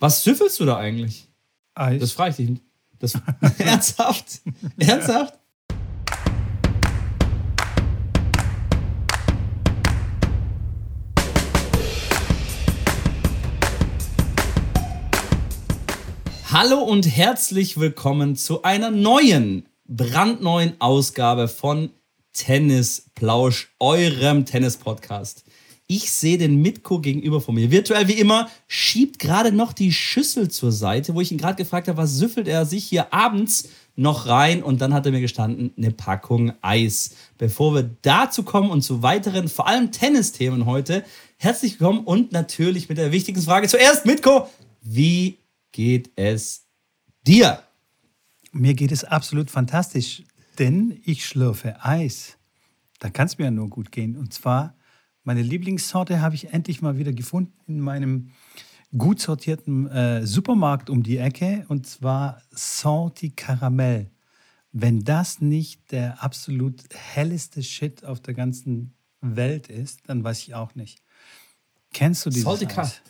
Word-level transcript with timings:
Was 0.00 0.22
süffelst 0.22 0.60
du 0.60 0.64
da 0.64 0.76
eigentlich? 0.76 1.26
Eis. 1.74 2.00
Das 2.00 2.12
frage 2.12 2.30
ich 2.30 2.36
dich. 2.36 2.60
Das, 3.00 3.14
ernsthaft? 3.58 4.42
ernsthaft? 4.78 5.34
Hallo 16.52 16.78
und 16.78 17.04
herzlich 17.04 17.80
willkommen 17.80 18.36
zu 18.36 18.62
einer 18.62 18.92
neuen, 18.92 19.66
brandneuen 19.88 20.74
Ausgabe 20.78 21.48
von 21.48 21.90
Tennis 22.32 23.10
Plausch, 23.16 23.74
eurem 23.80 24.44
Tennis-Podcast. 24.44 25.42
Ich 25.90 26.12
sehe 26.12 26.36
den 26.36 26.60
Mitko 26.60 27.00
gegenüber 27.00 27.40
von 27.40 27.54
mir. 27.54 27.70
Virtuell 27.70 28.08
wie 28.08 28.20
immer, 28.20 28.50
schiebt 28.66 29.18
gerade 29.18 29.52
noch 29.52 29.72
die 29.72 29.90
Schüssel 29.90 30.50
zur 30.50 30.70
Seite, 30.70 31.14
wo 31.14 31.22
ich 31.22 31.32
ihn 31.32 31.38
gerade 31.38 31.56
gefragt 31.56 31.88
habe, 31.88 31.96
was 31.96 32.14
süffelt 32.14 32.46
er 32.46 32.66
sich 32.66 32.84
hier 32.84 33.14
abends 33.14 33.70
noch 33.96 34.26
rein? 34.26 34.62
Und 34.62 34.82
dann 34.82 34.92
hat 34.92 35.06
er 35.06 35.12
mir 35.12 35.22
gestanden, 35.22 35.72
eine 35.78 35.90
Packung 35.90 36.52
Eis. 36.60 37.16
Bevor 37.38 37.74
wir 37.74 37.90
dazu 38.02 38.42
kommen 38.42 38.68
und 38.68 38.82
zu 38.82 39.02
weiteren, 39.02 39.48
vor 39.48 39.66
allem 39.66 39.90
Tennisthemen 39.90 40.66
heute, 40.66 41.04
herzlich 41.38 41.80
willkommen 41.80 42.04
und 42.04 42.32
natürlich 42.32 42.90
mit 42.90 42.98
der 42.98 43.10
wichtigsten 43.10 43.46
Frage 43.46 43.66
zuerst, 43.66 44.04
Mitko, 44.04 44.46
wie 44.82 45.38
geht 45.72 46.10
es 46.16 46.66
dir? 47.26 47.62
Mir 48.52 48.74
geht 48.74 48.92
es 48.92 49.04
absolut 49.04 49.50
fantastisch, 49.50 50.22
denn 50.58 51.00
ich 51.06 51.24
schlürfe 51.24 51.82
Eis. 51.82 52.36
Da 52.98 53.08
kann 53.08 53.26
es 53.26 53.38
mir 53.38 53.46
ja 53.46 53.50
nur 53.50 53.70
gut 53.70 53.90
gehen. 53.90 54.18
Und 54.18 54.34
zwar 54.34 54.74
meine 55.28 55.42
Lieblingssorte 55.42 56.22
habe 56.22 56.34
ich 56.36 56.54
endlich 56.54 56.80
mal 56.80 56.96
wieder 56.96 57.12
gefunden 57.12 57.52
in 57.66 57.80
meinem 57.80 58.30
gut 58.96 59.20
sortierten 59.20 59.86
äh, 59.86 60.26
Supermarkt 60.26 60.88
um 60.88 61.02
die 61.02 61.18
Ecke 61.18 61.66
und 61.68 61.86
zwar 61.86 62.40
Salty 62.50 63.28
Caramel. 63.28 64.10
Wenn 64.72 65.04
das 65.04 65.42
nicht 65.42 65.92
der 65.92 66.22
absolut 66.22 66.82
helleste 66.94 67.62
Shit 67.62 68.06
auf 68.06 68.20
der 68.20 68.32
ganzen 68.32 68.94
Welt 69.20 69.68
ist, 69.68 70.00
dann 70.06 70.24
weiß 70.24 70.38
ich 70.44 70.54
auch 70.54 70.74
nicht. 70.74 71.02
Kennst 71.92 72.24
du 72.24 72.30
dieses 72.30 72.44
Salty 72.44 72.66
Eis? 72.74 73.02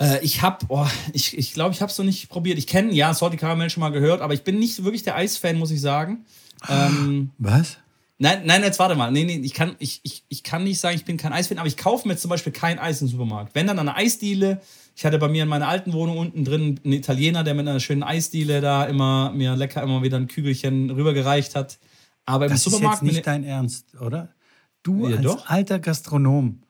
Äh, 0.00 0.24
ich 0.24 0.40
habe, 0.40 0.64
oh, 0.70 0.86
ich 1.12 1.36
ich, 1.36 1.52
glaube, 1.52 1.74
ich 1.74 1.82
habe 1.82 1.92
es 1.92 1.98
noch 1.98 2.06
nicht 2.06 2.30
probiert. 2.30 2.56
Ich 2.56 2.66
kenne, 2.66 2.94
ja, 2.94 3.12
Salty 3.12 3.36
Caramel 3.36 3.68
schon 3.68 3.82
mal 3.82 3.92
gehört, 3.92 4.22
aber 4.22 4.32
ich 4.32 4.44
bin 4.44 4.58
nicht 4.58 4.82
wirklich 4.82 5.02
der 5.02 5.16
Eisfan, 5.16 5.58
muss 5.58 5.70
ich 5.70 5.82
sagen. 5.82 6.24
Ähm, 6.70 7.32
Was? 7.36 7.76
Nein, 8.18 8.42
nein, 8.46 8.62
jetzt 8.62 8.78
warte 8.78 8.94
mal. 8.94 9.10
Nee, 9.10 9.24
nee, 9.24 9.36
ich 9.42 9.52
kann, 9.52 9.76
ich, 9.78 10.00
ich, 10.02 10.24
ich 10.28 10.42
kann 10.42 10.64
nicht 10.64 10.80
sagen, 10.80 10.96
ich 10.96 11.04
bin 11.04 11.18
kein 11.18 11.34
Eisfan, 11.34 11.58
aber 11.58 11.68
ich 11.68 11.76
kaufe 11.76 12.08
mir 12.08 12.16
zum 12.16 12.30
Beispiel 12.30 12.52
kein 12.52 12.78
Eis 12.78 13.02
im 13.02 13.08
Supermarkt. 13.08 13.54
Wenn 13.54 13.66
dann 13.66 13.78
eine 13.78 13.94
Eisdiele, 13.94 14.62
ich 14.94 15.04
hatte 15.04 15.18
bei 15.18 15.28
mir 15.28 15.42
in 15.42 15.48
meiner 15.50 15.68
alten 15.68 15.92
Wohnung 15.92 16.16
unten 16.16 16.44
drin 16.44 16.80
einen 16.82 16.94
Italiener, 16.94 17.44
der 17.44 17.52
mit 17.54 17.68
einer 17.68 17.78
schönen 17.80 18.02
Eisdiele 18.02 18.62
da 18.62 18.84
immer 18.84 19.32
mir 19.32 19.54
lecker 19.54 19.82
immer 19.82 20.02
wieder 20.02 20.16
ein 20.16 20.28
Kügelchen 20.28 20.90
rübergereicht 20.90 21.54
hat. 21.54 21.78
Aber 22.24 22.46
im 22.46 22.52
Das 22.52 22.60
ist 22.66 22.72
Supermarkt. 22.72 23.02
jetzt 23.02 23.12
nicht 23.12 23.26
dein 23.26 23.44
Ernst, 23.44 23.94
oder? 24.00 24.34
Du 24.82 25.08
Ja, 25.08 25.16
als 25.18 25.24
doch. 25.26 25.46
alter 25.50 25.78
Gastronom 25.78 26.62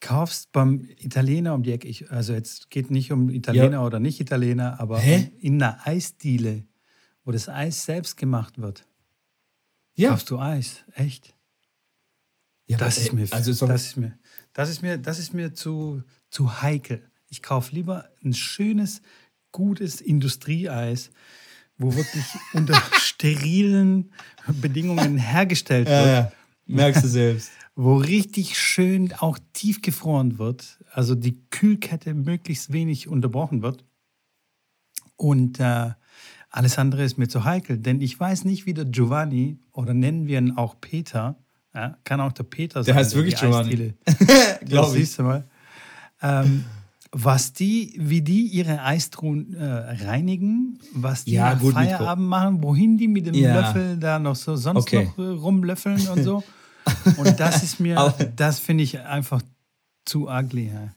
kaufst 0.00 0.50
beim 0.52 0.88
Italiener 0.98 1.54
um 1.54 1.62
die 1.62 1.72
Ecke, 1.72 1.86
ich, 1.86 2.10
also 2.10 2.32
jetzt 2.32 2.70
geht 2.70 2.90
nicht 2.90 3.12
um 3.12 3.28
Italiener 3.28 3.84
oder 3.84 4.00
nicht 4.00 4.18
Italiener, 4.18 4.80
aber 4.80 4.98
Hä? 4.98 5.30
in 5.40 5.62
einer 5.62 5.78
Eisdiele, 5.86 6.64
wo 7.24 7.32
das 7.32 7.48
Eis 7.48 7.84
selbst 7.84 8.16
gemacht 8.16 8.58
wird, 8.60 8.86
ja, 9.94 10.10
kaufst 10.10 10.30
du 10.30 10.38
Eis, 10.38 10.84
echt? 10.94 11.34
ja, 12.70 12.78
Das 12.78 12.98
ist 12.98 13.12
mir, 13.12 13.26
also 13.32 13.52
doch, 13.52 13.72
das 13.72 13.86
ist 13.86 13.96
mir, 13.96 14.18
das 14.52 14.70
ist 14.70 14.82
mir, 14.82 14.96
das 14.96 15.18
ist 15.18 15.34
mir 15.34 15.54
zu, 15.54 16.02
zu 16.30 16.62
heikel. 16.62 17.10
Ich 17.28 17.42
kaufe 17.42 17.74
lieber 17.74 18.08
ein 18.24 18.32
schönes, 18.32 19.02
gutes 19.50 20.00
Industrieeis, 20.00 21.10
wo 21.78 21.94
wirklich 21.96 22.24
unter 22.52 22.80
sterilen 22.92 24.12
Bedingungen 24.46 25.18
hergestellt 25.18 25.88
wird, 25.88 26.06
ja, 26.06 26.12
ja, 26.12 26.32
merkst 26.66 27.04
du 27.04 27.08
selbst. 27.08 27.50
wo 27.74 27.96
richtig 27.96 28.58
schön 28.58 29.12
auch 29.14 29.38
tiefgefroren 29.52 30.38
wird, 30.38 30.78
also 30.92 31.14
die 31.14 31.40
Kühlkette 31.50 32.14
möglichst 32.14 32.72
wenig 32.72 33.08
unterbrochen 33.08 33.62
wird. 33.62 33.84
Und 35.16 35.58
äh, 35.60 35.92
alles 36.50 36.78
andere 36.78 37.04
ist 37.04 37.16
mir 37.18 37.28
zu 37.28 37.44
heikel, 37.44 37.78
denn 37.78 38.00
ich 38.00 38.18
weiß 38.18 38.44
nicht, 38.44 38.66
wie 38.66 38.74
der 38.74 38.84
Giovanni 38.84 39.58
oder 39.72 39.94
nennen 39.94 40.26
wir 40.26 40.38
ihn 40.38 40.56
auch 40.56 40.80
Peter, 40.80 41.36
ja, 41.74 41.96
kann 42.04 42.20
auch 42.20 42.32
der 42.32 42.42
Peter 42.44 42.82
sein. 42.82 42.94
heißt 42.96 43.14
wirklich 43.14 43.36
Giovanni. 43.36 43.70
Eisdiele- 43.72 43.94
Glaub 44.66 44.86
das 44.86 44.94
ich. 44.94 45.00
siehst 45.00 45.18
du 45.20 45.22
mal. 45.22 45.44
Ähm, 46.22 46.64
was 47.12 47.52
die, 47.52 47.94
wie 47.98 48.22
die 48.22 48.42
ihre 48.46 48.82
Eistruhen 48.82 49.54
äh, 49.54 49.64
reinigen, 49.64 50.78
was 50.94 51.24
die 51.24 51.32
Ja, 51.32 51.54
gut. 51.54 51.74
Feierabend 51.74 52.28
machen, 52.28 52.62
wohin 52.62 52.96
die 52.98 53.08
mit 53.08 53.26
dem 53.26 53.34
Ja. 53.34 53.54
Löffel 53.60 53.96
da 53.96 54.18
noch 54.18 54.36
so 54.36 54.54
sonst 54.56 54.82
Okay. 54.82 55.04
noch 55.06 55.18
äh, 55.18 55.28
rumlöffeln 55.28 56.06
und 56.08 56.22
so. 56.22 56.42
Und 57.18 57.38
das 57.38 57.62
ist 57.62 57.78
mir, 57.78 58.14
das 58.36 58.58
finde 58.58 58.82
ich 58.84 58.98
einfach 59.00 59.42
zu 60.04 60.28
ugly. 60.28 60.68
Ja. 60.72 60.88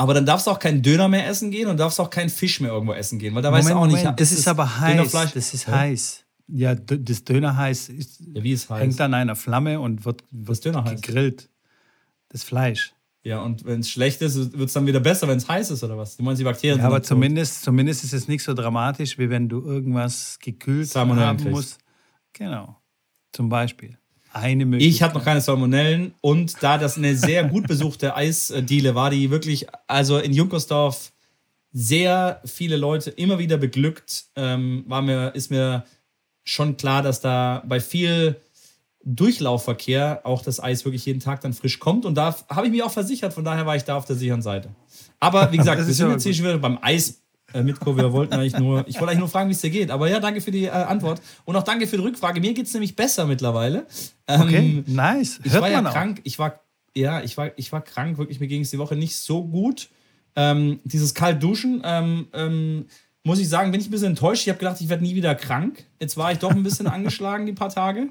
Aber 0.00 0.14
dann 0.14 0.24
darfst 0.24 0.46
du 0.46 0.50
auch 0.50 0.58
keinen 0.58 0.80
Döner 0.82 1.08
mehr 1.08 1.26
essen 1.28 1.50
gehen 1.50 1.68
und 1.68 1.76
darfst 1.78 2.00
auch 2.00 2.08
keinen 2.08 2.30
Fisch 2.30 2.58
mehr 2.60 2.70
irgendwo 2.72 2.94
essen 2.94 3.18
gehen, 3.18 3.34
weil 3.34 3.42
da 3.42 3.52
weißt 3.52 3.68
du 3.68 3.74
auch 3.74 3.80
Moment, 3.86 4.02
nicht. 4.04 4.20
das 4.20 4.32
ist 4.32 4.48
aber 4.48 4.80
heiß. 4.80 5.10
Das 5.12 5.52
ist 5.52 5.66
Hä? 5.66 5.72
heiß. 5.72 6.24
Ja, 6.48 6.74
das 6.74 7.24
Dönerheiß 7.24 7.90
ist, 7.90 8.20
Ja, 8.34 8.42
wie 8.42 8.52
ist 8.52 8.70
heiß? 8.70 8.80
hängt 8.80 9.00
an 9.02 9.12
einer 9.12 9.36
Flamme 9.36 9.78
und 9.78 10.06
wird, 10.06 10.24
wird 10.30 10.64
Dönerheiß? 10.64 11.02
gegrillt. 11.02 11.50
Das 12.30 12.42
Fleisch. 12.44 12.94
Ja, 13.24 13.42
und 13.42 13.66
wenn 13.66 13.80
es 13.80 13.90
schlecht 13.90 14.22
ist, 14.22 14.36
wird 14.56 14.68
es 14.68 14.72
dann 14.72 14.86
wieder 14.86 15.00
besser, 15.00 15.28
wenn 15.28 15.36
es 15.36 15.46
heiß 15.46 15.70
ist 15.70 15.84
oder 15.84 15.98
was? 15.98 16.16
Du 16.16 16.22
meinst, 16.22 16.40
die 16.40 16.44
Bakterien 16.44 16.78
Ja, 16.78 16.84
sind 16.84 16.86
aber 16.86 17.00
tot. 17.02 17.06
zumindest, 17.06 17.62
zumindest 17.62 18.02
ist 18.02 18.14
es 18.14 18.26
nicht 18.26 18.42
so 18.42 18.54
dramatisch, 18.54 19.18
wie 19.18 19.28
wenn 19.28 19.50
du 19.50 19.60
irgendwas 19.62 20.38
gekühlt 20.40 20.94
haben 20.94 21.50
musst. 21.50 21.78
Genau. 22.32 22.78
Zum 23.32 23.50
Beispiel. 23.50 23.98
Eine 24.32 24.64
Möglichkeit. 24.64 24.94
Ich 24.94 25.02
hatte 25.02 25.14
noch 25.16 25.24
keine 25.24 25.40
Salmonellen 25.40 26.14
und 26.20 26.62
da 26.62 26.78
das 26.78 26.96
eine 26.96 27.16
sehr 27.16 27.44
gut 27.44 27.66
besuchte 27.66 28.14
Eisdiele 28.16 28.94
war, 28.94 29.10
die 29.10 29.30
wirklich, 29.30 29.66
also 29.86 30.18
in 30.18 30.32
Junkersdorf 30.32 31.12
sehr 31.72 32.40
viele 32.44 32.76
Leute 32.76 33.10
immer 33.10 33.38
wieder 33.38 33.56
beglückt, 33.56 34.24
ähm, 34.36 34.84
war 34.86 35.02
mir, 35.02 35.34
ist 35.34 35.50
mir 35.50 35.84
schon 36.44 36.76
klar, 36.76 37.02
dass 37.02 37.20
da 37.20 37.62
bei 37.66 37.80
viel 37.80 38.36
Durchlaufverkehr 39.04 40.20
auch 40.24 40.42
das 40.42 40.62
Eis 40.62 40.84
wirklich 40.84 41.06
jeden 41.06 41.20
Tag 41.20 41.40
dann 41.40 41.52
frisch 41.52 41.78
kommt 41.78 42.04
und 42.04 42.14
da 42.14 42.36
habe 42.48 42.66
ich 42.66 42.72
mich 42.72 42.82
auch 42.82 42.90
versichert, 42.90 43.32
von 43.32 43.44
daher 43.44 43.66
war 43.66 43.76
ich 43.76 43.84
da 43.84 43.96
auf 43.96 44.04
der 44.04 44.16
sicheren 44.16 44.42
Seite. 44.42 44.70
Aber 45.20 45.50
wie 45.52 45.56
gesagt, 45.56 45.78
Das 45.78 45.86
wir 45.86 45.92
ist 45.92 45.96
sind 45.96 46.10
jetzt 46.10 46.22
hier 46.24 46.34
schon 46.34 46.44
wieder 46.44 46.58
beim 46.58 46.78
Eis. 46.82 47.19
Äh, 47.52 47.62
Mitko, 47.62 47.96
wir 47.96 48.12
wollten 48.12 48.34
eigentlich 48.34 48.56
nur, 48.58 48.84
ich 48.86 48.96
wollte 48.96 49.08
eigentlich 49.08 49.18
nur 49.20 49.28
fragen, 49.28 49.48
wie 49.48 49.54
es 49.54 49.60
dir 49.60 49.70
geht. 49.70 49.90
Aber 49.90 50.08
ja, 50.08 50.20
danke 50.20 50.40
für 50.40 50.50
die 50.50 50.64
äh, 50.66 50.70
Antwort. 50.70 51.20
Und 51.44 51.56
auch 51.56 51.62
danke 51.62 51.86
für 51.86 51.96
die 51.96 52.02
Rückfrage. 52.02 52.40
Mir 52.40 52.54
geht 52.54 52.66
es 52.66 52.72
nämlich 52.72 52.94
besser 52.96 53.26
mittlerweile. 53.26 53.86
Ähm, 54.26 54.40
Okay, 54.42 54.84
nice. 54.86 55.40
ich 55.42 55.52
Hört 55.52 55.62
war 55.62 55.70
ja 55.70 55.84
auch. 55.86 55.92
krank. 55.92 56.20
Ich 56.24 56.38
war, 56.38 56.60
ja, 56.94 57.20
ich 57.22 57.36
war, 57.36 57.50
ich 57.56 57.72
war 57.72 57.80
krank. 57.82 58.18
Wirklich, 58.18 58.40
mir 58.40 58.46
ging 58.48 58.62
es 58.62 58.70
die 58.70 58.78
Woche 58.78 58.96
nicht 58.96 59.16
so 59.16 59.44
gut. 59.44 59.88
Ähm, 60.36 60.80
dieses 60.84 61.14
kalt 61.14 61.42
duschen, 61.42 61.82
ähm, 61.84 62.28
ähm, 62.32 62.86
muss 63.24 63.38
ich 63.40 63.48
sagen, 63.48 63.70
bin 63.72 63.80
ich 63.80 63.88
ein 63.88 63.90
bisschen 63.90 64.08
enttäuscht. 64.08 64.42
Ich 64.42 64.48
habe 64.48 64.58
gedacht, 64.58 64.80
ich 64.80 64.88
werde 64.88 65.02
nie 65.02 65.14
wieder 65.14 65.34
krank. 65.34 65.84
Jetzt 66.00 66.16
war 66.16 66.32
ich 66.32 66.38
doch 66.38 66.50
ein 66.52 66.62
bisschen 66.62 66.86
angeschlagen 66.88 67.46
die 67.46 67.52
paar 67.52 67.68
Tage. 67.70 68.08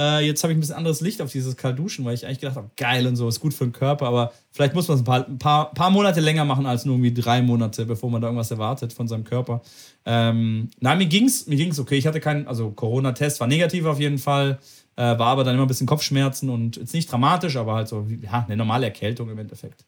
Äh, 0.00 0.24
jetzt 0.24 0.42
habe 0.42 0.52
ich 0.52 0.56
ein 0.56 0.60
bisschen 0.60 0.76
anderes 0.76 1.02
Licht 1.02 1.20
auf 1.20 1.30
dieses 1.30 1.58
kalt 1.58 1.78
duschen, 1.78 2.06
weil 2.06 2.14
ich 2.14 2.24
eigentlich 2.24 2.40
gedacht 2.40 2.56
habe, 2.56 2.70
geil 2.78 3.06
und 3.06 3.16
so, 3.16 3.28
ist 3.28 3.38
gut 3.38 3.52
für 3.52 3.64
den 3.64 3.72
Körper. 3.72 4.06
Aber 4.06 4.32
vielleicht 4.50 4.74
muss 4.74 4.88
man 4.88 4.94
es 4.94 5.02
ein 5.02 5.04
paar, 5.04 5.28
ein 5.28 5.38
paar, 5.38 5.74
paar 5.74 5.90
Monate 5.90 6.20
länger 6.20 6.46
machen 6.46 6.64
als 6.64 6.86
nur 6.86 6.94
irgendwie 6.94 7.12
drei 7.12 7.42
Monate, 7.42 7.84
bevor 7.84 8.10
man 8.10 8.22
da 8.22 8.28
irgendwas 8.28 8.50
erwartet 8.50 8.94
von 8.94 9.08
seinem 9.08 9.24
Körper. 9.24 9.60
Ähm, 10.06 10.70
nein, 10.80 10.96
mir 10.96 11.06
ging's, 11.06 11.46
mir 11.46 11.56
ging's 11.56 11.78
okay. 11.78 11.98
Ich 11.98 12.06
hatte 12.06 12.20
keinen, 12.20 12.48
also 12.48 12.70
Corona-Test 12.70 13.40
war 13.40 13.46
negativ 13.46 13.84
auf 13.84 14.00
jeden 14.00 14.16
Fall. 14.16 14.58
Äh, 14.96 15.02
war 15.02 15.26
aber 15.26 15.44
dann 15.44 15.54
immer 15.54 15.66
ein 15.66 15.68
bisschen 15.68 15.86
Kopfschmerzen 15.86 16.48
und 16.48 16.76
jetzt 16.76 16.94
nicht 16.94 17.12
dramatisch, 17.12 17.56
aber 17.56 17.74
halt 17.74 17.88
so, 17.88 18.06
ja, 18.22 18.44
eine 18.46 18.56
normale 18.56 18.86
Erkältung 18.86 19.28
im 19.28 19.38
Endeffekt. 19.38 19.84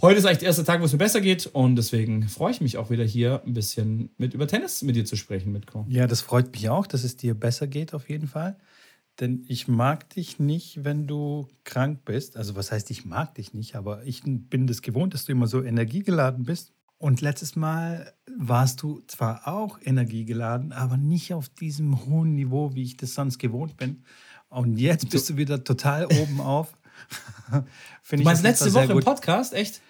Heute 0.00 0.18
ist 0.18 0.24
eigentlich 0.24 0.38
der 0.38 0.48
erste 0.48 0.64
Tag, 0.64 0.80
wo 0.80 0.84
es 0.84 0.92
mir 0.92 0.98
besser 0.98 1.20
geht 1.20 1.46
und 1.46 1.76
deswegen 1.76 2.28
freue 2.28 2.50
ich 2.50 2.60
mich 2.60 2.76
auch 2.76 2.90
wieder 2.90 3.04
hier 3.04 3.40
ein 3.46 3.54
bisschen 3.54 4.10
mit 4.18 4.34
über 4.34 4.48
Tennis 4.48 4.82
mit 4.82 4.96
dir 4.96 5.04
zu 5.04 5.14
sprechen, 5.14 5.52
Mitko. 5.52 5.86
Ja, 5.88 6.08
das 6.08 6.22
freut 6.22 6.50
mich 6.52 6.68
auch, 6.68 6.88
dass 6.88 7.04
es 7.04 7.16
dir 7.16 7.34
besser 7.34 7.68
geht, 7.68 7.94
auf 7.94 8.08
jeden 8.08 8.26
Fall. 8.26 8.56
Denn 9.22 9.44
ich 9.46 9.68
mag 9.68 10.10
dich 10.10 10.40
nicht, 10.40 10.84
wenn 10.84 11.06
du 11.06 11.46
krank 11.62 12.04
bist. 12.04 12.36
Also, 12.36 12.56
was 12.56 12.72
heißt, 12.72 12.90
ich 12.90 13.04
mag 13.04 13.36
dich 13.36 13.54
nicht, 13.54 13.76
aber 13.76 14.02
ich 14.02 14.22
bin 14.24 14.66
das 14.66 14.82
gewohnt, 14.82 15.14
dass 15.14 15.26
du 15.26 15.30
immer 15.30 15.46
so 15.46 15.62
energiegeladen 15.62 16.44
bist. 16.44 16.72
Und 16.98 17.20
letztes 17.20 17.54
Mal 17.54 18.14
warst 18.36 18.82
du 18.82 19.00
zwar 19.06 19.46
auch 19.46 19.78
energiegeladen, 19.80 20.72
aber 20.72 20.96
nicht 20.96 21.34
auf 21.34 21.48
diesem 21.48 22.04
hohen 22.04 22.34
Niveau, 22.34 22.74
wie 22.74 22.82
ich 22.82 22.96
das 22.96 23.14
sonst 23.14 23.38
gewohnt 23.38 23.76
bin. 23.76 24.02
Und 24.48 24.76
jetzt 24.78 25.08
bist 25.08 25.30
du 25.30 25.36
wieder 25.36 25.62
total 25.62 26.06
oben 26.06 26.40
auf. 26.40 26.76
Finde 28.02 28.24
Du 28.24 28.28
meinst 28.28 28.42
letzte 28.42 28.74
Woche 28.74 28.86
im 28.86 28.92
gut. 28.94 29.04
Podcast? 29.04 29.52
Echt? 29.52 29.82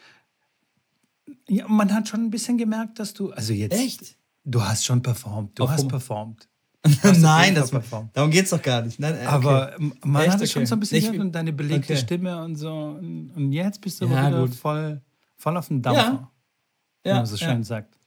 Ja, 1.48 1.66
man 1.68 1.90
hat 1.94 2.06
schon 2.06 2.20
ein 2.20 2.30
bisschen 2.30 2.58
gemerkt, 2.58 2.98
dass 2.98 3.14
du. 3.14 3.30
Also 3.32 3.54
jetzt. 3.54 3.72
Echt? 3.72 4.18
Du 4.44 4.62
hast 4.62 4.84
schon 4.84 5.00
performt. 5.00 5.58
Du 5.58 5.64
Auf 5.64 5.70
hast 5.70 5.88
performt. 5.88 6.50
Nein, 7.20 7.54
das, 7.54 7.70
darum 8.12 8.30
geht 8.30 8.44
es 8.44 8.50
doch 8.50 8.60
gar 8.62 8.82
nicht. 8.82 8.98
Nein, 8.98 9.14
äh, 9.14 9.18
okay. 9.18 9.26
Aber 9.26 9.76
man 10.04 10.22
Echt? 10.22 10.32
hat 10.32 10.40
es 10.42 10.50
schon 10.50 10.62
Okay. 10.62 10.66
so 10.68 10.74
ein 10.76 10.80
bisschen 10.80 10.98
Ich- 10.98 11.04
gehört 11.06 11.20
und 11.20 11.32
deine 11.32 11.52
belegte 11.52 11.92
okay. 11.92 12.02
Stimme 12.02 12.42
und 12.42 12.56
so. 12.56 12.72
Und 12.74 13.52
jetzt 13.52 13.80
bist 13.80 14.00
du 14.00 14.06
Ja, 14.06 14.28
wieder 14.28 14.40
gut. 14.40 14.54
voll, 14.54 15.00
voll 15.36 15.56
auf 15.56 15.68
dem 15.68 15.80
Dampfer. 15.80 16.30
ja, 17.04 17.12
wie 17.12 17.16
man 17.16 17.26
so 17.26 17.36
schön 17.36 17.48
ja. 17.58 17.62
sagt. 17.62 17.98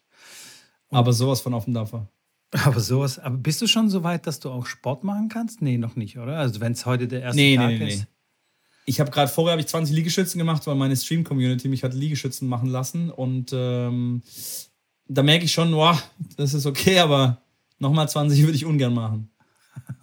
Und 0.90 0.98
aber 0.98 1.14
sowas 1.14 1.40
von 1.42 1.54
auf 1.54 1.66
dem 1.66 1.74
Dampfer. 1.74 2.08
Aber 2.64 2.80
sowas, 2.80 3.18
aber 3.20 3.38
bist 3.38 3.62
du 3.62 3.68
schon 3.68 3.90
so 3.90 4.04
weit, 4.04 4.28
dass 4.28 4.40
du 4.40 4.50
auch 4.50 4.66
Sport 4.66 5.04
machen 5.04 5.30
kannst? 5.30 5.62
Nee, 5.62 5.78
noch 5.78 5.96
nicht, 5.96 6.18
oder? 6.18 6.38
Also 6.38 6.60
wenn 6.62 6.72
es 6.74 6.86
heute 6.86 7.08
der 7.08 7.22
erste 7.22 7.42
nee, 7.42 7.56
Tag 7.58 7.68
nee, 7.70 7.78
nee, 7.80 7.88
ist. 7.90 8.00
Nee. 8.02 8.06
Ich 8.88 9.00
habe 9.00 9.10
gerade 9.10 9.30
vorher 9.32 9.54
habe 9.54 9.62
ich 9.62 9.68
20 9.68 9.96
Liegestützen 9.96 10.38
gemacht, 10.38 10.66
weil 10.68 10.76
meine 10.76 10.96
Stream-Community 10.96 11.68
mich 11.70 11.84
hat 11.84 11.94
Liegestützen 11.94 12.48
machen 12.48 12.70
lassen. 12.70 13.10
Und 13.10 13.52
ähm, 13.54 14.22
da 15.08 15.24
merke 15.24 15.46
ich 15.46 15.52
schon, 15.54 15.74
wow, 15.76 16.02
das 16.38 16.54
ist 16.54 16.66
okay, 16.66 17.00
aber 17.00 17.42
nochmal 17.80 18.10
20 18.10 18.42
würde 18.42 18.56
ich 18.56 18.66
ungern 18.66 18.94
machen. 18.94 19.30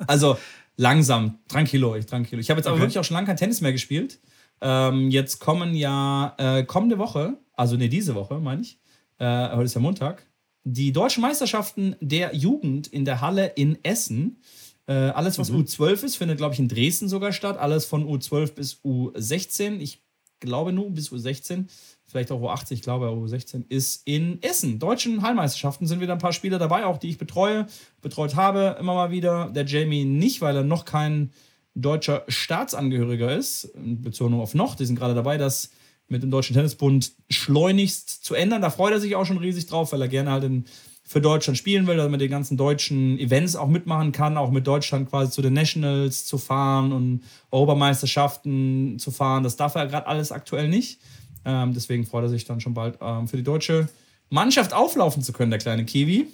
Also 0.07 0.37
langsam, 0.77 1.39
tranquilo, 1.49 1.97
ich 1.97 2.07
tranquilo. 2.07 2.41
Ich 2.41 2.51
habe 2.51 2.59
jetzt 2.59 2.67
aber 2.67 2.75
okay. 2.75 2.83
wirklich 2.83 2.99
auch 2.99 3.05
schon 3.05 3.15
lange 3.15 3.27
kein 3.27 3.37
Tennis 3.37 3.61
mehr 3.61 3.73
gespielt. 3.73 4.21
Ähm, 4.61 5.11
jetzt 5.11 5.39
kommen 5.41 5.75
ja 5.75 6.35
äh, 6.39 6.65
kommende 6.65 6.99
Woche, 6.99 7.39
also 7.55 7.77
nee, 7.77 7.89
diese 7.89 8.15
Woche, 8.15 8.39
meine 8.39 8.63
ich, 8.63 8.79
äh, 9.19 9.51
heute 9.51 9.65
ist 9.65 9.75
ja 9.75 9.81
Montag, 9.81 10.27
die 10.65 10.93
deutschen 10.93 11.23
Meisterschaften 11.23 11.97
der 12.01 12.35
Jugend 12.35 12.87
in 12.87 13.05
der 13.05 13.21
Halle 13.21 13.47
in 13.47 13.79
Essen. 13.85 14.41
Äh, 14.87 14.93
alles, 14.93 15.39
was 15.39 15.51
mhm. 15.51 15.63
U12 15.63 16.05
ist, 16.05 16.17
findet, 16.17 16.39
glaube 16.39 16.55
ich, 16.55 16.61
in 16.61 16.69
Dresden 16.69 17.09
sogar 17.09 17.33
statt. 17.33 17.57
Alles 17.57 17.85
von 17.85 18.07
U12 18.07 18.53
bis 18.53 18.81
U16. 18.85 19.79
Ich 19.81 20.03
glaube 20.41 20.73
nur 20.73 20.91
bis 20.91 21.11
U16. 21.11 21.67
Vielleicht 22.13 22.31
auch 22.31 22.43
U18, 22.43 22.73
ich 22.73 22.83
glaube 22.83 23.07
U16 23.07 23.65
ist 23.71 24.07
in 24.07 24.43
Essen. 24.43 24.79
Deutschen 24.79 25.23
Heilmeisterschaften 25.23 25.87
sind 25.87 26.03
wieder 26.03 26.13
ein 26.13 26.19
paar 26.19 26.35
Spieler 26.35 26.59
dabei, 26.59 26.85
auch 26.85 26.99
die 26.99 27.09
ich 27.09 27.17
betreue, 27.17 27.67
betreut 28.03 28.37
habe 28.37 28.77
immer 28.79 28.93
mal 28.93 29.11
wieder. 29.11 29.49
Der 29.49 29.65
Jamie 29.65 30.05
nicht, 30.05 30.43
weil 30.43 30.55
er 30.55 30.63
noch 30.63 30.85
kein 30.85 31.33
deutscher 31.75 32.25
Staatsangehöriger 32.29 33.35
ist. 33.35 33.71
Bezogen 33.75 34.35
auf 34.35 34.53
noch, 34.53 34.75
die 34.75 34.85
sind 34.85 34.97
gerade 34.97 35.15
dabei, 35.15 35.39
das 35.39 35.71
mit 36.09 36.23
dem 36.23 36.31
Deutschen 36.31 36.55
Tennisbund 36.55 37.13
schleunigst 37.31 38.23
zu 38.23 38.35
ändern. 38.35 38.61
Da 38.61 38.69
freut 38.69 38.93
er 38.93 39.01
sich 39.01 39.17
auch 39.17 39.25
schon 39.25 39.39
riesig 39.39 39.65
drauf, 39.65 39.93
weil 39.93 40.03
er 40.03 40.09
gerne 40.09 40.33
halt 40.33 40.45
in, 40.45 40.67
für 41.03 41.23
Deutschland 41.23 41.57
spielen 41.57 41.87
will, 41.87 41.97
damit 41.97 42.21
er 42.21 42.27
den 42.27 42.31
ganzen 42.31 42.59
deutschen 42.59 43.19
Events 43.19 43.57
auch 43.57 43.69
mitmachen 43.69 44.13
kann, 44.13 44.37
auch 44.37 44.51
mit 44.51 44.67
Deutschland 44.67 45.09
quasi 45.09 45.33
zu 45.33 45.41
den 45.41 45.55
Nationals 45.55 46.27
zu 46.27 46.37
fahren 46.37 46.93
und 46.93 47.23
Europameisterschaften 47.51 48.99
zu 48.99 49.11
fahren. 49.11 49.45
Das 49.45 49.57
darf 49.57 49.77
er 49.77 49.87
gerade 49.87 50.07
alles 50.07 50.31
aktuell 50.31 50.69
nicht. 50.69 51.01
Ähm, 51.45 51.75
deswegen 51.75 52.07
freut 52.07 52.25
er 52.25 52.29
sich 52.29 52.45
dann 52.45 52.61
schon 52.61 52.75
bald 52.75 52.99
ähm, 53.01 53.29
für 53.29 53.37
die 53.37 53.43
deutsche 53.43 53.89
Mannschaft 54.31 54.73
auflaufen 54.73 55.23
zu 55.23 55.33
können, 55.33 55.51
der 55.51 55.61
kleine 55.61 55.85
Kiwi 55.85 56.27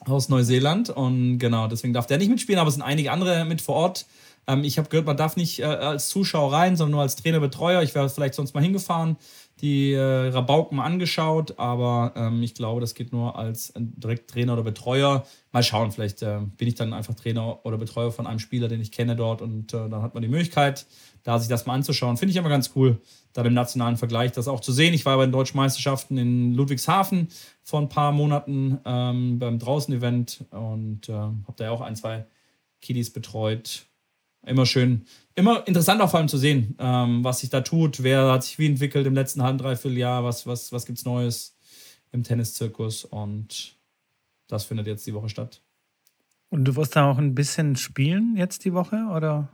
aus 0.00 0.28
Neuseeland. 0.28 0.90
Und 0.90 1.38
genau, 1.38 1.68
deswegen 1.68 1.92
darf 1.92 2.06
der 2.06 2.18
nicht 2.18 2.30
mitspielen, 2.30 2.58
aber 2.58 2.68
es 2.68 2.74
sind 2.74 2.82
einige 2.82 3.12
andere 3.12 3.44
mit 3.44 3.60
vor 3.60 3.76
Ort. 3.76 4.06
Ähm, 4.46 4.64
ich 4.64 4.78
habe 4.78 4.88
gehört, 4.88 5.06
man 5.06 5.16
darf 5.16 5.36
nicht 5.36 5.60
äh, 5.60 5.64
als 5.64 6.08
Zuschauer 6.08 6.52
rein, 6.52 6.76
sondern 6.76 6.92
nur 6.92 7.02
als 7.02 7.16
Trainerbetreuer. 7.16 7.82
Ich 7.82 7.94
wäre 7.94 8.08
vielleicht 8.08 8.34
sonst 8.34 8.54
mal 8.54 8.62
hingefahren, 8.62 9.16
die 9.60 9.92
äh, 9.92 10.28
Rabauken 10.28 10.80
angeschaut, 10.80 11.58
aber 11.58 12.12
ähm, 12.16 12.42
ich 12.42 12.54
glaube, 12.54 12.80
das 12.80 12.94
geht 12.94 13.12
nur 13.12 13.36
als 13.36 13.72
direkt 13.76 14.30
Trainer 14.30 14.54
oder 14.54 14.62
Betreuer. 14.62 15.26
Mal 15.52 15.62
schauen, 15.62 15.92
vielleicht 15.92 16.22
äh, 16.22 16.38
bin 16.56 16.68
ich 16.68 16.74
dann 16.74 16.92
einfach 16.92 17.14
Trainer 17.14 17.64
oder 17.64 17.76
Betreuer 17.76 18.10
von 18.10 18.26
einem 18.26 18.38
Spieler, 18.38 18.68
den 18.68 18.80
ich 18.80 18.92
kenne 18.92 19.16
dort 19.16 19.42
und 19.42 19.74
äh, 19.74 19.88
dann 19.88 20.02
hat 20.02 20.14
man 20.14 20.22
die 20.22 20.28
Möglichkeit, 20.28 20.86
da 21.22 21.38
sich 21.38 21.48
das 21.48 21.66
mal 21.66 21.74
anzuschauen. 21.74 22.16
Finde 22.16 22.30
ich 22.30 22.36
immer 22.36 22.48
ganz 22.48 22.72
cool, 22.74 23.00
da 23.32 23.42
im 23.42 23.54
nationalen 23.54 23.96
Vergleich 23.96 24.32
das 24.32 24.48
auch 24.48 24.60
zu 24.60 24.72
sehen. 24.72 24.94
Ich 24.94 25.04
war 25.06 25.16
bei 25.16 25.26
den 25.26 25.32
Deutschen 25.32 25.56
Meisterschaften 25.56 26.16
in 26.18 26.54
Ludwigshafen 26.54 27.28
vor 27.62 27.80
ein 27.80 27.88
paar 27.88 28.12
Monaten 28.12 28.78
ähm, 28.84 29.38
beim 29.38 29.58
Draußen-Event 29.58 30.44
und 30.50 31.08
äh, 31.08 31.12
habe 31.12 31.54
da 31.56 31.64
ja 31.64 31.70
auch 31.70 31.80
ein, 31.80 31.96
zwei 31.96 32.26
Kiddies 32.80 33.12
betreut 33.12 33.86
immer 34.46 34.66
schön, 34.66 35.04
immer 35.34 35.66
interessant 35.66 36.00
auch 36.00 36.10
vor 36.10 36.18
allem 36.18 36.28
zu 36.28 36.38
sehen, 36.38 36.74
ähm, 36.78 37.22
was 37.24 37.40
sich 37.40 37.50
da 37.50 37.60
tut, 37.60 38.02
wer 38.02 38.32
hat 38.32 38.44
sich 38.44 38.58
wie 38.58 38.66
entwickelt 38.66 39.06
im 39.06 39.14
letzten 39.14 39.42
halben, 39.42 39.58
dreiviertel 39.58 39.98
Jahr, 39.98 40.24
was, 40.24 40.46
was, 40.46 40.72
was 40.72 40.86
gibt 40.86 40.98
es 40.98 41.04
Neues 41.04 41.56
im 42.12 42.22
Tenniszirkus 42.22 43.04
und 43.04 43.76
das 44.48 44.64
findet 44.64 44.86
jetzt 44.86 45.06
die 45.06 45.14
Woche 45.14 45.28
statt. 45.28 45.62
Und 46.50 46.64
du 46.64 46.76
wirst 46.76 46.96
da 46.96 47.10
auch 47.10 47.18
ein 47.18 47.34
bisschen 47.34 47.76
spielen 47.76 48.34
jetzt 48.36 48.64
die 48.64 48.74
Woche, 48.74 48.96
oder? 49.16 49.48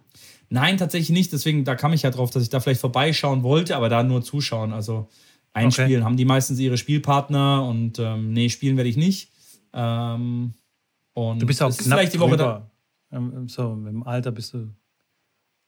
Nein, 0.48 0.78
tatsächlich 0.78 1.10
nicht. 1.10 1.32
Deswegen, 1.32 1.64
da 1.64 1.74
kam 1.74 1.92
ich 1.92 2.02
ja 2.02 2.10
drauf, 2.10 2.30
dass 2.30 2.42
ich 2.42 2.48
da 2.48 2.60
vielleicht 2.60 2.80
vorbeischauen 2.80 3.42
wollte, 3.42 3.76
aber 3.76 3.88
da 3.88 4.02
nur 4.02 4.22
zuschauen. 4.22 4.72
Also 4.72 5.08
einspielen 5.52 5.96
okay. 5.96 6.04
haben 6.04 6.16
die 6.16 6.24
meistens 6.24 6.58
ihre 6.58 6.78
Spielpartner 6.78 7.64
und 7.64 7.98
ähm, 7.98 8.32
nee, 8.32 8.48
spielen 8.48 8.76
werde 8.76 8.88
ich 8.88 8.96
nicht. 8.96 9.30
Ähm, 9.74 10.54
und 11.12 11.42
du 11.42 11.46
bist 11.46 11.62
auch 11.62 11.76
knapp 11.76 11.98
vielleicht 11.98 12.14
die 12.14 12.20
Woche 12.20 12.36
da. 12.36 12.70
Ähm, 13.12 13.48
so, 13.48 13.72
im 13.72 14.02
Alter 14.02 14.32
bist 14.32 14.54
du. 14.54 14.68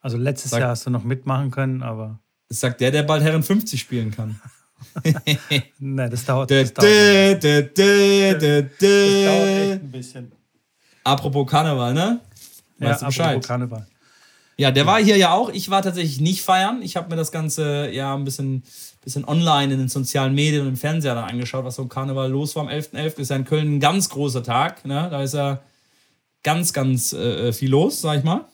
Also 0.01 0.17
letztes 0.17 0.53
Sag, 0.53 0.61
Jahr 0.61 0.71
hast 0.71 0.87
du 0.87 0.91
noch 0.91 1.05
mitmachen 1.05 1.51
können, 1.51 1.83
aber. 1.83 2.21
Das 2.49 2.61
sagt 2.61 2.81
der, 2.81 2.91
der 2.91 3.03
bald 3.03 3.23
Herren 3.23 3.43
50 3.43 3.79
spielen 3.79 4.11
kann. 4.11 4.41
Nein, 5.79 6.11
das 6.11 6.25
dauert, 6.25 6.51
das, 6.51 6.73
dauert 6.73 7.45
das 7.45 7.75
dauert 7.75 7.79
echt 7.79 9.83
ein 9.83 9.91
bisschen. 9.91 10.38
Apropos 11.09 11.47
Karneval, 11.47 11.95
ne? 11.95 12.21
Weißt 12.79 13.01
ja, 13.01 13.07
du 13.07 13.07
Bescheid? 13.07 13.27
apropos 13.29 13.49
Karneval. 13.49 13.87
Ja, 14.59 14.71
der 14.73 14.83
ja. 14.83 14.87
war 14.87 15.03
hier 15.03 15.17
ja 15.17 15.33
auch. 15.33 15.49
Ich 15.51 15.71
war 15.71 15.83
tatsächlich 15.83 16.21
nicht 16.21 16.43
feiern. 16.43 16.83
Ich 16.83 16.97
habe 16.97 17.09
mir 17.09 17.17
das 17.17 17.33
Ganze 17.33 17.91
ja 17.91 18.15
ein 18.15 18.25
bisschen, 18.25 18.63
bisschen 19.03 19.25
online 19.25 19.73
in 19.73 19.79
den 19.79 19.89
sozialen 19.89 20.35
Medien 20.35 20.63
und 20.63 20.69
im 20.69 20.77
Fernseher 20.77 21.15
dann 21.15 21.25
angeschaut, 21.25 21.65
was 21.65 21.77
so 21.77 21.83
im 21.83 21.89
Karneval 21.89 22.31
los 22.31 22.57
war 22.57 22.65
am 22.65 22.69
11.11. 22.69 22.91
.11. 22.93 23.19
Ist 23.21 23.31
ja 23.31 23.37
in 23.37 23.45
Köln 23.45 23.77
ein 23.77 23.81
ganz 23.81 24.09
großer 24.11 24.43
Tag. 24.43 24.85
Ne? 24.85 25.09
Da 25.11 25.23
ist 25.23 25.35
ja 25.35 25.61
ganz, 26.43 26.73
ganz 26.73 27.13
äh, 27.13 27.53
viel 27.53 27.71
los, 27.71 28.01
sag 28.01 28.19
ich 28.19 28.25
mal. 28.25 28.47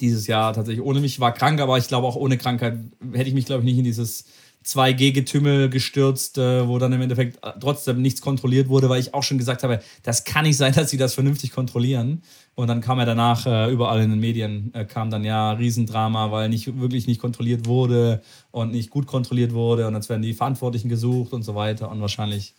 Dieses 0.00 0.26
Jahr 0.26 0.54
tatsächlich 0.54 0.84
ohne 0.84 1.00
mich 1.00 1.20
war 1.20 1.34
krank, 1.34 1.60
aber 1.60 1.76
ich 1.76 1.88
glaube 1.88 2.06
auch 2.06 2.16
ohne 2.16 2.38
Krankheit 2.38 2.78
hätte 3.12 3.28
ich 3.28 3.34
mich, 3.34 3.44
glaube 3.44 3.60
ich, 3.60 3.66
nicht 3.66 3.78
in 3.78 3.84
dieses 3.84 4.24
2G-Getümmel 4.70 5.68
gestürzt, 5.68 6.38
äh, 6.38 6.66
wo 6.66 6.78
dann 6.78 6.92
im 6.92 7.00
Endeffekt 7.00 7.44
äh, 7.44 7.52
trotzdem 7.58 8.02
nichts 8.02 8.20
kontrolliert 8.20 8.68
wurde, 8.68 8.88
weil 8.88 9.00
ich 9.00 9.14
auch 9.14 9.22
schon 9.22 9.38
gesagt 9.38 9.62
habe, 9.62 9.80
das 10.02 10.24
kann 10.24 10.44
nicht 10.44 10.56
sein, 10.56 10.72
dass 10.74 10.90
sie 10.90 10.96
das 10.96 11.14
vernünftig 11.14 11.52
kontrollieren. 11.52 12.22
Und 12.54 12.68
dann 12.68 12.80
kam 12.80 12.98
ja 12.98 13.04
danach 13.04 13.46
äh, 13.46 13.70
überall 13.70 14.00
in 14.02 14.10
den 14.10 14.20
Medien, 14.20 14.72
kam 14.88 15.10
dann 15.10 15.24
ja 15.24 15.52
Riesendrama, 15.52 16.30
weil 16.30 16.48
nicht 16.48 16.78
wirklich 16.78 17.06
nicht 17.06 17.20
kontrolliert 17.20 17.66
wurde 17.66 18.22
und 18.50 18.72
nicht 18.72 18.90
gut 18.90 19.06
kontrolliert 19.06 19.54
wurde 19.54 19.86
und 19.86 19.94
jetzt 19.94 20.08
werden 20.08 20.22
die 20.22 20.34
Verantwortlichen 20.34 20.88
gesucht 20.88 21.32
und 21.32 21.42
so 21.42 21.54
weiter 21.54 21.90
und 21.90 22.00
wahrscheinlich 22.00 22.54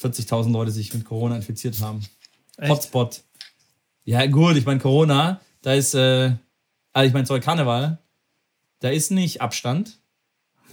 40.000 0.00 0.52
Leute 0.52 0.70
sich 0.70 0.94
mit 0.94 1.04
Corona 1.04 1.36
infiziert 1.36 1.80
haben. 1.80 2.00
Echt? 2.56 2.70
Hotspot. 2.70 3.22
Ja, 4.04 4.26
gut, 4.26 4.56
ich 4.56 4.66
meine, 4.66 4.80
Corona, 4.80 5.40
da 5.62 5.74
ist, 5.74 5.94
äh, 5.94 6.32
also 6.92 7.06
ich 7.06 7.12
meine, 7.12 7.26
sorry, 7.26 7.40
Karneval, 7.40 7.98
da 8.80 8.88
ist 8.88 9.10
nicht 9.10 9.40
Abstand. 9.40 10.00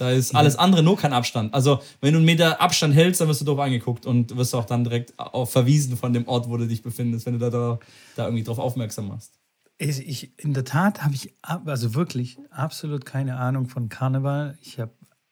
Da 0.00 0.10
ist 0.12 0.34
alles 0.34 0.56
andere 0.56 0.82
nur 0.82 0.96
kein 0.96 1.12
Abstand. 1.12 1.52
Also, 1.52 1.82
wenn 2.00 2.14
du 2.14 2.20
einen 2.20 2.24
Meter 2.24 2.58
Abstand 2.58 2.94
hältst, 2.94 3.20
dann 3.20 3.28
wirst 3.28 3.42
du 3.42 3.44
doof 3.44 3.58
angeguckt 3.58 4.06
und 4.06 4.34
wirst 4.34 4.54
auch 4.54 4.64
dann 4.64 4.82
direkt 4.82 5.12
auf 5.18 5.52
verwiesen 5.52 5.94
von 5.98 6.14
dem 6.14 6.26
Ort, 6.26 6.48
wo 6.48 6.56
du 6.56 6.66
dich 6.66 6.82
befindest, 6.82 7.26
wenn 7.26 7.34
du 7.34 7.38
da, 7.38 7.50
da, 7.50 7.78
da 8.16 8.24
irgendwie 8.24 8.42
drauf 8.42 8.58
aufmerksam 8.58 9.08
machst. 9.08 9.38
Ich, 9.76 10.32
in 10.38 10.54
der 10.54 10.64
Tat 10.64 11.02
habe 11.02 11.12
ich 11.12 11.34
also 11.42 11.94
wirklich 11.94 12.38
absolut 12.48 13.04
keine 13.04 13.36
Ahnung 13.36 13.66
von 13.66 13.90
Karneval. 13.90 14.56
Ich, 14.62 14.80
hab, 14.80 14.88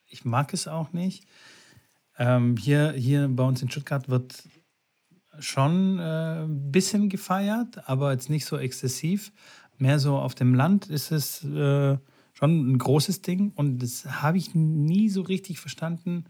ich 0.07 0.27
mag 0.27 0.53
es 0.53 0.69
auch 0.69 0.93
nicht. 0.93 1.25
Ähm, 2.19 2.59
hier, 2.59 2.93
hier 2.93 3.27
bei 3.27 3.45
uns 3.45 3.63
in 3.63 3.71
Stuttgart 3.71 4.11
wird 4.11 4.43
schon 5.39 5.99
äh, 5.99 6.43
ein 6.43 6.71
bisschen 6.71 7.09
gefeiert, 7.09 7.89
aber 7.89 8.13
jetzt 8.13 8.29
nicht 8.29 8.45
so 8.45 8.59
exzessiv. 8.59 9.33
Mehr 9.79 9.99
so 9.99 10.19
auf 10.19 10.35
dem 10.35 10.55
Land 10.55 10.91
ist 10.91 11.11
es 11.11 11.43
äh, 11.43 11.97
schon 12.39 12.71
ein 12.71 12.79
großes 12.79 13.21
Ding 13.21 13.51
und 13.57 13.81
das 13.81 14.23
habe 14.23 14.39
ich 14.39 14.55
nie 14.55 15.09
so 15.09 15.23
richtig 15.23 15.59
verstanden, 15.59 16.27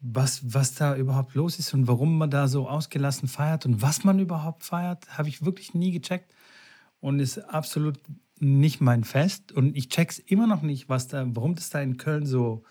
was, 0.00 0.52
was 0.52 0.74
da 0.74 0.96
überhaupt 0.96 1.36
los 1.36 1.60
ist 1.60 1.72
und 1.72 1.86
warum 1.86 2.18
man 2.18 2.30
da 2.30 2.48
so 2.48 2.68
ausgelassen 2.68 3.28
feiert 3.28 3.64
und 3.64 3.80
was 3.80 4.02
man 4.02 4.18
überhaupt 4.18 4.64
feiert, 4.64 5.16
habe 5.16 5.28
ich 5.28 5.44
wirklich 5.44 5.72
nie 5.72 5.92
gecheckt 5.92 6.34
und 6.98 7.20
ist 7.20 7.38
absolut 7.38 8.00
nicht 8.40 8.80
mein 8.80 9.04
Fest. 9.04 9.52
Und 9.52 9.76
ich 9.76 9.88
check's 9.88 10.18
immer 10.18 10.48
noch 10.48 10.62
nicht, 10.62 10.88
was 10.88 11.06
da, 11.06 11.24
warum 11.28 11.54
das 11.54 11.70
da 11.70 11.80
in 11.80 11.96
Köln 11.96 12.26
so 12.26 12.64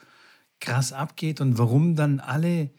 krass 0.60 0.92
abgeht 0.92 1.40
und 1.40 1.58
warum 1.58 1.96
dann 1.96 2.20
alle 2.20 2.72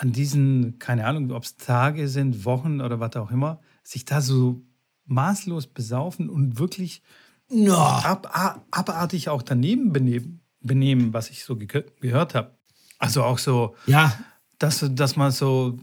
an 0.00 0.12
diesen, 0.12 0.78
keine 0.78 1.06
Ahnung, 1.06 1.30
ob 1.32 1.44
es 1.44 1.56
Tage 1.56 2.08
sind, 2.08 2.44
Wochen 2.44 2.82
oder 2.82 3.00
was 3.00 3.16
auch 3.16 3.30
immer, 3.30 3.62
sich 3.82 4.04
da 4.04 4.20
so 4.20 4.60
maßlos 5.06 5.68
besaufen 5.68 6.28
und 6.28 6.58
wirklich 6.58 7.02
no. 7.50 7.76
ab, 7.76 8.66
abartig 8.70 9.28
auch 9.28 9.42
daneben 9.42 9.92
benehmen, 9.92 10.40
benehmen 10.60 11.12
was 11.12 11.30
ich 11.30 11.44
so 11.44 11.56
ge 11.56 11.84
gehört 12.00 12.34
habe. 12.34 12.56
Also 12.98 13.22
auch 13.22 13.38
so, 13.38 13.76
ja. 13.86 14.12
dass, 14.58 14.84
dass 14.90 15.16
man 15.16 15.30
so 15.30 15.78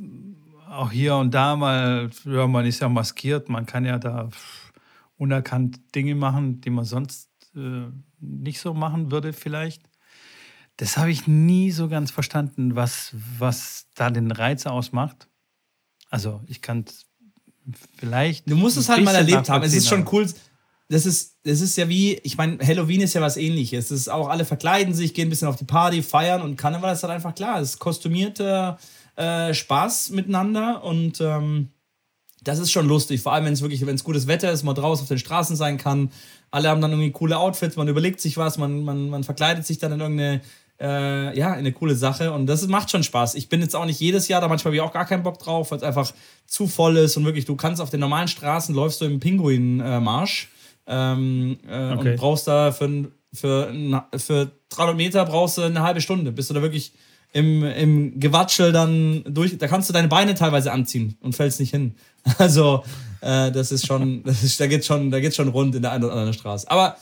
auch 0.70 0.92
hier 0.92 1.16
und 1.16 1.34
da 1.34 1.56
mal, 1.56 2.10
ja, 2.26 2.48
man 2.48 2.66
ist 2.66 2.80
ja 2.80 2.90
maskiert, 2.90 3.50
man 3.50 3.66
kann 3.66 3.86
ja 3.86 4.00
da 4.00 4.30
unerkannt 5.18 5.94
Dinge 5.94 6.16
machen, 6.16 6.62
die 6.62 6.70
man 6.70 6.86
sonst 6.86 7.30
äh, 7.56 7.88
nicht 8.20 8.60
so 8.60 8.74
machen 8.74 9.12
würde 9.12 9.34
vielleicht. 9.34 9.84
Das 10.78 10.98
habe 10.98 11.12
ich 11.12 11.28
nie 11.28 11.72
so 11.72 11.90
ganz 11.90 12.10
verstanden, 12.10 12.76
was, 12.76 13.14
was 13.38 13.88
da 13.94 14.10
den 14.10 14.32
Reiz 14.32 14.66
ausmacht. 14.66 15.28
Also 16.10 16.42
ich 16.48 16.62
kann 16.62 16.86
vielleicht. 17.98 18.50
Du 18.50 18.56
musst 18.56 18.78
es 18.78 18.90
halt 18.90 19.04
mal 19.04 19.14
erlebt 19.14 19.50
haben. 19.50 19.64
Es 19.64 19.74
ist 19.74 19.88
schon 19.88 20.08
cool. 20.12 20.28
Das 20.90 21.06
ist, 21.06 21.31
es 21.44 21.62
ist 21.62 21.78
ja 21.78 21.90
wie, 21.90 22.20
ich 22.24 22.38
meine, 22.38 22.60
Halloween 22.66 23.02
ist 23.02 23.14
ja 23.14 23.22
was 23.22 23.38
ähnliches. 23.38 23.86
Es 23.86 24.02
ist 24.02 24.10
auch, 24.10 24.30
alle 24.30 24.46
verkleiden 24.46 24.94
sich, 24.94 25.14
gehen 25.14 25.28
ein 25.28 25.30
bisschen 25.30 25.48
auf 25.48 25.56
die 25.56 25.66
Party, 25.66 26.04
feiern 26.04 26.42
und 26.42 26.56
Karneval 26.56 26.94
ist 26.94 27.04
halt 27.04 27.14
einfach 27.14 27.34
klar. 27.34 27.60
Es 27.60 27.72
ist 27.72 27.80
kostümierter 27.80 28.78
äh, 29.16 29.54
Spaß 29.54 30.12
miteinander 30.12 30.84
und 30.84 31.20
ähm, 31.20 31.70
das 32.44 32.60
ist 32.60 32.72
schon 32.72 32.88
lustig. 32.88 33.22
Vor 33.22 33.34
allem, 33.34 33.46
wenn 33.46 33.54
es 33.54 33.62
wirklich, 33.62 33.86
wenn 33.86 33.96
es 33.96 34.04
gutes 34.04 34.28
Wetter 34.28 34.52
ist, 34.52 34.64
man 34.64 34.76
draußen 34.76 35.04
auf 35.04 35.08
den 35.08 35.18
Straßen 35.18 35.56
sein 35.56 35.78
kann. 35.78 36.12
Alle 36.52 36.70
haben 36.70 36.82
dann 36.82 36.92
irgendwie 36.92 37.12
coole 37.12 37.38
Outfits, 37.38 37.76
man 37.76 37.88
überlegt 37.88 38.20
sich 38.20 38.38
was, 38.38 38.58
man, 38.58 38.84
man, 38.84 39.10
man 39.10 39.24
verkleidet 39.24 39.66
sich 39.66 39.78
dann 39.78 39.94
in 39.94 40.00
irgendeine 40.00 40.42
äh, 40.80 41.38
ja, 41.38 41.52
eine 41.54 41.72
coole 41.72 41.96
Sache 41.96 42.34
und 42.34 42.48
das 42.48 42.68
macht 42.68 42.90
schon 42.90 43.04
Spaß. 43.04 43.36
Ich 43.36 43.50
bin 43.50 43.62
jetzt 43.62 43.76
auch 43.76 43.86
nicht 43.86 44.00
jedes 44.00 44.28
Jahr 44.28 44.42
da, 44.42 44.48
manchmal 44.48 44.72
habe 44.72 44.76
ich 44.76 44.82
auch 44.82 44.94
gar 44.94 45.06
keinen 45.06 45.24
Bock 45.24 45.38
drauf, 45.38 45.72
weil 45.72 45.78
es 45.78 45.84
einfach 45.84 46.12
zu 46.48 46.68
voll 46.68 46.98
ist 46.98 47.18
und 47.18 47.26
wirklich, 47.26 47.46
du 47.46 47.56
kannst 47.56 47.82
auf 47.82 47.92
den 47.92 48.00
normalen 48.00 48.28
Straßen 48.28 48.74
läufst 48.74 49.00
du 49.02 49.06
im 49.06 49.20
Pinguinmarsch 49.20 50.50
ähm, 50.88 51.58
äh, 51.68 51.94
okay. 51.94 52.12
und 52.12 52.16
brauchst 52.18 52.48
da 52.48 52.72
für, 52.72 53.12
für, 53.34 54.06
für 54.18 54.52
300 54.70 54.96
Meter 54.96 55.26
brauchst 55.26 55.58
du 55.58 55.62
eine 55.62 55.82
halbe 55.82 56.02
Stunde, 56.02 56.32
bis 56.32 56.48
du 56.48 56.54
da 56.54 56.62
wirklich 56.62 56.94
im, 57.34 57.64
im 57.64 58.20
Gewatschel 58.20 58.72
dann 58.72 59.24
durch, 59.26 59.58
da 59.58 59.68
kannst 59.68 59.90
du 59.90 59.94
deine 59.94 60.08
Beine 60.08 60.36
teilweise 60.36 60.72
anziehen 60.72 61.18
und 61.22 61.36
fällst 61.36 61.60
nicht 61.60 61.72
hin. 61.72 61.96
Also, 62.38 62.84
äh, 63.22 63.52
das 63.52 63.72
ist 63.72 63.88
schon, 63.88 64.24
das 64.26 64.44
ist, 64.44 64.60
da 64.60 64.68
geht 64.68 64.86
schon, 64.86 65.10
da 65.10 65.20
geht's 65.20 65.36
schon 65.36 65.48
rund 65.48 65.74
in 65.76 65.82
der 65.82 65.92
einen 65.92 66.04
oder 66.04 66.14
anderen 66.14 66.34
Straße. 66.34 66.70
Aber 66.70 66.98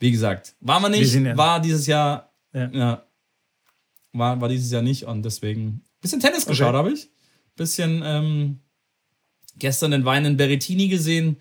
wie 0.00 0.10
gesagt, 0.10 0.54
waren 0.60 0.82
wir 0.82 0.88
nicht, 0.88 1.14
ja 1.14 1.36
war 1.36 1.60
dieses 1.60 1.86
Jahr, 1.86 2.32
ja. 2.52 2.70
ja. 2.70 3.02
war, 4.12 4.40
war 4.40 4.48
dieses 4.48 4.70
Jahr 4.70 4.82
nicht 4.82 5.04
und 5.04 5.22
deswegen 5.24 5.82
bisschen 6.00 6.20
Tennis 6.20 6.44
okay. 6.44 6.50
geschaut 6.50 6.74
habe 6.74 6.92
ich, 6.92 7.10
bisschen 7.56 8.02
ähm, 8.04 8.60
gestern 9.58 9.90
den 9.90 10.04
Weinen 10.04 10.36
Berrettini 10.36 10.88
gesehen, 10.88 11.36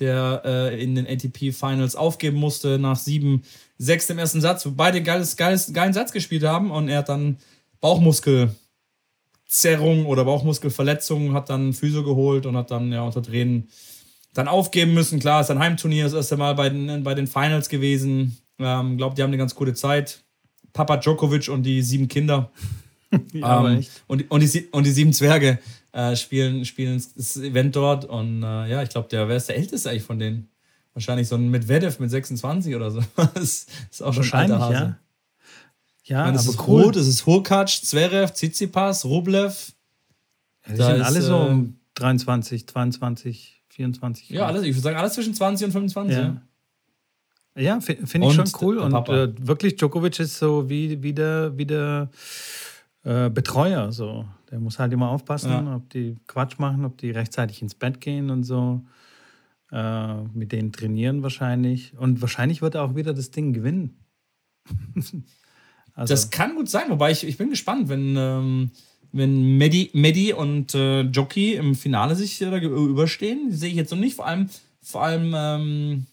der 0.00 0.42
äh, 0.44 0.82
in 0.82 0.94
den 0.94 1.06
ATP 1.06 1.52
Finals 1.52 1.96
aufgeben 1.96 2.38
musste 2.38 2.78
nach 2.78 2.96
7, 2.96 3.42
6 3.78 4.10
im 4.10 4.18
ersten 4.18 4.40
Satz, 4.40 4.64
wo 4.66 4.70
beide 4.70 5.02
geiles, 5.02 5.36
geiles, 5.36 5.72
geilen 5.72 5.92
Satz 5.92 6.12
gespielt 6.12 6.44
haben 6.44 6.70
und 6.70 6.88
er 6.88 6.98
hat 6.98 7.08
dann 7.08 7.38
Bauchmuskelzerrung 7.80 10.06
oder 10.06 10.24
Bauchmuskelverletzung, 10.24 11.34
hat 11.34 11.50
dann 11.50 11.72
Physio 11.72 12.02
geholt 12.02 12.46
und 12.46 12.56
hat 12.56 12.70
dann 12.70 12.92
ja 12.92 13.02
unter 13.02 13.22
Tränen 13.22 13.68
dann 14.34 14.48
aufgeben 14.48 14.94
müssen. 14.94 15.18
Klar, 15.18 15.40
ist 15.40 15.50
ein 15.50 15.58
Heimturnier, 15.58 16.04
das 16.04 16.12
erste 16.12 16.36
Mal 16.36 16.54
bei 16.54 16.68
den, 16.68 17.02
bei 17.02 17.14
den 17.14 17.26
Finals 17.26 17.68
gewesen. 17.68 18.38
Ähm, 18.58 18.96
glaube, 18.96 19.16
die 19.16 19.22
haben 19.22 19.30
eine 19.30 19.38
ganz 19.38 19.54
gute 19.54 19.74
Zeit. 19.74 20.22
Papa 20.72 20.98
Djokovic 20.98 21.48
und 21.48 21.64
die 21.64 21.82
sieben 21.82 22.08
Kinder. 22.08 22.50
ja, 23.32 23.68
ähm, 23.68 23.84
und, 24.06 24.30
und, 24.30 24.40
die, 24.40 24.68
und 24.70 24.86
die 24.86 24.92
sieben 24.92 25.12
Zwerge 25.12 25.58
äh, 25.92 26.16
spielen, 26.16 26.64
spielen 26.64 27.02
das 27.16 27.36
Event 27.36 27.76
dort. 27.76 28.04
Und 28.04 28.42
äh, 28.42 28.68
ja, 28.68 28.82
ich 28.82 28.90
glaube, 28.90 29.08
der, 29.08 29.28
ist 29.30 29.48
der 29.48 29.56
Älteste 29.56 29.90
eigentlich 29.90 30.04
von 30.04 30.18
denen? 30.18 30.48
Wahrscheinlich 30.94 31.28
so 31.28 31.36
ein 31.36 31.48
Medvedev 31.50 32.00
mit 32.00 32.10
26 32.10 32.74
oder 32.74 32.90
so. 32.90 33.00
das 33.34 33.66
ist 33.90 34.02
auch 34.02 34.12
schon 34.12 34.24
ein 34.32 34.52
alter 34.52 34.60
Hase. 34.60 34.74
Ja. 34.74 34.96
Ja, 36.10 36.24
meine, 36.24 36.32
das 36.32 36.48
aber 36.48 36.54
ist 36.54 36.68
cool. 36.68 36.82
Rot, 36.82 36.96
das 36.96 37.06
ist 37.06 37.24
Hurkac, 37.24 37.68
Zverev, 37.68 38.32
Tsitsipas, 38.32 39.04
Rublev. 39.04 39.72
Ja, 40.66 40.72
die 40.72 40.78
da 40.78 40.86
sind 40.86 40.96
ist, 40.96 41.06
alle 41.06 41.22
so 41.22 41.34
äh, 41.36 41.50
um 41.50 41.76
23, 41.94 42.66
22, 42.66 43.62
24. 43.68 44.30
Ja, 44.30 44.46
alles, 44.46 44.64
ich 44.64 44.74
würde 44.74 44.80
sagen, 44.80 44.96
alles 44.96 45.12
zwischen 45.12 45.34
20 45.34 45.66
und 45.66 45.72
25. 45.72 46.16
Ja, 46.16 46.42
ja 47.56 47.80
finde 47.80 48.26
ich 48.26 48.34
schon 48.34 48.50
cool. 48.60 48.78
Und 48.78 48.92
äh, 49.08 49.32
wirklich, 49.46 49.76
Djokovic 49.76 50.18
ist 50.18 50.36
so 50.36 50.68
wie, 50.68 51.00
wie 51.00 51.12
der, 51.12 51.56
wie 51.56 51.66
der 51.66 52.10
äh, 53.04 53.30
Betreuer. 53.30 53.92
So. 53.92 54.26
Der 54.50 54.58
muss 54.58 54.78
halt 54.78 54.92
immer 54.92 55.10
aufpassen, 55.10 55.50
ja. 55.50 55.76
ob 55.76 55.88
die 55.90 56.16
Quatsch 56.26 56.58
machen, 56.58 56.84
ob 56.84 56.98
die 56.98 57.10
rechtzeitig 57.10 57.62
ins 57.62 57.74
Bett 57.74 58.00
gehen 58.00 58.30
und 58.30 58.42
so. 58.42 58.84
Äh, 59.72 60.22
mit 60.34 60.50
denen 60.50 60.72
trainieren 60.72 61.22
wahrscheinlich. 61.22 61.96
Und 61.96 62.20
wahrscheinlich 62.20 62.60
wird 62.60 62.74
er 62.74 62.82
auch 62.82 62.96
wieder 62.96 63.14
das 63.14 63.30
Ding 63.30 63.52
gewinnen. 63.52 63.98
Also. 65.94 66.14
Das 66.14 66.30
kann 66.30 66.54
gut 66.54 66.70
sein, 66.70 66.84
wobei 66.88 67.10
ich, 67.10 67.26
ich 67.26 67.36
bin 67.36 67.50
gespannt, 67.50 67.88
wenn, 67.88 68.14
ähm, 68.16 68.70
wenn 69.12 69.58
Medi, 69.58 69.90
Medi 69.92 70.32
und 70.32 70.74
äh, 70.74 71.00
Jockey 71.02 71.54
im 71.54 71.74
Finale 71.74 72.14
sich 72.14 72.40
äh, 72.40 72.58
überstehen. 72.58 73.50
Sehe 73.50 73.70
ich 73.70 73.74
jetzt 73.74 73.90
noch 73.90 73.98
nicht, 73.98 74.14
vor 74.14 74.26
allem, 74.26 74.48
vor 74.80 75.02
allem 75.02 75.34
ähm, 75.36 76.06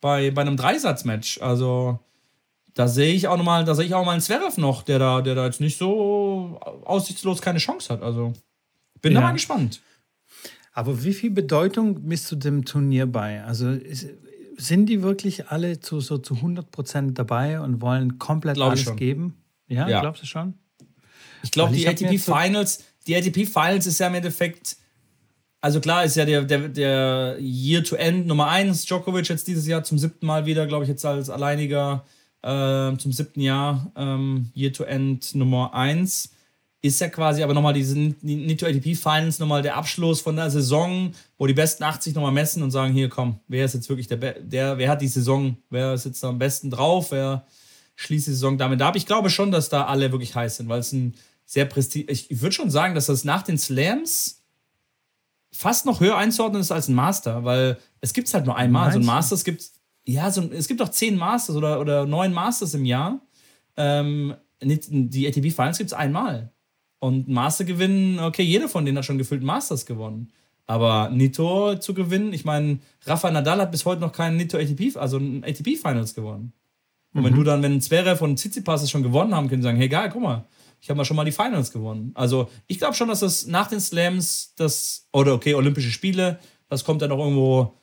bei, 0.00 0.32
bei 0.32 0.42
einem 0.42 0.56
Dreisatzmatch. 0.56 1.40
Also 1.40 2.00
da 2.74 2.88
sehe 2.88 3.14
ich 3.14 3.28
auch 3.28 3.36
noch 3.36 3.44
mal, 3.44 3.64
da 3.64 3.74
sehe 3.74 3.86
ich 3.86 3.94
auch 3.94 4.04
mal 4.04 4.12
einen 4.12 4.20
Zverev 4.20 4.58
noch, 4.58 4.82
der 4.82 4.98
da, 4.98 5.20
der 5.20 5.34
da 5.34 5.44
jetzt 5.44 5.60
nicht 5.60 5.78
so 5.78 6.58
aussichtslos 6.84 7.42
keine 7.42 7.58
Chance 7.58 7.92
hat. 7.92 8.02
Also 8.02 8.32
bin 9.00 9.12
ja. 9.12 9.20
da 9.20 9.26
mal 9.26 9.32
gespannt. 9.32 9.80
Aber 10.72 11.04
wie 11.04 11.12
viel 11.12 11.30
Bedeutung 11.30 12.02
misst 12.04 12.30
du 12.32 12.36
dem 12.36 12.64
Turnier 12.64 13.06
bei? 13.06 13.44
Also 13.44 13.70
ist, 13.70 14.08
sind 14.56 14.86
die 14.86 15.02
wirklich 15.02 15.48
alle 15.48 15.80
zu, 15.80 16.00
so 16.00 16.18
zu 16.18 16.34
100% 16.34 17.12
dabei 17.12 17.60
und 17.60 17.82
wollen 17.82 18.18
komplett 18.18 18.54
Glaub 18.54 18.70
alles 18.70 18.96
geben? 18.96 19.36
Ja, 19.66 19.88
ja, 19.88 20.00
glaubst 20.00 20.22
du 20.22 20.26
schon? 20.26 20.54
Ich 21.42 21.50
glaube, 21.50 21.74
die 21.74 21.86
ATP 21.86 22.18
Finals, 22.18 22.84
die 23.06 23.16
ATP 23.16 23.46
Finals 23.46 23.86
ist 23.86 23.98
ja 23.98 24.06
im 24.06 24.14
Endeffekt, 24.14 24.76
also 25.60 25.80
klar 25.80 26.04
ist 26.04 26.16
ja 26.16 26.24
der, 26.24 26.42
der, 26.42 26.68
der 26.68 27.36
Year 27.40 27.82
to 27.82 27.96
End 27.96 28.26
Nummer 28.26 28.48
1, 28.48 28.84
Djokovic 28.84 29.28
jetzt 29.28 29.48
dieses 29.48 29.66
Jahr 29.66 29.82
zum 29.82 29.98
siebten 29.98 30.26
Mal 30.26 30.46
wieder, 30.46 30.66
glaube 30.66 30.84
ich, 30.84 30.88
jetzt 30.88 31.04
als 31.04 31.28
alleiniger 31.28 32.04
äh, 32.42 32.96
zum 32.96 33.12
siebten 33.12 33.40
Jahr 33.40 33.92
ähm, 33.96 34.50
Year 34.54 34.72
to 34.72 34.84
End 34.84 35.34
Nummer 35.34 35.74
1 35.74 36.30
ist 36.84 37.00
ja 37.00 37.08
quasi 37.08 37.44
aber 37.44 37.54
nochmal 37.54 37.74
diese 37.74 37.96
Nito 37.96 38.66
ATP 38.66 38.96
Finals 38.96 39.38
nochmal 39.38 39.62
der 39.62 39.76
Abschluss 39.76 40.20
von 40.20 40.34
der 40.34 40.50
Saison, 40.50 41.12
wo 41.38 41.46
die 41.46 41.54
besten 41.54 41.84
80 41.84 42.14
nochmal 42.14 42.32
messen 42.32 42.60
und 42.62 42.72
sagen, 42.72 42.92
hier 42.92 43.08
komm, 43.08 43.38
wer 43.46 43.64
ist 43.64 43.74
jetzt 43.74 43.88
wirklich 43.88 44.08
der, 44.08 44.16
der 44.16 44.78
wer 44.78 44.90
hat 44.90 45.00
die 45.00 45.08
Saison, 45.08 45.56
wer 45.70 45.94
ist 45.94 46.04
jetzt 46.04 46.24
am 46.24 46.40
besten 46.40 46.70
drauf, 46.70 47.12
wer 47.12 47.46
schließt 47.94 48.26
die 48.26 48.32
Saison 48.32 48.58
damit 48.58 48.82
ab. 48.82 48.96
Ich 48.96 49.06
glaube 49.06 49.30
schon, 49.30 49.52
dass 49.52 49.68
da 49.68 49.86
alle 49.86 50.10
wirklich 50.10 50.34
heiß 50.34 50.56
sind, 50.56 50.68
weil 50.68 50.80
es 50.80 50.92
ein 50.92 51.14
sehr 51.46 51.66
prestig, 51.66 52.10
ich, 52.10 52.40
würde 52.42 52.54
schon 52.54 52.70
sagen, 52.70 52.96
dass 52.96 53.06
das 53.06 53.22
nach 53.22 53.42
den 53.42 53.58
Slams 53.58 54.42
fast 55.52 55.86
noch 55.86 56.00
höher 56.00 56.16
einzuordnen 56.16 56.62
ist 56.62 56.72
als 56.72 56.88
ein 56.88 56.94
Master, 56.94 57.44
weil 57.44 57.78
es 58.00 58.12
gibt 58.12 58.26
es 58.26 58.34
halt 58.34 58.46
nur 58.46 58.56
einmal. 58.56 58.90
So 58.92 58.98
ein 58.98 59.04
Masters 59.04 59.44
gibt 59.44 59.70
ja, 60.04 60.30
so, 60.30 60.42
es 60.52 60.68
gibt 60.68 60.82
auch 60.82 60.88
zehn 60.88 61.16
Masters 61.16 61.56
oder, 61.56 61.80
oder 61.80 62.06
neun 62.06 62.32
Masters 62.32 62.74
im 62.74 62.84
Jahr. 62.84 63.20
Ähm, 63.76 64.34
die 64.60 65.26
ATP 65.26 65.50
Finals 65.50 65.78
gibt 65.78 65.90
es 65.90 65.94
einmal. 65.94 66.52
Und 66.98 67.28
Master 67.28 67.64
gewinnen, 67.64 68.20
okay, 68.20 68.42
jeder 68.42 68.68
von 68.68 68.84
denen 68.84 68.98
hat 68.98 69.04
schon 69.04 69.18
gefühlt 69.18 69.42
Masters 69.42 69.86
gewonnen. 69.86 70.30
Aber 70.66 71.10
Nito 71.10 71.76
zu 71.76 71.94
gewinnen, 71.94 72.32
ich 72.32 72.44
meine, 72.44 72.78
Rafa 73.04 73.30
Nadal 73.30 73.60
hat 73.60 73.72
bis 73.72 73.84
heute 73.84 74.00
noch 74.00 74.12
keinen 74.12 74.36
Nito 74.36 74.56
ATP, 74.56 74.96
also 74.96 75.18
ein 75.18 75.42
ATP 75.44 75.76
Finals 75.76 76.14
gewonnen. 76.14 76.52
Und 77.12 77.22
mhm. 77.22 77.26
wenn 77.26 77.34
du 77.34 77.42
dann, 77.42 77.62
wenn 77.62 77.80
Zverev 77.80 78.22
und 78.22 78.36
Tsitsipas 78.36 78.82
es 78.82 78.90
schon 78.90 79.02
gewonnen 79.02 79.34
haben, 79.34 79.48
können 79.48 79.62
sie 79.62 79.66
sagen, 79.66 79.78
hey, 79.78 79.88
geil, 79.88 80.10
guck 80.12 80.22
mal, 80.22 80.46
ich 80.80 80.88
habe 80.88 80.96
mal 80.96 81.04
schon 81.04 81.16
mal 81.16 81.24
die 81.24 81.32
Finals 81.32 81.72
gewonnen. 81.72 82.12
Also 82.14 82.48
ich 82.68 82.78
glaube 82.78 82.94
schon, 82.94 83.08
dass 83.08 83.20
das 83.20 83.46
nach 83.46 83.66
den 83.66 83.80
Slams, 83.80 84.54
das, 84.56 85.08
oder 85.12 85.34
okay, 85.34 85.54
Olympische 85.54 85.90
Spiele, 85.90 86.38
das 86.68 86.84
kommt 86.84 87.02
dann 87.02 87.12
auch 87.12 87.18
irgendwo 87.18 87.74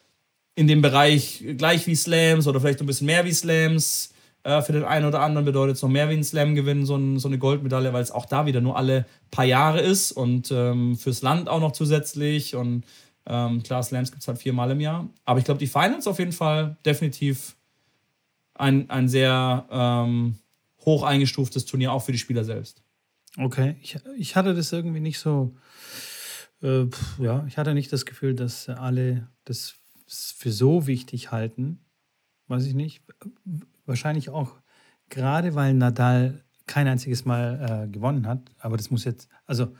in 0.60 0.68
dem 0.68 0.82
Bereich 0.82 1.42
gleich 1.58 1.88
wie 1.88 1.96
Slams 1.96 2.46
oder 2.46 2.60
vielleicht 2.60 2.82
ein 2.82 2.86
bisschen 2.86 3.08
mehr 3.08 3.24
wie 3.24 3.32
Slams. 3.32 4.14
Äh, 4.44 4.62
für 4.62 4.74
den 4.74 4.84
einen 4.84 5.06
oder 5.06 5.22
anderen 5.22 5.46
bedeutet 5.46 5.78
es 5.78 5.82
noch 5.82 5.88
mehr 5.88 6.10
wie 6.10 6.16
ein 6.16 6.24
Slam 6.26 6.54
gewinnen, 6.54 6.86
so, 6.86 6.98
ein, 6.98 7.18
so 7.18 7.30
eine 7.30 7.38
Goldmedaille, 7.38 7.94
weil 7.94 8.04
es 8.04 8.12
auch 8.12 8.26
da 8.26 8.46
wieder 8.46 8.60
nur 8.60 8.76
alle 8.76 9.06
paar 9.32 9.46
Jahre 9.46 9.80
ist 9.80 10.12
und 10.12 10.52
ähm, 10.52 10.98
fürs 10.98 11.22
Land 11.22 11.48
auch 11.48 11.62
noch 11.62 11.72
zusätzlich. 11.72 12.58
Und 12.58 12.84
ähm, 13.26 13.64
klar, 13.64 13.82
Slams 13.84 14.12
gibt 14.12 14.22
es 14.22 14.28
halt 14.28 14.38
viermal 14.38 14.70
im 14.72 14.82
Jahr. 14.82 15.08
Aber 15.24 15.40
ich 15.40 15.46
glaube, 15.46 15.62
die 15.62 15.68
Finals 15.68 16.08
auf 16.08 16.20
jeden 16.20 16.34
Fall 16.34 16.76
definitiv 16.86 17.56
ein, 18.54 18.90
ein 18.90 19.08
sehr 19.08 19.66
ähm, 19.72 20.40
hoch 20.84 21.04
eingestuftes 21.04 21.66
Turnier, 21.68 21.94
auch 21.94 22.04
für 22.04 22.12
die 22.12 22.18
Spieler 22.18 22.44
selbst. 22.44 22.84
Okay, 23.38 23.78
ich, 23.82 23.96
ich 24.18 24.36
hatte 24.36 24.54
das 24.54 24.74
irgendwie 24.74 25.00
nicht 25.00 25.20
so. 25.20 25.56
Äh, 26.62 26.88
ja, 27.18 27.46
ich 27.48 27.58
hatte 27.58 27.74
nicht 27.74 27.94
das 27.94 28.06
Gefühl, 28.06 28.36
dass 28.36 28.68
alle 28.68 29.30
das 29.46 29.79
für 30.10 30.52
so 30.52 30.88
wichtig 30.88 31.32
halten. 31.32 31.80
Weiß 32.48 32.66
ich 32.66 32.74
nicht 32.74 33.04
wahrscheinlich 33.86 34.30
auch 34.30 34.56
gerade, 35.10 35.56
weil 35.56 35.74
Nadal 35.74 36.44
kein 36.68 36.88
einziges 36.88 37.26
Mal 37.26 37.86
äh, 37.88 37.92
gewonnen 37.92 38.28
hat. 38.28 38.52
Aber 38.60 38.78
das 38.78 38.92
muss 38.92 39.04
jetzt, 39.04 39.28
also 39.46 39.76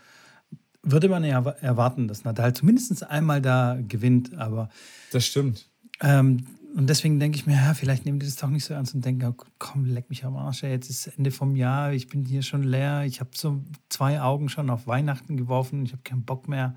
würde 0.82 1.10
man 1.10 1.24
ja 1.24 1.42
erwarten, 1.62 2.08
dass 2.08 2.24
Nadal 2.24 2.54
zumindest 2.54 3.04
einmal 3.04 3.42
da 3.42 3.78
gewinnt. 3.88 4.38
Aber 4.38 4.70
das 5.12 5.26
stimmt. 5.26 5.70
Ähm, 6.02 6.46
und 6.76 6.88
deswegen 6.88 7.20
denke 7.20 7.38
ich 7.38 7.46
mir, 7.46 7.56
ja, 7.56 7.74
vielleicht 7.74 8.06
nehmen 8.06 8.20
die 8.20 8.26
das 8.26 8.36
doch 8.36 8.50
nicht 8.50 8.64
so 8.64 8.74
ernst 8.74 8.94
und 8.94 9.04
denken, 9.04 9.26
oh, 9.26 9.44
komm, 9.58 9.86
leck 9.86 10.10
mich 10.10 10.24
am 10.24 10.38
Arsch, 10.38 10.64
jetzt 10.64 10.90
ist 10.90 11.08
Ende 11.08 11.32
vom 11.32 11.56
Jahr, 11.56 11.94
ich 11.94 12.08
bin 12.08 12.26
hier 12.26 12.44
schon 12.44 12.64
leer, 12.64 13.06
ich 13.06 13.20
habe 13.20 13.32
so 13.34 13.64
zwei 13.90 14.22
Augen 14.22 14.50
schon 14.50 14.70
auf 14.70 14.86
Weihnachten 14.86 15.36
geworfen, 15.36 15.84
ich 15.84 15.94
habe 15.94 16.04
keinen 16.04 16.26
Bock 16.26 16.48
mehr, 16.48 16.76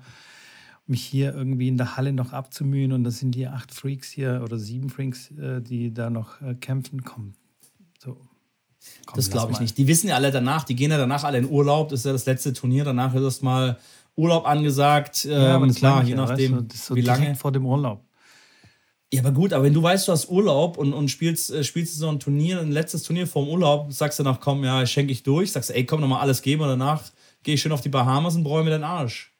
mich 0.85 1.03
hier 1.03 1.33
irgendwie 1.33 1.67
in 1.67 1.77
der 1.77 1.95
Halle 1.95 2.11
noch 2.13 2.33
abzumühen 2.33 2.91
und 2.91 3.03
das 3.03 3.19
sind 3.19 3.31
die 3.31 3.47
acht 3.47 3.73
Freaks 3.73 4.11
hier 4.11 4.41
oder 4.43 4.59
sieben 4.59 4.89
Freaks, 4.89 5.31
äh, 5.31 5.61
die 5.61 5.93
da 5.93 6.09
noch 6.09 6.41
äh, 6.41 6.55
kämpfen. 6.55 7.03
Komm, 7.03 7.33
so. 7.99 8.17
Komm, 9.05 9.15
das 9.15 9.29
glaube 9.29 9.53
ich 9.53 9.59
nicht. 9.59 9.77
Die 9.77 9.87
wissen 9.87 10.09
ja 10.09 10.15
alle 10.15 10.31
danach, 10.31 10.65
die 10.65 10.75
gehen 10.75 10.91
ja 10.91 10.97
danach 10.97 11.23
alle 11.23 11.37
in 11.37 11.49
Urlaub. 11.49 11.89
Das 11.89 12.01
ist 12.01 12.05
ja 12.05 12.11
das 12.11 12.25
letzte 12.25 12.51
Turnier. 12.51 12.83
Danach 12.83 13.13
ist 13.13 13.21
erstmal 13.21 13.77
Urlaub 14.15 14.45
angesagt. 14.45 15.23
Ja, 15.23 15.55
aber 15.55 15.65
ähm, 15.65 15.73
klar, 15.73 16.03
je 16.03 16.15
nachdem, 16.15 16.57
weißt 16.57 16.73
du, 16.73 16.77
so 16.77 16.95
wie 16.95 17.01
lange. 17.01 17.35
vor 17.35 17.53
dem 17.53 17.65
Urlaub. 17.65 18.03
Ja, 19.13 19.21
aber 19.21 19.31
gut, 19.31 19.53
aber 19.53 19.63
wenn 19.63 19.73
du 19.73 19.83
weißt, 19.83 20.07
du 20.07 20.11
hast 20.11 20.29
Urlaub 20.29 20.77
und, 20.77 20.91
und 20.91 21.09
spielst, 21.09 21.51
äh, 21.51 21.63
spielst 21.63 21.97
so 21.97 22.09
ein 22.09 22.19
Turnier, 22.19 22.59
ein 22.59 22.71
letztes 22.71 23.03
Turnier 23.03 23.27
vorm 23.27 23.47
Urlaub, 23.47 23.93
sagst 23.93 24.19
du 24.19 24.23
danach, 24.23 24.39
komm, 24.39 24.63
ja, 24.63 24.85
schenke 24.85 25.11
ich 25.11 25.21
durch, 25.21 25.51
sagst 25.51 25.69
du, 25.69 25.75
ey, 25.75 25.85
komm, 25.85 26.01
nochmal 26.01 26.21
alles 26.21 26.41
geben 26.41 26.63
und 26.63 26.69
danach 26.69 27.03
gehe 27.43 27.53
ich 27.53 27.61
schön 27.61 27.71
auf 27.71 27.81
die 27.81 27.89
Bahamas 27.89 28.35
und 28.35 28.43
bräume 28.43 28.65
mir 28.65 28.69
den 28.71 28.83
Arsch. 28.83 29.32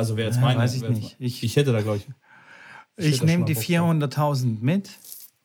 Also 0.00 0.16
wäre 0.16 0.28
jetzt 0.28 0.36
Ja, 0.36 0.42
mein. 0.42 0.58
weiß 0.58 0.74
ich 0.74 0.82
nicht. 0.88 1.16
Ich- 1.18 1.42
ich 1.44 1.56
hätte 1.56 1.72
da, 1.72 1.80
glaube 1.82 1.98
ich. 1.98 2.08
Ich, 2.96 3.22
nehme 3.22 3.44
die 3.44 3.54
mal 3.54 3.60
Bock 3.60 3.64
400.000 4.12 4.60
mit. 4.60 4.90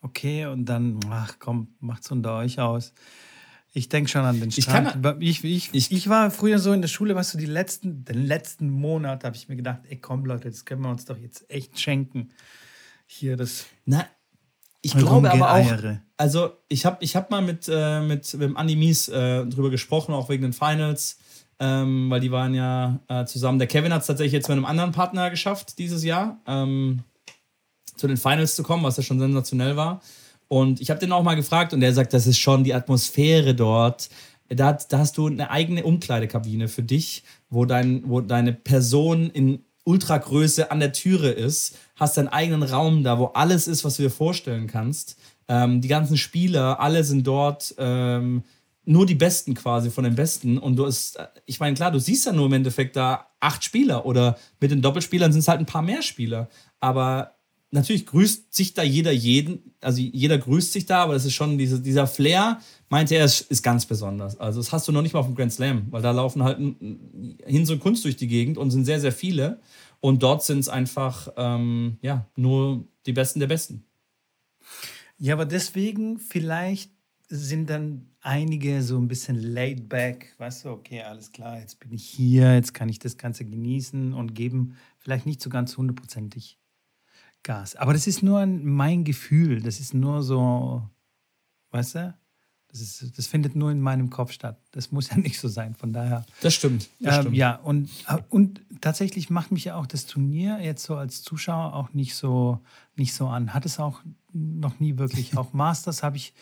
Okay, 0.01 0.45
und 0.47 0.65
dann, 0.65 0.99
ach 1.09 1.35
komm, 1.39 1.75
macht's 1.79 2.11
unter 2.11 2.35
euch 2.37 2.59
aus. 2.59 2.93
Ich 3.73 3.89
denke 3.89 4.09
schon 4.09 4.23
an 4.23 4.39
den 4.39 4.49
Ich 4.55 4.65
kann 4.67 4.87
Strand. 4.87 5.21
Ich, 5.23 5.43
ich, 5.43 5.73
ich, 5.73 5.91
Ich- 5.91 6.09
war 6.09 6.31
früher 6.31 6.59
so 6.59 6.71
in 6.73 6.81
der 6.81 6.87
Schule, 6.87 7.15
weißt 7.15 7.33
du, 7.33 7.37
die 7.37 7.45
letzten, 7.45 8.05
den 8.05 8.25
letzten 8.25 8.69
Monat 8.69 9.23
habe 9.23 9.35
ich 9.35 9.49
mir 9.49 9.55
gedacht, 9.55 9.79
ey 9.89 9.97
komm 9.97 10.25
Leute, 10.25 10.49
das 10.49 10.63
können 10.65 10.81
wir 10.81 10.89
uns 10.89 11.05
doch 11.05 11.17
jetzt 11.17 11.49
echt 11.49 11.79
schenken. 11.79 12.29
Hier 13.05 13.35
das 13.37 13.65
Na, 13.85 14.05
ich 14.81 14.95
glaube 14.95 15.31
aber 15.31 15.51
auch, 15.53 15.73
also 16.17 16.51
ich 16.69 16.85
habe 16.85 16.97
ich 17.01 17.15
hab 17.15 17.31
mal 17.31 17.41
mit, 17.41 17.67
äh, 17.67 18.01
mit, 18.01 18.31
mit 18.33 18.41
dem 18.43 18.55
Andi 18.57 18.75
Mies 18.75 19.07
äh, 19.09 19.45
drüber 19.45 19.69
gesprochen, 19.69 20.13
auch 20.13 20.29
wegen 20.29 20.43
den 20.43 20.53
Finals, 20.53 21.17
ähm, 21.59 22.09
weil 22.09 22.19
die 22.19 22.31
waren 22.31 22.53
ja 22.53 22.99
äh, 23.07 23.25
zusammen. 23.25 23.59
Der 23.59 23.67
Kevin 23.67 23.93
hat 23.93 24.01
es 24.01 24.07
tatsächlich 24.07 24.33
jetzt 24.33 24.49
mit 24.49 24.57
einem 24.57 24.65
anderen 24.65 24.91
Partner 24.91 25.29
geschafft 25.29 25.77
dieses 25.79 26.03
Jahr, 26.03 26.39
ähm, 26.47 26.99
zu 27.95 28.07
den 28.07 28.17
Finals 28.17 28.55
zu 28.55 28.63
kommen, 28.63 28.83
was 28.83 28.97
ja 28.97 29.03
schon 29.03 29.19
sensationell 29.19 29.75
war. 29.75 30.01
Und 30.47 30.81
ich 30.81 30.89
habe 30.89 30.99
den 30.99 31.11
auch 31.11 31.23
mal 31.23 31.35
gefragt 31.35 31.73
und 31.73 31.79
der 31.79 31.93
sagt, 31.93 32.13
das 32.13 32.27
ist 32.27 32.37
schon 32.37 32.63
die 32.63 32.73
Atmosphäre 32.73 33.55
dort. 33.55 34.09
Da, 34.49 34.73
da 34.73 34.99
hast 34.99 35.17
du 35.17 35.27
eine 35.27 35.49
eigene 35.49 35.83
Umkleidekabine 35.83 36.67
für 36.67 36.83
dich, 36.83 37.23
wo, 37.49 37.65
dein, 37.65 38.03
wo 38.07 38.21
deine 38.21 38.53
Person 38.53 39.29
in 39.31 39.63
Ultragröße 39.85 40.71
an 40.71 40.79
der 40.79 40.93
Türe 40.93 41.29
ist, 41.29 41.77
hast 41.95 42.17
deinen 42.17 42.27
eigenen 42.27 42.63
Raum 42.63 43.03
da, 43.03 43.17
wo 43.17 43.25
alles 43.27 43.67
ist, 43.67 43.85
was 43.85 43.97
du 43.97 44.03
dir 44.03 44.09
vorstellen 44.09 44.67
kannst. 44.67 45.17
Ähm, 45.47 45.81
die 45.81 45.87
ganzen 45.87 46.17
Spieler, 46.17 46.79
alle 46.79 47.03
sind 47.03 47.25
dort 47.25 47.75
ähm, 47.77 48.43
nur 48.85 49.05
die 49.05 49.15
Besten 49.15 49.53
quasi 49.53 49.89
von 49.89 50.03
den 50.03 50.15
Besten. 50.15 50.57
Und 50.57 50.75
du 50.75 50.85
ist, 50.85 51.17
ich 51.45 51.59
meine, 51.59 51.75
klar, 51.75 51.91
du 51.91 51.99
siehst 51.99 52.25
ja 52.25 52.31
nur 52.31 52.45
im 52.45 52.53
Endeffekt 52.53 52.95
da 52.95 53.27
acht 53.39 53.63
Spieler 53.63 54.05
oder 54.05 54.37
mit 54.59 54.71
den 54.71 54.81
Doppelspielern 54.81 55.31
sind 55.31 55.39
es 55.39 55.47
halt 55.47 55.59
ein 55.59 55.65
paar 55.65 55.81
mehr 55.81 56.01
Spieler. 56.01 56.49
Aber 56.79 57.35
natürlich 57.71 58.05
grüßt 58.05 58.53
sich 58.53 58.73
da 58.73 58.83
jeder 58.83 59.11
jeden, 59.11 59.73
also 59.81 59.99
jeder 59.99 60.37
grüßt 60.37 60.71
sich 60.71 60.85
da, 60.85 61.03
aber 61.03 61.13
das 61.13 61.25
ist 61.25 61.33
schon 61.33 61.57
diese, 61.57 61.81
dieser 61.81 62.07
Flair, 62.07 62.61
meinte 62.89 63.15
er, 63.15 63.25
ist, 63.25 63.41
ist 63.41 63.63
ganz 63.63 63.85
besonders. 63.85 64.39
Also 64.39 64.59
das 64.59 64.71
hast 64.71 64.87
du 64.87 64.91
noch 64.91 65.01
nicht 65.01 65.13
mal 65.13 65.19
auf 65.19 65.25
dem 65.25 65.35
Grand 65.35 65.51
Slam, 65.51 65.87
weil 65.89 66.01
da 66.01 66.11
laufen 66.11 66.43
halt 66.43 66.59
n- 66.59 67.37
Hinz 67.45 67.69
und 67.69 67.79
Kunst 67.79 68.05
durch 68.05 68.15
die 68.15 68.27
Gegend 68.27 68.57
und 68.57 68.71
sind 68.71 68.85
sehr, 68.85 68.99
sehr 68.99 69.11
viele. 69.11 69.59
Und 69.99 70.21
dort 70.23 70.43
sind 70.43 70.59
es 70.59 70.69
einfach, 70.69 71.29
ähm, 71.37 71.97
ja, 72.01 72.27
nur 72.35 72.85
die 73.05 73.13
Besten 73.13 73.39
der 73.39 73.47
Besten. 73.47 73.83
Ja, 75.17 75.33
aber 75.33 75.45
deswegen 75.45 76.19
vielleicht 76.19 76.91
sind 77.27 77.69
dann 77.69 78.07
einige 78.21 78.81
so 78.83 78.97
ein 78.97 79.07
bisschen 79.07 79.35
laid 79.35 79.89
back, 79.89 80.35
weißt 80.37 80.65
du, 80.65 80.69
okay, 80.69 81.01
alles 81.01 81.31
klar, 81.31 81.59
jetzt 81.59 81.79
bin 81.79 81.91
ich 81.93 82.05
hier, 82.05 82.53
jetzt 82.53 82.73
kann 82.73 82.89
ich 82.89 82.99
das 82.99 83.17
Ganze 83.17 83.45
genießen 83.45 84.13
und 84.13 84.35
geben 84.35 84.75
vielleicht 84.97 85.25
nicht 85.25 85.41
so 85.41 85.49
ganz 85.49 85.75
hundertprozentig 85.77 86.59
Gas. 87.43 87.75
Aber 87.75 87.93
das 87.93 88.07
ist 88.07 88.23
nur 88.23 88.39
ein- 88.39 88.65
mein 88.65 89.03
Gefühl, 89.03 89.61
das 89.61 89.79
ist 89.79 89.93
nur 89.93 90.23
so, 90.23 90.81
weißt 91.71 91.95
du, 91.95 92.17
das, 92.69 92.81
ist, 92.81 93.17
das 93.17 93.27
findet 93.27 93.55
nur 93.55 93.71
in 93.71 93.79
meinem 93.81 94.09
Kopf 94.09 94.31
statt. 94.31 94.59
Das 94.71 94.91
muss 94.91 95.09
ja 95.11 95.17
nicht 95.17 95.39
so 95.39 95.47
sein, 95.47 95.75
von 95.75 95.93
daher. 95.93 96.25
Das 96.41 96.55
stimmt. 96.55 96.89
Das 96.99 97.15
Ähm, 97.17 97.21
stimmt. 97.21 97.35
ja, 97.37 97.55
und, 97.57 97.89
und 98.29 98.61
tatsächlich 98.81 99.29
macht 99.29 99.51
mich 99.51 99.65
ja 99.65 99.75
auch 99.75 99.85
das 99.85 100.05
Turnier 100.07 100.59
jetzt 100.61 100.83
so 100.83 100.95
als 100.95 101.21
Zuschauer 101.21 101.73
auch 101.73 101.93
nicht 101.93 102.15
so, 102.15 102.59
nicht 102.95 103.13
so 103.13 103.27
an. 103.27 103.53
Hat 103.53 103.65
es 103.65 103.79
auch 103.79 104.01
noch 104.33 104.79
nie 104.79 104.97
wirklich. 104.97 105.37
Auch 105.37 105.53
Masters 105.53 106.01
habe 106.03 106.17
ich, 106.17 106.33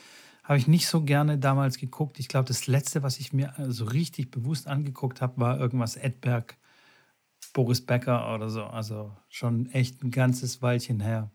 habe 0.43 0.57
ich 0.57 0.67
nicht 0.67 0.87
so 0.87 1.03
gerne 1.03 1.37
damals 1.37 1.77
geguckt. 1.77 2.19
Ich 2.19 2.27
glaube, 2.27 2.47
das 2.47 2.67
letzte, 2.67 3.01
was 3.01 3.19
ich 3.19 3.33
mir 3.33 3.53
so 3.69 3.85
richtig 3.85 4.29
bewusst 4.29 4.67
angeguckt 4.67 5.21
habe, 5.21 5.39
war 5.39 5.59
irgendwas 5.59 5.95
Edberg, 5.95 6.57
Boris 7.53 7.85
Becker 7.85 8.33
oder 8.35 8.49
so. 8.49 8.63
Also 8.63 9.15
schon 9.29 9.69
echt 9.71 10.03
ein 10.03 10.11
ganzes 10.11 10.61
Weilchen 10.61 10.99
her. 10.99 11.31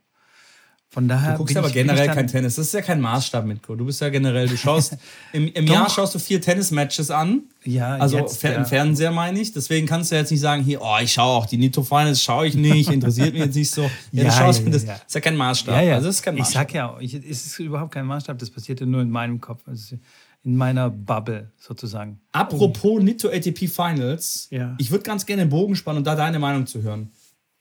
Von 0.90 1.06
daher. 1.06 1.32
Du 1.32 1.38
guckst 1.38 1.54
aber 1.56 1.68
ich- 1.68 1.74
generell 1.74 2.08
ich 2.08 2.14
kein 2.14 2.26
Tennis. 2.26 2.54
Das 2.56 2.66
ist 2.68 2.72
ja 2.72 2.80
kein 2.80 2.98
Maßstab, 3.00 3.44
Mitko. 3.44 3.74
Du 3.76 3.84
bist 3.84 4.00
ja 4.00 4.08
generell, 4.08 4.48
du 4.48 4.56
schaust, 4.56 4.96
im, 5.34 5.46
im. 5.48 5.66
Jahr 5.66 5.90
schaust 5.90 6.14
du 6.14 6.18
vier 6.18 6.40
Tennismatches 6.40 7.10
an. 7.10 7.42
Ja, 7.64 7.96
Also 7.96 8.16
jetzt, 8.16 8.40
Fer 8.40 8.52
ja. 8.52 8.58
im 8.58 8.64
Fernseher 8.64 9.10
meine 9.10 9.38
ich. 9.38 9.52
Deswegen 9.52 9.86
kannst 9.86 10.10
du 10.10 10.16
jetzt 10.16 10.30
nicht 10.30 10.40
sagen, 10.40 10.62
hier, 10.62 10.80
oh, 10.80 10.96
ich 11.02 11.12
schaue 11.12 11.36
auch 11.36 11.44
die 11.46 11.58
Nitro 11.58 11.82
Finals, 11.82 12.22
schaue 12.22 12.46
ich 12.46 12.54
nicht, 12.54 12.90
interessiert 12.90 13.34
mich 13.34 13.42
jetzt 13.44 13.54
nicht 13.54 13.70
so. 13.70 13.82
Ja, 13.82 13.90
Ja, 14.12 14.24
du 14.24 14.30
schaust, 14.32 14.64
ja, 14.64 14.70
das 14.70 14.84
ja. 14.84 14.94
ist 14.94 15.14
ja 15.14 15.20
kein 15.20 15.36
Maßstab. 15.36 15.74
Ja, 15.74 15.80
ja. 15.82 15.94
Also 15.96 16.06
das 16.06 16.16
ist 16.16 16.22
kein 16.22 16.34
ich 16.34 16.40
Maßstab. 16.40 16.62
sag 16.70 16.74
ja, 16.74 16.96
ich, 17.00 17.12
es 17.14 17.46
ist 17.46 17.58
überhaupt 17.58 17.92
kein 17.92 18.06
Maßstab, 18.06 18.38
das 18.38 18.48
passiert 18.48 18.80
ja 18.80 18.86
nur 18.86 19.02
in 19.02 19.10
meinem 19.10 19.42
Kopf, 19.42 19.60
also 19.66 19.96
in 20.42 20.56
meiner 20.56 20.88
Bubble 20.88 21.52
sozusagen. 21.58 22.18
Apropos 22.32 23.02
Nitro 23.02 23.28
ATP 23.28 23.68
Finals, 23.68 24.48
Ja. 24.50 24.74
ich 24.78 24.90
würde 24.90 25.02
ganz 25.04 25.26
gerne 25.26 25.42
den 25.42 25.50
Bogen 25.50 25.76
spannen 25.76 25.98
und 25.98 26.06
da 26.06 26.14
deine 26.14 26.38
Meinung 26.38 26.66
zu 26.66 26.80
hören. 26.82 27.10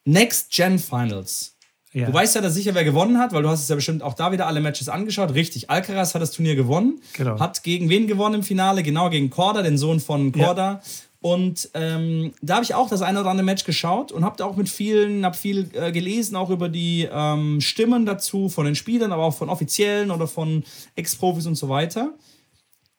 Next 0.05 0.49
Gen 0.51 0.79
Finals. 0.79 1.56
Ja. 1.97 2.05
Du 2.05 2.13
weißt 2.13 2.35
ja 2.35 2.41
da 2.41 2.51
sicher, 2.51 2.75
wer 2.75 2.83
gewonnen 2.83 3.17
hat, 3.17 3.33
weil 3.33 3.41
du 3.41 3.49
hast 3.49 3.63
es 3.63 3.69
ja 3.69 3.75
bestimmt 3.75 4.03
auch 4.03 4.13
da 4.13 4.31
wieder 4.31 4.45
alle 4.45 4.61
Matches 4.61 4.87
angeschaut. 4.87 5.33
Richtig, 5.33 5.71
Alcaraz 5.71 6.13
hat 6.13 6.21
das 6.21 6.31
Turnier 6.31 6.55
gewonnen. 6.55 7.01
Genau. 7.13 7.39
Hat 7.39 7.63
gegen 7.63 7.89
wen 7.89 8.05
gewonnen 8.05 8.35
im 8.35 8.43
Finale? 8.43 8.83
Genau, 8.83 9.09
gegen 9.09 9.31
Korda, 9.31 9.63
den 9.63 9.79
Sohn 9.79 9.99
von 9.99 10.31
Korda. 10.31 10.81
Und 11.21 11.71
ähm, 11.73 12.33
da 12.43 12.55
habe 12.55 12.63
ich 12.63 12.75
auch 12.75 12.87
das 12.87 13.01
eine 13.01 13.19
oder 13.19 13.31
andere 13.31 13.45
Match 13.45 13.63
geschaut 13.63 14.11
und 14.11 14.23
habe 14.23 14.37
da 14.37 14.45
auch 14.45 14.55
mit 14.55 14.69
vielen, 14.69 15.25
habe 15.25 15.35
viel 15.35 15.67
äh, 15.73 15.91
gelesen, 15.91 16.35
auch 16.35 16.51
über 16.51 16.69
die 16.69 17.09
ähm, 17.11 17.59
Stimmen 17.61 18.05
dazu 18.05 18.47
von 18.47 18.65
den 18.65 18.75
Spielern, 18.75 19.11
aber 19.11 19.23
auch 19.23 19.33
von 19.33 19.49
Offiziellen 19.49 20.11
oder 20.11 20.27
von 20.27 20.63
Ex-Profis 20.95 21.47
und 21.47 21.55
so 21.55 21.67
weiter. 21.67 22.13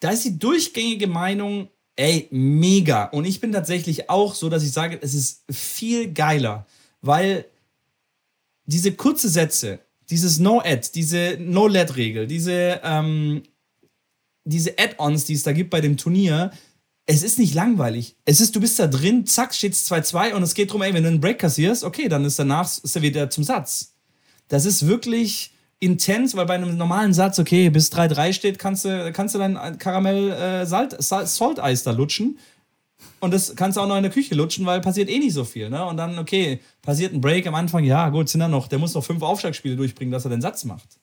Da 0.00 0.10
ist 0.10 0.24
die 0.24 0.38
durchgängige 0.40 1.06
Meinung, 1.06 1.68
ey, 1.94 2.26
mega. 2.32 3.04
Und 3.04 3.24
ich 3.24 3.40
bin 3.40 3.52
tatsächlich 3.52 4.10
auch 4.10 4.34
so, 4.34 4.48
dass 4.48 4.64
ich 4.64 4.72
sage, 4.72 4.98
es 5.00 5.14
ist 5.14 5.44
viel 5.48 6.12
geiler, 6.12 6.66
weil 7.00 7.44
diese 8.68 8.92
kurze 8.92 9.28
Sätze, 9.28 9.80
dieses 10.10 10.38
No-Ad, 10.38 10.90
diese 10.94 11.38
No-Let-Regel, 11.40 12.26
diese, 12.26 12.80
ähm, 12.84 13.42
diese 14.44 14.78
Add-ons, 14.78 15.24
die 15.24 15.34
es 15.34 15.42
da 15.42 15.52
gibt 15.52 15.70
bei 15.70 15.80
dem 15.80 15.96
Turnier, 15.96 16.50
es 17.06 17.22
ist 17.22 17.38
nicht 17.38 17.54
langweilig. 17.54 18.16
Es 18.26 18.40
ist, 18.40 18.54
du 18.54 18.60
bist 18.60 18.78
da 18.78 18.86
drin, 18.86 19.26
zack, 19.26 19.54
steht's 19.54 19.90
2-2 19.90 20.34
und 20.34 20.42
es 20.42 20.52
geht 20.52 20.70
drum, 20.70 20.82
ey, 20.82 20.92
wenn 20.92 21.02
du 21.02 21.08
einen 21.08 21.20
Break 21.20 21.38
kassierst, 21.38 21.82
okay, 21.82 22.08
dann 22.08 22.26
ist 22.26 22.38
danach 22.38 22.66
ist 22.66 22.94
er 22.94 23.00
wieder 23.00 23.30
zum 23.30 23.42
Satz. 23.42 23.94
Das 24.48 24.66
ist 24.66 24.86
wirklich 24.86 25.54
intens, 25.80 26.36
weil 26.36 26.44
bei 26.44 26.54
einem 26.54 26.76
normalen 26.76 27.14
Satz, 27.14 27.38
okay, 27.38 27.70
bis 27.70 27.90
3-3 27.90 28.34
steht, 28.34 28.58
kannst 28.58 28.84
du, 28.84 29.12
kannst 29.12 29.34
du 29.34 29.38
dein 29.38 29.78
Karamell 29.78 30.30
äh, 30.32 30.66
Salt, 30.66 31.02
Salt, 31.02 31.28
Salt-Eis 31.28 31.84
da 31.84 31.92
lutschen. 31.92 32.38
Und 33.20 33.34
das 33.34 33.54
kannst 33.56 33.76
du 33.76 33.80
auch 33.80 33.88
noch 33.88 33.96
in 33.96 34.02
der 34.02 34.12
Küche 34.12 34.34
lutschen, 34.34 34.64
weil 34.66 34.80
passiert 34.80 35.08
eh 35.08 35.18
nicht 35.18 35.32
so 35.32 35.44
viel. 35.44 35.70
Ne? 35.70 35.84
Und 35.84 35.96
dann, 35.96 36.18
okay, 36.18 36.60
passiert 36.82 37.12
ein 37.12 37.20
Break 37.20 37.46
am 37.46 37.54
Anfang, 37.54 37.84
ja, 37.84 38.08
gut, 38.10 38.28
sind 38.28 38.40
da 38.40 38.48
noch, 38.48 38.68
der 38.68 38.78
muss 38.78 38.94
noch 38.94 39.04
fünf 39.04 39.22
Aufschlagspiele 39.22 39.76
durchbringen, 39.76 40.12
dass 40.12 40.24
er 40.24 40.30
den 40.30 40.40
Satz 40.40 40.64
macht. 40.64 40.98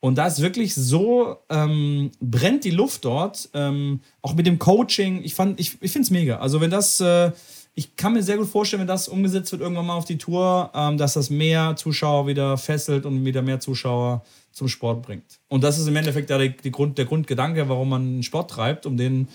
Und 0.00 0.16
da 0.16 0.26
ist 0.26 0.40
wirklich 0.40 0.74
so, 0.74 1.36
ähm, 1.50 2.10
brennt 2.20 2.64
die 2.64 2.70
Luft 2.70 3.04
dort, 3.04 3.50
ähm, 3.52 4.00
auch 4.22 4.34
mit 4.34 4.46
dem 4.46 4.58
Coaching. 4.58 5.22
Ich, 5.22 5.38
ich, 5.56 5.76
ich 5.80 5.92
finde 5.92 6.00
es 6.00 6.10
mega. 6.10 6.38
Also, 6.38 6.60
wenn 6.62 6.70
das, 6.70 7.00
äh, 7.00 7.32
ich 7.74 7.96
kann 7.96 8.14
mir 8.14 8.22
sehr 8.22 8.38
gut 8.38 8.48
vorstellen, 8.48 8.80
wenn 8.80 8.86
das 8.86 9.08
umgesetzt 9.08 9.52
wird 9.52 9.60
irgendwann 9.60 9.86
mal 9.86 9.96
auf 9.96 10.06
die 10.06 10.16
Tour, 10.16 10.70
ähm, 10.74 10.96
dass 10.96 11.14
das 11.14 11.28
mehr 11.28 11.76
Zuschauer 11.76 12.26
wieder 12.26 12.56
fesselt 12.56 13.04
und 13.04 13.26
wieder 13.26 13.42
mehr 13.42 13.60
Zuschauer 13.60 14.24
zum 14.52 14.68
Sport 14.68 15.02
bringt. 15.02 15.38
Und 15.48 15.62
das 15.64 15.78
ist 15.78 15.86
im 15.86 15.96
Endeffekt 15.96 16.30
die, 16.30 16.56
die 16.56 16.70
Grund, 16.70 16.96
der 16.96 17.04
Grundgedanke, 17.04 17.68
warum 17.68 17.90
man 17.90 18.22
Sport 18.22 18.50
treibt, 18.50 18.86
um 18.86 18.96
den 18.96 19.28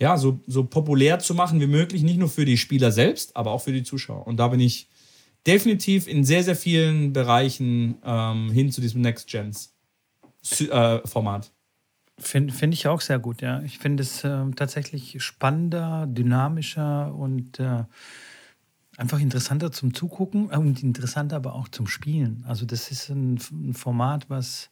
ja, 0.00 0.16
so, 0.16 0.40
so 0.46 0.64
populär 0.64 1.18
zu 1.18 1.34
machen 1.34 1.60
wie 1.60 1.66
möglich, 1.66 2.02
nicht 2.02 2.18
nur 2.18 2.30
für 2.30 2.44
die 2.44 2.56
Spieler 2.56 2.90
selbst, 2.90 3.36
aber 3.36 3.50
auch 3.50 3.62
für 3.62 3.72
die 3.72 3.82
Zuschauer. 3.82 4.26
Und 4.26 4.38
da 4.38 4.48
bin 4.48 4.60
ich 4.60 4.88
definitiv 5.46 6.06
in 6.06 6.24
sehr, 6.24 6.42
sehr 6.42 6.56
vielen 6.56 7.12
Bereichen 7.12 7.96
ähm, 8.04 8.50
hin 8.50 8.72
zu 8.72 8.80
diesem 8.80 9.02
Next 9.02 9.28
Gens 9.28 9.74
äh, 10.58 11.06
Format. 11.06 11.52
Finde 12.18 12.52
find 12.52 12.74
ich 12.74 12.86
auch 12.86 13.00
sehr 13.00 13.18
gut, 13.18 13.40
ja. 13.40 13.62
Ich 13.62 13.78
finde 13.78 14.02
es 14.02 14.24
ähm, 14.24 14.54
tatsächlich 14.54 15.22
spannender, 15.22 16.06
dynamischer 16.06 17.14
und 17.14 17.58
äh, 17.58 17.84
einfach 18.96 19.20
interessanter 19.20 19.72
zum 19.72 19.94
Zugucken 19.94 20.50
äh, 20.50 20.56
und 20.56 20.82
interessanter 20.82 21.36
aber 21.36 21.54
auch 21.54 21.68
zum 21.68 21.86
Spielen. 21.86 22.44
Also 22.46 22.66
das 22.66 22.90
ist 22.90 23.08
ein, 23.08 23.38
ein 23.52 23.74
Format, 23.74 24.28
was, 24.28 24.70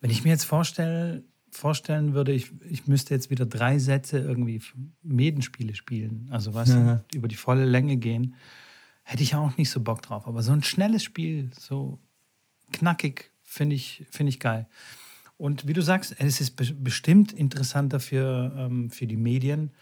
wenn 0.00 0.10
ich 0.10 0.24
mir 0.24 0.30
jetzt 0.30 0.44
vorstelle, 0.44 1.24
vorstellen 1.56 2.14
würde, 2.14 2.32
ich, 2.32 2.50
ich 2.68 2.86
müsste 2.86 3.14
jetzt 3.14 3.30
wieder 3.30 3.46
drei 3.46 3.78
Sätze 3.78 4.18
irgendwie 4.18 4.60
Medenspiele 5.02 5.74
spielen, 5.74 6.28
also 6.30 6.54
was 6.54 6.70
Ja. 6.70 7.04
über 7.14 7.28
die 7.28 7.36
volle 7.36 7.64
Länge 7.64 7.96
gehen, 7.96 8.34
hätte 9.02 9.22
ich 9.22 9.34
auch 9.34 9.56
nicht 9.56 9.70
so 9.70 9.80
Bock 9.80 10.02
drauf. 10.02 10.26
Aber 10.26 10.42
so 10.42 10.52
ein 10.52 10.62
schnelles 10.62 11.02
Spiel, 11.04 11.50
so 11.58 11.98
knackig, 12.72 13.30
finde 13.42 13.76
ich, 13.76 14.04
finde 14.10 14.30
ich 14.30 14.40
geil. 14.40 14.66
Und 15.36 15.66
wie 15.66 15.72
du 15.72 15.82
sagst, 15.82 16.14
es 16.18 16.40
ist 16.40 16.52
be- 16.56 16.74
bestimmt 16.74 17.32
interessanter 17.32 18.00
für, 18.00 18.52
ähm, 18.56 18.90
für 18.90 19.06
die 19.06 19.16
Medien, 19.16 19.72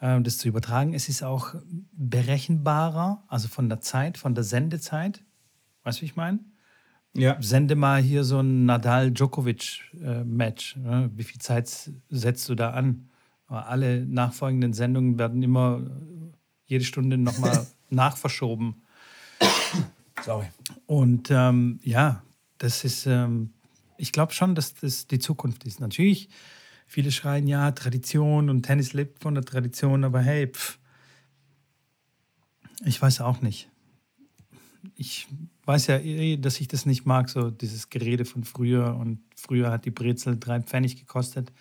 ähm, 0.00 0.22
das 0.22 0.38
zu 0.38 0.48
übertragen. 0.48 0.94
Es 0.94 1.08
ist 1.08 1.22
auch 1.22 1.54
berechenbarer, 1.92 3.24
also 3.28 3.48
von 3.48 3.68
der 3.68 3.80
Zeit, 3.80 4.18
von 4.18 4.34
der 4.34 4.44
Sendezeit. 4.44 5.22
Weißt 5.82 5.98
du, 5.98 6.02
wie 6.02 6.06
ich 6.06 6.16
meine? 6.16 6.40
Ja. 7.18 7.36
sende 7.40 7.76
mal 7.76 8.00
hier 8.00 8.24
so 8.24 8.40
ein 8.40 8.66
Nadal-Djokovic-Match. 8.66 10.76
Äh, 10.76 11.08
Wie 11.14 11.24
viel 11.24 11.40
Zeit 11.40 11.90
setzt 12.08 12.48
du 12.48 12.54
da 12.54 12.70
an? 12.70 13.08
Alle 13.46 14.06
nachfolgenden 14.06 14.74
Sendungen 14.74 15.18
werden 15.18 15.42
immer 15.42 15.82
jede 16.66 16.84
Stunde 16.84 17.16
nochmal 17.16 17.66
nachverschoben. 17.90 18.82
Sorry. 20.24 20.46
Und 20.86 21.30
ähm, 21.30 21.80
ja, 21.82 22.22
das 22.58 22.84
ist, 22.84 23.06
ähm, 23.06 23.52
ich 23.96 24.12
glaube 24.12 24.32
schon, 24.32 24.54
dass 24.54 24.74
das 24.74 25.06
die 25.06 25.18
Zukunft 25.18 25.64
ist. 25.64 25.80
Natürlich, 25.80 26.28
viele 26.86 27.10
schreien 27.10 27.46
ja, 27.46 27.70
Tradition 27.70 28.50
und 28.50 28.62
Tennis 28.62 28.92
lebt 28.92 29.22
von 29.22 29.34
der 29.34 29.44
Tradition, 29.44 30.04
aber 30.04 30.20
hey, 30.20 30.48
pff, 30.48 30.78
ich 32.84 33.00
weiß 33.00 33.22
auch 33.22 33.40
nicht. 33.40 33.70
Ich 34.94 35.26
weiß 35.68 35.86
ja 35.88 35.98
eh, 35.98 36.38
dass 36.38 36.60
ich 36.60 36.66
das 36.66 36.86
nicht 36.86 37.04
mag, 37.04 37.28
so 37.28 37.50
dieses 37.50 37.90
Gerede 37.90 38.24
von 38.24 38.42
früher 38.42 38.96
und 38.96 39.20
früher 39.36 39.70
hat 39.70 39.84
die 39.84 39.90
Brezel 39.90 40.38
drei 40.38 40.60
Pfennig 40.60 40.96
gekostet. 40.96 41.52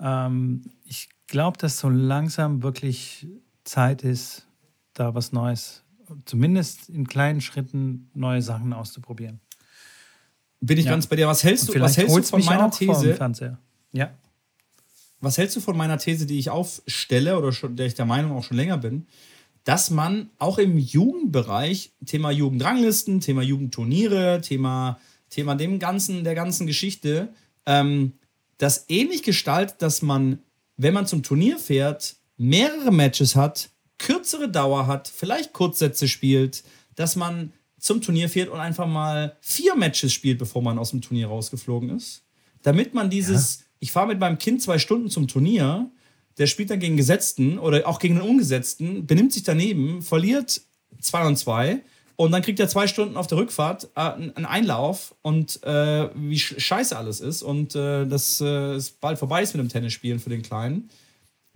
Ähm, 0.00 0.62
ich 0.84 1.08
glaube, 1.28 1.56
dass 1.56 1.78
so 1.78 1.88
langsam 1.88 2.62
wirklich 2.62 3.28
Zeit 3.62 4.02
ist, 4.02 4.46
da 4.92 5.14
was 5.14 5.32
Neues, 5.32 5.84
zumindest 6.24 6.88
in 6.88 7.06
kleinen 7.06 7.40
Schritten 7.40 8.10
neue 8.14 8.42
Sachen 8.42 8.72
auszuprobieren. 8.72 9.40
Bin 10.60 10.78
ich 10.78 10.86
ja. 10.86 10.90
ganz 10.90 11.06
bei 11.06 11.16
dir. 11.16 11.28
Was 11.28 11.44
hältst 11.44 11.68
du, 11.68 11.80
was 11.80 11.96
hältst 11.96 12.16
du 12.16 12.22
von 12.22 12.44
meiner 12.44 12.70
These? 12.70 13.16
Ja. 13.92 14.12
Was 15.20 15.38
hältst 15.38 15.56
du 15.56 15.60
von 15.60 15.76
meiner 15.76 15.98
These, 15.98 16.26
die 16.26 16.38
ich 16.38 16.50
aufstelle 16.50 17.38
oder 17.38 17.52
schon, 17.52 17.76
der 17.76 17.86
ich 17.86 17.94
der 17.94 18.06
Meinung 18.06 18.32
auch 18.32 18.44
schon 18.44 18.56
länger 18.56 18.76
bin, 18.76 19.06
dass 19.64 19.90
man 19.90 20.30
auch 20.38 20.58
im 20.58 20.78
Jugendbereich, 20.78 21.92
Thema 22.04 22.30
Jugendranglisten, 22.30 23.20
Thema 23.20 23.42
Jugendturniere, 23.42 24.40
Thema, 24.42 24.98
Thema 25.30 25.54
dem 25.54 25.78
ganzen, 25.78 26.22
der 26.22 26.34
ganzen 26.34 26.66
Geschichte, 26.66 27.30
ähm, 27.66 28.12
das 28.58 28.84
ähnlich 28.88 29.22
gestaltet, 29.22 29.76
dass 29.80 30.02
man, 30.02 30.38
wenn 30.76 30.94
man 30.94 31.06
zum 31.06 31.22
Turnier 31.22 31.58
fährt, 31.58 32.16
mehrere 32.36 32.92
Matches 32.92 33.36
hat, 33.36 33.70
kürzere 33.98 34.50
Dauer 34.50 34.86
hat, 34.86 35.08
vielleicht 35.08 35.52
Kurzsätze 35.52 36.08
spielt, 36.08 36.62
dass 36.94 37.16
man 37.16 37.52
zum 37.78 38.00
Turnier 38.00 38.28
fährt 38.28 38.48
und 38.48 38.60
einfach 38.60 38.86
mal 38.86 39.36
vier 39.40 39.76
Matches 39.76 40.12
spielt, 40.12 40.38
bevor 40.38 40.62
man 40.62 40.78
aus 40.78 40.90
dem 40.90 41.00
Turnier 41.00 41.28
rausgeflogen 41.28 41.90
ist. 41.90 42.22
Damit 42.62 42.94
man 42.94 43.10
dieses, 43.10 43.58
ja. 43.58 43.64
ich 43.80 43.92
fahre 43.92 44.08
mit 44.08 44.18
meinem 44.18 44.38
Kind 44.38 44.62
zwei 44.62 44.78
Stunden 44.78 45.10
zum 45.10 45.28
Turnier, 45.28 45.90
der 46.38 46.46
spielt 46.46 46.70
dann 46.70 46.80
gegen 46.80 46.96
Gesetzten 46.96 47.58
oder 47.58 47.86
auch 47.86 47.98
gegen 47.98 48.18
einen 48.18 48.28
Ungesetzten, 48.28 49.06
benimmt 49.06 49.32
sich 49.32 49.42
daneben, 49.42 50.02
verliert 50.02 50.62
2 51.00 51.26
und 51.26 51.36
2 51.36 51.80
und 52.16 52.30
dann 52.30 52.42
kriegt 52.42 52.60
er 52.60 52.68
zwei 52.68 52.86
Stunden 52.86 53.16
auf 53.16 53.26
der 53.26 53.38
Rückfahrt 53.38 53.88
äh, 53.96 54.00
einen 54.00 54.46
Einlauf 54.46 55.14
und 55.22 55.62
äh, 55.64 56.08
wie 56.14 56.38
scheiße 56.38 56.96
alles 56.96 57.20
ist 57.20 57.42
und 57.42 57.74
äh, 57.74 58.06
dass 58.06 58.40
äh, 58.40 58.74
es 58.74 58.90
bald 58.90 59.18
vorbei 59.18 59.42
ist 59.42 59.54
mit 59.54 59.62
dem 59.62 59.68
Tennisspielen 59.68 60.20
für 60.20 60.30
den 60.30 60.42
Kleinen. 60.42 60.90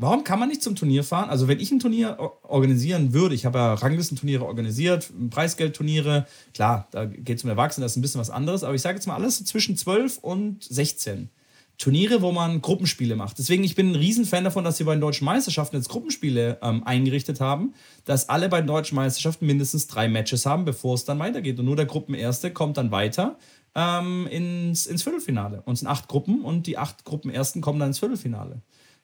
Warum 0.01 0.23
kann 0.23 0.39
man 0.39 0.49
nicht 0.49 0.63
zum 0.63 0.77
Turnier 0.77 1.03
fahren? 1.03 1.29
Also, 1.29 1.49
wenn 1.49 1.59
ich 1.59 1.73
ein 1.73 1.81
Turnier 1.81 2.19
organisieren 2.43 3.13
würde, 3.13 3.35
ich 3.35 3.45
habe 3.45 3.59
ja 3.59 3.75
Ranglistenturniere 3.75 4.45
organisiert, 4.47 5.11
Preisgeldturniere, 5.31 6.25
klar, 6.55 6.87
da 6.93 7.05
geht 7.05 7.39
es 7.39 7.45
um 7.45 7.51
Erwachsene, 7.51 7.85
das 7.85 7.93
ist 7.93 7.97
ein 7.97 8.03
bisschen 8.03 8.21
was 8.21 8.31
anderes, 8.31 8.63
aber 8.63 8.77
ich 8.77 8.83
sage 8.83 8.97
jetzt 8.97 9.07
mal 9.07 9.17
alles 9.17 9.39
so 9.39 9.45
zwischen 9.45 9.77
12 9.77 10.19
und 10.19 10.63
16. 10.63 11.31
Turniere, 11.79 12.23
wo 12.23 12.33
man 12.33 12.61
Gruppenspiele 12.61 13.15
macht. 13.15 13.39
Deswegen, 13.39 13.63
ich 13.63 13.77
bin 13.77 13.93
ein 13.93 13.95
Riesenfan 13.95 14.43
davon, 14.43 14.65
dass 14.65 14.79
sie 14.79 14.85
bei 14.85 14.95
den 14.95 15.01
deutschen 15.01 15.25
Meisterschaften 15.25 15.77
jetzt 15.77 15.89
Gruppenspiele 15.89 16.59
ähm, 16.61 16.83
eingerichtet 16.85 17.41
haben, 17.41 17.73
dass 18.05 18.29
alle 18.29 18.49
bei 18.49 18.61
den 18.61 18.67
deutschen 18.67 18.97
Meisterschaften 18.97 19.47
mindestens 19.47 19.87
drei 19.87 20.09
Matches 20.09 20.45
haben, 20.45 20.65
bevor 20.65 20.95
es 20.95 21.05
dann 21.05 21.21
weitergeht. 21.21 21.57
Und 21.61 21.67
nur 21.67 21.77
der 21.77 21.87
Gruppenerste 21.87 22.53
kommt 22.53 22.79
dann 22.79 22.91
weiter 22.91 23.39
ähm, 23.77 24.27
ins, 24.27 24.87
ins 24.87 25.05
Viertelfinale. 25.05 25.63
Und 25.67 25.75
es 25.75 25.81
sind 25.81 25.89
acht 25.89 26.09
Gruppen 26.09 26.43
und 26.45 26.67
die 26.67 26.79
acht 26.79 27.05
Gruppenersten 27.05 27.63
kommen 27.63 27.79
dann 27.79 27.91
ins 27.91 28.01
Viertelfinale. 28.01 28.61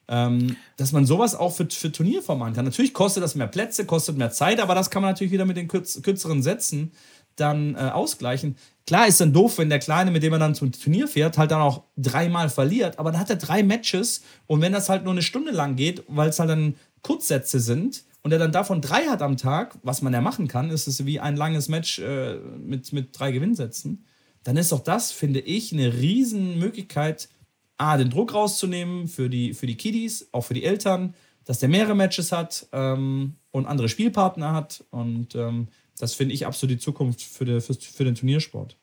Ähm, 0.07 0.57
dass 0.77 0.91
man 0.91 1.05
sowas 1.05 1.33
auch 1.33 1.53
für, 1.53 1.67
für 1.67 1.91
Turnierform 1.91 2.39
machen 2.39 2.53
kann. 2.53 2.65
Natürlich 2.65 2.93
kostet 2.93 3.23
das 3.23 3.33
mehr 3.33 3.47
Plätze, 3.47 3.85
kostet 3.85 4.17
mehr 4.17 4.29
Zeit, 4.29 4.59
aber 4.59 4.75
das 4.75 4.91
kann 4.91 5.01
man 5.01 5.11
natürlich 5.11 5.31
wieder 5.31 5.45
mit 5.45 5.57
den 5.57 5.67
kürz, 5.67 5.99
kürzeren 6.03 6.43
Sätzen 6.43 6.91
dann 7.35 7.75
äh, 7.75 7.79
ausgleichen. 7.79 8.55
Klar 8.85 9.07
ist 9.07 9.19
dann 9.19 9.33
doof, 9.33 9.57
wenn 9.57 9.69
der 9.69 9.79
Kleine, 9.79 10.11
mit 10.11 10.23
dem 10.23 10.33
er 10.33 10.39
dann 10.39 10.55
zum 10.55 10.71
Turnier 10.71 11.07
fährt, 11.07 11.37
halt 11.37 11.51
dann 11.51 11.61
auch 11.61 11.83
dreimal 11.97 12.49
verliert, 12.49 12.99
aber 12.99 13.11
dann 13.11 13.19
hat 13.19 13.29
er 13.29 13.35
drei 13.35 13.63
Matches 13.63 14.23
und 14.47 14.61
wenn 14.61 14.73
das 14.73 14.89
halt 14.89 15.03
nur 15.03 15.13
eine 15.13 15.23
Stunde 15.23 15.51
lang 15.51 15.75
geht, 15.75 16.03
weil 16.07 16.29
es 16.29 16.39
halt 16.39 16.49
dann 16.49 16.75
Kurzsätze 17.01 17.59
sind 17.59 18.03
und 18.21 18.31
er 18.31 18.39
dann 18.39 18.51
davon 18.51 18.81
drei 18.81 19.05
hat 19.05 19.21
am 19.21 19.37
Tag, 19.37 19.77
was 19.83 20.01
man 20.01 20.13
ja 20.13 20.21
machen 20.21 20.47
kann, 20.47 20.69
ist 20.69 20.87
es 20.87 21.05
wie 21.05 21.19
ein 21.19 21.35
langes 21.35 21.67
Match 21.67 21.99
äh, 21.99 22.35
mit, 22.35 22.93
mit 22.93 23.17
drei 23.17 23.31
Gewinnsätzen, 23.31 24.05
dann 24.43 24.57
ist 24.57 24.71
auch 24.71 24.83
das, 24.83 25.11
finde 25.11 25.39
ich, 25.39 25.73
eine 25.73 25.93
riesen 25.93 26.59
Möglichkeit, 26.59 27.29
A, 27.77 27.97
den 27.97 28.09
Druck 28.09 28.33
rauszunehmen 28.33 29.07
für 29.07 29.29
die, 29.29 29.53
für 29.53 29.67
die 29.67 29.75
Kiddies, 29.75 30.29
auch 30.31 30.41
für 30.41 30.53
die 30.53 30.63
Eltern, 30.63 31.13
dass 31.43 31.59
der 31.59 31.69
mehrere 31.69 31.95
Matches 31.95 32.31
hat 32.31 32.67
ähm, 32.71 33.35
und 33.51 33.65
andere 33.65 33.89
Spielpartner 33.89 34.53
hat. 34.53 34.83
Und 34.91 35.35
ähm, 35.35 35.67
das 35.97 36.13
finde 36.13 36.33
ich 36.33 36.45
absolut 36.45 36.75
die 36.75 36.79
Zukunft 36.79 37.21
für, 37.21 37.45
die, 37.45 37.61
für, 37.61 37.73
für 37.73 38.03
den 38.03 38.15
Turniersport. 38.15 38.77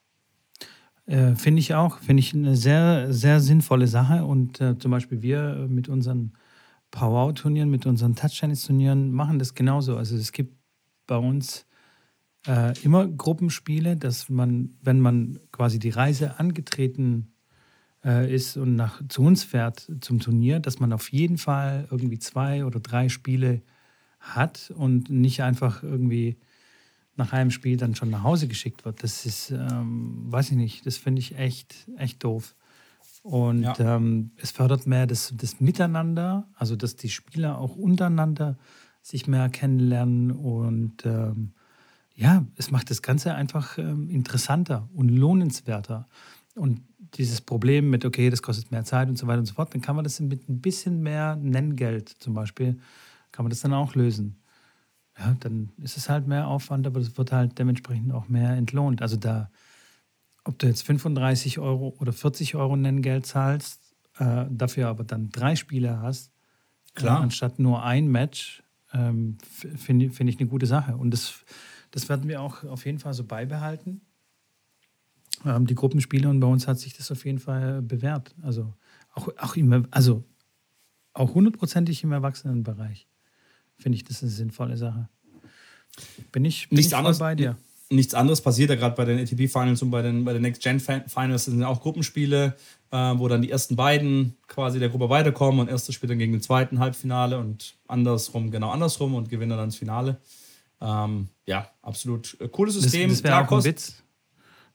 Äh, 1.06 1.34
finde 1.34 1.60
ich 1.60 1.74
auch. 1.74 1.98
Finde 1.98 2.20
ich 2.20 2.34
eine 2.34 2.56
sehr, 2.56 3.12
sehr 3.12 3.40
sinnvolle 3.40 3.88
Sache. 3.88 4.24
Und 4.24 4.60
äh, 4.60 4.78
zum 4.78 4.90
Beispiel 4.90 5.22
wir 5.22 5.66
mit 5.68 5.88
unseren 5.88 6.32
Power-Turnieren, 6.90 7.70
mit 7.70 7.86
unseren 7.86 8.14
Touch-Tennis-Turnieren 8.14 9.12
machen 9.12 9.38
das 9.38 9.54
genauso. 9.54 9.96
Also 9.96 10.16
es 10.16 10.32
gibt 10.32 10.56
bei 11.06 11.16
uns 11.16 11.66
äh, 12.46 12.78
immer 12.82 13.06
Gruppenspiele, 13.08 13.96
dass 13.96 14.28
man, 14.28 14.76
wenn 14.82 15.00
man 15.00 15.38
quasi 15.50 15.78
die 15.78 15.90
Reise 15.90 16.38
angetreten 16.38 17.34
äh, 18.04 18.32
ist 18.32 18.56
und 18.56 18.76
nach, 18.76 19.02
zu 19.08 19.22
uns 19.22 19.44
fährt 19.44 19.90
zum 20.00 20.20
Turnier, 20.20 20.60
dass 20.60 20.80
man 20.80 20.92
auf 20.92 21.12
jeden 21.12 21.38
Fall 21.38 21.88
irgendwie 21.90 22.18
zwei 22.18 22.64
oder 22.64 22.80
drei 22.80 23.08
Spiele 23.08 23.62
hat 24.20 24.72
und 24.76 25.10
nicht 25.10 25.42
einfach 25.42 25.82
irgendwie 25.82 26.38
nach 27.22 27.32
einem 27.32 27.52
Spiel 27.52 27.76
dann 27.76 27.94
schon 27.94 28.10
nach 28.10 28.24
Hause 28.24 28.48
geschickt 28.48 28.84
wird. 28.84 29.02
Das 29.04 29.24
ist, 29.26 29.50
ähm, 29.52 30.24
weiß 30.26 30.50
ich 30.50 30.56
nicht, 30.56 30.86
das 30.86 30.96
finde 30.96 31.20
ich 31.20 31.38
echt, 31.38 31.88
echt 31.96 32.24
doof. 32.24 32.56
Und 33.22 33.62
ja. 33.62 33.78
ähm, 33.78 34.32
es 34.36 34.50
fördert 34.50 34.88
mehr 34.88 35.06
das, 35.06 35.32
das 35.36 35.60
Miteinander, 35.60 36.48
also 36.56 36.74
dass 36.74 36.96
die 36.96 37.08
Spieler 37.08 37.58
auch 37.58 37.76
untereinander 37.76 38.58
sich 39.02 39.28
mehr 39.28 39.48
kennenlernen 39.48 40.32
und 40.32 41.06
ähm, 41.06 41.52
ja, 42.14 42.44
es 42.56 42.70
macht 42.72 42.90
das 42.90 43.02
Ganze 43.02 43.34
einfach 43.34 43.78
ähm, 43.78 44.10
interessanter 44.10 44.88
und 44.94 45.08
lohnenswerter. 45.08 46.08
Und 46.54 46.82
dieses 47.14 47.40
Problem 47.40 47.90
mit, 47.90 48.04
okay, 48.04 48.28
das 48.30 48.42
kostet 48.42 48.70
mehr 48.70 48.84
Zeit 48.84 49.08
und 49.08 49.16
so 49.16 49.26
weiter 49.26 49.38
und 49.38 49.46
so 49.46 49.54
fort, 49.54 49.72
dann 49.72 49.80
kann 49.80 49.96
man 49.96 50.04
das 50.04 50.18
mit 50.20 50.48
ein 50.48 50.60
bisschen 50.60 51.02
mehr 51.02 51.36
Nenngeld 51.36 52.08
zum 52.08 52.34
Beispiel, 52.34 52.78
kann 53.30 53.44
man 53.44 53.50
das 53.50 53.60
dann 53.60 53.72
auch 53.72 53.94
lösen. 53.94 54.41
Ja, 55.22 55.36
dann 55.40 55.70
ist 55.78 55.96
es 55.96 56.08
halt 56.08 56.26
mehr 56.26 56.48
Aufwand, 56.48 56.86
aber 56.86 57.00
es 57.00 57.16
wird 57.16 57.32
halt 57.32 57.58
dementsprechend 57.58 58.12
auch 58.12 58.28
mehr 58.28 58.50
entlohnt. 58.50 59.02
Also 59.02 59.16
da, 59.16 59.50
ob 60.44 60.58
du 60.58 60.66
jetzt 60.66 60.82
35 60.82 61.58
Euro 61.58 61.94
oder 62.00 62.12
40 62.12 62.56
Euro 62.56 62.76
Nenngeld 62.76 63.26
zahlst, 63.26 63.94
äh, 64.18 64.46
dafür 64.50 64.88
aber 64.88 65.04
dann 65.04 65.30
drei 65.30 65.56
Spiele 65.56 66.00
hast, 66.00 66.32
Klar. 66.94 67.20
Äh, 67.20 67.22
anstatt 67.22 67.58
nur 67.58 67.82
ein 67.82 68.08
Match, 68.08 68.62
ähm, 68.92 69.38
finde 69.40 70.10
find 70.10 70.28
ich 70.28 70.38
eine 70.38 70.48
gute 70.48 70.66
Sache. 70.66 70.94
Und 70.96 71.10
das, 71.10 71.42
das 71.90 72.10
werden 72.10 72.28
wir 72.28 72.42
auch 72.42 72.64
auf 72.64 72.84
jeden 72.84 72.98
Fall 72.98 73.14
so 73.14 73.24
beibehalten 73.24 74.02
ähm, 75.44 75.66
die 75.66 75.74
Gruppenspiele 75.74 76.28
und 76.28 76.40
bei 76.40 76.46
uns 76.46 76.68
hat 76.68 76.78
sich 76.78 76.96
das 76.96 77.10
auf 77.10 77.24
jeden 77.24 77.38
Fall 77.38 77.82
bewährt. 77.82 78.34
Also 78.42 78.74
auch, 79.14 79.28
auch, 79.38 79.56
im, 79.56 79.86
also 79.90 80.24
auch 81.12 81.34
hundertprozentig 81.34 82.02
im 82.04 82.12
Erwachsenenbereich 82.12 83.08
finde 83.82 83.96
ich 83.96 84.04
das 84.04 84.22
eine 84.22 84.30
sinnvolle 84.30 84.76
Sache. 84.76 85.08
Bin 86.30 86.44
ich, 86.44 86.68
bin 86.68 86.76
nichts 86.76 86.92
ich 86.92 86.96
anderes, 86.96 87.18
bei 87.18 87.34
dir. 87.34 87.56
Nichts 87.90 88.14
anderes 88.14 88.40
passiert 88.40 88.70
ja 88.70 88.76
gerade 88.76 88.96
bei 88.96 89.04
den 89.04 89.18
ATP 89.18 89.48
Finals 89.48 89.82
und 89.82 89.90
bei 89.90 90.00
den, 90.00 90.24
bei 90.24 90.32
den 90.32 90.42
Next 90.42 90.62
Gen 90.62 90.80
Finals. 90.80 91.44
Das 91.44 91.44
sind 91.44 91.62
auch 91.62 91.80
Gruppenspiele, 91.80 92.56
äh, 92.90 92.96
wo 92.96 93.28
dann 93.28 93.42
die 93.42 93.50
ersten 93.50 93.76
beiden 93.76 94.36
quasi 94.48 94.78
der 94.78 94.88
Gruppe 94.88 95.10
weiterkommen 95.10 95.60
und 95.60 95.68
erste 95.68 95.92
spielt 95.92 96.10
dann 96.10 96.18
gegen 96.18 96.32
den 96.32 96.40
zweiten 96.40 96.78
Halbfinale 96.78 97.38
und 97.38 97.74
andersrum, 97.88 98.50
genau 98.50 98.70
andersrum 98.70 99.14
und 99.14 99.28
gewinnt 99.28 99.52
dann 99.52 99.68
das 99.68 99.76
Finale. 99.76 100.18
Ähm, 100.80 101.28
ja, 101.46 101.70
absolut 101.82 102.36
äh, 102.40 102.48
cooles 102.48 102.74
System. 102.74 103.10
Das, 103.10 103.20
das 103.20 103.30
wäre 103.30 103.46
auch 103.46 103.52
ein 103.52 103.64
Witz. 103.64 104.02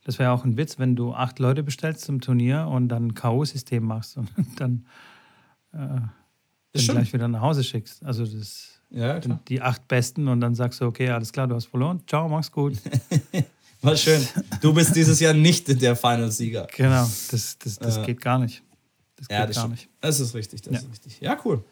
Das 0.04 0.20
wäre 0.20 0.32
auch 0.32 0.46
ein 0.46 0.56
Witz, 0.56 0.80
wenn 0.80 0.96
du 0.96 1.14
acht 1.14 1.38
Leute 1.40 1.64
bestellst 1.64 2.06
zum 2.06 2.22
Turnier 2.22 2.68
und 2.68 2.88
dann 2.88 3.08
ein 3.08 3.14
K.O.-System 3.14 3.82
machst 3.82 4.16
und 4.16 4.30
dann, 4.60 4.86
äh, 5.74 5.78
dann 5.78 6.12
gleich 6.74 7.12
wieder 7.12 7.28
nach 7.28 7.42
Hause 7.42 7.64
schickst. 7.64 8.06
Also 8.06 8.26
das 8.26 8.77
ja, 8.90 9.20
die 9.20 9.62
acht 9.62 9.88
Besten 9.88 10.28
und 10.28 10.40
dann 10.40 10.56
sagst 10.56 10.82
du, 10.82 10.86
okay, 10.86 11.10
alles 11.10 11.32
klar, 11.32 11.48
du 11.48 11.56
hast 11.56 11.66
verloren. 11.66 12.02
Ciao, 12.08 12.30
mach's 12.30 12.52
gut. 12.52 12.74
War 13.82 13.96
schön. 13.96 14.26
Du 14.62 14.74
bist 14.74 14.96
dieses 14.96 15.20
Jahr 15.20 15.34
nicht 15.34 15.82
der 15.82 15.96
Final-Sieger. 15.96 16.68
Genau, 16.76 17.04
das, 17.04 17.58
das, 17.60 17.78
das 17.78 17.98
äh, 17.98 18.06
geht 18.06 18.22
gar 18.22 18.40
nicht. 18.40 18.64
Das 19.18 19.28
geht 19.28 19.38
ja, 19.38 19.46
das 19.46 19.56
gar 19.56 19.68
nicht. 19.68 19.90
Das 20.02 20.20
ist 20.20 20.34
richtig, 20.34 20.62
das 20.62 20.74
ja. 20.74 20.80
ist 20.80 20.90
richtig. 20.90 21.20
Ja, 21.20 21.38
cool. 21.46 21.64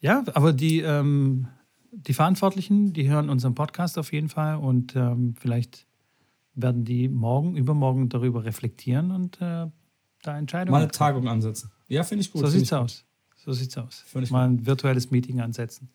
Ja, 0.00 0.24
aber 0.34 0.52
die, 0.52 0.80
ähm, 0.80 1.48
die 1.90 2.12
Verantwortlichen, 2.12 2.92
die 2.92 3.08
hören 3.08 3.30
unseren 3.30 3.54
Podcast 3.54 3.98
auf 3.98 4.12
jeden 4.12 4.28
Fall 4.28 4.56
und 4.56 4.94
ähm, 4.94 5.34
vielleicht 5.38 5.86
werden 6.54 6.84
die 6.84 7.08
morgen, 7.08 7.56
übermorgen 7.56 8.08
darüber 8.08 8.44
reflektieren 8.44 9.10
und 9.12 9.40
äh, 9.40 9.66
da 10.22 10.38
Entscheidungen. 10.38 10.72
Mal 10.72 10.82
eine 10.82 10.90
Tagung 10.90 11.28
ansetzen. 11.28 11.70
Ja, 11.86 12.02
finde 12.02 12.22
ich 12.22 12.32
gut. 12.32 12.42
So 12.42 12.48
sieht's 12.48 12.72
aus. 12.72 13.04
So 13.36 13.52
sieht's 13.52 13.78
aus. 13.78 14.04
Mal 14.30 14.48
ein 14.48 14.66
virtuelles 14.66 15.10
Meeting 15.10 15.40
ansetzen. 15.40 15.88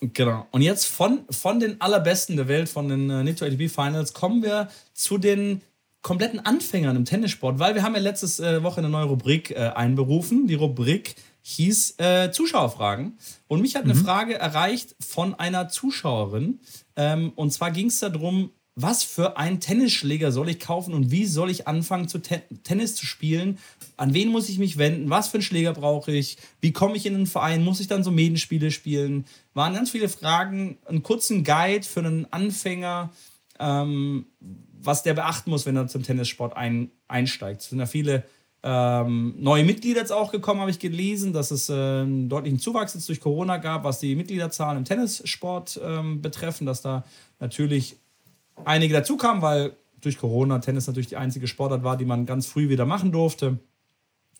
Genau. 0.00 0.46
Und 0.50 0.62
jetzt 0.62 0.86
von, 0.86 1.20
von 1.30 1.58
den 1.58 1.80
allerbesten 1.80 2.36
der 2.36 2.48
Welt, 2.48 2.68
von 2.68 2.88
den 2.88 3.08
äh, 3.08 3.24
Nitro 3.24 3.46
ATP 3.46 3.68
Finals, 3.68 4.12
kommen 4.12 4.42
wir 4.42 4.68
zu 4.92 5.18
den 5.18 5.62
kompletten 6.02 6.38
Anfängern 6.38 6.94
im 6.94 7.04
Tennissport, 7.04 7.58
weil 7.58 7.74
wir 7.74 7.82
haben 7.82 7.94
ja 7.94 8.00
letzte 8.00 8.26
äh, 8.46 8.62
Woche 8.62 8.78
eine 8.78 8.88
neue 8.88 9.06
Rubrik 9.06 9.50
äh, 9.50 9.72
einberufen. 9.74 10.46
Die 10.46 10.54
Rubrik 10.54 11.16
hieß 11.42 11.98
äh, 11.98 12.30
Zuschauerfragen. 12.30 13.18
Und 13.48 13.60
mich 13.60 13.74
hat 13.74 13.84
eine 13.84 13.94
mhm. 13.94 14.04
Frage 14.04 14.34
erreicht 14.34 14.94
von 15.00 15.34
einer 15.34 15.68
Zuschauerin. 15.68 16.60
Ähm, 16.96 17.32
und 17.34 17.52
zwar 17.52 17.70
ging 17.70 17.86
es 17.86 18.00
darum, 18.00 18.50
was 18.78 19.02
für 19.02 19.38
einen 19.38 19.58
Tennisschläger 19.58 20.30
soll 20.30 20.50
ich 20.50 20.60
kaufen 20.60 20.92
und 20.92 21.10
wie 21.10 21.24
soll 21.24 21.50
ich 21.50 21.66
anfangen, 21.66 22.08
zu 22.08 22.18
Ten 22.18 22.42
Tennis 22.62 22.94
zu 22.94 23.06
spielen? 23.06 23.58
An 23.96 24.12
wen 24.12 24.28
muss 24.28 24.50
ich 24.50 24.58
mich 24.58 24.76
wenden? 24.76 25.08
Was 25.08 25.28
für 25.28 25.38
einen 25.38 25.42
Schläger 25.42 25.72
brauche 25.72 26.12
ich? 26.12 26.36
Wie 26.60 26.72
komme 26.72 26.94
ich 26.96 27.06
in 27.06 27.14
einen 27.14 27.26
Verein? 27.26 27.64
Muss 27.64 27.80
ich 27.80 27.88
dann 27.88 28.04
so 28.04 28.10
Medenspiele 28.10 28.70
spielen? 28.70 29.24
Waren 29.54 29.72
ganz 29.72 29.90
viele 29.90 30.10
Fragen, 30.10 30.76
einen 30.84 31.02
kurzen 31.02 31.42
Guide 31.42 31.86
für 31.86 32.00
einen 32.00 32.30
Anfänger, 32.30 33.10
ähm, 33.58 34.26
was 34.82 35.02
der 35.02 35.14
beachten 35.14 35.48
muss, 35.48 35.64
wenn 35.64 35.76
er 35.76 35.88
zum 35.88 36.02
Tennissport 36.02 36.54
ein, 36.54 36.90
einsteigt. 37.08 37.62
Es 37.62 37.70
sind 37.70 37.78
ja 37.78 37.86
viele 37.86 38.24
ähm, 38.62 39.36
neue 39.38 39.64
Mitglieder 39.64 40.00
jetzt 40.00 40.12
auch 40.12 40.32
gekommen, 40.32 40.60
habe 40.60 40.70
ich 40.70 40.78
gelesen, 40.78 41.32
dass 41.32 41.50
es 41.50 41.70
äh, 41.70 41.72
einen 41.72 42.28
deutlichen 42.28 42.58
Zuwachs 42.58 42.92
jetzt 42.92 43.08
durch 43.08 43.20
Corona 43.20 43.56
gab, 43.56 43.84
was 43.84 44.00
die 44.00 44.14
Mitgliederzahlen 44.16 44.76
im 44.76 44.84
Tennissport 44.84 45.80
ähm, 45.82 46.20
betreffen, 46.20 46.66
dass 46.66 46.82
da 46.82 47.04
natürlich 47.40 47.96
einige 48.64 48.94
dazu 48.94 49.16
kamen, 49.16 49.42
weil 49.42 49.76
durch 50.00 50.18
Corona 50.18 50.58
Tennis 50.58 50.86
natürlich 50.86 51.08
die 51.08 51.16
einzige 51.16 51.48
Sportart 51.48 51.82
war, 51.82 51.96
die 51.96 52.04
man 52.04 52.26
ganz 52.26 52.46
früh 52.46 52.68
wieder 52.68 52.86
machen 52.86 53.12
durfte. 53.12 53.58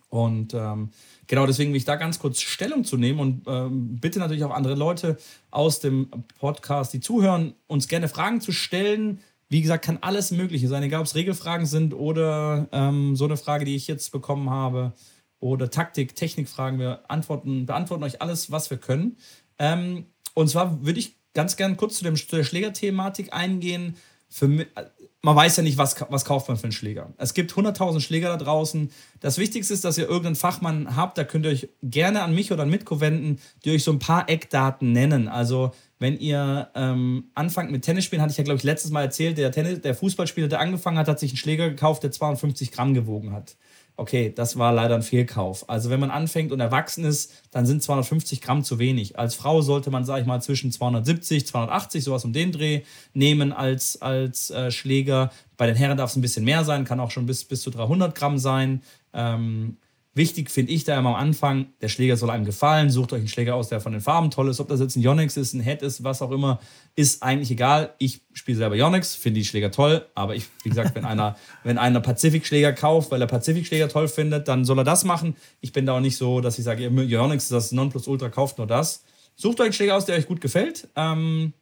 Und 0.09 0.55
ähm, 0.55 0.91
genau 1.27 1.47
deswegen 1.47 1.73
will 1.73 1.79
ich 1.79 1.85
da 1.85 1.97
ganz 1.97 2.19
kurz 2.19 2.41
Stellung 2.41 2.85
zu 2.85 2.97
nehmen 2.97 3.19
und 3.19 3.43
ähm, 3.47 3.99
bitte 4.01 4.19
natürlich 4.19 4.45
auch 4.45 4.55
andere 4.55 4.75
Leute 4.75 5.17
aus 5.51 5.81
dem 5.81 6.09
Podcast, 6.39 6.93
die 6.93 7.01
zuhören, 7.01 7.55
uns 7.67 7.89
gerne 7.89 8.09
Fragen 8.09 8.41
zu 8.41 8.53
stellen. 8.53 9.21
Wie 9.49 9.63
gesagt, 9.63 9.85
kann 9.85 9.99
alles 10.01 10.31
Mögliche 10.31 10.69
sein, 10.69 10.83
egal 10.83 11.01
ob 11.01 11.07
es 11.07 11.15
Regelfragen 11.15 11.67
sind 11.67 11.95
oder 11.95 12.69
ähm, 12.73 13.17
so 13.17 13.25
eine 13.25 13.37
Frage, 13.37 13.65
die 13.65 13.77
ich 13.77 13.87
jetzt 13.89 14.13
bekommen 14.13 14.51
habe 14.51 14.93
oder 15.41 15.71
Taktik, 15.71 16.15
Technikfragen. 16.15 16.79
Wir 16.79 17.11
antworten, 17.11 17.67
beantworten 17.67 18.05
euch 18.05 18.23
alles, 18.23 18.51
was 18.51 18.71
wir 18.71 18.79
können. 18.79 19.17
Ähm, 19.59 20.07
und 20.35 20.49
zwar 20.49 20.85
würde 20.85 20.99
ich 20.99 21.16
ganz 21.37 21.57
gern 21.57 21.77
kurz 21.77 21.99
zu, 21.99 22.05
dem, 22.05 22.17
zu 22.17 22.35
der 22.35 22.43
Schlägerthematik 22.43 23.33
eingehen. 23.33 23.97
Für, 24.29 24.49
man 24.49 25.37
weiß 25.37 25.59
ja 25.59 25.63
nicht, 25.63 25.79
was, 25.79 25.97
was 26.09 26.25
kauft 26.25 26.49
man 26.49 26.57
für 26.57 26.65
einen 26.65 26.73
Schläger. 26.73 27.13
Es 27.19 27.35
gibt 27.35 27.53
100.000 27.53 28.01
Schläger 28.01 28.31
da 28.31 28.37
draußen. 28.37 28.91
Das 29.21 29.39
Wichtigste 29.39 29.73
ist, 29.73 29.85
dass 29.85 29.99
ihr 29.99 30.05
irgendeinen 30.05 30.35
Fachmann 30.35 30.97
habt. 30.97 31.17
Da 31.19 31.25
könnt 31.25 31.45
ihr 31.47 31.53
euch 31.53 31.69
gerne 31.83 32.23
an 32.23 32.35
mich 32.35 32.51
oder 32.51 32.65
an 32.65 32.71
Mitko 32.71 33.01
wenden, 33.01 33.39
die 33.65 33.71
euch 33.71 33.85
so 33.85 33.93
ein 33.93 34.01
paar 34.01 34.29
Eckdaten 34.29 34.91
nennen. 34.91 35.29
Also, 35.29 35.73
wenn 36.01 36.19
ihr 36.19 36.71
ähm, 36.75 37.31
anfangt 37.35 37.71
mit 37.71 37.85
Tennisspielen, 37.85 38.23
hatte 38.23 38.33
ich 38.33 38.39
ja, 38.39 38.45
glaube 38.45 38.59
ich, 38.59 38.65
letztes 38.65 38.91
Mal 38.91 39.03
erzählt, 39.03 39.39
der, 39.39 39.53
Tennis, 39.53 39.81
der 39.81 39.95
Fußballspieler, 39.95 40.49
der 40.49 40.61
angefangen 40.61 40.99
hat, 40.99 41.07
hat 41.07 41.21
sich 41.21 41.31
einen 41.31 41.39
Schläger 41.39 41.69
gekauft, 41.71 42.03
der 42.03 42.11
250 42.11 42.73
Gramm 42.73 42.95
gewogen 42.95 43.33
hat 43.33 43.57
okay, 43.97 44.33
das 44.35 44.59
war 44.59 44.73
leider 44.73 44.95
ein 44.95 45.03
Fehlkauf. 45.03 45.69
Also 45.69 45.89
wenn 45.91 46.01
man 46.01 46.11
anfängt 46.11 46.53
und 46.53 46.61
erwachsen 46.61 47.05
ist, 47.05 47.33
dann 47.51 47.65
sind 47.67 47.83
250 47.83 48.41
Gramm 48.41 48.63
zu 48.63 48.79
wenig. 48.79 49.19
Als 49.19 49.35
Frau 49.35 49.63
sollte 49.63 49.91
man, 49.91 50.05
sage 50.05 50.21
ich 50.21 50.27
mal, 50.27 50.43
zwischen 50.43 50.71
270, 50.71 51.47
280, 51.47 52.05
sowas 52.05 52.25
um 52.25 52.33
den 52.33 52.53
Dreh 52.53 52.83
nehmen 53.15 53.53
als, 53.53 54.01
als 54.03 54.51
äh, 54.51 54.71
Schläger. 54.71 55.31
Bei 55.57 55.67
den 55.67 55.77
Herren 55.77 55.97
darf 55.97 56.11
es 56.11 56.17
ein 56.17 56.23
bisschen 56.23 56.45
mehr 56.45 56.65
sein, 56.65 56.85
kann 56.85 57.01
auch 57.01 57.11
schon 57.11 57.27
bis, 57.27 57.45
bis 57.45 57.63
zu 57.63 57.71
300 57.71 58.15
Gramm 58.15 58.39
sein. 58.39 58.83
Ähm, 59.15 59.79
Wichtig 60.17 60.51
finde 60.51 60.73
ich 60.73 60.85
da 60.85 60.99
immer 60.99 61.11
am 61.11 61.17
Anfang, 61.17 61.67
der 61.83 61.89
Schläger 61.89 62.17
soll 62.17 62.31
einem 62.31 62.47
gefallen. 62.47 62.89
Sucht 62.89 63.13
euch 63.13 63.19
einen 63.19 63.29
Schläger 63.29 63.55
aus, 63.55 63.69
der 63.69 63.83
von 63.83 63.93
den 63.93 64.01
Farben 64.01 64.31
toll 64.31 64.49
ist. 64.49 64.61
Ob 64.61 64.69
das 64.69 64.81
jetzt 64.81 64.97
ein 64.97 65.03
Yonex 65.03 65.37
ist, 65.37 65.53
ein 65.53 65.61
Head 65.61 65.83
ist, 65.83 66.05
was 66.05 66.23
auch 66.23 66.31
immer, 66.31 66.59
ist 66.95 67.23
eigentlich 67.23 67.51
egal. 67.51 67.93
Ich 67.99 68.23
spiele 68.33 68.57
selber 68.57 68.77
Yonex, 68.77 69.15
finde 69.15 69.41
die 69.41 69.45
Schläger 69.45 69.71
toll. 69.71 70.07
Aber 70.15 70.35
ich, 70.35 70.47
wie 70.63 70.71
gesagt, 70.71 70.95
wenn 70.95 71.05
einer, 71.05 71.37
wenn 71.65 71.77
einer 71.77 72.01
Pazifik-Schläger 72.01 72.73
kauft, 72.73 73.11
weil 73.11 73.21
er 73.21 73.27
Pazifik-Schläger 73.27 73.91
toll 73.91 74.09
findet, 74.09 74.49
dann 74.49 74.65
soll 74.65 74.79
er 74.79 74.85
das 74.85 75.05
machen. 75.05 75.37
Ich 75.61 75.75
bin 75.75 75.85
da 75.85 75.93
auch 75.93 76.01
nicht 76.01 76.17
so, 76.17 76.41
dass 76.41 76.59
ich 76.59 76.65
sage, 76.65 76.87
Yonex 76.87 77.43
ist 77.45 77.53
das 77.53 77.73
Nonplusultra, 77.73 78.31
kauft 78.31 78.57
nur 78.57 78.67
das. 78.67 79.05
Sucht 79.35 79.61
euch 79.61 79.67
einen 79.67 79.73
Schläger 79.75 79.99
aus, 79.99 80.07
der 80.07 80.17
euch 80.17 80.27
gut 80.27 80.41
gefällt. 80.41 80.89
Ähm, 80.97 81.53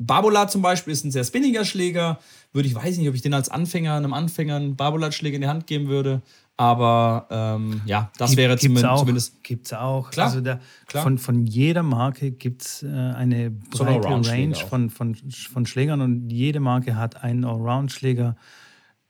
Barbola 0.00 0.48
zum 0.48 0.62
Beispiel 0.62 0.94
ist 0.94 1.04
ein 1.04 1.10
sehr 1.10 1.24
spinniger 1.24 1.64
Schläger. 1.64 2.18
Würde 2.52 2.68
ich 2.68 2.74
weiß 2.74 2.96
nicht, 2.96 3.08
ob 3.08 3.14
ich 3.14 3.22
den 3.22 3.34
als 3.34 3.48
Anfänger, 3.48 3.94
einem 3.94 4.14
Anfänger 4.14 4.56
einen 4.56 4.74
Barbola-Schläger 4.76 5.36
in 5.36 5.42
die 5.42 5.48
Hand 5.48 5.66
geben 5.66 5.88
würde. 5.88 6.22
Aber 6.60 7.26
ähm, 7.30 7.80
ja, 7.86 8.10
das 8.18 8.32
Gibt, 8.32 8.38
wäre 8.38 8.58
zumindest, 8.58 8.84
auch, 8.84 8.98
zumindest. 8.98 9.42
Gibt 9.42 9.64
es 9.64 9.72
auch. 9.72 10.10
Klar, 10.10 10.26
also 10.26 10.42
da, 10.42 10.60
klar. 10.84 11.04
Von, 11.04 11.16
von 11.16 11.46
jeder 11.46 11.82
Marke 11.82 12.32
gibt 12.32 12.60
es 12.60 12.82
äh, 12.82 12.86
eine 12.86 13.50
breite 13.50 14.22
so 14.22 14.30
Range 14.30 14.54
von, 14.54 14.90
von, 14.90 15.14
von 15.14 15.64
Schlägern 15.64 16.02
und 16.02 16.28
jede 16.28 16.60
Marke 16.60 16.96
hat 16.96 17.24
einen 17.24 17.46
Allround-Schläger, 17.46 18.36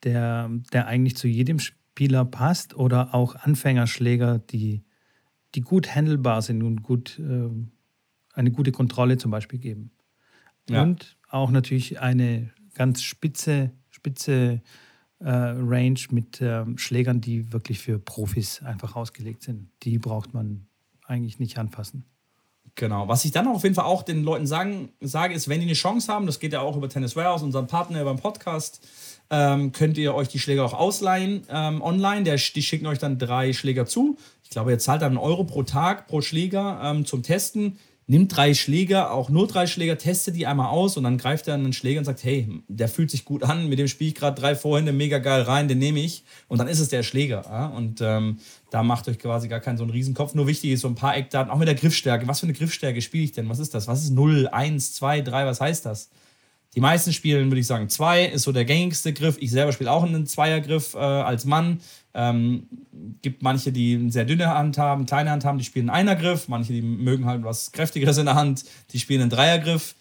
der, 0.04 0.48
der 0.72 0.86
eigentlich 0.86 1.16
zu 1.16 1.26
jedem 1.26 1.58
Spieler 1.58 2.24
passt 2.24 2.76
oder 2.76 3.16
auch 3.16 3.34
Anfängerschläger, 3.34 4.38
die, 4.38 4.84
die 5.56 5.62
gut 5.62 5.92
handelbar 5.92 6.42
sind 6.42 6.62
und 6.62 6.84
gut, 6.84 7.18
äh, 7.18 7.48
eine 8.32 8.52
gute 8.52 8.70
Kontrolle 8.70 9.18
zum 9.18 9.32
Beispiel 9.32 9.58
geben. 9.58 9.90
Ja. 10.68 10.82
Und 10.82 11.16
auch 11.28 11.50
natürlich 11.50 11.98
eine 11.98 12.52
ganz 12.74 13.02
spitze, 13.02 13.72
spitze 13.88 14.62
Range 15.28 16.00
mit 16.10 16.40
äh, 16.40 16.64
Schlägern, 16.76 17.20
die 17.20 17.52
wirklich 17.52 17.78
für 17.78 17.98
Profis 17.98 18.62
einfach 18.62 18.96
ausgelegt 18.96 19.42
sind. 19.42 19.68
Die 19.82 19.98
braucht 19.98 20.32
man 20.32 20.66
eigentlich 21.06 21.38
nicht 21.38 21.58
anfassen. 21.58 22.04
Genau. 22.76 23.08
Was 23.08 23.24
ich 23.24 23.32
dann 23.32 23.48
auf 23.48 23.62
jeden 23.62 23.74
Fall 23.74 23.84
auch 23.84 24.02
den 24.02 24.22
Leuten 24.22 24.46
sagen, 24.46 24.90
sage, 25.00 25.34
ist, 25.34 25.48
wenn 25.48 25.60
die 25.60 25.66
eine 25.66 25.74
Chance 25.74 26.12
haben, 26.12 26.26
das 26.26 26.38
geht 26.38 26.52
ja 26.52 26.60
auch 26.60 26.76
über 26.76 26.88
Tennis 26.88 27.16
Warehouse, 27.16 27.42
unseren 27.42 27.66
Partner 27.66 28.04
beim 28.04 28.18
Podcast, 28.18 28.86
ähm, 29.28 29.72
könnt 29.72 29.98
ihr 29.98 30.14
euch 30.14 30.28
die 30.28 30.38
Schläger 30.38 30.64
auch 30.64 30.72
ausleihen 30.72 31.42
ähm, 31.50 31.82
online. 31.82 32.22
Der, 32.22 32.36
die 32.36 32.62
schicken 32.62 32.86
euch 32.86 32.98
dann 32.98 33.18
drei 33.18 33.52
Schläger 33.52 33.86
zu. 33.86 34.16
Ich 34.42 34.50
glaube, 34.50 34.70
ihr 34.70 34.78
zahlt 34.78 35.02
dann 35.02 35.10
einen 35.10 35.18
Euro 35.18 35.44
pro 35.44 35.62
Tag 35.62 36.06
pro 36.06 36.20
Schläger 36.20 36.80
ähm, 36.82 37.04
zum 37.04 37.22
Testen 37.22 37.78
nimmt 38.10 38.36
drei 38.36 38.54
Schläger, 38.54 39.12
auch 39.12 39.28
nur 39.28 39.46
drei 39.46 39.68
Schläger, 39.68 39.96
testet 39.96 40.34
die 40.34 40.44
einmal 40.44 40.70
aus 40.70 40.96
und 40.96 41.04
dann 41.04 41.16
greift 41.16 41.46
er 41.46 41.56
den 41.56 41.72
Schläger 41.72 42.00
und 42.00 42.04
sagt, 42.04 42.24
hey, 42.24 42.60
der 42.66 42.88
fühlt 42.88 43.08
sich 43.08 43.24
gut 43.24 43.44
an, 43.44 43.68
mit 43.68 43.78
dem 43.78 43.86
spiele 43.86 44.08
ich 44.08 44.16
gerade 44.16 44.38
drei 44.38 44.56
Vorhände 44.56 44.92
mega 44.92 45.18
geil 45.18 45.42
rein, 45.42 45.68
den 45.68 45.78
nehme 45.78 46.00
ich. 46.00 46.24
Und 46.48 46.58
dann 46.58 46.66
ist 46.66 46.80
es 46.80 46.88
der 46.88 47.04
Schläger. 47.04 47.44
Ja? 47.48 47.66
Und 47.68 48.00
ähm, 48.00 48.38
da 48.72 48.82
macht 48.82 49.06
euch 49.06 49.20
quasi 49.20 49.46
gar 49.46 49.60
keinen 49.60 49.78
so 49.78 49.84
einen 49.84 49.92
Riesenkopf. 49.92 50.34
Nur 50.34 50.48
wichtig 50.48 50.72
ist 50.72 50.80
so 50.80 50.88
ein 50.88 50.96
paar 50.96 51.16
Eckdaten, 51.16 51.52
auch 51.52 51.58
mit 51.58 51.68
der 51.68 51.76
Griffstärke. 51.76 52.26
Was 52.26 52.40
für 52.40 52.46
eine 52.46 52.52
Griffstärke 52.52 53.00
spiele 53.00 53.22
ich 53.22 53.30
denn? 53.30 53.48
Was 53.48 53.60
ist 53.60 53.74
das? 53.74 53.86
Was 53.86 54.02
ist 54.02 54.10
0, 54.10 54.48
1, 54.48 54.94
2, 54.94 55.20
3? 55.20 55.46
Was 55.46 55.60
heißt 55.60 55.86
das? 55.86 56.10
Die 56.74 56.80
meisten 56.80 57.12
spielen, 57.12 57.50
würde 57.50 57.60
ich 57.60 57.66
sagen, 57.66 57.88
2 57.88 58.26
ist 58.26 58.44
so 58.44 58.52
der 58.52 58.64
gängigste 58.64 59.12
Griff. 59.12 59.36
Ich 59.40 59.50
selber 59.50 59.72
spiele 59.72 59.90
auch 59.90 60.04
einen 60.04 60.26
Zweiergriff 60.26 60.94
äh, 60.94 60.98
als 60.98 61.44
Mann. 61.44 61.80
Ähm, 62.14 62.68
gibt 63.22 63.42
manche, 63.42 63.72
die 63.72 63.94
eine 63.94 64.12
sehr 64.12 64.24
dünne 64.24 64.48
Hand 64.48 64.78
haben, 64.78 65.06
kleine 65.06 65.30
Hand 65.30 65.44
haben, 65.44 65.58
die 65.58 65.64
spielen 65.64 65.90
einen 65.90 66.08
Einergriff. 66.08 66.48
Manche, 66.48 66.72
die 66.72 66.82
mögen 66.82 67.26
halt 67.26 67.42
was 67.42 67.72
Kräftigeres 67.72 68.18
in 68.18 68.26
der 68.26 68.36
Hand, 68.36 68.64
die 68.92 69.00
spielen 69.00 69.22
einen 69.22 69.30
Dreiergriff. 69.30 69.96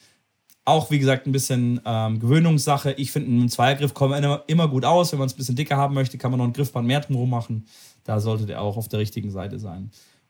Auch, 0.63 0.91
wie 0.91 0.99
gesagt, 0.99 1.25
ein 1.25 1.31
bisschen 1.31 1.81
ähm, 1.85 2.19
Gewöhnungssache. 2.19 2.91
Ich 2.93 3.11
finde, 3.11 3.45
ein 3.45 3.49
Zweiergriff 3.49 3.95
kommt 3.95 4.15
immer, 4.15 4.43
immer 4.45 4.67
gut 4.67 4.85
aus. 4.85 5.11
Wenn 5.11 5.17
man 5.17 5.25
es 5.25 5.33
ein 5.33 5.37
bisschen 5.37 5.55
dicker 5.55 5.77
haben 5.77 5.95
möchte, 5.95 6.19
kann 6.19 6.29
man 6.29 6.37
noch 6.37 6.45
ein 6.45 6.53
Griffband 6.53 6.85
mehr 6.85 6.99
drumherum 6.99 7.31
machen. 7.31 7.65
Da 8.03 8.19
sollte 8.19 8.45
der 8.45 8.61
auch 8.61 8.77
auf 8.77 8.87
der 8.87 8.99
richtigen 8.99 9.31
Seite 9.31 9.57
sein. 9.57 9.89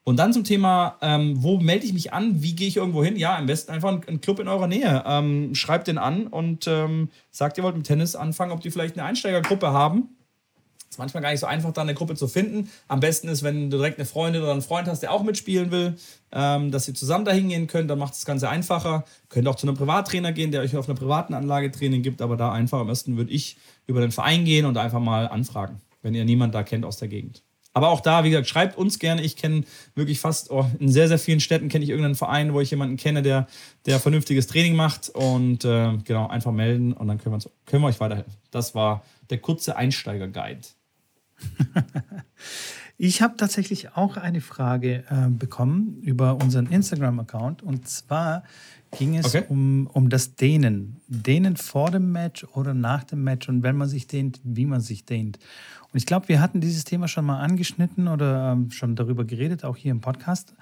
Und 0.10 0.18
dann 0.18 0.34
zum 0.34 0.44
Thema, 0.44 0.98
ähm, 1.02 1.36
wo 1.44 1.60
melde 1.60 1.86
ich 1.86 1.94
mich 1.94 2.14
an? 2.14 2.42
Wie 2.42 2.56
gehe 2.56 2.68
ich 2.68 2.78
irgendwo 2.78 3.04
hin? 3.04 3.16
Ja, 3.16 3.38
am 3.38 3.46
besten 3.46 3.72
einfach 3.72 3.90
einen 3.90 4.22
Club 4.22 4.40
in 4.40 4.48
eurer 4.48 4.66
Nähe. 4.66 5.04
Ähm, 5.06 5.54
schreibt 5.54 5.88
den 5.88 6.00
an 6.00 6.26
und 6.26 6.66
ähm, 6.66 7.10
sagt, 7.30 7.60
ihr 7.60 7.64
wollt 7.64 7.78
mit 7.78 7.86
Tennis 7.86 8.16
anfangen, 8.16 8.52
ob 8.52 8.62
die 8.62 8.72
vielleicht 8.72 8.98
eine 8.98 9.08
Einsteigergruppe 9.08 9.68
haben 9.72 10.10
ist 10.90 10.98
manchmal 10.98 11.22
gar 11.22 11.30
nicht 11.30 11.42
so 11.42 11.46
einfach, 11.46 11.72
da 11.72 11.82
eine 11.82 11.94
Gruppe 11.94 12.16
zu 12.16 12.28
finden. 12.28 12.72
Am 12.88 13.00
besten 13.00 13.28
ist, 13.28 13.44
wenn 13.44 13.70
du 13.70 13.78
direkt 13.78 14.00
eine 14.00 14.08
Freundin 14.08 14.42
oder 14.42 14.54
einen 14.54 14.64
Freund 14.64 14.88
hast, 14.88 15.02
der 15.02 15.14
auch 15.14 15.22
mitspielen 15.22 15.70
will, 15.70 15.96
ähm, 16.32 16.72
dass 16.72 16.88
ihr 16.88 16.96
zusammen 16.96 17.26
da 17.26 17.32
hingehen 17.32 17.68
könnt. 17.68 17.92
Dann 17.92 18.00
macht 18.00 18.14
es 18.14 18.22
das 18.22 18.26
Ganze 18.26 18.50
einfacher. 18.50 19.06
Könnt 19.30 19.48
auch 19.48 19.56
zu 19.56 19.68
einem 19.68 19.78
Privattrainer 19.78 20.32
gehen, 20.32 20.52
der 20.52 20.62
euch 20.62 20.76
auf 20.76 20.90
einer 20.90 20.98
privaten 20.98 21.36
Anlage 21.36 21.70
Training 21.70 22.02
gibt. 22.02 22.24
Aber 22.24 22.38
da 22.38 22.52
einfach 22.52 22.80
am 22.80 22.88
besten 22.88 23.18
würde 23.18 23.32
ich 23.32 23.58
über 23.86 24.02
den 24.02 24.12
Verein 24.12 24.46
gehen 24.46 24.66
und 24.66 24.78
einfach 24.78 25.00
mal 25.00 25.28
anfragen, 25.28 25.80
wenn 26.02 26.16
ihr 26.16 26.26
niemanden 26.26 26.54
da 26.54 26.64
kennt 26.64 26.86
aus 26.86 26.98
der 26.98 27.08
Gegend. 27.08 27.44
Aber 27.74 27.90
auch 27.90 28.02
da, 28.02 28.24
wie 28.24 28.30
gesagt, 28.32 28.48
schreibt 28.48 28.78
uns 28.78 29.00
gerne. 29.00 29.22
Ich 29.22 29.36
kenne 29.36 29.64
wirklich 29.96 30.20
fast, 30.20 30.50
oh, 30.50 30.66
in 30.80 30.90
sehr, 30.90 31.08
sehr 31.08 31.20
vielen 31.20 31.40
Städten 31.40 31.70
kenne 31.70 31.84
ich 31.84 31.90
irgendeinen 31.90 32.16
Verein, 32.16 32.54
wo 32.54 32.62
ich 32.62 32.72
jemanden 32.72 32.98
kenne, 32.98 33.22
der, 33.22 33.48
der 33.86 34.00
vernünftiges 34.00 34.48
Training 34.48 34.76
macht. 34.76 35.10
Und 35.10 35.66
äh, 35.66 35.98
genau, 36.04 36.28
einfach 36.28 36.52
melden 36.52 36.94
und 36.94 37.08
dann 37.08 37.18
können 37.20 37.34
wir, 37.34 37.36
uns, 37.36 37.50
können 37.66 37.84
wir 37.84 37.88
euch 37.88 38.00
weiterhelfen. 38.00 38.34
Das 38.52 38.74
war 38.76 39.04
der 39.30 39.38
kurze 39.38 39.76
Einsteiger-Guide. 39.76 40.62
Ich 43.02 43.22
habe 43.22 43.38
tatsächlich 43.38 43.96
auch 43.96 44.18
eine 44.18 44.42
Frage 44.42 45.06
äh, 45.10 45.30
bekommen 45.30 46.02
über 46.02 46.36
unseren 46.36 46.66
Instagram-Account. 46.66 47.64
Und 47.64 47.88
zwar 47.88 48.44
ging 48.92 49.18
es 49.18 49.36
okay. 49.36 49.46
um, 49.50 49.88
um 49.88 50.10
das 50.10 50.36
Dehnen. 50.36 51.02
Dehnen 51.08 51.58
vor 51.58 51.92
dem 51.92 52.12
Match 52.12 52.44
oder 52.54 52.74
nach 52.74 53.04
dem 53.04 53.24
Match 53.24 53.50
und 53.50 53.64
wenn 53.64 53.78
man 53.78 53.88
sich 53.88 54.08
dehnt, 54.08 54.40
wie 54.44 54.66
man 54.66 54.82
sich 54.82 55.06
dehnt. 55.06 55.38
Und 55.92 55.98
ich 55.98 56.06
glaube, 56.06 56.28
wir 56.28 56.42
hatten 56.42 56.62
dieses 56.62 56.84
Thema 56.84 57.08
schon 57.08 57.26
mal 57.26 57.40
angeschnitten 57.40 58.08
oder 58.08 58.54
ähm, 58.54 58.72
schon 58.72 58.96
darüber 58.96 59.26
geredet, 59.26 59.64
auch 59.64 59.78
hier 59.78 59.92
im 59.92 60.02
Podcast. 60.02 60.54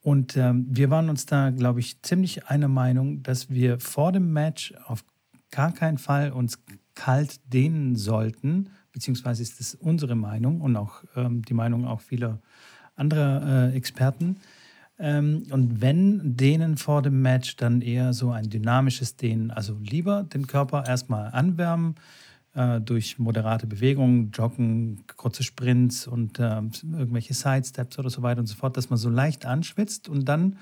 Und 0.00 0.36
ähm, 0.36 0.66
wir 0.68 0.90
waren 0.90 1.08
uns 1.10 1.26
da, 1.26 1.50
glaube 1.50 1.80
ich, 1.80 2.02
ziemlich 2.02 2.46
einer 2.46 2.68
Meinung, 2.68 3.22
dass 3.22 3.50
wir 3.50 3.80
vor 3.80 4.12
dem 4.12 4.32
Match 4.32 4.74
auf 4.86 5.04
gar 5.50 5.72
keinen 5.72 5.98
Fall 5.98 6.32
uns 6.32 6.58
kalt 6.94 7.40
dehnen 7.52 7.96
sollten, 7.96 8.70
beziehungsweise 8.92 9.42
ist 9.42 9.60
das 9.60 9.74
unsere 9.74 10.14
Meinung 10.14 10.60
und 10.60 10.76
auch 10.76 11.04
ähm, 11.16 11.42
die 11.42 11.54
Meinung 11.54 11.86
auch 11.86 12.00
vieler 12.00 12.40
anderer 12.96 13.70
äh, 13.70 13.76
Experten. 13.76 14.36
Ähm, 14.98 15.44
und 15.50 15.80
wenn 15.80 16.36
Dehnen 16.36 16.76
vor 16.76 17.02
dem 17.02 17.22
Match, 17.22 17.56
dann 17.56 17.80
eher 17.80 18.12
so 18.12 18.30
ein 18.30 18.50
dynamisches 18.50 19.16
Dehnen. 19.16 19.50
Also 19.50 19.76
lieber 19.80 20.24
den 20.24 20.46
Körper 20.46 20.84
erstmal 20.86 21.30
anwärmen 21.32 21.94
äh, 22.54 22.80
durch 22.80 23.18
moderate 23.18 23.66
Bewegungen, 23.66 24.30
Joggen, 24.32 25.04
kurze 25.16 25.42
Sprints 25.42 26.06
und 26.06 26.38
äh, 26.40 26.60
irgendwelche 26.92 27.34
Sidesteps 27.34 27.98
oder 27.98 28.10
so 28.10 28.22
weiter 28.22 28.40
und 28.40 28.46
so 28.46 28.56
fort, 28.56 28.76
dass 28.76 28.90
man 28.90 28.98
so 28.98 29.08
leicht 29.08 29.46
anschwitzt 29.46 30.08
und 30.08 30.28
dann 30.28 30.56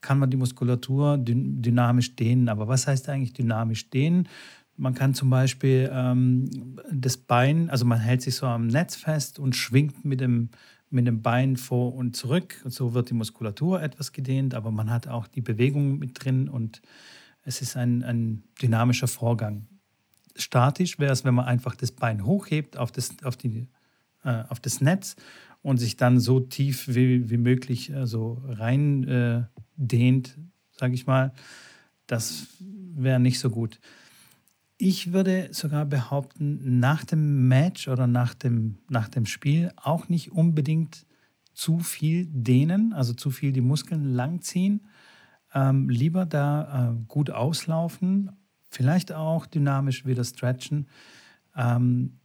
kann 0.00 0.18
man 0.18 0.30
die 0.30 0.36
Muskulatur 0.36 1.16
dynamisch 1.18 2.14
dehnen. 2.14 2.50
Aber 2.50 2.68
was 2.68 2.86
heißt 2.86 3.08
eigentlich 3.08 3.32
dynamisch 3.32 3.88
dehnen? 3.88 4.28
Man 4.76 4.94
kann 4.94 5.14
zum 5.14 5.30
Beispiel 5.30 5.90
ähm, 5.92 6.78
das 6.92 7.16
Bein, 7.16 7.70
also 7.70 7.84
man 7.84 8.00
hält 8.00 8.20
sich 8.22 8.34
so 8.34 8.46
am 8.46 8.66
Netz 8.66 8.96
fest 8.96 9.38
und 9.38 9.54
schwingt 9.56 10.04
mit 10.04 10.20
dem, 10.20 10.50
mit 10.94 11.06
dem 11.06 11.20
Bein 11.20 11.56
vor 11.56 11.94
und 11.94 12.16
zurück. 12.16 12.62
So 12.64 12.94
wird 12.94 13.10
die 13.10 13.14
Muskulatur 13.14 13.82
etwas 13.82 14.12
gedehnt, 14.12 14.54
aber 14.54 14.70
man 14.70 14.90
hat 14.90 15.08
auch 15.08 15.26
die 15.26 15.42
Bewegung 15.42 15.98
mit 15.98 16.24
drin 16.24 16.48
und 16.48 16.80
es 17.42 17.60
ist 17.60 17.76
ein, 17.76 18.02
ein 18.02 18.44
dynamischer 18.62 19.08
Vorgang. 19.08 19.66
Statisch 20.36 20.98
wäre 20.98 21.12
es, 21.12 21.24
wenn 21.24 21.34
man 21.34 21.44
einfach 21.44 21.74
das 21.74 21.92
Bein 21.92 22.24
hochhebt 22.24 22.76
auf 22.76 22.90
das, 22.90 23.16
auf 23.22 23.36
die, 23.36 23.68
äh, 24.24 24.44
auf 24.48 24.60
das 24.60 24.80
Netz 24.80 25.16
und 25.62 25.78
sich 25.78 25.96
dann 25.96 26.20
so 26.20 26.40
tief 26.40 26.88
wie, 26.88 27.28
wie 27.28 27.36
möglich 27.36 27.90
äh, 27.90 28.06
so 28.06 28.42
rein 28.46 29.04
äh, 29.04 29.42
dehnt, 29.76 30.38
sage 30.72 30.94
ich 30.94 31.06
mal. 31.06 31.32
Das 32.06 32.46
wäre 32.60 33.20
nicht 33.20 33.38
so 33.38 33.50
gut. 33.50 33.80
Ich 34.86 35.14
würde 35.14 35.48
sogar 35.50 35.86
behaupten, 35.86 36.78
nach 36.78 37.06
dem 37.06 37.48
Match 37.48 37.88
oder 37.88 38.06
nach 38.06 38.34
dem, 38.34 38.76
nach 38.90 39.08
dem 39.08 39.24
Spiel 39.24 39.72
auch 39.76 40.10
nicht 40.10 40.32
unbedingt 40.32 41.06
zu 41.54 41.78
viel 41.78 42.26
dehnen, 42.26 42.92
also 42.92 43.14
zu 43.14 43.30
viel 43.30 43.52
die 43.52 43.62
Muskeln 43.62 44.12
langziehen. 44.12 44.86
Ähm, 45.54 45.88
lieber 45.88 46.26
da 46.26 46.90
äh, 46.90 46.96
gut 47.08 47.30
auslaufen, 47.30 48.32
vielleicht 48.68 49.10
auch 49.10 49.46
dynamisch 49.46 50.04
wieder 50.04 50.22
stretchen 50.22 50.86
ähm, 51.56 52.18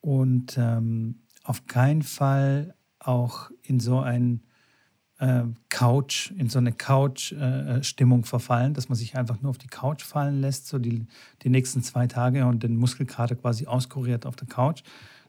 und 0.00 0.58
ähm, 0.58 1.20
auf 1.44 1.66
keinen 1.66 2.02
Fall 2.02 2.74
auch 2.98 3.52
in 3.62 3.78
so 3.78 4.00
ein 4.00 4.42
äh, 5.18 5.42
Couch, 5.68 6.30
in 6.32 6.48
so 6.48 6.58
eine 6.58 6.72
Couch-Stimmung 6.72 8.20
äh, 8.20 8.26
verfallen, 8.26 8.74
dass 8.74 8.88
man 8.88 8.96
sich 8.96 9.16
einfach 9.16 9.40
nur 9.42 9.50
auf 9.50 9.58
die 9.58 9.68
Couch 9.68 10.02
fallen 10.02 10.40
lässt, 10.40 10.68
so 10.68 10.78
die, 10.78 11.06
die 11.42 11.48
nächsten 11.48 11.82
zwei 11.82 12.06
Tage 12.06 12.46
und 12.46 12.62
den 12.62 12.76
Muskelkater 12.76 13.34
quasi 13.34 13.66
auskuriert 13.66 14.26
auf 14.26 14.36
der 14.36 14.48
Couch. 14.48 14.82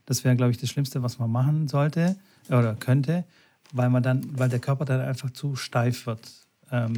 Das 0.05 0.23
wäre, 0.23 0.35
glaube 0.35 0.51
ich, 0.51 0.57
das 0.57 0.69
Schlimmste, 0.69 1.03
was 1.03 1.19
man 1.19 1.31
machen 1.31 1.67
sollte 1.67 2.15
oder 2.49 2.75
könnte, 2.75 3.25
weil 3.71 3.89
man 3.89 4.01
dann, 4.01 4.25
weil 4.37 4.49
der 4.49 4.59
Körper 4.59 4.85
dann 4.85 5.01
einfach 5.01 5.31
zu 5.31 5.55
steif 5.55 6.05
wird. 6.05 6.27
Ähm, 6.71 6.93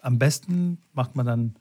am 0.00 0.18
besten 0.18 0.78
macht 0.92 1.16
man 1.16 1.26
dann 1.26 1.56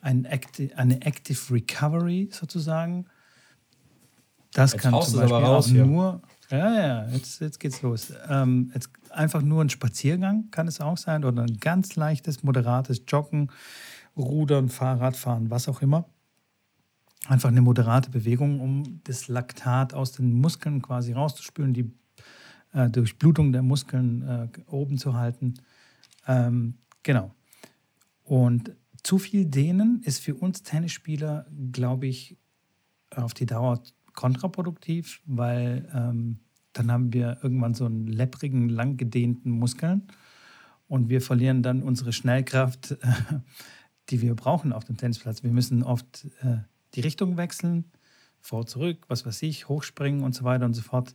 ein 0.00 0.26
Acti 0.26 0.72
eine 0.74 1.00
Active 1.02 1.54
Recovery 1.54 2.28
sozusagen. 2.32 3.06
Das 4.52 4.72
Jetzt 4.72 4.82
kann 4.82 5.00
zum 5.02 5.20
Beispiel 5.20 5.36
raus, 5.36 5.68
auch 5.68 5.72
nur, 5.72 6.20
ja, 6.52 6.74
ja, 6.74 7.08
jetzt, 7.08 7.40
jetzt 7.40 7.58
geht's 7.58 7.80
los. 7.80 8.12
Ähm, 8.28 8.70
jetzt 8.74 8.90
einfach 9.10 9.40
nur 9.40 9.62
ein 9.64 9.70
Spaziergang 9.70 10.50
kann 10.50 10.68
es 10.68 10.80
auch 10.80 10.98
sein 10.98 11.24
oder 11.24 11.42
ein 11.42 11.56
ganz 11.58 11.96
leichtes, 11.96 12.42
moderates 12.42 13.02
Joggen, 13.08 13.50
Rudern, 14.16 14.68
Fahrradfahren, 14.68 15.50
was 15.50 15.68
auch 15.68 15.80
immer. 15.80 16.04
Einfach 17.26 17.48
eine 17.48 17.62
moderate 17.62 18.10
Bewegung, 18.10 18.60
um 18.60 19.00
das 19.04 19.28
Laktat 19.28 19.94
aus 19.94 20.12
den 20.12 20.32
Muskeln 20.34 20.82
quasi 20.82 21.12
rauszuspülen, 21.12 21.72
die 21.72 21.90
äh, 22.74 22.90
Durchblutung 22.90 23.52
der 23.52 23.62
Muskeln 23.62 24.22
äh, 24.22 24.48
oben 24.66 24.98
zu 24.98 25.14
halten. 25.14 25.54
Ähm, 26.26 26.74
genau. 27.02 27.34
Und 28.24 28.76
zu 29.02 29.18
viel 29.18 29.46
Dehnen 29.46 30.02
ist 30.04 30.20
für 30.20 30.34
uns 30.34 30.62
Tennisspieler, 30.62 31.46
glaube 31.72 32.06
ich, 32.06 32.36
auf 33.10 33.32
die 33.32 33.46
Dauer 33.46 33.82
kontraproduktiv, 34.14 35.20
weil 35.26 35.88
ähm, 35.94 36.38
dann 36.72 36.90
haben 36.90 37.12
wir 37.12 37.38
irgendwann 37.42 37.74
so 37.74 37.84
einen 37.84 38.06
lepprigen, 38.06 38.68
langgedehnten 38.68 39.50
Muskeln 39.50 40.08
und 40.88 41.08
wir 41.08 41.20
verlieren 41.20 41.62
dann 41.62 41.82
unsere 41.82 42.12
Schnellkraft, 42.12 42.96
die 44.10 44.20
wir 44.20 44.34
brauchen 44.34 44.72
auf 44.72 44.84
dem 44.84 44.96
Tennisplatz. 44.96 45.42
Wir 45.42 45.50
müssen 45.50 45.82
oft 45.82 46.26
äh, 46.42 46.58
die 46.94 47.00
Richtung 47.00 47.36
wechseln, 47.36 47.90
vor, 48.40 48.66
zurück, 48.66 49.04
was 49.08 49.24
weiß 49.24 49.42
ich, 49.42 49.68
hochspringen 49.68 50.22
und 50.22 50.34
so 50.34 50.44
weiter 50.44 50.64
und 50.64 50.74
so 50.74 50.82
fort. 50.82 51.14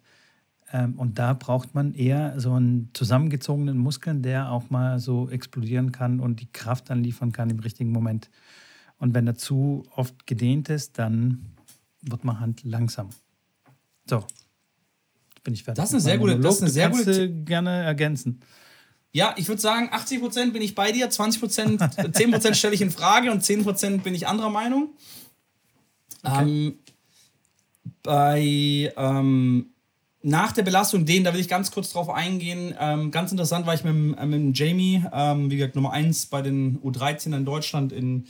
Ähm, 0.71 0.97
und 0.97 1.19
da 1.19 1.33
braucht 1.33 1.75
man 1.75 1.93
eher 1.93 2.39
so 2.39 2.53
einen 2.53 2.89
zusammengezogenen 2.93 3.77
Muskeln, 3.77 4.21
der 4.21 4.51
auch 4.51 4.69
mal 4.69 4.99
so 4.99 5.29
explodieren 5.29 5.91
kann 5.91 6.19
und 6.19 6.39
die 6.39 6.51
Kraft 6.51 6.89
dann 6.89 7.03
liefern 7.03 7.31
kann 7.31 7.49
im 7.49 7.59
richtigen 7.59 7.91
Moment. 7.91 8.29
Und 8.97 9.13
wenn 9.13 9.27
er 9.27 9.35
zu 9.35 9.83
oft 9.95 10.25
gedehnt 10.25 10.69
ist, 10.69 10.97
dann 10.97 11.56
wird 12.01 12.23
man 12.23 12.39
Hand 12.39 12.63
langsam. 12.63 13.09
So, 14.09 14.23
bin 15.43 15.53
ich 15.53 15.63
fertig. 15.63 15.81
Das 15.81 15.89
ist 15.89 15.95
eine 15.95 16.01
sehr 16.01 16.17
gute, 16.17 16.39
das 16.39 16.55
ist 16.55 16.61
eine 16.61 16.71
sehr 16.71 16.89
gute. 16.89 17.29
gerne 17.43 17.83
ergänzen. 17.83 18.41
Ja, 19.13 19.33
ich 19.37 19.47
würde 19.47 19.61
sagen, 19.61 19.89
80% 19.89 20.51
bin 20.51 20.61
ich 20.61 20.75
bei 20.75 20.91
dir, 20.91 21.09
20%, 21.09 21.79
10% 21.79 22.53
stelle 22.53 22.75
ich 22.75 22.81
in 22.81 22.91
Frage 22.91 23.31
und 23.31 23.43
10% 23.43 23.99
bin 24.01 24.13
ich 24.13 24.27
anderer 24.27 24.49
Meinung. 24.49 24.89
Okay. 26.23 26.41
Ähm, 26.43 26.79
bei 28.03 28.93
ähm, 28.95 29.71
nach 30.21 30.51
der 30.51 30.63
Belastung, 30.63 31.05
den, 31.05 31.23
da 31.23 31.33
will 31.33 31.39
ich 31.39 31.47
ganz 31.47 31.71
kurz 31.71 31.93
drauf 31.93 32.09
eingehen. 32.09 32.75
Ähm, 32.79 33.11
ganz 33.11 33.31
interessant 33.31 33.65
war 33.65 33.73
ich 33.73 33.83
mit, 33.83 33.93
mit 33.93 34.17
dem 34.19 34.53
Jamie, 34.53 35.03
ähm, 35.13 35.49
wie 35.49 35.57
gesagt, 35.57 35.75
Nummer 35.75 35.93
1 35.93 36.25
bei 36.27 36.41
den 36.41 36.79
U13 36.81 37.35
in 37.35 37.45
Deutschland 37.45 37.93
in 37.93 38.25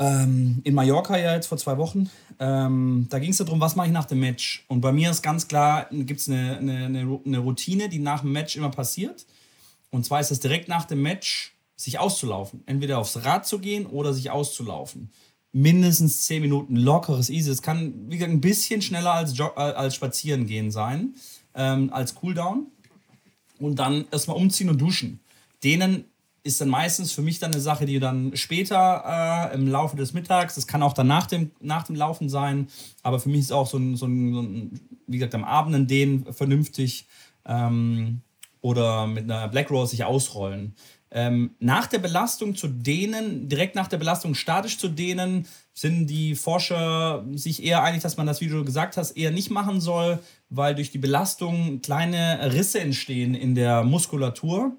ähm, 0.00 0.62
in 0.64 0.74
Mallorca 0.74 1.16
ja 1.18 1.34
jetzt 1.34 1.46
vor 1.46 1.58
zwei 1.58 1.76
Wochen. 1.76 2.10
Ähm, 2.40 3.06
da 3.10 3.18
ging 3.18 3.30
es 3.30 3.36
darum, 3.36 3.60
was 3.60 3.76
mache 3.76 3.88
ich 3.88 3.92
nach 3.92 4.06
dem 4.06 4.20
Match. 4.20 4.64
Und 4.66 4.80
bei 4.80 4.92
mir 4.92 5.10
ist 5.10 5.22
ganz 5.22 5.46
klar, 5.46 5.88
gibt 5.90 6.20
es 6.20 6.28
eine, 6.28 6.56
eine, 6.56 6.86
eine 7.24 7.38
Routine, 7.38 7.90
die 7.90 7.98
nach 7.98 8.22
dem 8.22 8.32
Match 8.32 8.56
immer 8.56 8.70
passiert. 8.70 9.26
Und 9.90 10.06
zwar 10.06 10.20
ist 10.20 10.30
es 10.30 10.40
direkt 10.40 10.68
nach 10.68 10.86
dem 10.86 11.02
Match, 11.02 11.54
sich 11.76 11.98
auszulaufen. 11.98 12.62
Entweder 12.66 12.98
aufs 12.98 13.24
Rad 13.24 13.46
zu 13.46 13.58
gehen 13.58 13.86
oder 13.86 14.14
sich 14.14 14.30
auszulaufen. 14.30 15.10
Mindestens 15.52 16.26
zehn 16.26 16.40
Minuten 16.40 16.76
lockeres 16.76 17.28
Easy. 17.28 17.50
Es 17.50 17.60
kann, 17.60 17.92
wie 18.08 18.16
gesagt, 18.16 18.32
ein 18.32 18.40
bisschen 18.40 18.80
schneller 18.80 19.12
als, 19.12 19.36
Jog 19.36 19.54
äh, 19.56 19.60
als 19.60 19.94
Spazieren 19.94 20.46
gehen 20.46 20.70
sein, 20.70 21.14
ähm, 21.54 21.92
als 21.92 22.14
Cooldown. 22.14 22.66
Und 23.58 23.78
dann 23.78 24.06
erstmal 24.10 24.38
umziehen 24.38 24.70
und 24.70 24.80
duschen. 24.80 25.20
Denen 25.62 26.04
ist 26.42 26.60
dann 26.60 26.68
meistens 26.68 27.12
für 27.12 27.22
mich 27.22 27.38
dann 27.38 27.52
eine 27.52 27.60
Sache, 27.60 27.86
die 27.86 27.98
dann 27.98 28.36
später 28.36 29.50
äh, 29.52 29.54
im 29.54 29.68
Laufe 29.68 29.96
des 29.96 30.12
Mittags, 30.12 30.54
das 30.54 30.66
kann 30.66 30.82
auch 30.82 30.94
dann 30.94 31.06
nach 31.06 31.26
dem, 31.26 31.50
nach 31.60 31.84
dem 31.84 31.96
Laufen 31.96 32.28
sein, 32.28 32.68
aber 33.02 33.20
für 33.20 33.28
mich 33.28 33.40
ist 33.40 33.52
auch 33.52 33.66
so 33.66 33.78
ein, 33.78 33.96
so 33.96 34.06
ein, 34.06 34.32
so 34.32 34.40
ein 34.40 34.80
wie 35.06 35.18
gesagt, 35.18 35.34
am 35.34 35.44
Abend 35.44 35.74
in 35.74 35.86
denen 35.86 36.32
vernünftig 36.32 37.06
ähm, 37.44 38.22
oder 38.60 39.06
mit 39.06 39.24
einer 39.24 39.48
Black 39.48 39.70
Rose 39.70 39.90
sich 39.90 40.04
ausrollen. 40.04 40.74
Ähm, 41.12 41.56
nach 41.58 41.88
der 41.88 41.98
Belastung 41.98 42.54
zu 42.54 42.68
dehnen, 42.68 43.48
direkt 43.48 43.74
nach 43.74 43.88
der 43.88 43.98
Belastung 43.98 44.34
statisch 44.34 44.78
zu 44.78 44.88
dehnen, 44.88 45.46
sind 45.74 46.06
die 46.06 46.36
Forscher 46.36 47.24
sich 47.32 47.64
eher 47.64 47.82
einig, 47.82 48.02
dass 48.02 48.16
man 48.16 48.26
das, 48.26 48.40
wie 48.40 48.46
du 48.46 48.64
gesagt 48.64 48.96
hast, 48.96 49.12
eher 49.12 49.32
nicht 49.32 49.50
machen 49.50 49.80
soll, 49.80 50.20
weil 50.50 50.74
durch 50.74 50.92
die 50.92 50.98
Belastung 50.98 51.80
kleine 51.80 52.52
Risse 52.52 52.80
entstehen 52.80 53.34
in 53.34 53.56
der 53.56 53.82
Muskulatur 53.82 54.76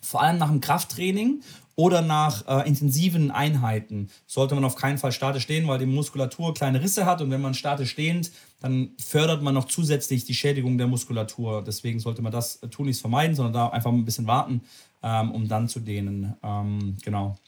vor 0.00 0.22
allem 0.22 0.38
nach 0.38 0.48
dem 0.48 0.60
Krafttraining 0.60 1.42
oder 1.76 2.02
nach 2.02 2.46
äh, 2.46 2.68
intensiven 2.68 3.30
Einheiten 3.30 4.10
sollte 4.26 4.54
man 4.54 4.64
auf 4.64 4.76
keinen 4.76 4.98
Fall 4.98 5.12
statisch 5.12 5.44
stehen, 5.44 5.66
weil 5.66 5.78
die 5.78 5.86
Muskulatur 5.86 6.52
kleine 6.52 6.82
Risse 6.82 7.06
hat 7.06 7.22
und 7.22 7.30
wenn 7.30 7.40
man 7.40 7.54
statisch 7.54 7.92
stehend, 7.92 8.32
dann 8.60 8.90
fördert 8.98 9.42
man 9.42 9.54
noch 9.54 9.64
zusätzlich 9.64 10.24
die 10.24 10.34
Schädigung 10.34 10.76
der 10.76 10.88
Muskulatur. 10.88 11.64
Deswegen 11.64 11.98
sollte 11.98 12.20
man 12.20 12.32
das 12.32 12.60
tunlichst 12.70 13.00
vermeiden, 13.00 13.34
sondern 13.34 13.54
da 13.54 13.68
einfach 13.68 13.90
ein 13.90 14.04
bisschen 14.04 14.26
warten, 14.26 14.60
ähm, 15.02 15.32
um 15.32 15.48
dann 15.48 15.68
zu 15.68 15.80
dehnen. 15.80 16.34
Ähm, 16.42 16.96
genau. 17.02 17.38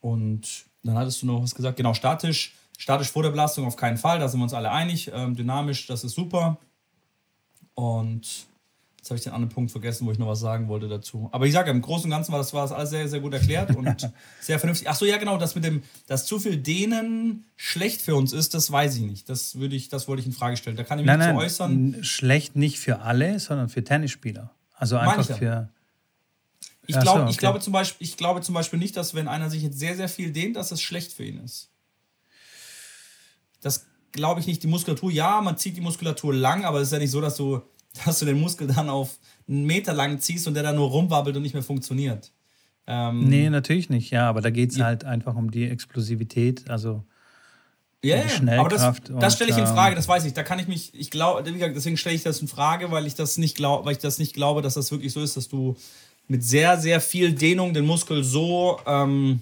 Und 0.00 0.66
dann 0.82 0.98
hattest 0.98 1.22
du 1.22 1.26
noch 1.26 1.42
was 1.42 1.54
gesagt, 1.54 1.76
genau, 1.76 1.94
statisch. 1.94 2.54
Statisch 2.76 3.10
vor 3.10 3.22
der 3.22 3.30
Belastung 3.30 3.64
auf 3.66 3.76
keinen 3.76 3.96
Fall, 3.96 4.18
da 4.18 4.28
sind 4.28 4.40
wir 4.40 4.44
uns 4.44 4.54
alle 4.54 4.72
einig. 4.72 5.10
Ähm, 5.14 5.36
dynamisch, 5.36 5.86
das 5.86 6.04
ist 6.04 6.14
super. 6.14 6.58
Und 7.74 8.46
Jetzt 9.02 9.10
habe 9.10 9.18
ich 9.18 9.24
den 9.24 9.32
anderen 9.32 9.52
Punkt 9.52 9.72
vergessen, 9.72 10.06
wo 10.06 10.12
ich 10.12 10.18
noch 10.20 10.28
was 10.28 10.38
sagen 10.38 10.68
wollte 10.68 10.86
dazu. 10.88 11.28
Aber 11.32 11.44
ich 11.44 11.52
sage, 11.52 11.72
im 11.72 11.82
Großen 11.82 12.04
und 12.04 12.12
Ganzen 12.12 12.30
war 12.30 12.38
das, 12.38 12.54
war 12.54 12.62
das 12.62 12.70
alles 12.70 12.90
sehr, 12.90 13.08
sehr 13.08 13.18
gut 13.18 13.34
erklärt 13.34 13.74
und 13.74 14.08
sehr 14.40 14.60
vernünftig. 14.60 14.88
Ach 14.88 14.94
so, 14.94 15.04
ja, 15.04 15.16
genau, 15.16 15.38
das 15.38 15.56
mit 15.56 15.64
dem, 15.64 15.82
dass 16.06 16.24
zu 16.24 16.38
viel 16.38 16.56
Dehnen 16.56 17.44
schlecht 17.56 18.00
für 18.00 18.14
uns 18.14 18.32
ist, 18.32 18.54
das 18.54 18.70
weiß 18.70 18.94
ich 18.94 19.02
nicht. 19.02 19.28
Das, 19.28 19.58
würde 19.58 19.74
ich, 19.74 19.88
das 19.88 20.06
wollte 20.06 20.20
ich 20.20 20.26
in 20.26 20.32
Frage 20.32 20.56
stellen. 20.56 20.76
Da 20.76 20.84
kann 20.84 21.00
ich 21.00 21.04
mich 21.04 21.08
nein, 21.08 21.18
nein, 21.18 21.34
zu 21.34 21.42
äußern. 21.42 22.04
Schlecht 22.04 22.54
nicht 22.54 22.78
für 22.78 23.00
alle, 23.00 23.40
sondern 23.40 23.68
für 23.68 23.82
Tennisspieler. 23.82 24.52
Also 24.76 24.96
einfach 24.98 25.36
für. 25.36 25.68
Ich, 26.86 26.96
glaub, 26.96 27.16
so, 27.16 27.22
okay. 27.22 27.30
ich, 27.32 27.38
glaube 27.38 27.58
zum 27.58 27.72
Beispiel, 27.72 28.06
ich 28.06 28.16
glaube 28.16 28.40
zum 28.42 28.54
Beispiel 28.54 28.78
nicht, 28.78 28.96
dass 28.96 29.14
wenn 29.14 29.26
einer 29.26 29.50
sich 29.50 29.64
jetzt 29.64 29.80
sehr, 29.80 29.96
sehr 29.96 30.08
viel 30.08 30.30
dehnt, 30.30 30.54
dass 30.54 30.68
das 30.68 30.80
schlecht 30.80 31.12
für 31.12 31.24
ihn 31.24 31.42
ist. 31.42 31.70
Das 33.62 33.86
glaube 34.12 34.38
ich 34.38 34.46
nicht. 34.46 34.62
Die 34.62 34.68
Muskulatur, 34.68 35.10
ja, 35.10 35.40
man 35.40 35.56
zieht 35.56 35.76
die 35.76 35.80
Muskulatur 35.80 36.32
lang, 36.32 36.64
aber 36.64 36.78
es 36.78 36.88
ist 36.88 36.92
ja 36.92 36.98
nicht 36.98 37.10
so, 37.10 37.20
dass 37.20 37.36
du 37.36 37.62
dass 38.04 38.18
du 38.18 38.24
den 38.24 38.40
Muskel 38.40 38.66
dann 38.66 38.88
auf 38.88 39.18
einen 39.48 39.64
Meter 39.64 39.92
lang 39.92 40.18
ziehst 40.18 40.46
und 40.46 40.54
der 40.54 40.62
dann 40.62 40.76
nur 40.76 40.88
rumwabbelt 40.88 41.36
und 41.36 41.42
nicht 41.42 41.54
mehr 41.54 41.62
funktioniert. 41.62 42.32
Ähm, 42.86 43.28
nee, 43.28 43.48
natürlich 43.48 43.90
nicht, 43.90 44.10
ja, 44.10 44.28
aber 44.28 44.40
da 44.40 44.50
geht 44.50 44.70
es 44.70 44.76
ja. 44.76 44.86
halt 44.86 45.04
einfach 45.04 45.36
um 45.36 45.50
die 45.50 45.68
Explosivität, 45.68 46.68
also 46.68 47.04
ja, 48.04 48.20
die 48.20 48.28
Schnellkraft. 48.28 49.10
Aber 49.10 49.20
das, 49.20 49.20
das 49.20 49.34
stelle 49.36 49.50
ich 49.50 49.56
in 49.56 49.64
ähm, 49.64 49.70
Frage, 49.70 49.94
das 49.94 50.08
weiß 50.08 50.24
ich. 50.24 50.32
Da 50.32 50.42
kann 50.42 50.58
ich 50.58 50.66
mich, 50.66 50.92
ich 50.92 51.10
glaube, 51.10 51.44
deswegen 51.44 51.96
stelle 51.96 52.16
ich 52.16 52.24
das 52.24 52.42
in 52.42 52.48
Frage, 52.48 52.90
weil 52.90 53.06
ich 53.06 53.14
das 53.14 53.38
nicht 53.38 53.56
glaube, 53.56 53.84
weil 53.84 53.92
ich 53.92 53.98
das 53.98 54.18
nicht 54.18 54.34
glaube, 54.34 54.60
dass 54.60 54.74
das 54.74 54.90
wirklich 54.90 55.12
so 55.12 55.22
ist, 55.22 55.36
dass 55.36 55.48
du 55.48 55.76
mit 56.26 56.42
sehr, 56.42 56.78
sehr 56.78 57.00
viel 57.00 57.32
Dehnung 57.32 57.74
den 57.74 57.86
Muskel 57.86 58.24
so 58.24 58.80
ähm, 58.86 59.40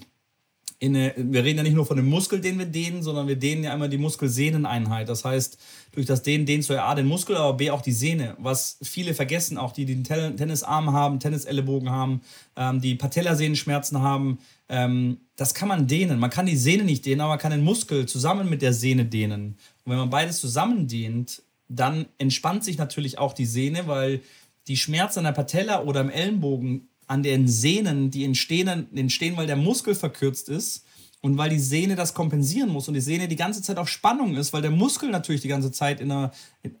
eine, 0.83 1.13
wir 1.15 1.43
reden 1.43 1.57
ja 1.57 1.63
nicht 1.63 1.75
nur 1.75 1.85
von 1.85 1.97
dem 1.97 2.09
Muskel, 2.09 2.41
den 2.41 2.57
wir 2.57 2.65
dehnen, 2.65 3.03
sondern 3.03 3.27
wir 3.27 3.35
dehnen 3.35 3.63
ja 3.63 3.73
einmal 3.73 3.89
die 3.89 3.99
Muskelsehneneinheit. 3.99 5.07
Das 5.09 5.23
heißt, 5.23 5.59
durch 5.91 6.07
das 6.07 6.23
Dehnen 6.23 6.45
dehnst 6.45 6.69
du 6.69 6.73
ja 6.73 6.85
A 6.85 6.95
den 6.95 7.05
Muskel, 7.05 7.37
aber 7.37 7.57
B 7.57 7.69
auch 7.69 7.81
die 7.81 7.91
Sehne. 7.91 8.35
Was 8.39 8.77
viele 8.81 9.13
vergessen, 9.13 9.57
auch 9.57 9.73
die, 9.73 9.85
die 9.85 10.01
den 10.01 10.37
Tennisarm 10.37 10.91
haben, 10.91 11.19
Tennisellebogen 11.19 11.89
haben, 11.89 12.21
ähm, 12.55 12.81
die 12.81 12.95
Patellasehnenschmerzen 12.95 13.99
haben, 14.01 14.39
ähm, 14.69 15.17
das 15.35 15.53
kann 15.53 15.67
man 15.67 15.87
dehnen. 15.87 16.19
Man 16.19 16.29
kann 16.29 16.45
die 16.45 16.57
Sehne 16.57 16.83
nicht 16.83 17.05
dehnen, 17.05 17.21
aber 17.21 17.31
man 17.31 17.39
kann 17.39 17.51
den 17.51 17.63
Muskel 17.63 18.07
zusammen 18.07 18.49
mit 18.49 18.61
der 18.61 18.73
Sehne 18.73 19.05
dehnen. 19.05 19.57
Und 19.83 19.91
wenn 19.91 19.99
man 19.99 20.09
beides 20.09 20.39
zusammen 20.39 20.87
dehnt, 20.87 21.43
dann 21.67 22.05
entspannt 22.17 22.63
sich 22.63 22.77
natürlich 22.77 23.17
auch 23.19 23.33
die 23.33 23.45
Sehne, 23.45 23.87
weil 23.87 24.21
die 24.67 24.77
Schmerzen 24.77 25.19
an 25.19 25.25
der 25.25 25.31
Patella 25.31 25.83
oder 25.83 26.01
im 26.01 26.09
Ellenbogen 26.09 26.87
an 27.11 27.23
den 27.23 27.45
Sehnen, 27.45 28.09
die 28.09 28.23
entstehen, 28.23 28.87
entstehen, 28.95 29.35
weil 29.35 29.45
der 29.45 29.57
Muskel 29.57 29.95
verkürzt 29.95 30.47
ist 30.47 30.85
und 31.19 31.37
weil 31.37 31.49
die 31.49 31.59
Sehne 31.59 31.97
das 31.97 32.13
kompensieren 32.13 32.69
muss 32.69 32.87
und 32.87 32.93
die 32.93 33.01
Sehne 33.01 33.27
die 33.27 33.35
ganze 33.35 33.61
Zeit 33.61 33.77
auf 33.77 33.89
Spannung 33.89 34.37
ist, 34.37 34.53
weil 34.53 34.61
der 34.61 34.71
Muskel 34.71 35.09
natürlich 35.09 35.41
die 35.41 35.49
ganze 35.49 35.73
Zeit 35.73 35.99
in 35.99 36.09
einer, 36.09 36.31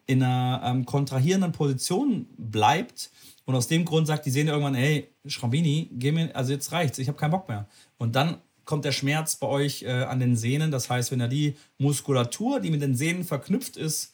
in 0.05 0.23
einer 0.23 0.61
ähm, 0.63 0.85
kontrahierenden 0.85 1.51
Position 1.51 2.27
bleibt. 2.37 3.11
Und 3.43 3.55
aus 3.55 3.67
dem 3.67 3.83
Grund 3.83 4.07
sagt 4.07 4.25
die 4.25 4.29
Sehne 4.29 4.51
irgendwann, 4.51 4.75
hey, 4.75 5.09
Schrambini, 5.25 5.89
geh 5.91 6.13
mir, 6.13 6.33
also 6.33 6.53
jetzt 6.53 6.71
reicht's, 6.71 6.97
ich 6.97 7.09
habe 7.09 7.17
keinen 7.17 7.31
Bock 7.31 7.49
mehr. 7.49 7.67
Und 7.97 8.15
dann 8.15 8.37
kommt 8.63 8.85
der 8.85 8.93
Schmerz 8.93 9.35
bei 9.35 9.47
euch 9.47 9.83
äh, 9.83 10.03
an 10.03 10.21
den 10.21 10.37
Sehnen. 10.37 10.71
Das 10.71 10.89
heißt, 10.89 11.11
wenn 11.11 11.19
er 11.19 11.27
die 11.27 11.55
Muskulatur, 11.77 12.61
die 12.61 12.71
mit 12.71 12.81
den 12.81 12.95
Sehnen 12.95 13.25
verknüpft 13.25 13.75
ist, 13.75 14.13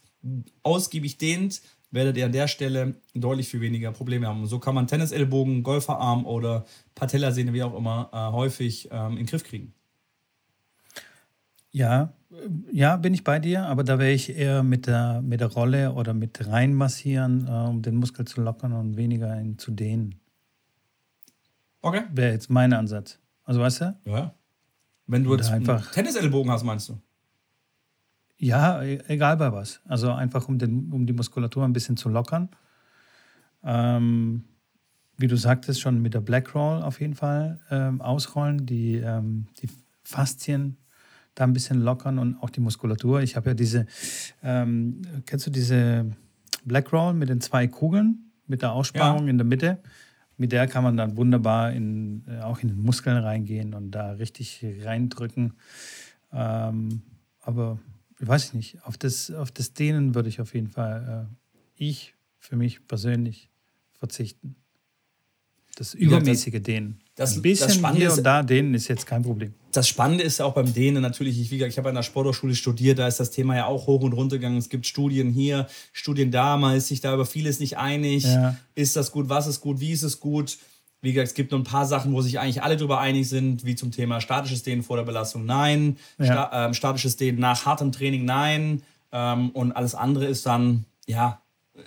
ausgiebig 0.63 1.19
dehnt, 1.19 1.61
werdet 1.91 2.17
ihr 2.17 2.25
an 2.25 2.31
der 2.31 2.47
Stelle 2.47 2.95
deutlich 3.13 3.47
viel 3.47 3.61
weniger 3.61 3.91
Probleme 3.91 4.27
haben. 4.27 4.45
So 4.45 4.59
kann 4.59 4.75
man 4.75 4.87
Tennisellbogen, 4.87 5.63
Golferarm 5.63 6.25
oder 6.25 6.65
Patellasehne, 6.95 7.53
wie 7.53 7.63
auch 7.63 7.75
immer, 7.75 8.09
äh, 8.13 8.33
häufig 8.33 8.89
ähm, 8.91 9.11
in 9.11 9.17
den 9.17 9.25
Griff 9.27 9.43
kriegen. 9.43 9.73
Ja, 11.71 12.13
ja, 12.71 12.97
bin 12.97 13.13
ich 13.13 13.23
bei 13.23 13.39
dir, 13.39 13.65
aber 13.65 13.83
da 13.83 13.99
wäre 13.99 14.11
ich 14.11 14.35
eher 14.35 14.63
mit 14.63 14.87
der, 14.87 15.21
mit 15.21 15.39
der 15.39 15.47
Rolle 15.47 15.93
oder 15.93 16.13
mit 16.13 16.45
reinmassieren, 16.47 17.47
äh, 17.47 17.69
um 17.69 17.81
den 17.81 17.95
Muskel 17.95 18.25
zu 18.25 18.41
lockern 18.41 18.73
und 18.73 18.97
weniger 18.97 19.39
ihn 19.39 19.57
zu 19.57 19.71
dehnen. 19.71 20.19
Okay. 21.81 22.03
Wäre 22.11 22.33
jetzt 22.33 22.49
mein 22.49 22.73
Ansatz. 22.73 23.19
Also 23.43 23.61
weißt 23.61 23.81
du? 23.81 23.99
Ja. 24.05 24.33
Wenn 25.05 25.23
du 25.23 25.33
jetzt 25.35 25.49
einfach 25.49 25.91
Tennisellbogen 25.91 26.51
hast, 26.51 26.63
meinst 26.63 26.89
du? 26.89 26.99
Ja, 28.39 28.81
e-, 28.83 29.01
egal 29.07 29.37
bei 29.37 29.51
was. 29.51 29.81
Also 29.87 30.11
einfach, 30.11 30.47
um, 30.47 30.57
den, 30.57 30.91
um 30.91 31.05
die 31.05 31.13
Muskulatur 31.13 31.63
ein 31.63 31.73
bisschen 31.73 31.97
zu 31.97 32.09
lockern. 32.09 32.49
Ähm, 33.63 34.43
wie 35.17 35.27
du 35.27 35.35
sagtest, 35.35 35.81
schon 35.81 36.01
mit 36.01 36.13
der 36.13 36.21
Black 36.21 36.53
Roll 36.53 36.81
auf 36.83 37.01
jeden 37.01 37.15
Fall 37.15 37.59
ähm, 37.71 38.01
ausrollen, 38.01 38.65
die, 38.65 38.95
ähm, 38.97 39.47
die 39.61 39.69
Faszien 40.03 40.77
da 41.33 41.43
ein 41.43 41.53
bisschen 41.53 41.81
lockern 41.81 42.19
und 42.19 42.41
auch 42.41 42.49
die 42.49 42.59
Muskulatur. 42.59 43.21
Ich 43.21 43.35
habe 43.35 43.49
ja 43.49 43.53
diese, 43.53 43.85
ähm, 44.43 45.01
kennst 45.25 45.47
du 45.47 45.51
diese 45.51 46.11
Black 46.65 46.91
Roll 46.93 47.13
mit 47.13 47.29
den 47.29 47.41
zwei 47.41 47.67
Kugeln, 47.67 48.31
mit 48.47 48.61
der 48.61 48.71
Aussparung 48.73 49.23
ja. 49.23 49.29
in 49.29 49.37
der 49.37 49.45
Mitte? 49.45 49.79
Mit 50.37 50.51
der 50.51 50.67
kann 50.67 50.83
man 50.83 50.97
dann 50.97 51.17
wunderbar 51.17 51.71
in, 51.73 52.23
äh, 52.27 52.41
auch 52.41 52.59
in 52.59 52.69
den 52.69 52.81
Muskeln 52.81 53.17
reingehen 53.17 53.73
und 53.73 53.91
da 53.91 54.11
richtig 54.11 54.63
reindrücken. 54.83 55.53
Ähm, 56.31 57.01
aber 57.41 57.79
weiß 58.19 58.45
ich 58.45 58.53
nicht, 58.53 58.83
auf 58.83 58.97
das, 58.97 59.31
auf 59.31 59.51
das 59.51 59.73
Dehnen 59.73 60.15
würde 60.15 60.29
ich 60.29 60.41
auf 60.41 60.53
jeden 60.53 60.69
Fall, 60.69 61.27
äh, 61.29 61.35
ich 61.75 62.15
für 62.39 62.55
mich 62.55 62.87
persönlich 62.87 63.49
verzichten. 63.93 64.55
Das 65.75 65.93
übermäßige 65.93 66.59
Dehnen. 66.61 66.99
Das, 67.13 67.35
Ein 67.35 67.43
bisschen 67.43 67.81
das 67.81 67.95
hier 67.95 68.13
und 68.13 68.23
da 68.23 68.41
dehnen 68.41 68.73
ist 68.73 68.87
jetzt 68.87 69.05
kein 69.05 69.21
Problem. 69.21 69.53
Das 69.71 69.87
Spannende 69.87 70.23
ist 70.23 70.41
auch 70.41 70.53
beim 70.53 70.73
Dehnen 70.73 71.01
natürlich, 71.03 71.39
ich, 71.39 71.51
ich 71.51 71.77
habe 71.77 71.89
an 71.89 71.95
der 71.95 72.01
Sporthochschule 72.01 72.55
studiert, 72.55 72.97
da 72.97 73.07
ist 73.07 73.19
das 73.19 73.29
Thema 73.29 73.55
ja 73.55 73.65
auch 73.65 73.85
hoch 73.85 74.01
und 74.01 74.13
runter 74.13 74.37
gegangen. 74.37 74.57
Es 74.57 74.69
gibt 74.69 74.87
Studien 74.87 75.29
hier, 75.29 75.67
Studien 75.93 76.31
da, 76.31 76.57
man 76.57 76.75
ist 76.75 76.87
sich 76.87 77.01
da 77.01 77.13
über 77.13 77.27
vieles 77.27 77.59
nicht 77.59 77.77
einig. 77.77 78.23
Ja. 78.23 78.55
Ist 78.73 78.95
das 78.95 79.11
gut, 79.11 79.29
was 79.29 79.45
ist 79.45 79.61
gut, 79.61 79.79
wie 79.79 79.91
ist 79.91 80.03
es 80.03 80.19
gut? 80.19 80.57
Wie 81.01 81.13
gesagt, 81.13 81.29
es 81.29 81.33
gibt 81.35 81.51
nur 81.51 81.59
ein 81.59 81.63
paar 81.63 81.85
Sachen, 81.85 82.13
wo 82.13 82.21
sich 82.21 82.39
eigentlich 82.39 82.63
alle 82.63 82.75
darüber 82.75 82.99
einig 82.99 83.29
sind, 83.29 83.65
wie 83.65 83.75
zum 83.75 83.91
Thema 83.91 84.19
statisches 84.19 84.63
Dehnen 84.63 84.81
vor 84.81 84.97
der 84.97 85.03
Belastung, 85.03 85.45
nein. 85.45 85.97
Ja. 86.17 86.25
Sta 86.25 86.65
ähm, 86.65 86.73
statisches 86.73 87.17
Dehnen 87.17 87.39
nach 87.39 87.65
hartem 87.65 87.91
Training, 87.91 88.25
nein. 88.25 88.81
Ähm, 89.11 89.51
und 89.51 89.73
alles 89.73 89.93
andere 89.93 90.25
ist 90.25 90.45
dann, 90.45 90.85
ja, 91.05 91.41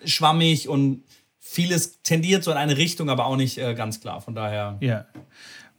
schwammig 0.05 0.69
und 0.69 1.03
vieles 1.39 2.03
tendiert 2.03 2.45
so 2.45 2.53
in 2.53 2.57
eine 2.57 2.77
Richtung, 2.77 3.11
aber 3.11 3.27
auch 3.27 3.37
nicht 3.37 3.59
äh, 3.59 3.75
ganz 3.75 4.01
klar. 4.01 4.21
Von 4.21 4.37
daher. 4.37 4.79
Ja. 4.81 5.07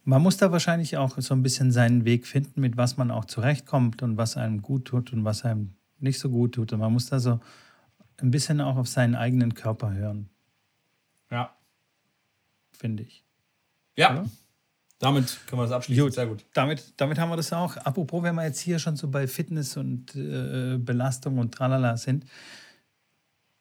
Man 0.04 0.22
muss 0.22 0.36
da 0.36 0.52
wahrscheinlich 0.52 0.98
auch 0.98 1.18
so 1.18 1.34
ein 1.34 1.44
bisschen 1.44 1.72
seinen 1.72 2.04
Weg 2.04 2.28
finden, 2.28 2.60
mit 2.60 2.76
was 2.76 2.98
man 2.98 3.12
auch 3.12 3.26
zurechtkommt 3.26 4.02
und 4.02 4.18
was 4.18 4.36
einem 4.36 4.62
gut 4.62 4.86
tut 4.86 5.14
und 5.14 5.24
was 5.24 5.46
einem 5.46 5.76
nicht 6.00 6.20
so 6.20 6.30
gut 6.30 6.56
tut. 6.56 6.74
Und 6.74 6.80
man 6.80 6.92
muss 6.92 7.06
da 7.06 7.20
so 7.20 7.40
ein 8.18 8.32
bisschen 8.32 8.60
auch 8.60 8.76
auf 8.76 8.88
seinen 8.88 9.16
eigenen 9.16 9.54
Körper 9.54 9.94
hören. 9.94 10.30
Ja 11.30 11.52
finde 12.82 13.04
ich. 13.04 13.24
Ja. 13.96 14.12
Oder? 14.12 14.30
Damit 15.00 15.40
können 15.48 15.62
wir 15.62 15.66
das 15.66 15.72
abschließen. 15.72 16.04
Gut. 16.04 16.14
Sehr 16.14 16.28
gut. 16.28 16.46
Damit, 16.54 16.94
damit 16.98 17.18
haben 17.20 17.30
wir 17.30 17.38
das 17.38 17.54
auch. 17.54 17.78
Apropos, 17.78 18.24
wenn 18.24 18.36
wir 18.36 18.44
jetzt 18.44 18.60
hier 18.60 18.80
schon 18.80 18.96
so 18.96 19.08
bei 19.08 19.28
Fitness 19.28 19.78
und 19.78 20.16
äh, 20.16 20.78
Belastung 20.78 21.38
und 21.38 21.54
tralala 21.54 21.98
sind, 21.98 22.26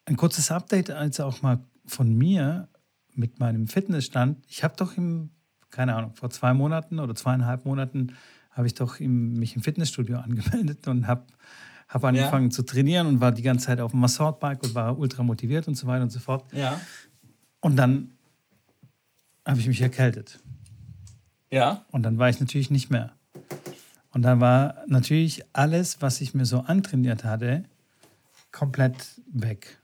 ein 0.05 0.17
kurzes 0.17 0.51
Update 0.51 0.91
als 0.91 1.19
auch 1.19 1.41
mal 1.41 1.59
von 1.85 2.15
mir 2.15 2.67
mit 3.13 3.39
meinem 3.39 3.67
Fitnessstand. 3.67 4.43
Ich 4.47 4.63
habe 4.63 4.75
doch 4.77 4.97
im, 4.97 5.31
keine 5.69 5.95
Ahnung, 5.95 6.13
vor 6.15 6.29
zwei 6.29 6.53
Monaten 6.53 6.99
oder 6.99 7.15
zweieinhalb 7.15 7.65
Monaten 7.65 8.15
habe 8.51 8.67
ich 8.67 8.73
doch 8.73 8.99
im, 8.99 9.33
mich 9.33 9.55
im 9.55 9.61
Fitnessstudio 9.61 10.17
angemeldet 10.25 10.87
und 10.87 11.07
habe 11.07 11.25
hab 11.87 12.03
angefangen 12.03 12.45
ja. 12.45 12.51
zu 12.51 12.63
trainieren 12.63 13.07
und 13.07 13.19
war 13.19 13.31
die 13.31 13.41
ganze 13.41 13.67
Zeit 13.67 13.81
auf 13.81 13.91
dem 13.91 13.99
Massortbike 13.99 14.63
und 14.63 14.75
war 14.75 14.97
ultra 14.97 15.23
motiviert 15.23 15.67
und 15.67 15.75
so 15.75 15.87
weiter 15.87 16.03
und 16.03 16.11
so 16.11 16.19
fort. 16.19 16.45
Ja. 16.53 16.79
Und 17.61 17.75
dann 17.75 18.11
habe 19.45 19.59
ich 19.59 19.67
mich 19.67 19.81
erkältet. 19.81 20.39
Ja. 21.51 21.85
Und 21.91 22.03
dann 22.03 22.17
war 22.17 22.29
ich 22.29 22.39
natürlich 22.39 22.71
nicht 22.71 22.89
mehr. 22.89 23.11
Und 24.13 24.23
dann 24.23 24.39
war 24.39 24.77
natürlich 24.87 25.43
alles, 25.53 26.01
was 26.01 26.21
ich 26.21 26.33
mir 26.33 26.45
so 26.45 26.59
antrainiert 26.59 27.23
hatte, 27.23 27.63
komplett 28.51 29.21
weg. 29.31 29.79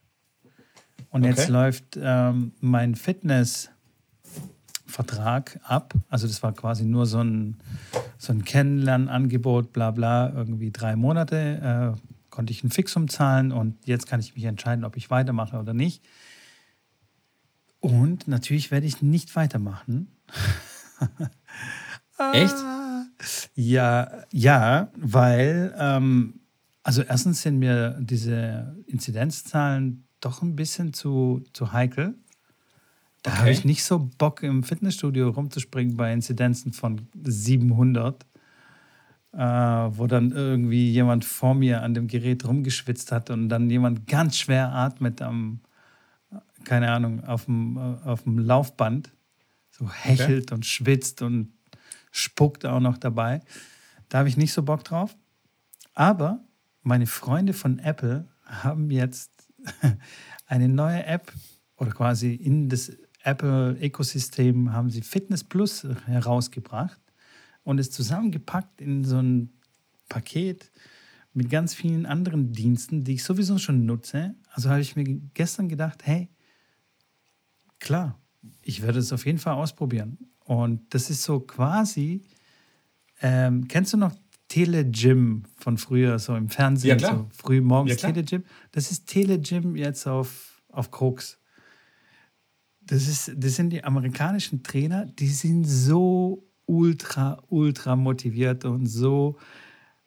Und 1.10 1.24
okay. 1.24 1.30
jetzt 1.30 1.50
läuft 1.50 1.98
ähm, 2.00 2.54
mein 2.60 2.96
Fitnessvertrag 2.96 5.60
ab. 5.64 5.94
Also 6.10 6.28
das 6.28 6.44
war 6.44 6.52
quasi 6.54 6.84
nur 6.84 7.06
so 7.06 7.22
ein, 7.22 7.58
so 8.18 8.34
ein 8.34 8.44
Kennenlernangebot, 8.44 9.72
bla 9.72 9.92
bla, 9.92 10.34
irgendwie 10.34 10.72
drei 10.72 10.98
Monate. 10.98 11.96
Äh, 11.96 12.00
konnte 12.30 12.52
ich 12.52 12.64
ein 12.64 12.70
Fixum 12.70 13.08
zahlen 13.08 13.52
und 13.52 13.88
jetzt 13.88 14.06
kann 14.06 14.20
ich 14.20 14.36
mich 14.36 14.44
entscheiden, 14.44 14.86
ob 14.86 14.96
ich 14.96 15.10
weitermache 15.10 15.58
oder 15.58 15.74
nicht. 15.74 16.04
Und 17.80 18.28
natürlich 18.28 18.72
werde 18.72 18.88
ich 18.88 19.02
nicht 19.02 19.36
weitermachen. 19.36 20.12
Echt? 22.34 22.56
Ja, 23.56 24.24
ja, 24.32 24.92
weil, 24.96 25.74
ähm, 25.78 26.40
also 26.84 27.02
erstens 27.02 27.42
sind 27.42 27.60
mir 27.60 27.98
diese 28.00 28.76
Inzidenzzahlen 28.88 30.08
doch 30.20 30.42
ein 30.42 30.56
bisschen 30.56 30.94
zu, 30.94 31.44
zu 31.54 31.72
heikel. 31.72 32.16
Da 33.24 33.32
okay. 33.32 33.40
habe 33.40 33.52
ich 33.52 33.66
nicht 33.66 33.84
so 33.84 34.10
Bock, 34.18 34.44
im 34.44 34.64
Fitnessstudio 34.64 35.30
rumzuspringen 35.30 35.98
bei 35.98 36.14
Inzidenzen 36.14 36.74
von 36.74 37.08
700, 37.24 38.26
äh, 39.34 39.38
wo 39.38 40.08
dann 40.08 40.32
irgendwie 40.32 40.92
jemand 40.92 41.26
vor 41.26 41.54
mir 41.54 41.84
an 41.84 41.94
dem 41.94 42.08
Gerät 42.08 42.48
rumgeschwitzt 42.48 43.12
hat 43.12 43.30
und 43.30 43.50
dann 43.50 43.70
jemand 43.70 44.08
ganz 44.08 44.38
schwer 44.38 44.74
atmet 44.74 45.22
am, 45.22 45.60
keine 46.64 46.92
Ahnung, 46.92 47.24
auf 47.24 47.46
dem, 47.46 47.78
auf 47.78 48.24
dem 48.24 48.40
Laufband 48.40 49.12
so 49.72 49.90
hechelt 49.90 50.46
okay. 50.46 50.56
und 50.56 50.66
schwitzt 50.66 51.22
und 51.22 51.54
spuckt 52.12 52.66
auch 52.66 52.80
noch 52.80 52.98
dabei. 52.98 53.42
Da 54.10 54.20
habe 54.20 54.30
ich 54.30 54.38
nicht 54.38 54.54
so 54.54 54.64
Bock 54.64 54.84
drauf. 54.84 55.16
Aber 55.94 56.44
meine 56.82 57.08
Freunde 57.08 57.54
von 57.54 57.80
Apple 57.80 58.28
haben 58.44 58.92
jetzt 58.92 59.48
eine 60.46 60.70
neue 60.70 61.06
App 61.06 61.32
oder 61.78 61.92
quasi 61.92 62.34
in 62.34 62.70
das 62.70 62.92
Apple-Ökosystem 63.24 64.72
haben 64.72 64.90
sie 64.90 65.02
Fitness 65.02 65.44
Plus 65.44 65.86
herausgebracht 66.06 67.02
und 67.64 67.80
es 67.80 67.92
zusammengepackt 67.92 68.80
in 68.80 69.04
so 69.04 69.18
ein 69.18 69.50
Paket 70.08 70.72
mit 71.34 71.50
ganz 71.50 71.74
vielen 71.76 72.06
anderen 72.06 72.54
Diensten, 72.54 73.04
die 73.04 73.16
ich 73.16 73.24
sowieso 73.24 73.58
schon 73.58 73.86
nutze. 73.86 74.36
Also 74.54 74.70
habe 74.70 74.82
ich 74.82 74.96
mir 74.96 75.04
gestern 75.34 75.68
gedacht, 75.68 76.06
hey, 76.06 76.30
klar, 77.80 78.20
ich 78.62 78.82
werde 78.82 79.00
es 79.00 79.12
auf 79.14 79.26
jeden 79.26 79.40
Fall 79.40 79.54
ausprobieren. 79.54 80.18
Und 80.44 80.94
das 80.94 81.10
ist 81.10 81.24
so 81.24 81.40
quasi, 81.40 82.22
ähm, 83.22 83.68
kennst 83.68 83.94
du 83.94 83.98
noch 83.98 84.14
Telegym 84.48 85.44
von 85.58 85.78
früher, 85.78 86.20
so 86.20 86.36
im 86.36 86.50
Fernsehen, 86.50 86.92
ja, 86.92 86.96
klar. 86.96 87.18
so 87.18 87.28
früh 87.44 87.62
morgens 87.62 88.02
ja, 88.02 88.10
Telegym? 88.10 88.44
Das 88.72 88.92
ist 88.92 89.08
Telegym 89.08 89.76
jetzt 89.76 90.08
auf, 90.08 90.62
auf 90.70 90.90
Koks. 90.92 91.40
Das, 92.82 93.08
ist, 93.08 93.34
das 93.36 93.56
sind 93.56 93.72
die 93.72 93.84
amerikanischen 93.84 94.64
Trainer, 94.64 95.06
die 95.06 95.28
sind 95.28 95.66
so 95.66 96.48
ultra, 96.66 97.44
ultra 97.50 97.98
motiviert 97.98 98.64
und 98.64 98.86
so 98.86 99.38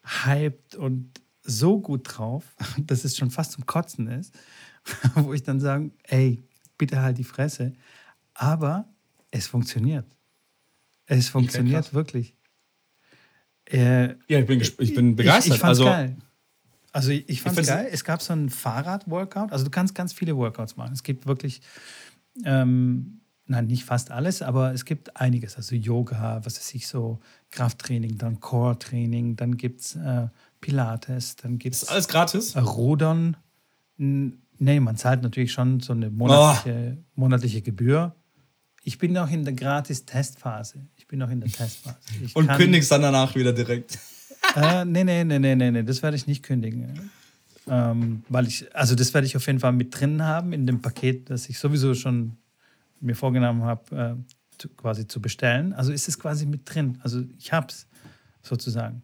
hyped 0.02 0.76
und 0.76 1.20
so 1.42 1.80
gut 1.80 2.02
drauf, 2.04 2.44
dass 2.86 3.04
es 3.04 3.16
schon 3.16 3.30
fast 3.30 3.52
zum 3.52 3.66
Kotzen 3.66 4.06
ist, 4.06 4.34
wo 5.14 5.34
ich 5.34 5.42
dann 5.42 5.60
sage, 5.60 5.90
ey, 6.04 6.42
bitte 6.80 7.02
halt 7.02 7.18
die 7.18 7.24
Fresse. 7.24 7.74
Aber 8.32 8.88
es 9.30 9.46
funktioniert. 9.46 10.06
Es 11.04 11.28
funktioniert 11.28 11.92
wirklich. 11.92 12.34
Äh, 13.66 14.14
ja, 14.28 14.40
ich 14.40 14.46
bin, 14.46 14.60
ich 14.60 14.94
bin 14.94 15.14
begeistert. 15.14 15.46
Ich, 15.46 15.54
ich 15.54 15.60
fand's 15.60 15.78
also, 15.78 15.84
geil. 15.84 16.16
Also 16.92 17.10
ich, 17.10 17.28
ich 17.28 17.42
fand 17.42 17.58
es 17.58 17.66
geil. 17.66 17.88
Es 17.92 18.02
gab 18.02 18.22
so 18.22 18.32
ein 18.32 18.48
Fahrrad-Workout. 18.48 19.52
Also 19.52 19.64
du 19.64 19.70
kannst 19.70 19.94
ganz 19.94 20.14
viele 20.14 20.36
Workouts 20.36 20.76
machen. 20.76 20.94
Es 20.94 21.02
gibt 21.02 21.26
wirklich, 21.26 21.60
ähm, 22.44 23.20
nein, 23.46 23.66
nicht 23.66 23.84
fast 23.84 24.10
alles, 24.10 24.40
aber 24.40 24.72
es 24.72 24.86
gibt 24.86 25.16
einiges. 25.16 25.56
Also 25.56 25.76
Yoga, 25.76 26.40
was 26.44 26.56
weiß 26.56 26.74
ich, 26.74 26.88
so 26.88 27.20
Krafttraining, 27.50 28.16
dann 28.16 28.40
Core-Training, 28.40 29.36
dann 29.36 29.58
gibt 29.58 29.82
es 29.82 29.96
äh, 29.96 30.28
Pilates, 30.62 31.36
dann 31.36 31.58
gibt 31.58 31.74
es. 31.74 31.82
Ist 31.82 31.90
alles 31.90 32.08
gratis? 32.08 32.56
Rudern. 32.56 33.36
Nee, 34.62 34.78
man 34.78 34.96
zahlt 34.96 35.22
natürlich 35.22 35.52
schon 35.52 35.80
so 35.80 35.94
eine 35.94 36.10
monatliche, 36.10 36.98
oh. 36.98 37.04
monatliche 37.14 37.62
Gebühr. 37.62 38.14
Ich 38.82 38.98
bin 38.98 39.12
noch 39.14 39.30
in 39.30 39.44
der 39.44 39.54
Gratis-Testphase. 39.54 40.86
Ich 40.96 41.06
bin 41.06 41.18
noch 41.18 41.30
in 41.30 41.40
der 41.40 41.50
Testphase. 41.50 41.96
Ich 42.22 42.36
Und 42.36 42.46
kann, 42.46 42.58
kündigst 42.58 42.90
dann 42.92 43.00
danach 43.02 43.34
wieder 43.34 43.54
direkt. 43.54 43.98
Äh, 44.56 44.84
nee, 44.84 45.02
nee, 45.04 45.24
nee, 45.24 45.38
nee, 45.38 45.54
nee, 45.54 45.70
nee, 45.70 45.82
das 45.82 46.02
werde 46.02 46.16
ich 46.16 46.26
nicht 46.26 46.42
kündigen. 46.42 47.10
Ähm, 47.68 48.22
weil 48.28 48.46
ich, 48.46 48.74
also 48.74 48.94
das 48.94 49.14
werde 49.14 49.26
ich 49.26 49.36
auf 49.36 49.46
jeden 49.46 49.60
Fall 49.60 49.72
mit 49.72 49.98
drin 49.98 50.22
haben 50.22 50.52
in 50.52 50.66
dem 50.66 50.82
Paket, 50.82 51.30
das 51.30 51.48
ich 51.48 51.58
sowieso 51.58 51.94
schon 51.94 52.36
mir 53.00 53.14
vorgenommen 53.14 53.62
habe, 53.62 53.96
äh, 53.96 54.58
zu, 54.58 54.68
quasi 54.70 55.06
zu 55.06 55.22
bestellen. 55.22 55.72
Also 55.72 55.92
ist 55.92 56.08
es 56.08 56.18
quasi 56.18 56.46
mit 56.46 56.62
drin. 56.64 56.98
Also 57.02 57.22
ich 57.38 57.52
habe 57.52 57.68
es 57.68 57.86
sozusagen. 58.42 59.02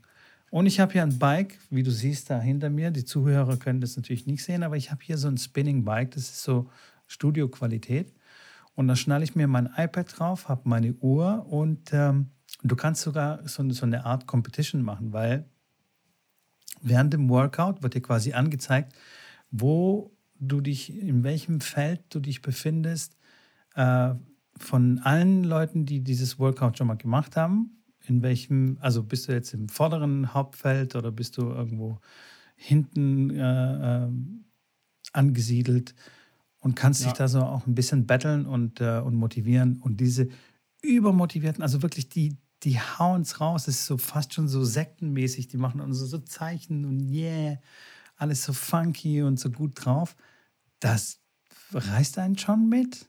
Und 0.51 0.67
ich 0.67 0.81
habe 0.81 0.93
hier 0.93 1.03
ein 1.03 1.19
Bike, 1.19 1.59
wie 1.71 1.83
du 1.83 1.91
siehst 1.91 2.31
da 2.31 2.41
hinter 2.41 2.71
mir. 2.71 2.91
Die 2.91 3.05
Zuhörer 3.05 3.57
können 3.57 3.81
das 3.81 3.97
natürlich 3.97 4.27
nicht 4.27 4.45
sehen, 4.45 4.63
aber 4.63 4.77
ich 4.77 4.91
habe 4.91 5.03
hier 5.03 5.19
so 5.19 5.29
ein 5.29 5.39
Spinning 5.39 5.85
Bike. 5.85 6.13
Das 6.13 6.25
ist 6.25 6.43
so 6.43 6.71
Studioqualität. 7.07 8.13
Und 8.75 8.89
da 8.89 8.97
schnalle 8.97 9.25
ich 9.25 9.35
mir 9.35 9.49
mein 9.49 9.71
iPad 9.77 10.19
drauf, 10.19 10.49
habe 10.49 10.69
meine 10.69 10.93
Uhr 10.95 11.47
und 11.49 11.93
ähm, 11.93 12.31
du 12.63 12.77
kannst 12.77 13.03
sogar 13.03 13.47
so, 13.49 13.69
so 13.71 13.87
eine 13.87 14.05
Art 14.05 14.27
Competition 14.27 14.83
machen, 14.83 15.13
weil 15.13 15.47
während 16.83 17.13
dem 17.13 17.29
Workout 17.31 17.83
wird 17.83 17.95
dir 17.95 18.03
quasi 18.03 18.35
angezeigt, 18.35 18.93
wo 19.51 20.13
du 20.39 20.61
dich, 20.61 20.95
in 20.95 21.25
welchem 21.25 21.61
Feld 21.61 22.03
du 22.11 22.21
dich 22.21 22.43
befindest, 22.43 23.17
äh, 23.75 24.15
von 24.59 24.99
allen 25.01 25.45
Leuten, 25.45 25.87
die 25.87 26.01
dieses 26.01 26.39
Workout 26.39 26.79
schon 26.79 26.87
mal 26.87 26.97
gemacht 26.97 27.37
haben. 27.37 27.83
In 28.09 28.23
welchem, 28.23 28.79
also 28.81 29.03
bist 29.03 29.29
du 29.29 29.33
jetzt 29.33 29.53
im 29.55 29.69
vorderen 29.69 30.33
Hauptfeld 30.33 30.95
oder 30.95 31.11
bist 31.11 31.37
du 31.37 31.51
irgendwo 31.51 31.99
hinten 32.57 33.31
äh, 33.31 34.05
äh, 34.05 34.11
angesiedelt? 35.13 35.95
und 36.67 36.75
kannst 36.75 37.03
ja. 37.03 37.07
dich 37.07 37.17
da 37.17 37.29
so 37.29 37.43
auch 37.43 37.65
ein 37.69 37.77
bisschen 37.77 38.09
betteln 38.09 38.45
und, 38.45 38.81
äh, 38.81 38.99
und 38.99 39.15
motivieren. 39.15 39.81
Und 39.83 40.01
diese 40.01 40.29
übermotivierten, 40.83 41.63
also 41.63 41.81
wirklich 41.81 42.09
die, 42.09 42.39
die 42.65 42.81
hauen 42.81 43.23
es 43.23 43.41
raus. 43.41 43.67
Das 43.67 43.77
ist 43.77 43.87
so 43.87 43.99
fast 43.99 44.35
schon 44.35 44.49
so 44.49 44.65
sektenmäßig. 44.65 45.47
Die 45.47 45.59
machen 45.59 45.81
so, 45.93 46.07
so 46.07 46.19
Zeichen 46.19 46.85
und 46.85 47.09
yeah, 47.09 47.59
alles 48.17 48.43
so 48.43 48.53
funky 48.53 49.23
und 49.23 49.39
so 49.39 49.51
gut 49.51 49.73
drauf. 49.77 50.17
Das 50.81 51.21
reißt 51.73 52.19
einen 52.19 52.37
schon 52.37 52.69
mit. 52.69 53.07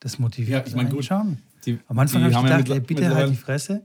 Das 0.00 0.18
motiviert 0.18 0.62
ja, 0.62 0.66
ich 0.66 0.74
mein, 0.74 0.86
einen 0.86 0.94
gut, 0.94 1.04
schon. 1.04 1.42
Die, 1.66 1.78
Am 1.88 1.98
Anfang 1.98 2.22
habe 2.22 2.32
ich 2.32 2.40
gedacht, 2.40 2.68
ja 2.68 2.74
ey, 2.76 2.80
bitte 2.80 3.14
halt 3.14 3.30
die 3.30 3.36
Fresse. 3.36 3.84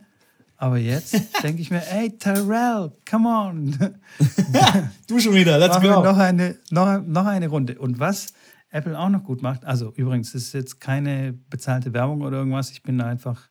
Aber 0.64 0.78
jetzt 0.78 1.14
denke 1.44 1.62
ich 1.62 1.72
mir, 1.72 1.86
ey, 1.92 2.18
Terrell, 2.18 2.94
come 3.10 3.28
on. 3.28 3.78
du 5.08 5.20
schon 5.20 5.34
wieder, 5.34 5.58
let's 5.58 5.76
Machen 5.76 5.90
go. 5.90 6.04
Noch 6.04 6.18
eine, 6.18 6.58
noch, 6.72 7.02
noch 7.02 7.26
eine 7.26 7.50
Runde. 7.50 7.78
Und 7.78 8.00
was 8.00 8.32
Apple 8.70 8.98
auch 8.98 9.10
noch 9.10 9.26
gut 9.26 9.42
macht. 9.42 9.66
Also 9.66 9.92
übrigens, 9.98 10.32
das 10.32 10.44
ist 10.44 10.54
jetzt 10.54 10.80
keine 10.80 11.34
bezahlte 11.34 11.94
Werbung 11.94 12.22
oder 12.22 12.38
irgendwas. 12.38 12.72
Ich 12.72 12.82
bin 12.82 13.02
einfach 13.02 13.50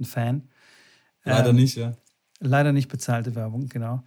ein 0.00 0.06
Fan. 0.06 0.48
Leider 1.24 1.50
ähm, 1.50 1.56
nicht, 1.56 1.76
ja. 1.76 1.92
Leider 2.40 2.72
nicht 2.72 2.88
bezahlte 2.88 3.34
Werbung, 3.34 3.68
genau. 3.68 4.02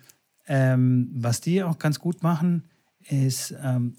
Ähm, 0.47 1.11
was 1.13 1.41
die 1.41 1.61
auch 1.61 1.77
ganz 1.77 1.99
gut 1.99 2.23
machen, 2.23 2.63
ist, 3.07 3.53
ähm, 3.61 3.97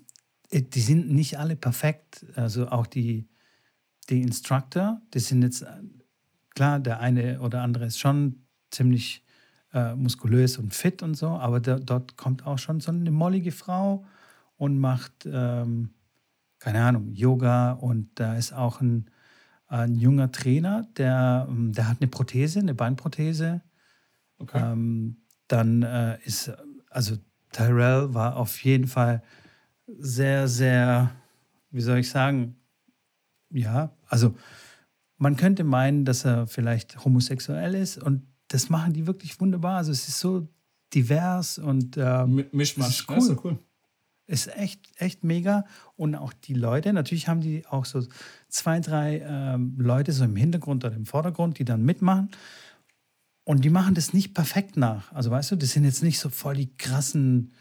die 0.50 0.80
sind 0.80 1.12
nicht 1.12 1.38
alle 1.38 1.54
perfekt. 1.54 2.26
Also 2.34 2.66
auch 2.66 2.88
die, 2.88 3.28
die 4.08 4.20
Instructor, 4.20 5.00
die 5.14 5.20
sind 5.20 5.42
jetzt, 5.42 5.64
klar, 6.56 6.80
der 6.80 6.98
eine 6.98 7.40
oder 7.40 7.62
andere 7.62 7.86
ist 7.86 8.00
schon 8.00 8.47
ziemlich 8.70 9.24
äh, 9.72 9.94
muskulös 9.94 10.58
und 10.58 10.74
fit 10.74 11.02
und 11.02 11.14
so, 11.14 11.28
aber 11.28 11.60
da, 11.60 11.78
dort 11.78 12.16
kommt 12.16 12.46
auch 12.46 12.58
schon 12.58 12.80
so 12.80 12.90
eine 12.90 13.10
mollige 13.10 13.52
Frau 13.52 14.04
und 14.56 14.78
macht 14.78 15.26
ähm, 15.30 15.90
keine 16.58 16.82
Ahnung, 16.82 17.12
Yoga 17.12 17.72
und 17.72 18.10
da 18.16 18.34
ist 18.36 18.52
auch 18.52 18.80
ein, 18.80 19.10
ein 19.66 19.94
junger 19.94 20.32
Trainer, 20.32 20.86
der, 20.96 21.46
ähm, 21.48 21.72
der 21.72 21.88
hat 21.88 21.98
eine 22.00 22.08
Prothese, 22.08 22.60
eine 22.60 22.74
Beinprothese. 22.74 23.62
Okay. 24.38 24.60
Ähm, 24.60 25.18
dann 25.46 25.82
äh, 25.82 26.18
ist, 26.24 26.52
also 26.90 27.16
Tyrell 27.52 28.12
war 28.14 28.36
auf 28.36 28.62
jeden 28.62 28.86
Fall 28.86 29.22
sehr, 29.86 30.48
sehr, 30.48 31.10
wie 31.70 31.80
soll 31.80 31.98
ich 31.98 32.10
sagen, 32.10 32.56
ja, 33.50 33.92
also 34.06 34.36
man 35.16 35.36
könnte 35.36 35.64
meinen, 35.64 36.04
dass 36.04 36.24
er 36.24 36.46
vielleicht 36.46 37.04
homosexuell 37.04 37.74
ist 37.74 37.98
und 37.98 38.26
das 38.48 38.70
machen 38.70 38.92
die 38.92 39.06
wirklich 39.06 39.40
wunderbar. 39.40 39.76
Also 39.76 39.92
es 39.92 40.08
ist 40.08 40.18
so 40.18 40.48
divers 40.94 41.58
und 41.58 41.96
ähm, 41.96 42.46
Mischmasch, 42.52 43.00
ist 43.00 43.10
cool. 43.10 43.28
Ja, 43.28 43.36
cool. 43.44 43.58
Ist 44.26 44.54
echt, 44.56 44.80
echt 44.96 45.24
mega. 45.24 45.64
Und 45.96 46.14
auch 46.14 46.32
die 46.32 46.54
Leute, 46.54 46.92
natürlich 46.92 47.28
haben 47.28 47.40
die 47.40 47.66
auch 47.66 47.84
so 47.84 48.06
zwei, 48.48 48.80
drei 48.80 49.20
ähm, 49.24 49.74
Leute 49.78 50.12
so 50.12 50.24
im 50.24 50.36
Hintergrund 50.36 50.84
oder 50.84 50.94
im 50.94 51.06
Vordergrund, 51.06 51.58
die 51.58 51.64
dann 51.64 51.82
mitmachen. 51.82 52.30
Und 53.44 53.64
die 53.64 53.70
machen 53.70 53.94
das 53.94 54.12
nicht 54.12 54.34
perfekt 54.34 54.76
nach. 54.76 55.10
Also 55.12 55.30
weißt 55.30 55.52
du, 55.52 55.56
das 55.56 55.70
sind 55.70 55.84
jetzt 55.84 56.02
nicht 56.02 56.18
so 56.18 56.28
voll 56.28 56.56
die 56.56 56.76
krassen 56.76 57.54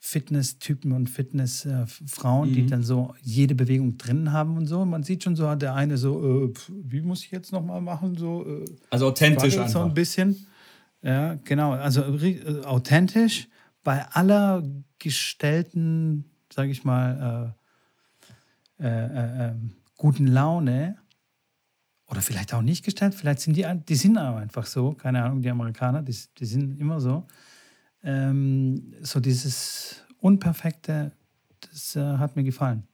Fitness-Typen 0.00 0.92
und 0.92 1.08
Fitness-Frauen, 1.08 2.50
mhm. 2.50 2.52
die 2.54 2.66
dann 2.66 2.82
so 2.82 3.14
jede 3.22 3.54
Bewegung 3.54 3.98
drin 3.98 4.32
haben 4.32 4.56
und 4.56 4.66
so. 4.66 4.84
Man 4.84 5.02
sieht 5.02 5.24
schon 5.24 5.36
so, 5.36 5.54
der 5.54 5.74
eine 5.74 5.96
so, 5.96 6.46
äh, 6.46 6.54
wie 6.68 7.00
muss 7.00 7.24
ich 7.24 7.30
jetzt 7.30 7.52
nochmal 7.52 7.80
machen? 7.80 8.16
So, 8.16 8.46
äh, 8.46 8.64
also 8.90 9.08
authentisch 9.08 9.56
einfach. 9.56 9.68
So 9.68 9.80
ein 9.80 9.94
bisschen. 9.94 10.46
Ja, 11.02 11.34
genau. 11.44 11.72
Also 11.72 12.02
äh, 12.02 12.62
authentisch 12.64 13.48
bei 13.82 14.04
aller 14.08 14.62
gestellten, 14.98 16.24
sage 16.52 16.70
ich 16.70 16.84
mal, 16.84 17.54
äh, 18.80 18.84
äh, 18.84 19.06
äh, 19.06 19.48
ähm, 19.48 19.72
guten 19.96 20.26
Laune 20.26 20.98
oder 22.08 22.20
vielleicht 22.20 22.52
auch 22.52 22.62
nicht 22.62 22.84
gestellt, 22.84 23.14
vielleicht 23.14 23.40
sind 23.40 23.56
die, 23.56 23.66
die 23.88 23.94
sind 23.94 24.18
aber 24.18 24.38
einfach 24.38 24.66
so, 24.66 24.92
keine 24.92 25.22
Ahnung, 25.22 25.42
die 25.42 25.50
Amerikaner, 25.50 26.02
die, 26.02 26.16
die 26.38 26.44
sind 26.44 26.78
immer 26.78 27.00
so. 27.00 27.26
Ähm, 28.02 28.94
so 29.00 29.20
dieses 29.20 30.04
Unperfekte, 30.18 31.12
das 31.60 31.96
äh, 31.96 32.00
hat 32.18 32.36
mir 32.36 32.44
gefallen. 32.44 32.86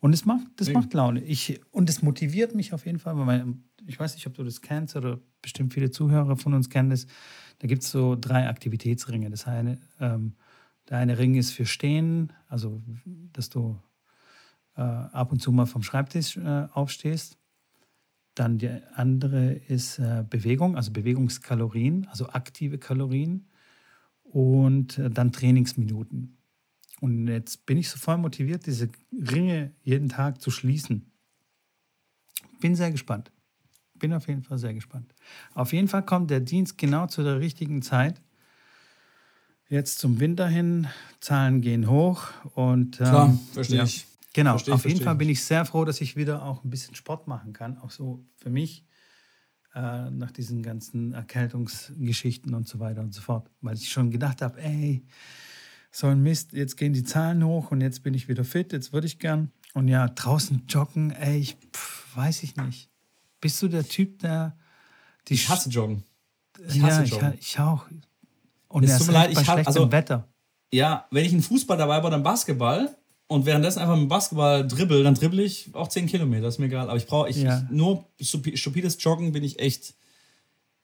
Und 0.00 0.12
es 0.12 0.24
macht, 0.24 0.46
das 0.56 0.72
macht 0.72 0.94
Laune. 0.94 1.22
Ich, 1.24 1.60
und 1.72 1.90
es 1.90 2.02
motiviert 2.02 2.54
mich 2.54 2.72
auf 2.72 2.86
jeden 2.86 3.00
Fall, 3.00 3.16
weil 3.16 3.24
mein, 3.24 3.64
ich 3.86 3.98
weiß 3.98 4.14
nicht, 4.14 4.26
ob 4.26 4.34
du 4.34 4.44
das 4.44 4.60
kennst 4.60 4.94
oder 4.94 5.18
bestimmt 5.42 5.74
viele 5.74 5.90
Zuhörer 5.90 6.36
von 6.36 6.54
uns 6.54 6.70
kennen 6.70 6.90
das. 6.90 7.06
Da 7.58 7.66
gibt 7.66 7.82
es 7.82 7.90
so 7.90 8.16
drei 8.18 8.48
Aktivitätsringe. 8.48 9.28
Das 9.28 9.46
eine, 9.46 9.80
ähm, 9.98 10.34
der 10.88 10.98
eine 10.98 11.18
Ring 11.18 11.34
ist 11.34 11.50
für 11.50 11.66
Stehen, 11.66 12.32
also 12.46 12.80
dass 13.32 13.48
du 13.48 13.76
äh, 14.76 14.82
ab 14.82 15.32
und 15.32 15.40
zu 15.40 15.50
mal 15.50 15.66
vom 15.66 15.82
Schreibtisch 15.82 16.36
äh, 16.36 16.68
aufstehst. 16.72 17.36
Dann 18.34 18.58
die 18.58 18.70
andere 18.94 19.52
ist 19.52 19.98
äh, 19.98 20.24
Bewegung, 20.28 20.76
also 20.76 20.92
Bewegungskalorien, 20.92 22.06
also 22.08 22.28
aktive 22.28 22.78
Kalorien. 22.78 23.47
Und 24.32 24.98
äh, 24.98 25.10
dann 25.10 25.32
Trainingsminuten. 25.32 26.38
Und 27.00 27.28
jetzt 27.28 27.64
bin 27.66 27.78
ich 27.78 27.88
so 27.88 27.98
voll 27.98 28.18
motiviert, 28.18 28.66
diese 28.66 28.88
Ringe 29.12 29.72
jeden 29.82 30.08
Tag 30.08 30.40
zu 30.40 30.50
schließen. 30.50 31.10
Bin 32.60 32.74
sehr 32.74 32.90
gespannt. 32.90 33.30
Bin 33.94 34.12
auf 34.12 34.28
jeden 34.28 34.42
Fall 34.42 34.58
sehr 34.58 34.74
gespannt. 34.74 35.14
Auf 35.54 35.72
jeden 35.72 35.88
Fall 35.88 36.04
kommt 36.04 36.30
der 36.30 36.40
Dienst 36.40 36.78
genau 36.78 37.06
zu 37.06 37.22
der 37.22 37.40
richtigen 37.40 37.82
Zeit. 37.82 38.20
Jetzt 39.68 39.98
zum 39.98 40.18
Winter 40.18 40.48
hin, 40.48 40.88
Zahlen 41.20 41.60
gehen 41.60 41.90
hoch 41.90 42.28
und. 42.54 43.00
Ähm, 43.00 43.06
Klar, 43.06 43.38
verstehe 43.52 43.78
ja. 43.78 43.84
ich. 43.84 44.06
Genau, 44.32 44.52
Verstehe 44.52 44.74
auf 44.74 44.84
jeden 44.86 45.02
Fall 45.02 45.16
bin 45.16 45.28
ich 45.28 45.42
sehr 45.42 45.64
froh, 45.64 45.84
dass 45.84 46.00
ich 46.00 46.16
wieder 46.16 46.44
auch 46.44 46.64
ein 46.64 46.70
bisschen 46.70 46.94
Sport 46.94 47.26
machen 47.26 47.52
kann. 47.52 47.76
Auch 47.78 47.90
so 47.90 48.24
für 48.36 48.50
mich, 48.50 48.84
äh, 49.74 50.10
nach 50.10 50.30
diesen 50.30 50.62
ganzen 50.62 51.12
Erkältungsgeschichten 51.12 52.54
und 52.54 52.66
so 52.68 52.78
weiter 52.78 53.00
und 53.00 53.14
so 53.14 53.20
fort. 53.20 53.50
Weil 53.60 53.74
ich 53.76 53.88
schon 53.90 54.10
gedacht 54.10 54.42
habe, 54.42 54.60
ey, 54.62 55.04
so 55.90 56.06
ein 56.06 56.22
Mist, 56.22 56.52
jetzt 56.52 56.76
gehen 56.76 56.92
die 56.92 57.04
Zahlen 57.04 57.44
hoch 57.44 57.70
und 57.70 57.80
jetzt 57.80 58.02
bin 58.02 58.14
ich 58.14 58.28
wieder 58.28 58.44
fit, 58.44 58.72
jetzt 58.72 58.92
würde 58.92 59.06
ich 59.06 59.18
gern. 59.18 59.50
Und 59.74 59.88
ja, 59.88 60.08
draußen 60.08 60.64
joggen, 60.68 61.10
ey, 61.12 61.38
ich 61.38 61.56
pff, 61.72 62.16
weiß 62.16 62.42
ich 62.42 62.56
nicht. 62.56 62.90
Bist 63.40 63.60
du 63.62 63.68
der 63.68 63.86
Typ, 63.86 64.18
der 64.20 64.56
die 65.28 65.34
Ich 65.34 65.48
hasse 65.48 65.68
Joggen. 65.68 66.02
Ich 66.66 66.76
ja, 66.76 66.84
hasse 66.84 67.04
ich, 67.04 67.10
Joggen. 67.10 67.34
ich 67.38 67.58
auch. 67.60 67.86
Und 68.68 68.82
Es 68.84 68.98
tut 68.98 69.06
mir 69.08 69.12
leid, 69.14 69.30
ich 69.30 69.38
hab- 69.38 69.44
schlechtem 69.44 69.66
also- 69.66 69.92
Wetter. 69.92 70.28
Ja, 70.72 71.06
wenn 71.10 71.24
ich 71.24 71.32
einen 71.32 71.42
Fußball 71.42 71.78
dabei 71.78 71.98
oder 72.00 72.14
einen 72.14 72.22
Basketball 72.22 72.94
und 73.28 73.46
währenddessen 73.46 73.78
einfach 73.80 73.94
mit 73.94 74.04
dem 74.04 74.08
Basketball 74.08 74.66
dribbel, 74.66 75.02
dann 75.04 75.14
dribbel 75.14 75.40
ich 75.40 75.70
auch 75.74 75.88
10 75.88 76.06
Kilometer, 76.06 76.48
ist 76.48 76.58
mir 76.58 76.66
egal. 76.66 76.88
Aber 76.88 76.96
ich 76.96 77.06
brauche, 77.06 77.28
ich, 77.28 77.36
Ja. 77.36 77.58
ich, 77.64 77.70
nur 77.70 78.04
stupi- 78.20 78.56
stupides 78.56 78.96
Joggen 79.02 79.32
bin 79.32 79.44
ich 79.44 79.58
echt, 79.60 79.94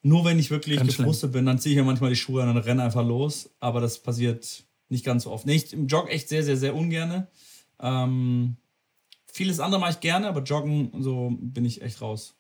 nur 0.03 0.25
wenn 0.25 0.39
ich 0.39 0.51
wirklich 0.51 0.77
Ganz 0.79 0.93
schlimm. 0.95 1.07
gefrustet 1.07 1.33
bin, 1.33 1.47
dann 1.47 1.59
ziehe 1.59 1.75
ich 1.75 1.79
mir 1.79 1.85
manchmal 1.85 2.11
die 2.11 2.17
Schuhe 2.17 2.43
an 2.43 2.51
und 2.51 2.59
renne 2.59 2.83
einfach 2.83 3.05
los. 3.05 3.51
Aber 3.61 3.81
das 3.81 3.99
passiert 4.03 4.65
nicht 4.91 5.05
ganz 5.05 5.25
so 5.25 5.33
oft. 5.33 5.47
Nee, 5.47 5.55
ich 5.57 5.73
jogge 5.73 6.11
echt 6.11 6.29
sehr, 6.29 6.43
sehr, 6.45 6.57
sehr 6.59 6.75
ungerne. 6.77 7.29
Ähm, 7.81 8.57
vieles 9.27 9.59
andere 9.61 9.81
mache 9.81 9.93
ich 9.93 10.01
gerne, 10.01 10.29
aber 10.29 10.43
Joggen, 10.43 10.91
so 11.03 11.35
bin 11.41 11.65
ich 11.65 11.81
echt 11.83 12.01
raus. 12.03 12.35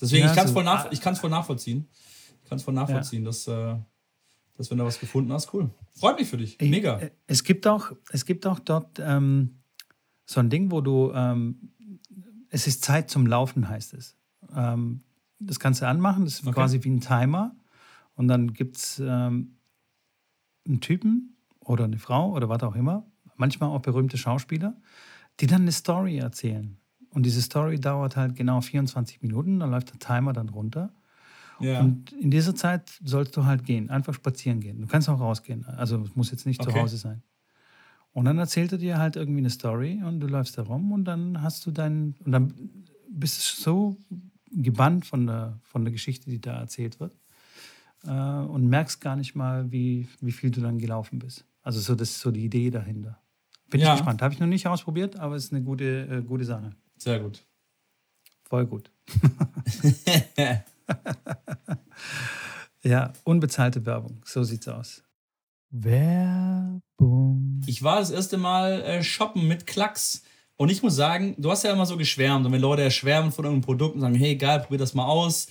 Deswegen, 0.00 0.24
Ja, 0.24 0.30
ich 0.30 0.36
kann 0.36 0.44
es 0.46 0.50
so- 0.50 0.54
voll, 0.54 0.64
nach, 0.64 0.90
ich 0.92 1.00
voll 1.00 1.30
nachvollziehen. 1.30 1.88
Ich 2.42 2.48
kann 2.48 2.58
es 2.58 2.64
voll 2.64 2.74
nachvollziehen, 2.74 3.24
dass, 3.24 3.46
äh, 3.48 3.74
dass 4.56 4.70
wenn 4.70 4.78
du 4.78 4.84
was 4.84 5.00
gefunden 5.00 5.32
hast, 5.32 5.52
cool. 5.54 5.70
Freut 5.92 6.18
mich 6.18 6.28
für 6.28 6.36
dich. 6.36 6.60
Ich- 6.60 6.70
Mega. 6.70 6.98
äh, 6.98 7.10
Es 7.26 7.44
gibt 7.44 7.66
auch, 7.66 7.92
es 8.10 8.24
gibt 8.24 8.46
auch 8.46 8.58
dort 8.60 8.98
ähm, 9.00 9.58
so 10.26 10.40
ein 10.40 10.50
Ding, 10.50 10.70
wo 10.70 10.80
du, 10.80 11.12
ähm, 11.12 11.70
es 12.50 12.66
ist 12.66 12.84
Zeit 12.84 13.10
zum 13.10 13.26
Laufen, 13.26 13.68
heißt 13.68 13.94
es. 13.94 14.16
Ähm, 14.54 15.00
das 15.40 15.58
kannst 15.58 15.82
du 15.82 15.88
anmachen, 15.88 16.24
das 16.24 16.34
ist 16.34 16.42
Okay. 16.46 16.54
quasi 16.54 16.82
wie 16.84 16.90
ein 16.90 17.00
Timer. 17.00 17.54
Und 18.14 18.28
dann 18.28 18.52
gibt 18.54 18.76
es 18.76 19.00
ähm, 19.04 19.56
einen 20.66 20.80
Typen 20.80 21.36
oder 21.60 21.84
eine 21.84 21.98
Frau 21.98 22.30
oder 22.32 22.48
was 22.48 22.62
auch 22.62 22.76
immer, 22.76 23.04
manchmal 23.36 23.70
auch 23.70 23.80
berühmte 23.82 24.16
Schauspieler, 24.16 24.76
die 25.40 25.46
dann 25.46 25.62
eine 25.62 25.72
Story 25.72 26.18
erzählen. 26.18 26.76
Und 27.10 27.24
diese 27.26 27.42
Story 27.42 27.78
dauert 27.80 28.16
halt 28.16 28.34
genau 28.36 28.60
24 28.60 29.20
Minuten, 29.22 29.58
dann 29.60 29.70
läuft 29.70 29.90
der 29.92 29.98
Timer 29.98 30.32
dann 30.32 30.48
runter. 30.48 30.92
Ja. 31.60 31.80
Und 31.80 32.12
in 32.12 32.30
dieser 32.30 32.54
Zeit 32.54 32.90
sollst 33.04 33.36
du 33.36 33.44
halt 33.44 33.64
gehen, 33.64 33.90
einfach 33.90 34.14
spazieren 34.14 34.60
gehen. 34.60 34.80
Du 34.80 34.86
kannst 34.86 35.08
auch 35.08 35.20
rausgehen. 35.20 35.64
Also 35.66 36.02
es 36.02 36.14
muss 36.16 36.30
jetzt 36.30 36.46
nicht 36.46 36.62
zu 36.62 36.68
Okay. 36.70 36.80
Hause 36.80 36.96
sein. 36.96 37.22
Und 38.12 38.24
dann 38.26 38.38
erzählt 38.38 38.72
er 38.72 38.78
dir 38.78 38.98
halt 38.98 39.16
irgendwie 39.16 39.38
eine 39.40 39.50
Story 39.50 40.00
und 40.04 40.20
du 40.20 40.26
läufst 40.26 40.56
da 40.58 40.62
rum 40.62 40.92
und 40.92 41.04
dann 41.04 41.42
hast 41.42 41.66
du 41.66 41.70
deinen, 41.70 42.14
und 42.24 42.32
dann 42.32 42.54
bist 43.08 43.38
du 43.58 43.62
so 43.62 43.96
gebannt 44.52 45.04
von 45.06 45.26
der, 45.26 45.58
von 45.62 45.84
der 45.84 45.92
Geschichte, 45.92 46.30
die 46.30 46.40
da 46.40 46.58
erzählt 46.60 47.00
wird 47.00 47.16
äh, 48.06 48.10
und 48.10 48.68
merkst 48.68 49.00
gar 49.00 49.16
nicht 49.16 49.34
mal, 49.34 49.70
wie, 49.72 50.08
wie 50.20 50.30
viel 50.32 50.50
du 50.52 50.60
dann 50.60 50.78
gelaufen 50.78 51.18
bist. 51.18 51.44
Also 51.62 51.80
so, 51.80 51.94
das 51.96 52.10
ist 52.10 52.20
so 52.20 52.30
die 52.30 52.44
Idee 52.44 52.70
dahinter. 52.70 53.18
Bin 53.70 53.80
Ja. 53.80 53.92
ich 53.94 53.98
gespannt. 53.98 54.22
Habe 54.22 54.32
ich 54.34 54.38
noch 54.40 54.46
nicht 54.46 54.66
ausprobiert, 54.68 55.16
aber 55.16 55.34
es 55.34 55.46
ist 55.46 55.52
eine 55.52 55.62
gute, 55.62 56.06
äh, 56.08 56.22
gute 56.22 56.44
Sache. 56.44 56.70
Sehr 56.98 57.18
gut. 57.18 57.44
Voll 58.44 58.66
gut. 58.66 58.90
ja, 62.82 63.12
unbezahlte 63.24 63.84
Werbung. 63.86 64.22
So 64.24 64.42
sieht's 64.42 64.68
aus. 64.68 65.02
Werbung. 65.70 67.60
Ich 67.66 67.82
war 67.82 67.98
das 67.98 68.10
erste 68.10 68.36
Mal 68.36 68.82
äh, 68.82 69.02
shoppen 69.02 69.48
mit 69.48 69.66
Klacks. 69.66 70.22
Und 70.56 70.70
ich 70.70 70.82
muss 70.82 70.94
sagen, 70.94 71.34
du 71.36 71.50
hast 71.50 71.64
ja 71.64 71.72
immer 71.72 71.86
so 71.86 71.96
geschwärmt. 71.96 72.46
Und 72.46 72.52
wenn 72.52 72.60
Leute 72.60 72.82
ja 72.82 72.90
schwärmen 72.90 73.32
von 73.32 73.44
irgendeinem 73.44 73.66
Produkt 73.66 73.96
und 73.96 74.00
sagen, 74.00 74.14
hey, 74.14 74.36
geil, 74.36 74.60
probier 74.60 74.78
das 74.78 74.94
mal 74.94 75.06
aus, 75.06 75.48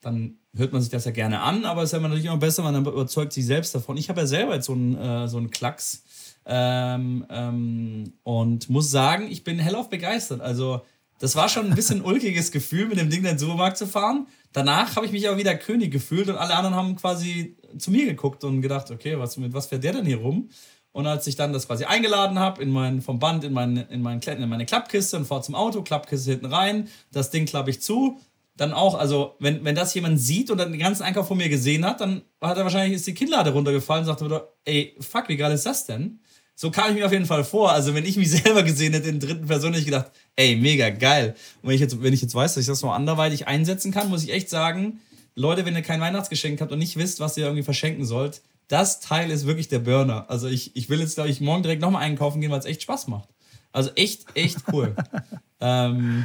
dann 0.00 0.38
hört 0.56 0.72
man 0.72 0.80
sich 0.80 0.90
das 0.90 1.04
ja 1.04 1.10
gerne 1.10 1.40
an. 1.40 1.64
Aber 1.66 1.82
es 1.82 1.90
ist 1.90 1.92
ja 1.92 1.98
immer 1.98 2.08
natürlich 2.08 2.26
immer 2.26 2.38
besser, 2.38 2.62
man 2.62 2.74
überzeugt 2.74 3.32
sich 3.32 3.44
selbst 3.44 3.74
davon. 3.74 3.98
Ich 3.98 4.08
habe 4.08 4.20
ja 4.20 4.26
selber 4.26 4.54
jetzt 4.54 4.66
so 4.66 4.72
einen, 4.72 4.96
äh, 4.96 5.28
so 5.28 5.36
einen 5.36 5.50
Klacks. 5.50 6.04
Ähm, 6.46 7.26
ähm, 7.28 8.12
und 8.22 8.70
muss 8.70 8.90
sagen, 8.90 9.30
ich 9.30 9.44
bin 9.44 9.58
hellauf 9.58 9.90
begeistert. 9.90 10.40
Also, 10.40 10.82
das 11.18 11.36
war 11.36 11.48
schon 11.48 11.66
ein 11.66 11.74
bisschen 11.74 12.02
ulkiges 12.04 12.50
Gefühl, 12.52 12.86
mit 12.86 12.98
dem 12.98 13.10
Ding 13.10 13.20
in 13.20 13.26
den 13.26 13.38
Supermarkt 13.38 13.78
zu 13.78 13.86
fahren. 13.86 14.26
Danach 14.52 14.96
habe 14.96 15.06
ich 15.06 15.12
mich 15.12 15.28
aber 15.28 15.38
wieder 15.38 15.54
König 15.54 15.92
gefühlt 15.92 16.28
und 16.28 16.36
alle 16.36 16.54
anderen 16.54 16.74
haben 16.74 16.96
quasi 16.96 17.56
zu 17.78 17.90
mir 17.90 18.06
geguckt 18.06 18.42
und 18.44 18.62
gedacht, 18.62 18.90
okay, 18.90 19.18
was, 19.18 19.36
mit 19.36 19.52
was 19.52 19.66
fährt 19.66 19.84
der 19.84 19.92
denn 19.92 20.06
hier 20.06 20.18
rum? 20.18 20.48
Und 20.92 21.06
als 21.06 21.26
ich 21.26 21.36
dann 21.36 21.52
das 21.52 21.66
quasi 21.66 21.84
eingeladen 21.84 22.38
habe, 22.38 22.62
in 22.62 22.70
mein, 22.70 23.02
vom 23.02 23.18
Band 23.18 23.44
in, 23.44 23.52
mein, 23.52 23.76
in, 23.76 24.00
mein, 24.00 24.18
in 24.20 24.48
meine 24.48 24.64
Klappkiste 24.64 25.18
und 25.18 25.26
fahre 25.26 25.42
zum 25.42 25.54
Auto, 25.54 25.82
Klappkiste 25.82 26.30
hinten 26.30 26.46
rein, 26.46 26.88
das 27.12 27.30
Ding 27.30 27.44
klappe 27.44 27.68
ich 27.68 27.82
zu. 27.82 28.18
Dann 28.56 28.72
auch, 28.72 28.94
also 28.94 29.34
wenn, 29.38 29.62
wenn 29.62 29.74
das 29.74 29.92
jemand 29.92 30.18
sieht 30.18 30.50
und 30.50 30.56
dann 30.56 30.72
den 30.72 30.80
ganzen 30.80 31.02
Einkauf 31.02 31.28
von 31.28 31.36
mir 31.36 31.50
gesehen 31.50 31.84
hat, 31.84 32.00
dann 32.00 32.22
hat 32.40 32.56
er 32.56 32.64
wahrscheinlich 32.64 32.94
ist 32.94 33.06
die 33.06 33.12
Kinnlade 33.12 33.52
runtergefallen 33.52 34.08
und 34.08 34.20
wieder, 34.22 34.54
ey, 34.64 34.96
fuck, 34.98 35.28
wie 35.28 35.36
geil 35.36 35.52
ist 35.52 35.66
das 35.66 35.84
denn? 35.84 36.20
So 36.58 36.70
kam 36.70 36.88
ich 36.90 36.96
mir 36.96 37.04
auf 37.06 37.12
jeden 37.12 37.26
Fall 37.26 37.44
vor. 37.44 37.70
Also 37.70 37.94
wenn 37.94 38.04
ich 38.06 38.16
mich 38.16 38.30
selber 38.42 38.62
gesehen 38.62 38.94
hätte 38.94 39.08
in 39.08 39.20
dritten 39.20 39.46
Person, 39.46 39.70
hätte 39.70 39.80
ich 39.80 39.84
gedacht, 39.86 40.10
ey, 40.36 40.56
mega 40.56 40.88
geil. 40.90 41.34
Und 41.62 41.68
wenn 41.68 41.74
ich 41.76 41.80
jetzt, 41.82 42.02
wenn 42.02 42.12
ich 42.14 42.22
jetzt 42.22 42.34
weiß, 42.34 42.54
dass 42.54 42.62
ich 42.62 42.66
das 42.68 42.82
noch 42.82 42.92
anderweitig 42.94 43.46
einsetzen 43.46 43.92
kann, 43.92 44.08
muss 44.08 44.24
ich 44.24 44.32
echt 44.32 44.48
sagen, 44.50 45.00
Leute, 45.34 45.66
wenn 45.66 45.76
ihr 45.76 45.82
kein 45.82 46.00
Weihnachtsgeschenk 46.00 46.60
habt 46.62 46.72
und 46.72 46.78
nicht 46.78 46.96
wisst, 46.96 47.20
was 47.20 47.36
ihr 47.36 47.44
irgendwie 47.44 47.62
verschenken 47.62 48.04
sollt, 48.06 48.40
das 48.68 49.00
Teil 49.00 49.30
ist 49.30 49.46
wirklich 49.46 49.68
der 49.68 49.78
Burner. 49.80 50.24
Also 50.28 50.48
ich, 50.48 50.74
ich 50.74 50.88
will 50.88 50.98
jetzt, 50.98 51.14
glaube 51.14 51.28
ich, 51.30 51.40
morgen 51.42 51.62
direkt 51.62 51.82
nochmal 51.82 52.02
einkaufen 52.02 52.40
gehen, 52.40 52.50
weil 52.50 52.58
es 52.58 52.64
echt 52.64 52.82
Spaß 52.82 53.06
macht. 53.08 53.28
Also 53.70 53.90
echt, 53.94 54.24
echt 54.34 54.56
cool. 54.72 54.96
ähm, 55.60 56.24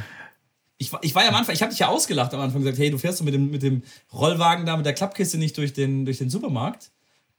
ich, 0.78 0.92
war- 0.92 1.04
ich 1.04 1.14
war 1.14 1.22
ja 1.22 1.28
am 1.28 1.34
Anfang, 1.34 1.54
ich 1.54 1.60
habe 1.62 1.70
dich 1.70 1.78
ja 1.80 1.88
ausgelacht 1.88 2.32
am 2.34 2.40
Anfang 2.40 2.62
gesagt, 2.62 2.78
hey, 2.78 2.90
du 2.90 2.96
fährst 2.98 3.20
doch 3.20 3.24
mit 3.26 3.34
dem, 3.34 3.50
mit 3.50 3.62
dem 3.62 3.82
Rollwagen 4.12 4.64
da, 4.64 4.76
mit 4.76 4.86
der 4.86 4.94
Klappkiste 4.94 5.36
nicht 5.38 5.56
durch 5.58 5.74
den, 5.74 6.06
durch 6.06 6.18
den 6.18 6.30
Supermarkt. 6.30 6.90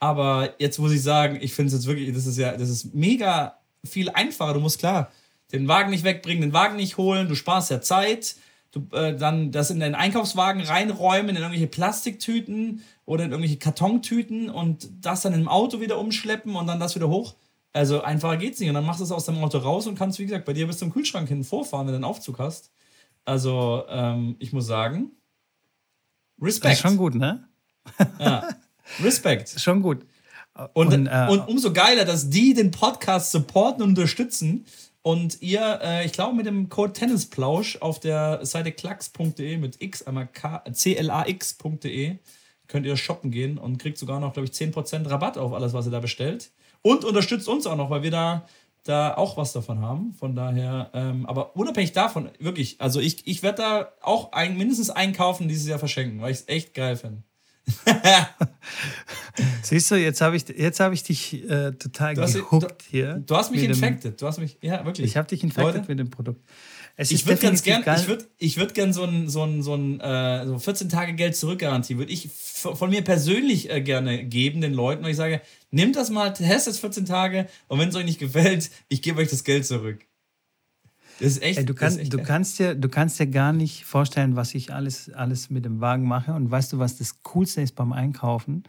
Aber 0.04 0.54
jetzt 0.60 0.80
muss 0.80 0.92
ich 0.92 1.02
sagen, 1.02 1.38
ich 1.40 1.54
finde 1.54 1.68
es 1.68 1.74
jetzt 1.76 1.88
wirklich, 1.88 2.14
das 2.14 2.26
ist 2.26 2.38
ja, 2.38 2.58
das 2.58 2.68
ist 2.68 2.94
mega 2.94 3.58
viel 3.86 4.10
einfacher. 4.10 4.54
Du 4.54 4.60
musst 4.60 4.80
klar 4.80 5.10
den 5.54 5.70
Wagen 5.70 5.92
nicht 5.92 6.04
wegbringen, 6.04 6.42
den 6.42 6.52
Wagen 6.52 6.76
nicht 6.76 6.98
holen, 6.98 7.30
du 7.30 7.36
sparst 7.36 7.72
ja 7.72 7.80
Zeit. 7.80 8.36
Du 8.74 8.86
äh, 8.92 9.16
dann 9.16 9.54
das 9.54 9.70
in 9.70 9.80
deinen 9.80 9.96
Einkaufswagen 9.96 10.62
reinräumen, 10.62 11.30
in 11.30 11.38
irgendwelche 11.38 11.68
Plastiktüten 11.68 12.82
oder 13.06 13.24
in 13.24 13.32
irgendwelche 13.32 13.60
Kartontüten 13.60 14.50
und 14.50 14.90
das 15.00 15.22
dann 15.22 15.34
im 15.34 15.48
Auto 15.48 15.80
wieder 15.80 15.98
umschleppen 15.98 16.58
und 16.58 16.68
dann 16.68 16.82
das 16.82 16.96
wieder 16.96 17.08
hoch. 17.08 17.36
Also 17.72 18.02
einfacher 18.02 18.36
geht's 18.36 18.60
nicht. 18.60 18.68
Und 18.68 18.76
dann 18.76 18.86
machst 18.86 19.00
du 19.00 19.06
es 19.06 19.12
aus 19.14 19.24
deinem 19.24 19.42
Auto 19.42 19.60
raus 19.60 19.88
und 19.88 19.98
kannst, 19.98 20.20
wie 20.20 20.26
gesagt, 20.26 20.44
bei 20.44 20.52
dir 20.52 20.68
bis 20.68 20.80
zum 20.80 20.92
Kühlschrank 20.92 21.30
hin 21.30 21.46
vorfahren, 21.46 21.88
wenn 21.88 21.94
du 21.94 21.98
einen 21.98 22.04
Aufzug 22.04 22.40
hast. 22.40 22.72
Also, 23.24 23.86
ähm, 23.88 24.36
ich 24.40 24.52
muss 24.52 24.68
sagen, 24.68 25.12
Das 26.40 26.48
Respekt. 26.48 26.74
ist 26.74 26.82
schon 26.82 26.98
gut, 26.98 27.16
ne? 27.16 27.48
Respekt. 29.04 29.50
Schon 29.60 29.82
gut. 29.82 30.06
Und, 30.74 30.94
Und, 30.94 30.94
und, 30.94 31.08
äh, 31.08 31.42
umso 31.48 31.74
geiler, 31.74 32.06
dass 32.06 32.30
die 32.30 32.54
den 32.54 32.72
Podcast 32.72 33.32
supporten 33.32 33.82
und 33.82 33.90
unterstützen 33.90 34.66
und 35.02 35.42
ihr, 35.42 35.80
äh, 35.84 36.06
ich 36.06 36.12
glaube, 36.14 36.36
mit 36.36 36.46
dem 36.46 36.70
Code 36.70 36.94
Tennisplausch 36.94 37.78
auf 37.82 38.00
der 38.00 38.46
Seite 38.46 38.72
klacks.de 38.72 39.58
mit 39.58 39.82
x, 39.82 40.04
einmal 40.04 40.28
K- 40.28 40.60
clax.de 40.60 42.18
könnt 42.68 42.86
ihr 42.86 42.96
shoppen 42.98 43.32
gehen 43.32 43.58
und 43.58 43.78
kriegt 43.78 43.98
sogar 43.98 44.20
noch, 44.20 44.34
glaube 44.34 44.48
ich, 44.48 44.54
10% 44.54 45.10
Rabatt 45.10 45.38
auf 45.38 45.54
alles, 45.54 45.74
was 45.74 45.86
ihr 45.86 45.92
da 45.92 46.00
bestellt. 46.00 46.52
Und 46.82 47.04
unterstützt 47.04 47.48
uns 47.48 47.66
auch 47.68 47.76
noch, 47.76 47.90
weil 47.90 48.04
wir 48.04 48.12
da, 48.12 48.46
da 48.84 49.16
auch 49.16 49.38
was 49.38 49.54
davon 49.54 49.82
haben. 49.82 50.14
Von 50.14 50.36
daher, 50.36 50.90
ähm, 50.94 51.26
aber 51.26 51.56
unabhängig 51.56 51.92
davon, 51.92 52.30
wirklich, 52.40 52.80
also 52.80 53.00
ich, 53.00 53.28
ich 53.28 53.44
werde 53.44 53.58
da 53.62 53.92
auch 54.02 54.32
ein, 54.32 54.58
mindestens 54.58 54.90
einkaufen 54.90 55.48
dieses 55.48 55.68
Jahr 55.68 55.80
verschenken, 55.80 56.22
weil 56.22 56.32
ich 56.32 56.40
es 56.40 56.48
echt 56.48 56.74
geil 56.74 56.96
finde. 56.96 57.24
Siehst 59.64 59.90
du, 59.90 59.96
jetzt 59.96 60.22
habe 60.22 60.36
ich, 60.36 60.48
jetzt 60.50 60.80
hab 60.80 60.94
ich 60.94 61.04
dich 61.04 61.50
äh, 61.50 61.72
total 61.72 62.14
Du 62.16 62.22
gehuckt 62.26 62.82
du- 62.82 62.86
hier. 62.90 63.24
Du 63.26 63.36
hast 63.36 63.52
mich 63.52 63.62
mit 63.62 63.70
dem- 63.70 63.76
infected. 63.76 64.22
Du 64.22 64.28
hast 64.28 64.40
mich, 64.40 64.58
ja, 64.62 64.86
wirklich. 64.86 65.08
Ich 65.08 65.18
habe 65.18 65.28
dich 65.28 65.44
infected 65.44 65.76
Leute, 65.76 65.86
mit 65.88 66.00
dem 66.00 66.10
Produkt. 66.10 66.42
Es 66.96 67.10
Ich 67.10 67.26
würde 67.26 67.42
ganz 67.42 67.64
gern, 67.64 67.84
ich 67.98 68.08
würde 68.08 68.28
ich 68.38 68.58
würd 68.58 68.76
gern 68.76 68.94
so 68.94 69.04
ein, 69.04 69.28
so 69.28 69.44
ein, 69.44 69.64
so 69.64 69.74
ein 69.74 70.00
äh, 70.00 70.46
so 70.46 70.60
14 70.60 70.90
Tage 70.90 71.14
Geld 71.14 71.36
zurückgarantie, 71.36 71.98
würde 71.98 72.12
ich 72.14 72.30
von 72.30 72.90
mir 72.92 73.02
persönlich 73.04 73.72
äh, 73.72 73.82
gerne 73.82 74.24
geben 74.26 74.62
den 74.62 74.74
Leuten, 74.76 75.04
weil 75.04 75.10
ich 75.12 75.18
sage, 75.18 75.42
nehmt 75.72 75.96
das 75.96 76.12
mal, 76.12 76.30
testet 76.34 76.74
es 76.74 76.80
14 76.80 77.06
Tage 77.06 77.48
und 77.68 77.80
wenn 77.80 77.90
es 77.90 77.96
euch 77.96 78.06
nicht 78.06 78.20
gefällt, 78.20 78.70
ich 78.90 79.02
gebe 79.02 79.20
euch 79.22 79.30
das 79.30 79.44
Geld 79.44 79.66
zurück. 79.66 80.06
Das 81.20 81.28
ist 81.28 81.42
echt. 81.42 81.60
Ey, 81.60 81.66
du, 81.66 81.74
kann, 81.74 81.98
echt 81.98 82.14
du, 82.14 82.22
kannst 82.22 82.60
dir, 82.60 82.76
du 82.76 82.90
kannst 82.90 83.20
dir 83.20 83.28
gar 83.28 83.54
nicht 83.54 83.86
vorstellen, 83.86 84.36
was 84.36 84.54
ich 84.56 84.74
alles, 84.74 85.12
alles 85.12 85.50
mit 85.50 85.66
dem 85.66 85.82
Wagen 85.82 86.08
mache. 86.08 86.34
Und 86.34 86.50
weißt 86.50 86.74
du, 86.74 86.80
was 86.80 86.98
das 86.98 87.24
Coolste 87.24 87.62
ist 87.62 87.76
beim 87.76 87.94
Einkaufen? 87.94 88.64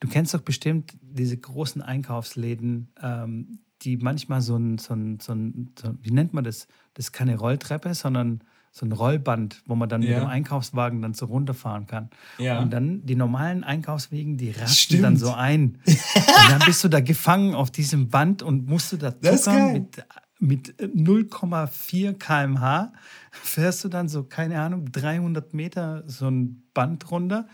Du 0.00 0.08
kennst 0.08 0.34
doch 0.34 0.42
bestimmt 0.42 0.96
diese 1.02 1.36
großen 1.36 1.82
Einkaufsläden, 1.82 2.88
ähm, 3.02 3.58
die 3.82 3.96
manchmal 3.96 4.40
so 4.40 4.56
ein, 4.56 4.78
so 4.78 4.94
ein, 4.94 5.18
so 5.20 5.32
ein, 5.32 5.70
so, 5.80 5.94
wie 6.02 6.10
nennt 6.10 6.34
man 6.34 6.44
das? 6.44 6.68
Das 6.94 7.06
ist 7.06 7.12
keine 7.12 7.36
Rolltreppe, 7.36 7.94
sondern 7.94 8.42
so 8.70 8.86
ein 8.86 8.92
Rollband, 8.92 9.62
wo 9.66 9.74
man 9.74 9.88
dann 9.88 10.02
ja. 10.02 10.10
mit 10.10 10.18
dem 10.18 10.26
Einkaufswagen 10.26 11.02
dann 11.02 11.14
so 11.14 11.26
runterfahren 11.26 11.86
kann. 11.86 12.10
Ja. 12.38 12.60
Und 12.60 12.72
dann 12.72 13.04
die 13.04 13.16
normalen 13.16 13.64
Einkaufswegen, 13.64 14.36
die 14.36 14.50
rasten 14.50 14.74
Stimmt. 14.74 15.04
dann 15.04 15.16
so 15.16 15.32
ein. 15.32 15.78
und 15.86 16.50
dann 16.50 16.60
bist 16.64 16.84
du 16.84 16.88
da 16.88 17.00
gefangen 17.00 17.54
auf 17.54 17.70
diesem 17.70 18.08
Band 18.08 18.42
und 18.42 18.68
musst 18.68 18.92
du 18.92 18.96
da 18.96 19.18
zuckern 19.20 19.72
mit, 19.72 20.04
mit 20.38 20.74
0,4 20.80 22.14
km/h. 22.14 22.92
Fährst 23.30 23.84
du 23.84 23.88
dann 23.88 24.08
so, 24.08 24.24
keine 24.24 24.60
Ahnung, 24.60 24.90
300 24.90 25.54
Meter 25.54 26.04
so 26.06 26.28
ein 26.28 26.62
Band 26.74 27.10
runter. 27.10 27.48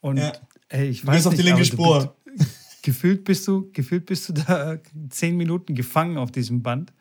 Und 0.00 0.18
ja. 0.18 0.32
ey, 0.68 0.88
ich 0.88 1.06
weiß 1.06 1.24
du 1.24 1.30
bist 1.30 1.42
nicht, 1.42 1.52
auf 1.52 1.56
die 1.56 1.62
linke 1.62 1.64
Spur. 1.64 2.16
gefühlt, 2.82 3.24
bist 3.24 3.46
du, 3.48 3.70
gefühlt 3.72 4.06
bist 4.06 4.28
du 4.28 4.32
da 4.34 4.78
zehn 5.10 5.36
Minuten 5.36 5.74
gefangen 5.74 6.18
auf 6.18 6.30
diesem 6.30 6.62
Band. 6.62 6.92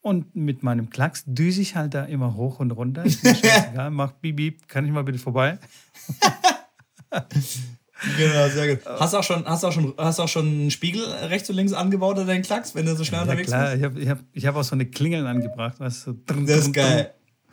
Und 0.00 0.36
mit 0.36 0.62
meinem 0.62 0.88
Klacks 0.90 1.24
düse 1.26 1.60
ich 1.60 1.74
halt 1.74 1.94
da 1.94 2.04
immer 2.04 2.36
hoch 2.36 2.60
und 2.60 2.70
runter. 2.70 3.04
Ist 3.04 3.24
mir 3.24 3.34
scheißegal, 3.34 3.90
mach 3.90 4.12
Bip, 4.12 4.68
kann 4.68 4.84
ich 4.84 4.92
mal 4.92 5.02
bitte 5.02 5.18
vorbei? 5.18 5.58
genau, 8.16 8.48
sehr 8.48 8.76
gut. 8.76 8.86
Hast 8.86 9.14
du 9.14 9.18
auch 9.18 9.22
schon, 9.22 9.44
hast 9.46 9.64
auch 9.64 9.72
schon, 9.72 9.94
hast 9.96 10.20
auch 10.20 10.28
schon 10.28 10.46
einen 10.46 10.70
Spiegel 10.70 11.04
rechts 11.04 11.48
und 11.50 11.56
links 11.56 11.72
angebaut 11.72 12.16
oder 12.16 12.26
deinen 12.26 12.42
Klacks, 12.42 12.74
wenn 12.74 12.86
du 12.86 12.94
so 12.94 13.04
schnell 13.04 13.20
ja, 13.20 13.22
unterwegs 13.24 13.48
klar. 13.48 13.70
bist? 13.70 13.76
Ich 13.78 13.84
habe 13.84 14.00
ich 14.00 14.08
hab, 14.08 14.18
ich 14.32 14.46
hab 14.46 14.56
auch 14.56 14.64
so 14.64 14.74
eine 14.74 14.86
Klingel 14.86 15.26
angebracht. 15.26 15.80
Weißt 15.80 16.06
du, 16.06 16.12
das 16.12 16.66
ist 16.66 16.72
geil. 16.72 17.12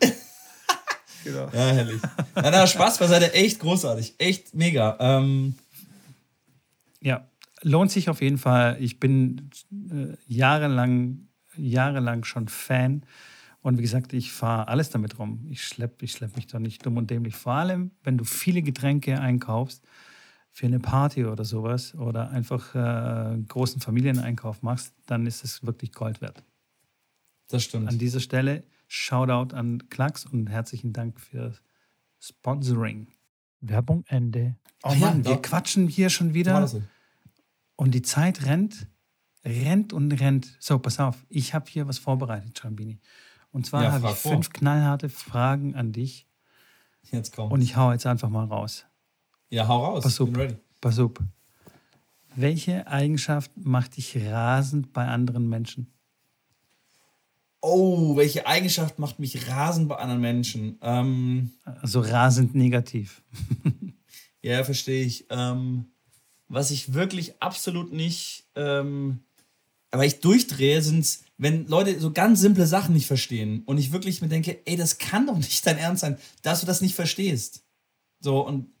genau. 1.24 1.48
Ja, 1.52 1.72
herrlich. 1.72 2.00
Na, 2.34 2.50
na, 2.50 2.66
Spaß 2.66 2.98
beiseite, 2.98 3.32
echt 3.34 3.60
großartig. 3.60 4.14
Echt 4.18 4.54
mega. 4.54 4.96
Ähm, 5.00 5.54
ja, 7.00 7.28
lohnt 7.62 7.90
sich 7.90 8.08
auf 8.08 8.20
jeden 8.20 8.38
Fall. 8.38 8.76
Ich 8.80 9.00
bin 9.00 9.50
äh, 9.70 10.16
jahrelang 10.26 11.24
jahrelang 11.56 12.24
schon 12.24 12.48
Fan. 12.48 13.04
Und 13.62 13.78
wie 13.78 13.82
gesagt, 13.82 14.12
ich 14.12 14.32
fahre 14.32 14.68
alles 14.68 14.90
damit 14.90 15.18
rum. 15.18 15.46
Ich 15.50 15.64
schleppe 15.64 16.04
ich 16.04 16.12
schlepp 16.12 16.36
mich 16.36 16.46
da 16.46 16.58
nicht 16.58 16.84
dumm 16.84 16.98
und 16.98 17.10
dämlich. 17.10 17.34
Vor 17.34 17.54
allem, 17.54 17.92
wenn 18.02 18.18
du 18.18 18.24
viele 18.24 18.62
Getränke 18.62 19.20
einkaufst 19.20 19.82
für 20.54 20.66
eine 20.66 20.80
Party 20.80 21.26
oder 21.26 21.44
sowas 21.44 21.94
oder 21.94 22.30
einfach 22.30 22.74
äh, 22.74 23.36
großen 23.48 23.80
Familieneinkauf 23.80 24.62
machst, 24.62 24.94
dann 25.06 25.26
ist 25.26 25.44
es 25.44 25.66
wirklich 25.66 25.92
Gold 25.92 26.20
wert. 26.20 26.42
Das 27.48 27.64
stimmt. 27.64 27.88
An 27.88 27.98
dieser 27.98 28.20
Stelle 28.20 28.64
Shoutout 28.86 29.54
an 29.54 29.88
Klacks 29.90 30.24
und 30.24 30.46
herzlichen 30.46 30.92
Dank 30.92 31.20
für 31.20 31.54
Sponsoring. 32.20 33.08
Werbung 33.60 34.04
Ende. 34.06 34.56
Oh 34.82 34.90
ja, 34.90 34.96
Mann, 34.96 35.24
wir 35.24 35.36
quatschen 35.42 35.88
hier 35.88 36.08
schon 36.08 36.32
wieder. 36.32 36.70
Und 37.76 37.92
die 37.92 38.02
Zeit 38.02 38.46
rennt 38.46 38.86
rennt 39.44 39.92
und 39.92 40.12
rennt. 40.12 40.56
So, 40.58 40.78
pass 40.78 40.98
auf, 40.98 41.26
ich 41.28 41.54
habe 41.54 41.70
hier 41.70 41.86
was 41.86 41.98
vorbereitet, 41.98 42.58
Ciambini. 42.58 43.00
Und 43.50 43.66
zwar 43.66 43.84
ja, 43.84 43.92
habe 43.92 44.08
ich 44.08 44.16
fünf 44.16 44.46
vor. 44.46 44.52
knallharte 44.52 45.08
Fragen 45.08 45.74
an 45.74 45.92
dich. 45.92 46.26
Jetzt 47.10 47.36
komm. 47.36 47.52
Und 47.52 47.60
ich 47.60 47.76
hau 47.76 47.92
jetzt 47.92 48.06
einfach 48.06 48.30
mal 48.30 48.44
raus. 48.44 48.86
Ja, 49.54 49.68
hau 49.68 49.84
raus. 49.84 50.02
Pass 50.02 50.20
auf. 50.20 50.28
Pass 50.80 50.98
auf. 50.98 51.12
Welche 52.34 52.88
Eigenschaft 52.88 53.52
macht 53.56 53.96
dich 53.96 54.16
rasend 54.16 54.92
bei 54.92 55.06
anderen 55.06 55.48
Menschen? 55.48 55.92
Oh, 57.60 58.16
welche 58.16 58.48
Eigenschaft 58.48 58.98
macht 58.98 59.20
mich 59.20 59.46
rasend 59.48 59.88
bei 59.88 59.94
anderen 59.94 60.20
Menschen? 60.20 60.76
Ähm, 60.82 61.52
also 61.62 62.00
rasend 62.00 62.56
negativ. 62.56 63.22
ja, 64.42 64.64
verstehe 64.64 65.04
ich. 65.04 65.26
Ähm, 65.30 65.86
was 66.48 66.72
ich 66.72 66.92
wirklich 66.92 67.40
absolut 67.40 67.92
nicht 67.92 68.48
ähm, 68.56 69.20
aber 69.92 70.04
ich 70.04 70.18
durchdrehe, 70.18 70.82
sind 70.82 70.98
es, 70.98 71.22
wenn 71.38 71.68
Leute 71.68 72.00
so 72.00 72.10
ganz 72.12 72.40
simple 72.40 72.66
Sachen 72.66 72.94
nicht 72.94 73.06
verstehen 73.06 73.62
und 73.64 73.78
ich 73.78 73.92
wirklich 73.92 74.20
mir 74.20 74.26
denke, 74.26 74.58
ey, 74.64 74.74
das 74.74 74.98
kann 74.98 75.28
doch 75.28 75.36
nicht 75.36 75.64
dein 75.64 75.78
Ernst 75.78 76.00
sein, 76.00 76.18
dass 76.42 76.58
du 76.58 76.66
das 76.66 76.80
nicht 76.80 76.96
verstehst. 76.96 77.62
So 78.18 78.44
und 78.44 78.73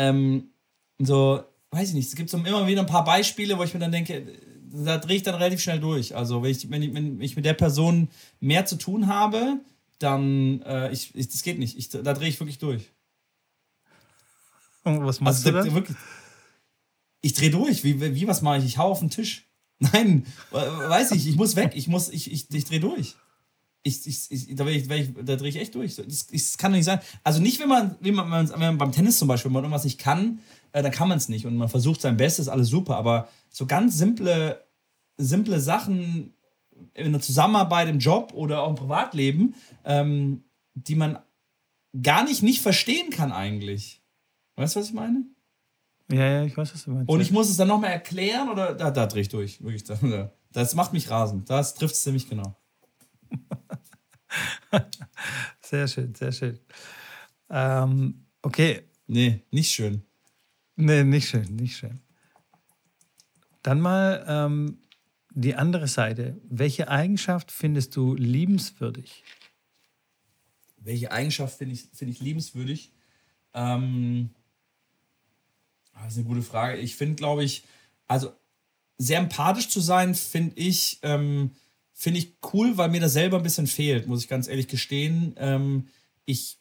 ähm, 0.00 0.50
so, 0.98 1.42
weiß 1.70 1.88
ich 1.90 1.94
nicht, 1.94 2.08
es 2.08 2.16
gibt 2.16 2.30
so 2.30 2.38
immer 2.38 2.66
wieder 2.66 2.80
ein 2.80 2.86
paar 2.86 3.04
Beispiele, 3.04 3.58
wo 3.58 3.62
ich 3.62 3.74
mir 3.74 3.80
dann 3.80 3.92
denke, 3.92 4.26
da 4.72 4.98
drehe 4.98 5.16
ich 5.16 5.22
dann 5.22 5.34
relativ 5.34 5.60
schnell 5.60 5.80
durch. 5.80 6.16
Also 6.16 6.42
wenn 6.42 6.50
ich, 6.50 6.70
wenn 6.70 6.82
ich, 6.82 6.94
wenn 6.94 7.20
ich 7.20 7.36
mit 7.36 7.44
der 7.44 7.54
Person 7.54 8.08
mehr 8.40 8.64
zu 8.64 8.76
tun 8.76 9.08
habe, 9.08 9.60
dann, 9.98 10.62
äh, 10.62 10.90
ich, 10.92 11.14
ich, 11.14 11.28
das 11.28 11.42
geht 11.42 11.58
nicht. 11.58 11.76
Ich, 11.76 11.90
da 11.90 12.14
drehe 12.14 12.28
ich 12.28 12.40
wirklich 12.40 12.58
durch. 12.58 12.90
Und 14.84 15.04
was 15.04 15.20
machst 15.20 15.46
also, 15.46 15.58
du 15.58 15.68
da, 15.68 15.74
wirklich, 15.74 15.96
Ich 17.20 17.34
drehe 17.34 17.50
durch. 17.50 17.84
Wie, 17.84 18.00
wie, 18.00 18.26
was 18.26 18.40
mache 18.40 18.58
ich? 18.58 18.64
Ich 18.64 18.78
hau 18.78 18.90
auf 18.90 19.00
den 19.00 19.10
Tisch. 19.10 19.46
Nein, 19.78 20.26
weiß 20.50 21.12
ich, 21.12 21.26
ich 21.26 21.36
muss 21.36 21.56
weg, 21.56 21.72
ich 21.74 21.88
muss, 21.88 22.10
ich, 22.10 22.30
ich, 22.30 22.50
ich 22.50 22.64
drehe 22.64 22.80
durch. 22.80 23.16
Ich, 23.82 24.06
ich, 24.06 24.30
ich, 24.30 24.54
da, 24.54 24.66
ich, 24.66 24.86
da 24.86 25.36
drehe 25.36 25.48
ich 25.48 25.56
echt 25.56 25.74
durch. 25.74 25.96
Das, 25.96 26.26
das 26.26 26.58
kann 26.58 26.72
doch 26.72 26.76
nicht 26.76 26.84
sein. 26.84 27.00
Also 27.24 27.40
nicht, 27.40 27.60
wenn 27.60 27.68
man, 27.68 27.96
wenn 28.00 28.14
man, 28.14 28.50
wenn 28.50 28.58
man 28.58 28.78
beim 28.78 28.92
Tennis 28.92 29.18
zum 29.18 29.28
Beispiel, 29.28 29.48
wenn 29.48 29.54
man 29.54 29.64
irgendwas 29.64 29.84
nicht 29.84 29.98
kann, 29.98 30.40
äh, 30.72 30.82
dann 30.82 30.92
kann 30.92 31.08
man 31.08 31.18
es 31.18 31.28
nicht 31.28 31.46
und 31.46 31.56
man 31.56 31.68
versucht 31.68 32.00
sein 32.00 32.16
Bestes, 32.16 32.48
alles 32.48 32.68
super. 32.68 32.96
Aber 32.96 33.28
so 33.48 33.66
ganz 33.66 33.96
simple, 33.96 34.62
simple 35.16 35.60
Sachen 35.60 36.34
in 36.94 37.12
der 37.12 37.20
Zusammenarbeit 37.20 37.88
im 37.88 37.98
Job 37.98 38.32
oder 38.34 38.62
auch 38.62 38.70
im 38.70 38.76
Privatleben, 38.76 39.54
ähm, 39.84 40.44
die 40.74 40.94
man 40.94 41.18
gar 42.02 42.24
nicht 42.24 42.42
nicht 42.42 42.60
verstehen 42.60 43.10
kann 43.10 43.32
eigentlich. 43.32 44.02
Weißt 44.56 44.76
du, 44.76 44.80
was 44.80 44.88
ich 44.88 44.94
meine? 44.94 45.24
Ja, 46.12 46.26
ja, 46.26 46.44
ich 46.44 46.56
weiß, 46.56 46.74
was 46.74 46.84
du 46.84 46.90
meinst. 46.90 47.08
Und 47.08 47.20
ich 47.20 47.30
muss 47.30 47.48
es 47.48 47.56
dann 47.56 47.68
nochmal 47.68 47.92
erklären 47.92 48.48
oder 48.48 48.74
da, 48.74 48.90
da 48.90 49.06
drehe 49.06 49.22
ich 49.22 49.28
durch. 49.28 49.62
Wirklich. 49.62 49.84
Das 50.52 50.74
macht 50.74 50.92
mich 50.92 51.08
rasend. 51.08 51.48
Das 51.48 51.74
trifft 51.74 51.94
es 51.94 52.02
ziemlich 52.02 52.28
genau. 52.28 52.56
sehr 55.60 55.88
schön, 55.88 56.14
sehr 56.14 56.32
schön. 56.32 56.58
Ähm, 57.48 58.26
okay. 58.42 58.82
Nee, 59.06 59.42
nicht 59.50 59.70
schön. 59.70 60.04
Nee, 60.76 61.04
nicht 61.04 61.28
schön, 61.28 61.56
nicht 61.56 61.76
schön. 61.76 62.00
Dann 63.62 63.80
mal 63.80 64.24
ähm, 64.28 64.78
die 65.30 65.54
andere 65.54 65.88
Seite. 65.88 66.40
Welche 66.48 66.88
Eigenschaft 66.88 67.50
findest 67.50 67.96
du 67.96 68.14
liebenswürdig? 68.14 69.24
Welche 70.78 71.12
Eigenschaft 71.12 71.58
finde 71.58 71.74
ich, 71.74 71.88
find 71.92 72.10
ich 72.10 72.20
liebenswürdig? 72.20 72.92
Ähm, 73.52 74.30
Ah, 76.00 76.04
das 76.04 76.14
ist 76.14 76.18
eine 76.20 76.28
gute 76.28 76.42
Frage. 76.42 76.78
Ich 76.78 76.96
finde, 76.96 77.16
glaube 77.16 77.44
ich, 77.44 77.64
also 78.06 78.32
sehr 78.96 79.18
empathisch 79.18 79.68
zu 79.68 79.80
sein, 79.80 80.14
finde 80.14 80.56
ich, 80.56 80.98
ähm, 81.02 81.50
finde 82.00 82.20
ich 82.20 82.32
cool, 82.54 82.78
weil 82.78 82.88
mir 82.88 83.00
das 83.00 83.12
selber 83.12 83.36
ein 83.36 83.42
bisschen 83.42 83.66
fehlt, 83.66 84.06
muss 84.06 84.22
ich 84.22 84.28
ganz 84.28 84.48
ehrlich 84.48 84.68
gestehen. 84.68 85.34
Ähm, 85.36 85.88
ich 86.24 86.56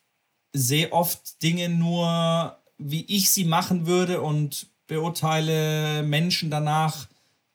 sehe 0.51 0.91
oft 0.91 1.41
Dinge 1.41 1.69
nur, 1.69 2.57
wie 2.77 3.05
ich 3.07 3.29
sie 3.29 3.45
machen 3.45 3.87
würde 3.87 4.19
und 4.19 4.67
beurteile 4.87 6.03
Menschen 6.03 6.51
danach, 6.51 7.07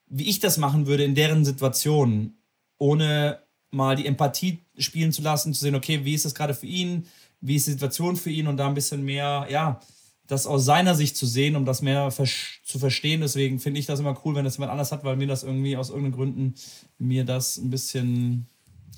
wie 0.06 0.30
ich 0.30 0.40
das 0.40 0.56
machen 0.56 0.86
würde 0.86 1.04
in 1.04 1.14
deren 1.14 1.44
Situation, 1.44 2.32
ohne 2.78 3.40
mal 3.70 3.96
die 3.96 4.06
Empathie 4.06 4.60
spielen 4.78 5.12
zu 5.12 5.20
lassen, 5.20 5.52
zu 5.52 5.60
sehen, 5.60 5.74
okay, 5.74 6.06
wie 6.06 6.14
ist 6.14 6.24
das 6.24 6.34
gerade 6.34 6.54
für 6.54 6.66
ihn, 6.66 7.06
wie 7.42 7.56
ist 7.56 7.66
die 7.66 7.72
Situation 7.72 8.16
für 8.16 8.30
ihn 8.30 8.46
und 8.46 8.56
da 8.56 8.66
ein 8.66 8.74
bisschen 8.74 9.04
mehr, 9.04 9.46
ja, 9.50 9.78
das 10.26 10.46
aus 10.46 10.64
seiner 10.64 10.94
Sicht 10.94 11.16
zu 11.16 11.26
sehen, 11.26 11.56
um 11.56 11.64
das 11.64 11.82
mehr 11.82 12.08
zu 12.10 12.78
verstehen. 12.78 13.20
Deswegen 13.20 13.58
finde 13.58 13.80
ich 13.80 13.86
das 13.86 14.00
immer 14.00 14.18
cool, 14.24 14.34
wenn 14.34 14.44
das 14.44 14.56
jemand 14.56 14.72
anders 14.72 14.92
hat, 14.92 15.04
weil 15.04 15.16
mir 15.16 15.26
das 15.26 15.42
irgendwie 15.42 15.76
aus 15.76 15.90
irgendeinen 15.90 16.14
Gründen 16.14 16.54
mir 16.98 17.24
das 17.24 17.58
ein 17.58 17.70
bisschen 17.70 18.46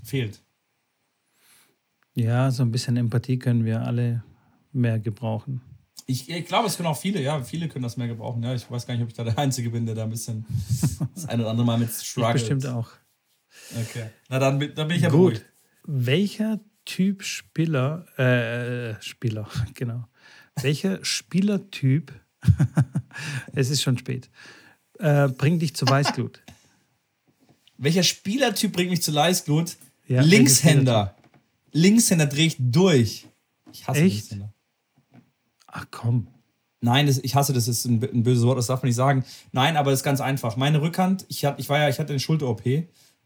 fehlt. 0.04 0.40
Ja, 2.14 2.50
so 2.50 2.62
ein 2.62 2.70
bisschen 2.70 2.96
Empathie 2.96 3.38
können 3.38 3.64
wir 3.64 3.82
alle 3.82 4.22
mehr 4.72 4.98
gebrauchen. 4.98 5.60
Ich, 6.06 6.30
ich 6.30 6.46
glaube, 6.46 6.68
es 6.68 6.76
können 6.76 6.88
auch 6.88 6.96
viele, 6.96 7.20
ja, 7.20 7.42
viele 7.42 7.68
können 7.68 7.82
das 7.82 7.96
mehr 7.96 8.06
gebrauchen. 8.06 8.42
Ja, 8.42 8.54
ich 8.54 8.70
weiß 8.70 8.86
gar 8.86 8.94
nicht, 8.94 9.02
ob 9.02 9.08
ich 9.08 9.14
da 9.14 9.24
der 9.24 9.38
Einzige 9.38 9.70
bin, 9.70 9.86
der 9.86 9.96
da 9.96 10.04
ein 10.04 10.10
bisschen 10.10 10.46
das 11.14 11.26
eine 11.26 11.42
oder 11.42 11.50
andere 11.50 11.66
Mal 11.66 11.78
mit 11.78 11.90
struggelt. 12.02 12.34
Bestimmt 12.34 12.66
auch. 12.66 12.90
Okay. 13.72 14.10
Na, 14.28 14.38
dann, 14.38 14.60
dann 14.60 14.88
bin 14.88 14.96
ich 14.96 15.02
ja 15.02 15.08
Gut. 15.08 15.32
Beruhigt. 15.34 15.46
Welcher 15.84 16.60
Typ 16.84 17.24
Spieler, 17.24 18.06
äh, 18.18 19.02
Spieler, 19.02 19.48
genau, 19.74 20.04
welcher 20.60 21.04
Spielertyp, 21.04 22.12
es 23.54 23.70
ist 23.70 23.82
schon 23.82 23.98
spät, 23.98 24.30
äh, 24.98 25.28
bringt 25.28 25.62
dich 25.62 25.74
zu 25.74 25.86
Weißglut? 25.86 26.42
Welcher 27.78 28.02
Spielertyp 28.02 28.72
bringt 28.72 28.90
mich 28.90 29.02
zu 29.02 29.14
Weißglut? 29.14 29.76
Ja, 30.08 30.22
Linkshänder. 30.22 31.14
Linkshänder 31.72 32.26
drehe 32.26 32.46
ich 32.46 32.56
durch. 32.58 33.26
Ich 33.72 33.86
hasse 33.86 34.00
Echt? 34.00 34.30
Linkshänder. 34.30 34.52
Ach 35.66 35.86
komm. 35.90 36.28
Nein, 36.80 37.06
das, 37.06 37.18
ich 37.18 37.34
hasse 37.34 37.52
das, 37.52 37.68
ist 37.68 37.84
ein, 37.84 38.02
ein, 38.02 38.22
böses 38.22 38.44
Wort, 38.44 38.58
das 38.58 38.66
darf 38.66 38.82
man 38.82 38.88
nicht 38.88 38.96
sagen. 38.96 39.24
Nein, 39.52 39.76
aber 39.76 39.90
das 39.90 40.00
ist 40.00 40.04
ganz 40.04 40.20
einfach. 40.20 40.56
Meine 40.56 40.80
Rückhand, 40.80 41.26
ich, 41.28 41.44
hat, 41.44 41.58
ich, 41.58 41.68
war 41.68 41.78
ja, 41.78 41.88
ich 41.88 41.98
hatte 41.98 42.12
eine 42.12 42.20
Schulter-OP 42.20 42.62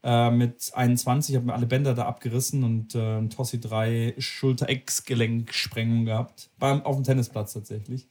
Äh, 0.02 0.30
mit 0.30 0.70
21 0.72 1.36
habe 1.36 1.46
mir 1.46 1.54
alle 1.54 1.66
Bänder 1.66 1.94
da 1.94 2.06
abgerissen 2.06 2.64
und 2.64 2.94
äh, 2.94 3.26
Tossi 3.28 3.60
3 3.60 4.14
Schulter-Ex-Gelenksprengung 4.18 6.06
gehabt. 6.06 6.50
Beim, 6.58 6.82
auf 6.82 6.96
dem 6.96 7.04
Tennisplatz 7.04 7.52
tatsächlich. 7.52 8.06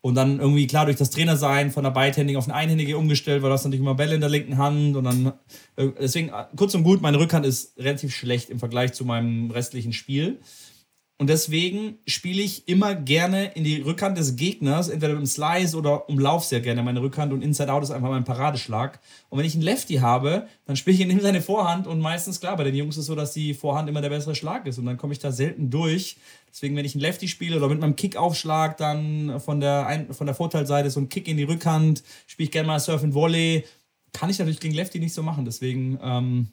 Und 0.00 0.14
dann 0.14 0.38
irgendwie, 0.38 0.66
klar, 0.66 0.86
durch 0.86 0.96
das 0.96 1.10
Trainersein 1.10 1.70
von 1.70 1.82
der 1.82 1.90
Beidhändigen 1.90 2.38
auf 2.38 2.44
eine 2.44 2.54
Einhändige 2.54 2.96
umgestellt, 2.96 3.42
weil 3.42 3.50
du 3.50 3.54
hast 3.54 3.64
natürlich 3.64 3.80
immer 3.80 3.96
Bälle 3.96 4.14
in 4.14 4.20
der 4.20 4.30
linken 4.30 4.56
Hand 4.56 4.96
und 4.96 5.04
dann, 5.04 5.32
äh, 5.76 5.88
deswegen, 6.00 6.28
äh, 6.28 6.44
kurz 6.56 6.74
und 6.74 6.84
gut, 6.84 7.02
meine 7.02 7.18
Rückhand 7.18 7.44
ist 7.44 7.76
relativ 7.76 8.14
schlecht 8.14 8.48
im 8.48 8.58
Vergleich 8.58 8.92
zu 8.92 9.04
meinem 9.04 9.50
restlichen 9.50 9.92
Spiel. 9.92 10.38
Und 11.18 11.30
deswegen 11.30 11.96
spiele 12.06 12.42
ich 12.42 12.68
immer 12.68 12.94
gerne 12.94 13.52
in 13.54 13.64
die 13.64 13.80
Rückhand 13.80 14.18
des 14.18 14.36
Gegners, 14.36 14.90
entweder 14.90 15.14
mit 15.14 15.22
dem 15.22 15.26
Slice 15.26 15.74
oder 15.74 16.10
Umlauf 16.10 16.44
sehr 16.44 16.60
gerne 16.60 16.82
meine 16.82 17.00
Rückhand 17.00 17.32
und 17.32 17.40
Inside 17.40 17.72
Out 17.72 17.84
ist 17.84 17.90
einfach 17.90 18.10
mein 18.10 18.24
Paradeschlag. 18.24 19.00
Und 19.30 19.38
wenn 19.38 19.46
ich 19.46 19.54
einen 19.54 19.62
Lefty 19.62 19.94
habe, 19.94 20.46
dann 20.66 20.76
spiele 20.76 20.94
ich 20.94 21.00
in 21.00 21.10
ihm 21.10 21.20
seine 21.20 21.40
Vorhand 21.40 21.86
und 21.86 22.00
meistens, 22.00 22.38
klar, 22.38 22.54
bei 22.56 22.64
den 22.64 22.74
Jungs 22.74 22.96
ist 22.96 23.02
es 23.02 23.06
so, 23.06 23.14
dass 23.14 23.32
die 23.32 23.54
Vorhand 23.54 23.88
immer 23.88 24.02
der 24.02 24.10
bessere 24.10 24.34
Schlag 24.34 24.66
ist 24.66 24.76
und 24.76 24.84
dann 24.84 24.98
komme 24.98 25.14
ich 25.14 25.18
da 25.18 25.32
selten 25.32 25.70
durch. 25.70 26.18
Deswegen, 26.50 26.76
wenn 26.76 26.84
ich 26.84 26.94
einen 26.94 27.00
Lefty 27.00 27.28
spiele 27.28 27.56
oder 27.56 27.68
mit 27.68 27.80
meinem 27.80 27.96
Kickaufschlag 27.96 28.76
dann 28.76 29.40
von 29.40 29.60
der, 29.60 30.06
von 30.10 30.26
der 30.26 30.34
Vorteilseite 30.34 30.90
so 30.90 31.00
einen 31.00 31.08
Kick 31.08 31.28
in 31.28 31.38
die 31.38 31.44
Rückhand, 31.44 32.02
spiele 32.26 32.44
ich 32.44 32.50
gerne 32.50 32.66
mal 32.66 32.78
Surf 32.78 33.02
and 33.02 33.14
Volley, 33.14 33.64
kann 34.12 34.28
ich 34.28 34.38
natürlich 34.38 34.60
gegen 34.60 34.74
Lefty 34.74 34.98
nicht 34.98 35.14
so 35.14 35.22
machen. 35.22 35.46
Deswegen, 35.46 35.98
ähm, 36.02 36.48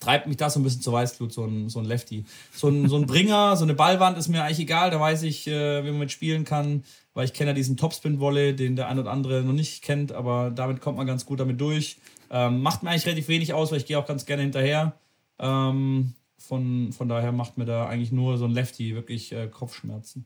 treibt 0.00 0.26
mich 0.26 0.38
das 0.38 0.54
so 0.54 0.60
ein 0.60 0.62
bisschen 0.62 0.80
zur 0.80 0.94
Weißglut, 0.94 1.32
so 1.32 1.44
ein, 1.44 1.68
so 1.68 1.78
ein 1.78 1.84
Lefty. 1.84 2.24
So 2.52 2.68
ein, 2.68 2.88
so 2.88 2.96
ein 2.96 3.06
Bringer, 3.06 3.56
so 3.56 3.64
eine 3.64 3.74
Ballwand 3.74 4.18
ist 4.18 4.28
mir 4.28 4.42
eigentlich 4.42 4.60
egal, 4.60 4.90
da 4.90 4.98
weiß 4.98 5.22
ich, 5.22 5.46
äh, 5.46 5.84
wie 5.84 5.90
man 5.90 6.00
mit 6.00 6.10
spielen 6.10 6.44
kann, 6.44 6.84
weil 7.14 7.26
ich 7.26 7.34
kenne 7.34 7.50
ja 7.50 7.54
diesen 7.54 7.76
Topspin-Volley, 7.76 8.56
den 8.56 8.76
der 8.76 8.88
ein 8.88 8.98
oder 8.98 9.10
andere 9.10 9.42
noch 9.42 9.52
nicht 9.52 9.82
kennt, 9.82 10.12
aber 10.12 10.50
damit 10.50 10.80
kommt 10.80 10.96
man 10.96 11.06
ganz 11.06 11.26
gut 11.26 11.38
damit 11.38 11.60
durch. 11.60 11.98
Ähm, 12.30 12.62
macht 12.62 12.82
mir 12.82 12.90
eigentlich 12.90 13.06
relativ 13.06 13.28
wenig 13.28 13.52
aus, 13.52 13.70
weil 13.70 13.78
ich 13.78 13.86
gehe 13.86 13.98
auch 13.98 14.06
ganz 14.06 14.24
gerne 14.24 14.42
hinterher. 14.42 14.94
Ähm, 15.38 16.14
von, 16.38 16.92
von 16.92 17.08
daher 17.08 17.32
macht 17.32 17.58
mir 17.58 17.66
da 17.66 17.86
eigentlich 17.86 18.12
nur 18.12 18.38
so 18.38 18.46
ein 18.46 18.52
Lefty 18.52 18.94
wirklich 18.94 19.32
äh, 19.32 19.48
Kopfschmerzen. 19.48 20.24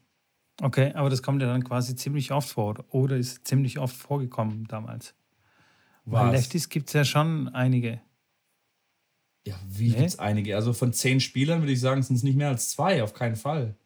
Okay, 0.63 0.93
aber 0.95 1.11
das 1.11 1.23
kommt 1.23 1.43
ja 1.43 1.49
dann 1.49 1.65
quasi 1.65 1.97
ziemlich 1.97 2.31
oft 2.31 2.49
vor 2.49 2.85
oder 2.91 3.17
ist 3.17 3.47
ziemlich 3.47 3.79
oft 3.79 3.97
vorgekommen 3.97 4.67
damals. 4.69 5.15
Was? 6.05 6.27
Weil 6.27 6.33
Lefties 6.33 6.69
gibt 6.69 6.89
es 6.89 6.93
ja 6.93 7.05
schon 7.05 7.49
einige. 7.49 8.01
Ja, 9.47 9.59
wie 9.69 9.91
nee? 9.91 9.97
gibt 9.97 10.09
es 10.09 10.19
einige? 10.19 10.57
Also 10.57 10.73
von 10.73 10.93
zehn 10.93 11.21
Spielern 11.21 11.61
würde 11.61 11.73
ich 11.73 11.81
sagen, 11.81 12.03
sind 12.03 12.17
es 12.17 12.23
nicht 12.23 12.37
mehr 12.37 12.49
als 12.49 12.71
zwei, 12.71 13.03
auf 13.03 13.13
keinen 13.13 13.37
Fall. 13.37 13.77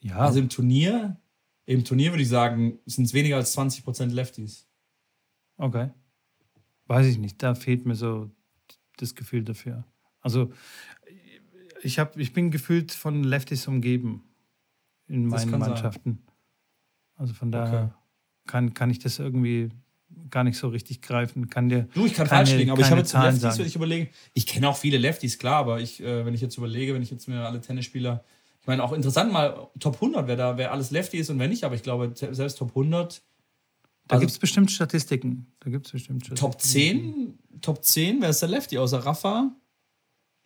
Ja. 0.00 0.18
Also 0.18 0.38
im 0.38 0.48
Turnier, 0.48 1.16
im 1.64 1.84
Turnier 1.84 2.12
würde 2.12 2.22
ich 2.22 2.28
sagen, 2.28 2.78
sind 2.86 3.04
es 3.04 3.14
weniger 3.14 3.36
als 3.36 3.56
20% 3.56 4.06
Lefties. 4.06 4.68
Okay. 5.56 5.90
Weiß 6.86 7.06
ich 7.06 7.18
nicht, 7.18 7.42
da 7.42 7.54
fehlt 7.54 7.86
mir 7.86 7.94
so 7.94 8.30
das 8.96 9.14
Gefühl 9.14 9.42
dafür. 9.42 9.84
Also 10.20 10.52
ich, 11.82 11.98
hab, 11.98 12.16
ich 12.18 12.32
bin 12.32 12.50
gefühlt 12.50 12.92
von 12.92 13.24
Lefties 13.24 13.66
umgeben 13.68 14.24
in 15.06 15.26
meinen 15.26 15.58
Mannschaften. 15.58 16.22
Sein. 16.24 16.34
Also 17.16 17.34
von 17.34 17.50
daher 17.50 17.84
okay. 17.84 17.94
kann, 18.46 18.74
kann 18.74 18.90
ich 18.90 18.98
das 18.98 19.18
irgendwie 19.18 19.70
gar 20.30 20.44
nicht 20.44 20.58
so 20.58 20.68
richtig 20.68 21.02
greifen. 21.02 21.48
Kann 21.50 21.68
dir 21.68 21.88
du, 21.94 22.06
ich 22.06 22.14
kann 22.14 22.26
falsch 22.26 22.52
liegen, 22.52 22.70
aber 22.70 22.80
ich 22.80 22.90
habe 22.90 23.00
jetzt 23.00 23.10
Zahlen 23.10 23.26
Lefties, 23.26 23.42
sagen. 23.42 23.58
wenn 23.58 23.66
ich 23.66 23.76
überlege. 23.76 24.08
Ich 24.34 24.46
kenne 24.46 24.68
auch 24.68 24.76
viele 24.76 24.98
Lefties, 24.98 25.38
klar, 25.38 25.56
aber 25.56 25.80
ich, 25.80 26.02
äh, 26.02 26.24
wenn 26.24 26.34
ich 26.34 26.40
jetzt 26.40 26.56
überlege, 26.56 26.94
wenn 26.94 27.02
ich 27.02 27.10
jetzt 27.10 27.28
mir 27.28 27.46
alle 27.46 27.60
Tennisspieler, 27.60 28.24
ich 28.60 28.66
meine, 28.66 28.82
auch 28.82 28.92
interessant 28.92 29.32
mal 29.32 29.68
Top 29.80 29.94
100, 29.94 30.26
wer 30.26 30.36
da, 30.36 30.56
wer 30.56 30.72
alles 30.72 30.90
Lefty 30.90 31.18
ist 31.18 31.30
und 31.30 31.38
wer 31.38 31.48
nicht, 31.48 31.64
aber 31.64 31.74
ich 31.74 31.82
glaube, 31.82 32.12
selbst 32.14 32.58
Top 32.58 32.70
100. 32.70 33.22
Da 34.06 34.14
also, 34.14 34.20
gibt 34.20 34.32
es 34.32 34.38
bestimmt 34.38 34.70
Statistiken. 34.70 35.52
Da 35.60 35.70
gibt 35.70 35.90
bestimmt 35.90 36.24
Statistiken. 36.24 36.52
Top 36.52 36.60
10, 36.60 37.38
Top 37.60 37.84
10, 37.84 38.20
wer 38.20 38.30
ist 38.30 38.40
der 38.40 38.48
Lefty? 38.48 38.78
Außer 38.78 38.98
Rafa? 38.98 39.50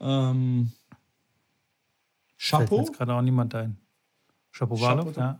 Ähm, 0.00 0.72
Chapeau. 2.38 2.66
Fällt 2.76 2.88
jetzt 2.88 2.98
gerade 2.98 3.14
auch 3.14 3.22
niemand 3.22 3.54
ein. 3.54 3.76
Chapeau 4.50 4.76
Chapeau, 4.76 5.12
ja. 5.16 5.38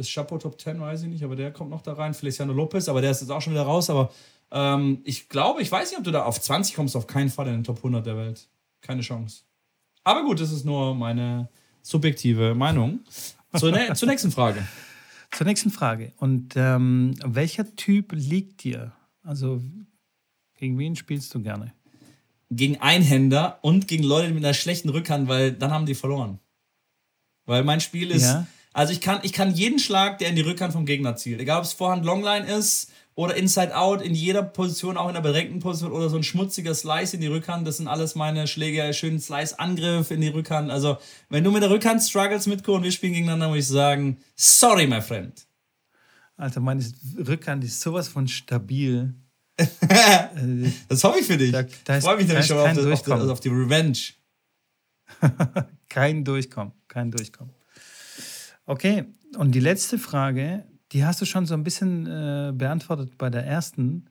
Ist 0.00 0.14
Chapeau 0.14 0.38
Top 0.38 0.58
10, 0.58 0.80
weiß 0.80 1.02
ich 1.02 1.08
nicht, 1.08 1.22
aber 1.22 1.36
der 1.36 1.52
kommt 1.52 1.68
noch 1.68 1.82
da 1.82 1.92
rein. 1.92 2.14
Feliciano 2.14 2.54
Lopez, 2.54 2.88
aber 2.88 3.02
der 3.02 3.10
ist 3.10 3.20
jetzt 3.20 3.30
auch 3.30 3.42
schon 3.42 3.52
wieder 3.52 3.64
raus. 3.64 3.90
Aber 3.90 4.10
ähm, 4.50 5.02
ich 5.04 5.28
glaube, 5.28 5.60
ich 5.60 5.70
weiß 5.70 5.90
nicht, 5.90 5.98
ob 5.98 6.04
du 6.04 6.10
da 6.10 6.24
auf 6.24 6.40
20 6.40 6.74
kommst, 6.74 6.96
auf 6.96 7.06
keinen 7.06 7.28
Fall 7.28 7.48
in 7.48 7.52
den 7.52 7.64
Top 7.64 7.76
100 7.76 8.06
der 8.06 8.16
Welt. 8.16 8.48
Keine 8.80 9.02
Chance. 9.02 9.42
Aber 10.02 10.24
gut, 10.24 10.40
das 10.40 10.52
ist 10.52 10.64
nur 10.64 10.94
meine 10.94 11.50
subjektive 11.82 12.54
Meinung. 12.54 13.00
Zur, 13.54 13.72
ne 13.72 13.92
zur 13.94 14.08
nächsten 14.08 14.30
Frage. 14.30 14.66
Zur 15.32 15.46
nächsten 15.46 15.70
Frage. 15.70 16.14
Und 16.16 16.54
ähm, 16.56 17.14
welcher 17.22 17.76
Typ 17.76 18.12
liegt 18.12 18.64
dir? 18.64 18.92
Also, 19.22 19.60
gegen 20.56 20.78
wen 20.78 20.96
spielst 20.96 21.34
du 21.34 21.42
gerne? 21.42 21.74
Gegen 22.50 22.80
Einhänder 22.80 23.58
und 23.60 23.86
gegen 23.86 24.04
Leute 24.04 24.32
mit 24.32 24.42
einer 24.42 24.54
schlechten 24.54 24.88
Rückhand, 24.88 25.28
weil 25.28 25.52
dann 25.52 25.72
haben 25.72 25.84
die 25.84 25.94
verloren. 25.94 26.38
Weil 27.44 27.64
mein 27.64 27.82
Spiel 27.82 28.10
ist. 28.10 28.22
Ja 28.22 28.46
also 28.72 28.92
ich 28.92 29.00
kann, 29.00 29.20
ich 29.22 29.32
kann 29.32 29.52
jeden 29.54 29.78
Schlag, 29.78 30.18
der 30.18 30.28
in 30.28 30.36
die 30.36 30.42
Rückhand 30.42 30.72
vom 30.72 30.86
Gegner 30.86 31.16
zielt, 31.16 31.40
egal 31.40 31.58
ob 31.58 31.64
es 31.64 31.72
Vorhand 31.72 32.04
Longline 32.04 32.46
ist 32.46 32.92
oder 33.16 33.34
Inside 33.34 33.76
Out, 33.76 34.00
in 34.00 34.14
jeder 34.14 34.42
Position, 34.42 34.96
auch 34.96 35.08
in 35.08 35.14
der 35.14 35.20
bedrängten 35.20 35.58
Position 35.58 35.92
oder 35.92 36.08
so 36.08 36.16
ein 36.16 36.22
schmutziger 36.22 36.74
Slice 36.74 37.14
in 37.14 37.20
die 37.20 37.26
Rückhand, 37.26 37.66
das 37.66 37.78
sind 37.78 37.88
alles 37.88 38.14
meine 38.14 38.46
Schläge, 38.46 38.94
schönen 38.94 39.18
Slice-Angriff 39.18 40.10
in 40.10 40.20
die 40.20 40.28
Rückhand. 40.28 40.70
Also 40.70 40.98
wenn 41.28 41.42
du 41.42 41.50
mit 41.50 41.62
der 41.62 41.70
Rückhand 41.70 42.02
struggles 42.02 42.46
mit 42.46 42.66
und 42.68 42.84
wir 42.84 42.92
spielen 42.92 43.14
gegeneinander, 43.14 43.48
muss 43.48 43.58
ich 43.58 43.66
sagen, 43.66 44.18
sorry, 44.36 44.86
my 44.86 45.02
friend. 45.02 45.46
Alter, 46.36 46.60
meine 46.60 46.82
Rückhand 47.18 47.64
ist 47.64 47.80
sowas 47.80 48.08
von 48.08 48.28
stabil. 48.28 49.12
das 50.88 51.04
hoffe 51.04 51.18
ich 51.18 51.26
für 51.26 51.36
dich. 51.36 51.52
Da, 51.52 51.64
da 51.84 51.98
ich 51.98 52.04
freue 52.04 52.16
mich 52.16 52.28
nämlich 52.28 52.46
schon 52.46 52.58
auf, 52.58 52.72
das, 52.72 53.10
auf, 53.10 53.28
auf 53.28 53.40
die 53.40 53.48
Revenge. 53.48 53.98
kein 55.88 56.24
Durchkommen, 56.24 56.72
kein 56.88 57.10
Durchkommen. 57.10 57.59
Okay, 58.66 59.04
und 59.36 59.54
die 59.54 59.60
letzte 59.60 59.98
Frage, 59.98 60.64
die 60.92 61.04
hast 61.04 61.20
du 61.20 61.24
schon 61.24 61.46
so 61.46 61.54
ein 61.54 61.64
bisschen 61.64 62.06
äh, 62.06 62.52
beantwortet 62.54 63.16
bei 63.18 63.30
der 63.30 63.44
ersten. 63.44 64.06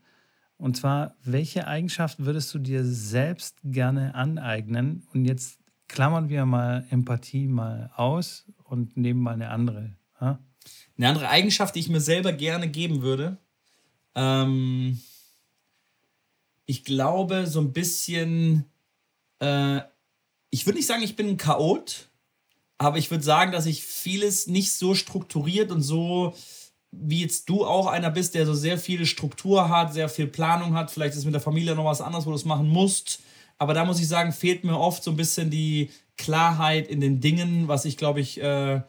Und 0.57 0.77
zwar, 0.77 1.15
welche 1.23 1.67
Eigenschaft 1.67 2.19
würdest 2.19 2.53
du 2.53 2.59
dir 2.59 2.83
selbst 2.83 3.57
gerne 3.63 4.15
aneignen? 4.15 5.07
Und 5.13 5.25
jetzt 5.25 5.59
klammern 5.87 6.29
wir 6.29 6.45
mal 6.45 6.85
Empathie 6.89 7.47
mal 7.47 7.91
aus 7.95 8.45
und 8.63 8.95
nehmen 8.97 9.21
mal 9.21 9.33
eine 9.33 9.49
andere. 9.49 9.95
Ha? 10.19 10.39
Eine 10.97 11.07
andere 11.07 11.29
Eigenschaft, 11.29 11.75
die 11.75 11.79
ich 11.79 11.89
mir 11.89 12.01
selber 12.01 12.31
gerne 12.33 12.69
geben 12.69 13.01
würde. 13.01 13.37
Ähm, 14.15 14.99
ich 16.65 16.83
glaube, 16.83 17.47
so 17.47 17.59
ein 17.61 17.73
bisschen, 17.73 18.65
äh, 19.39 19.81
ich 20.49 20.65
würde 20.65 20.77
nicht 20.77 20.87
sagen, 20.87 21.03
ich 21.03 21.15
bin 21.15 21.27
ein 21.27 21.37
Chaot, 21.37 22.08
aber 22.79 22.97
ich 22.97 23.11
würde 23.11 23.23
sagen, 23.23 23.51
dass 23.51 23.65
ich 23.65 23.83
vieles 23.83 24.47
nicht 24.47 24.71
so 24.71 24.95
strukturiert 24.95 25.69
und 25.71 25.81
so, 25.81 26.33
wie 26.91 27.21
jetzt 27.21 27.49
du 27.49 27.65
auch 27.65 27.87
einer 27.87 28.09
bist, 28.09 28.33
der 28.33 28.45
so 28.45 28.53
sehr 28.53 28.77
viel 28.77 29.05
Struktur 29.05 29.69
hat, 29.69 29.93
sehr 29.93 30.09
viel 30.09 30.27
Planung 30.27 30.73
hat. 30.73 30.89
Vielleicht 30.89 31.15
ist 31.15 31.25
mit 31.25 31.33
der 31.33 31.41
Familie 31.41 31.75
noch 31.75 31.85
was 31.85 32.01
anderes, 32.01 32.25
wo 32.25 32.31
du 32.31 32.37
es 32.37 32.45
machen 32.45 32.69
musst. 32.69 33.19
Aber 33.57 33.73
da 33.73 33.83
muss 33.83 33.99
ich 33.99 34.07
sagen, 34.07 34.31
fehlt 34.31 34.63
mir 34.63 34.79
oft 34.79 35.03
so 35.03 35.11
ein 35.11 35.17
bisschen 35.17 35.51
die 35.51 35.89
Klarheit 36.17 36.87
in 36.87 37.01
den 37.01 37.19
Dingen, 37.19 37.67
was 37.67 37.83
ich 37.83 37.97
glaube 37.97 38.21
ich 38.21 38.41
äh, 38.41 38.81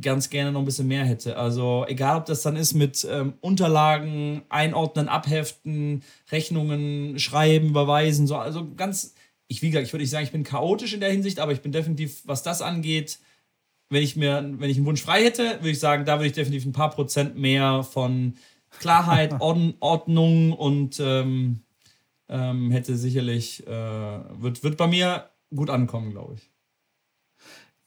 ganz 0.00 0.30
gerne 0.30 0.52
noch 0.52 0.60
ein 0.60 0.64
bisschen 0.64 0.86
mehr 0.86 1.04
hätte. 1.04 1.36
Also 1.36 1.84
egal, 1.88 2.18
ob 2.18 2.26
das 2.26 2.42
dann 2.42 2.56
ist 2.56 2.74
mit 2.74 3.06
ähm, 3.10 3.34
Unterlagen, 3.40 4.42
Einordnen, 4.48 5.08
Abheften, 5.08 6.04
Rechnungen, 6.30 7.18
Schreiben, 7.18 7.70
Überweisen, 7.70 8.26
so 8.28 8.36
also 8.36 8.72
ganz. 8.76 9.14
Ich, 9.48 9.60
wie 9.60 9.68
gesagt, 9.68 9.86
ich 9.86 9.92
würde 9.92 10.02
nicht 10.02 10.10
sagen, 10.10 10.24
ich 10.24 10.32
bin 10.32 10.44
chaotisch 10.44 10.94
in 10.94 11.00
der 11.00 11.10
Hinsicht, 11.10 11.38
aber 11.38 11.52
ich 11.52 11.60
bin 11.60 11.72
definitiv, 11.72 12.22
was 12.24 12.42
das 12.42 12.62
angeht, 12.62 13.18
wenn 13.92 14.02
ich 14.02 14.16
mir, 14.16 14.42
wenn 14.58 14.70
ich 14.70 14.78
einen 14.78 14.86
Wunsch 14.86 15.02
frei 15.02 15.22
hätte, 15.22 15.58
würde 15.60 15.70
ich 15.70 15.78
sagen, 15.78 16.04
da 16.04 16.16
würde 16.16 16.26
ich 16.26 16.32
definitiv 16.32 16.64
ein 16.64 16.72
paar 16.72 16.90
Prozent 16.90 17.36
mehr 17.36 17.82
von 17.82 18.34
Klarheit, 18.78 19.34
Ord 19.40 19.74
Ordnung 19.80 20.52
und 20.52 20.98
ähm, 20.98 21.60
ähm, 22.28 22.70
hätte 22.70 22.96
sicherlich, 22.96 23.66
äh, 23.66 23.70
wird, 23.70 24.62
wird 24.64 24.76
bei 24.78 24.86
mir 24.86 25.28
gut 25.54 25.68
ankommen, 25.68 26.10
glaube 26.10 26.34
ich. 26.34 26.50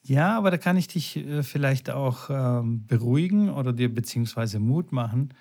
Ja, 0.04 0.38
aber 0.38 0.52
da 0.52 0.58
kann 0.58 0.78
ich 0.78 0.88
dich 0.88 1.18
äh, 1.18 1.42
vielleicht 1.42 1.90
auch 1.90 2.30
ähm, 2.30 2.86
beruhigen 2.86 3.50
oder 3.50 3.74
dir 3.74 3.92
beziehungsweise 3.92 4.60
Mut 4.60 4.92
machen. 4.92 5.34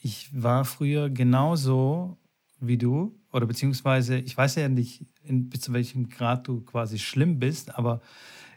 Ich 0.00 0.30
war 0.32 0.64
früher 0.64 1.10
genauso 1.10 2.16
wie 2.58 2.78
du, 2.78 3.14
oder 3.30 3.44
beziehungsweise, 3.44 4.18
ich 4.18 4.34
weiß 4.34 4.54
ja 4.54 4.70
nicht, 4.70 5.04
in, 5.22 5.50
bis 5.50 5.60
zu 5.60 5.74
welchem 5.74 6.08
Grad 6.08 6.48
du 6.48 6.62
quasi 6.62 6.98
schlimm 6.98 7.38
bist, 7.38 7.76
aber 7.76 8.00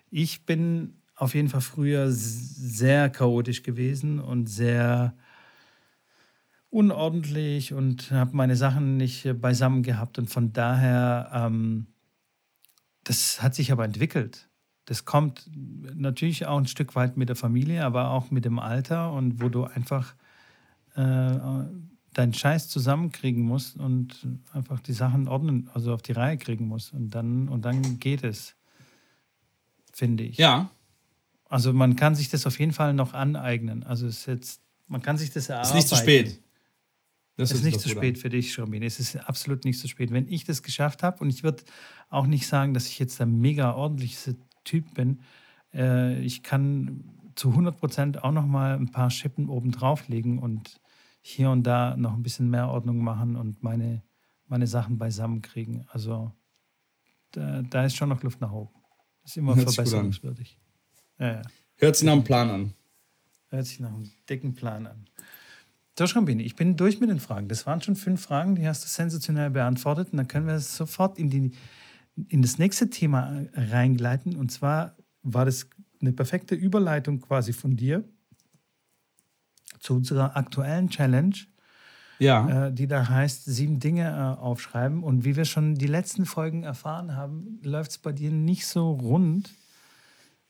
ich 0.10 0.46
bin 0.46 0.99
auf 1.20 1.36
jeden 1.36 1.50
Fall 1.50 1.62
früher 1.62 2.10
sehr 2.12 3.10
chaotisch 3.10 3.64
gewesen 3.64 4.20
und 4.20 4.48
sehr 4.48 5.16
unordentlich 6.70 7.74
und 7.74 8.12
habe 8.12 8.36
meine 8.36 8.56
Sachen 8.56 8.96
nicht 8.98 9.28
beisammen 9.42 9.84
gehabt. 9.84 10.18
Und 10.18 10.30
von 10.30 10.54
daher, 10.54 11.30
ähm, 11.34 11.88
das 13.04 13.42
hat 13.42 13.54
sich 13.54 13.72
aber 13.72 13.84
entwickelt. 13.84 14.50
Das 14.86 15.04
kommt 15.04 15.50
natürlich 15.96 16.46
auch 16.46 16.58
ein 16.58 16.68
Stück 16.68 16.96
weit 16.96 17.18
mit 17.18 17.30
der 17.30 17.36
Familie, 17.36 17.84
aber 17.84 18.12
auch 18.12 18.32
mit 18.32 18.46
dem 18.46 18.58
Alter 18.58 19.12
und 19.12 19.42
wo 19.42 19.50
du 19.50 19.66
einfach 19.66 20.16
äh, 20.96 21.36
deinen 22.14 22.34
Scheiß 22.34 22.70
zusammenkriegen 22.70 23.44
musst 23.44 23.78
und 23.78 24.26
einfach 24.54 24.80
die 24.80 24.94
Sachen 24.94 25.28
ordnen, 25.28 25.70
also 25.74 25.94
auf 25.94 26.02
die 26.02 26.14
Reihe 26.14 26.38
kriegen 26.38 26.68
musst. 26.68 26.94
Und 26.94 27.14
dann, 27.14 27.50
und 27.50 27.66
dann 27.66 28.00
geht 28.00 28.24
es, 28.24 28.56
finde 29.92 30.24
ich. 30.24 30.38
Ja. 30.38 30.72
Also 31.50 31.74
man 31.74 31.96
kann 31.96 32.16
sich 32.16 32.30
das 32.30 32.46
auf 32.48 32.60
jeden 32.60 32.74
Fall 32.74 32.94
noch 32.94 33.14
aneignen. 33.14 33.84
Also 33.84 34.08
es 34.08 34.20
ist 34.20 34.26
jetzt, 34.28 34.62
man 34.88 35.02
kann 35.02 35.18
sich 35.18 35.32
das 35.32 35.50
erarbeiten. 35.50 35.70
Ist 35.70 35.76
nicht 35.76 35.88
zu 35.90 35.96
spät. 35.96 36.42
Das 37.36 37.52
ist 37.52 37.64
nicht 37.64 37.80
zu 37.80 37.90
spät 37.90 38.18
für 38.18 38.30
dich, 38.30 38.54
Schirmin. 38.54 38.84
Es 38.84 39.00
ist 39.00 39.16
absolut 39.16 39.64
nicht 39.64 39.80
zu 39.80 39.88
spät. 39.88 40.12
Wenn 40.12 40.28
ich 40.28 40.44
das 40.44 40.62
geschafft 40.62 41.04
habe, 41.04 41.20
und 41.24 41.30
ich 41.30 41.44
würde 41.44 41.64
auch 42.10 42.28
nicht 42.28 42.48
sagen, 42.48 42.74
dass 42.74 42.88
ich 42.88 43.00
jetzt 43.00 43.18
der 43.18 43.28
mega 43.28 43.74
ordentlichste 43.74 44.36
Typ 44.66 44.94
bin, 44.94 45.22
äh, 45.74 46.20
ich 46.20 46.44
kann 46.44 47.06
zu 47.36 47.52
100 47.52 47.78
Prozent 47.78 48.24
auch 48.24 48.34
noch 48.34 48.46
mal 48.46 48.76
ein 48.76 48.92
paar 48.92 49.10
Schippen 49.10 49.48
oben 49.48 49.72
drauflegen 49.72 50.38
und 50.38 50.82
hier 51.22 51.50
und 51.50 51.64
da 51.64 51.96
noch 51.96 52.14
ein 52.14 52.24
bisschen 52.24 52.50
mehr 52.50 52.68
Ordnung 52.68 53.00
machen 53.00 53.38
und 53.38 53.64
meine, 53.64 54.04
meine 54.48 54.68
Sachen 54.68 54.98
beisammen 54.98 55.42
kriegen. 55.42 55.86
Also 55.88 56.34
da, 57.32 57.62
da 57.62 57.86
ist 57.86 57.96
schon 57.96 58.10
noch 58.10 58.22
Luft 58.22 58.42
nach 58.42 58.52
oben. 58.52 58.72
ist 59.24 59.38
immer 59.38 59.56
Hört 59.56 59.74
verbesserungswürdig. 59.74 60.60
Ja. 61.20 61.42
Hört 61.78 61.96
sich 61.96 62.06
nach 62.06 62.14
einem 62.14 62.24
Plan 62.24 62.50
an. 62.50 62.74
Hört 63.50 63.66
sich 63.66 63.80
nach 63.80 63.94
einem 63.94 64.10
dicken 64.30 64.54
Plan 64.54 64.88
an. 64.88 65.06
So, 65.98 66.08
Schrambini, 66.08 66.44
ich 66.44 66.56
bin 66.56 66.78
durch 66.78 67.02
mit 67.02 67.10
den 67.10 67.20
Fragen. 67.20 67.50
Das 67.50 67.66
waren 67.66 67.82
schon 67.82 67.98
fünf 67.98 68.22
Fragen, 68.22 68.56
die 68.56 68.66
hast 68.66 68.86
du 68.86 68.88
sensationell 68.88 69.50
beantwortet. 69.50 70.10
Und 70.12 70.18
dann 70.18 70.30
können 70.30 70.48
wir 70.48 70.60
sofort 70.60 71.20
in, 71.20 71.30
die, 71.30 71.52
in 72.30 72.42
das 72.42 72.58
nächste 72.58 72.90
Thema 72.90 73.44
reingleiten. 73.54 74.38
Und 74.38 74.50
zwar 74.50 74.96
war 75.24 75.44
das 75.44 75.70
eine 76.00 76.14
perfekte 76.14 76.56
Überleitung 76.56 77.20
quasi 77.20 77.52
von 77.52 77.76
dir 77.76 78.06
zu 79.80 79.94
unserer 79.96 80.38
aktuellen 80.38 80.90
Challenge, 80.90 81.36
ja. 82.20 82.68
äh, 82.68 82.74
die 82.74 82.88
da 82.88 83.10
heißt, 83.10 83.44
sieben 83.46 83.82
Dinge 83.82 84.10
äh, 84.10 84.40
aufschreiben. 84.42 85.04
Und 85.04 85.26
wie 85.26 85.36
wir 85.36 85.44
schon 85.44 85.76
die 85.76 85.88
letzten 85.88 86.26
Folgen 86.26 86.64
erfahren 86.64 87.16
haben, 87.18 87.60
läuft 87.62 87.92
es 87.92 87.98
bei 87.98 88.14
dir 88.14 88.32
nicht 88.32 88.68
so 88.68 88.92
rund 88.92 89.54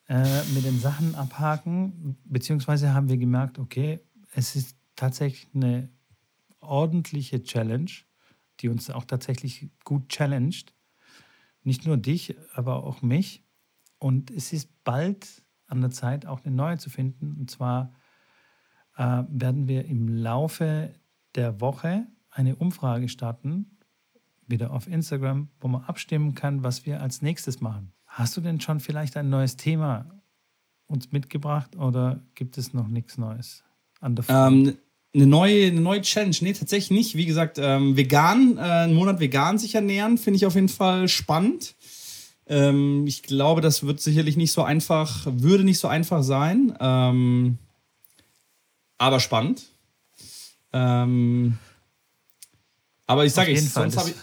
äh, 0.09 0.43
mit 0.55 0.65
den 0.65 0.79
Sachen 0.79 1.13
abhaken. 1.15 2.17
Beziehungsweise 2.25 2.93
haben 2.93 3.09
wir 3.09 3.17
gemerkt, 3.17 3.59
okay, 3.59 3.99
es 4.33 4.55
ist 4.55 4.75
tatsächlich 4.95 5.47
eine 5.53 5.89
ordentliche 6.59 7.43
Challenge, 7.43 7.91
die 8.59 8.69
uns 8.69 8.89
auch 8.89 9.05
tatsächlich 9.05 9.69
gut 9.83 10.09
challenged. 10.09 10.73
Nicht 11.63 11.85
nur 11.85 11.97
dich, 11.97 12.35
aber 12.53 12.83
auch 12.83 13.01
mich. 13.01 13.45
Und 13.99 14.31
es 14.31 14.51
ist 14.51 14.83
bald 14.83 15.43
an 15.67 15.81
der 15.81 15.91
Zeit, 15.91 16.25
auch 16.25 16.43
eine 16.43 16.55
neue 16.55 16.79
zu 16.79 16.89
finden. 16.89 17.35
Und 17.39 17.51
zwar 17.51 17.93
äh, 18.97 19.23
werden 19.29 19.67
wir 19.67 19.85
im 19.85 20.07
Laufe 20.07 20.93
der 21.35 21.61
Woche 21.61 22.07
eine 22.31 22.55
Umfrage 22.55 23.09
starten, 23.09 23.77
wieder 24.47 24.71
auf 24.71 24.87
Instagram, 24.87 25.49
wo 25.59 25.67
man 25.67 25.83
abstimmen 25.83 26.33
kann, 26.33 26.63
was 26.63 26.87
wir 26.87 26.99
als 27.01 27.21
nächstes 27.21 27.61
machen. 27.61 27.93
Hast 28.09 28.35
du 28.35 28.41
denn 28.41 28.59
schon 28.59 28.79
vielleicht 28.79 29.15
ein 29.17 29.29
neues 29.29 29.55
Thema 29.55 30.05
uns 30.87 31.11
mitgebracht 31.11 31.77
oder 31.77 32.19
gibt 32.33 32.57
es 32.57 32.73
noch 32.73 32.87
nichts 32.87 33.17
Neues 33.17 33.63
an 34.01 34.15
der? 34.15 34.25
Ähm, 34.27 34.77
eine 35.13 35.27
neue, 35.27 35.67
eine 35.67 35.79
neue 35.79 36.01
Challenge. 36.01 36.35
Nee, 36.41 36.53
tatsächlich 36.53 36.91
nicht. 36.91 37.15
Wie 37.15 37.27
gesagt, 37.27 37.59
ähm, 37.59 37.95
vegan, 37.95 38.57
äh, 38.57 38.61
einen 38.61 38.95
Monat 38.95 39.19
vegan 39.19 39.57
sich 39.59 39.75
ernähren, 39.75 40.17
finde 40.17 40.37
ich 40.37 40.45
auf 40.45 40.55
jeden 40.55 40.69
Fall 40.69 41.07
spannend. 41.07 41.75
Ähm, 42.47 43.05
ich 43.05 43.21
glaube, 43.21 43.61
das 43.61 43.85
wird 43.85 44.01
sicherlich 44.01 44.37
nicht 44.37 44.51
so 44.51 44.63
einfach, 44.63 45.27
würde 45.29 45.63
nicht 45.63 45.79
so 45.79 45.87
einfach 45.87 46.23
sein. 46.23 46.75
Ähm, 46.79 47.59
aber 48.97 49.19
spannend. 49.19 49.63
Ähm, 50.73 51.59
aber 53.05 53.25
ich 53.25 53.33
sage, 53.33 53.55
sonst 53.59 53.97
habe 53.97 54.09
ich, 54.09 54.15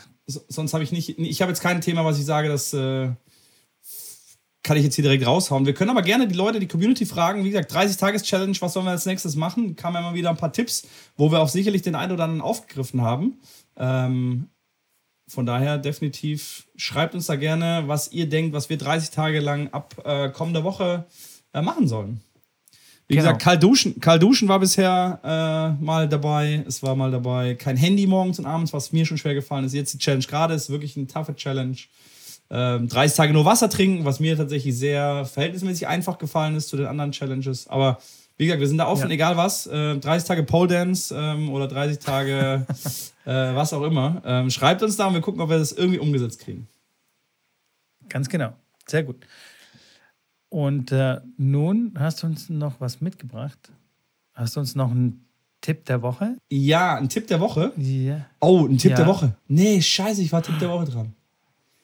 sonst 0.49 0.75
hab 0.75 0.83
ich 0.83 0.91
nicht, 0.91 1.19
ich 1.19 1.41
habe 1.41 1.51
jetzt 1.51 1.61
kein 1.61 1.81
Thema, 1.81 2.05
was 2.05 2.19
ich 2.19 2.25
sage, 2.25 2.49
dass. 2.49 2.75
Äh, 2.75 3.11
kann 4.67 4.77
ich 4.77 4.83
jetzt 4.83 4.97
hier 4.97 5.05
direkt 5.05 5.25
raushauen. 5.25 5.65
Wir 5.65 5.75
können 5.75 5.91
aber 5.91 6.03
gerne 6.03 6.27
die 6.27 6.35
Leute, 6.35 6.59
die 6.59 6.67
Community 6.67 7.07
fragen. 7.07 7.45
Wie 7.45 7.51
gesagt, 7.51 7.73
30-Tages-Challenge, 7.73 8.57
was 8.61 8.73
sollen 8.73 8.85
wir 8.85 8.91
als 8.91 9.07
nächstes 9.07 9.37
machen? 9.37 9.77
Kamen 9.77 9.95
ja 9.95 10.03
mal 10.03 10.15
wieder 10.15 10.29
ein 10.29 10.37
paar 10.37 10.53
Tipps, 10.53 10.89
wo 11.17 11.31
wir 11.31 11.41
auch 11.41 11.49
sicherlich 11.49 11.83
den 11.83 11.95
einen 11.95 12.13
oder 12.13 12.25
anderen 12.25 12.43
aufgegriffen 12.43 13.01
haben. 13.01 13.39
Ähm, 13.77 14.49
von 15.29 15.47
daher 15.47 15.79
definitiv 15.79 16.67
schreibt 16.75 17.15
uns 17.15 17.27
da 17.27 17.37
gerne, 17.37 17.85
was 17.87 18.11
ihr 18.13 18.29
denkt, 18.29 18.55
was 18.55 18.69
wir 18.69 18.77
30 18.77 19.11
Tage 19.11 19.39
lang 19.39 19.69
ab 19.73 19.95
äh, 20.05 20.31
kommender 20.31 20.65
Woche 20.65 21.07
äh, 21.53 21.63
machen 21.63 21.87
sollen. 21.87 22.21
Wie 23.09 23.15
genau. 23.15 23.27
gesagt, 23.27 23.43
Karl 23.43 23.59
Duschen, 23.59 24.01
Karl 24.01 24.19
Duschen 24.19 24.49
war 24.49 24.59
bisher 24.59 25.21
äh, 25.23 25.85
mal 25.85 26.09
dabei. 26.09 26.65
Es 26.67 26.83
war 26.83 26.97
mal 26.97 27.13
dabei. 27.13 27.55
Kein 27.55 27.77
Handy 27.77 28.09
morgens 28.09 28.41
und 28.41 28.47
abends, 28.47 28.73
was 28.73 28.93
mir 28.93 29.07
schon 29.07 29.17
schwer 29.17 29.35
gefallen 29.35 29.65
ist. 29.65 29.75
Jetzt 29.75 29.95
die 29.95 29.99
Challenge 29.99 30.25
gerade 30.27 30.55
ist 30.55 30.71
wirklich 30.71 30.97
eine 30.97 31.07
taffe 31.07 31.37
Challenge 31.37 31.77
ähm, 32.51 32.89
30 32.89 33.17
Tage 33.17 33.33
nur 33.33 33.45
Wasser 33.45 33.69
trinken, 33.69 34.05
was 34.05 34.21
mir 34.21 34.37
tatsächlich 34.37 34.77
sehr 34.77 35.25
verhältnismäßig 35.25 35.89
einfach 35.89 36.19
gefallen 36.19 36.57
ist 36.57 36.69
zu 36.69 36.77
den 36.77 36.87
anderen 36.87 37.13
Challenges. 37.13 37.67
Aber 37.69 37.99
wie 38.37 38.45
gesagt, 38.45 38.61
wir 38.61 38.69
sind 38.69 38.79
da 38.79 38.87
offen, 38.87 39.09
ja. 39.09 39.15
egal 39.15 39.37
was. 39.37 39.67
Äh, 39.67 39.99
30 39.99 40.29
Tage 40.29 40.43
Pole 40.43 40.69
Dance 40.69 41.15
ähm, 41.17 41.51
oder 41.51 41.69
30 41.69 41.99
Tage 41.99 42.67
äh, 43.25 43.31
was 43.31 43.73
auch 43.73 43.83
immer. 43.83 44.23
Ähm, 44.25 44.51
schreibt 44.51 44.83
uns 44.83 44.97
da 44.97 45.07
und 45.07 45.15
wir 45.15 45.21
gucken, 45.21 45.41
ob 45.41 45.49
wir 45.49 45.59
das 45.59 45.73
irgendwie 45.73 45.99
umgesetzt 45.99 46.41
kriegen. 46.41 46.69
Ganz 48.09 48.29
genau. 48.29 48.53
Sehr 48.87 49.03
gut. 49.03 49.27
Und 50.49 50.93
äh, 50.93 51.21
nun 51.37 51.95
hast 51.99 52.23
du 52.23 52.29
uns 52.29 52.49
noch 52.49 52.81
was 52.81 53.01
mitgebracht. 53.01 53.59
Hast 54.35 54.57
du 54.57 54.61
uns 54.61 54.75
noch 54.75 54.91
einen 54.91 55.27
Tipp 55.61 55.85
der 55.87 56.03
Woche? 56.03 56.37
Ja, 56.51 56.97
ein 56.97 57.09
Tipp 57.09 57.27
der 57.27 57.41
Woche? 57.41 57.73
Ja. 57.77 58.27
Oh, 58.41 58.67
ein 58.67 58.79
Tipp 58.79 58.93
ja. 58.93 58.97
der 58.99 59.07
Woche. 59.07 59.37
Nee, 59.49 59.81
scheiße, 59.81 60.23
ich 60.23 60.31
war 60.31 60.43
Tipp 60.43 60.59
der 60.61 60.69
Woche 60.69 60.85
dran. 60.85 61.15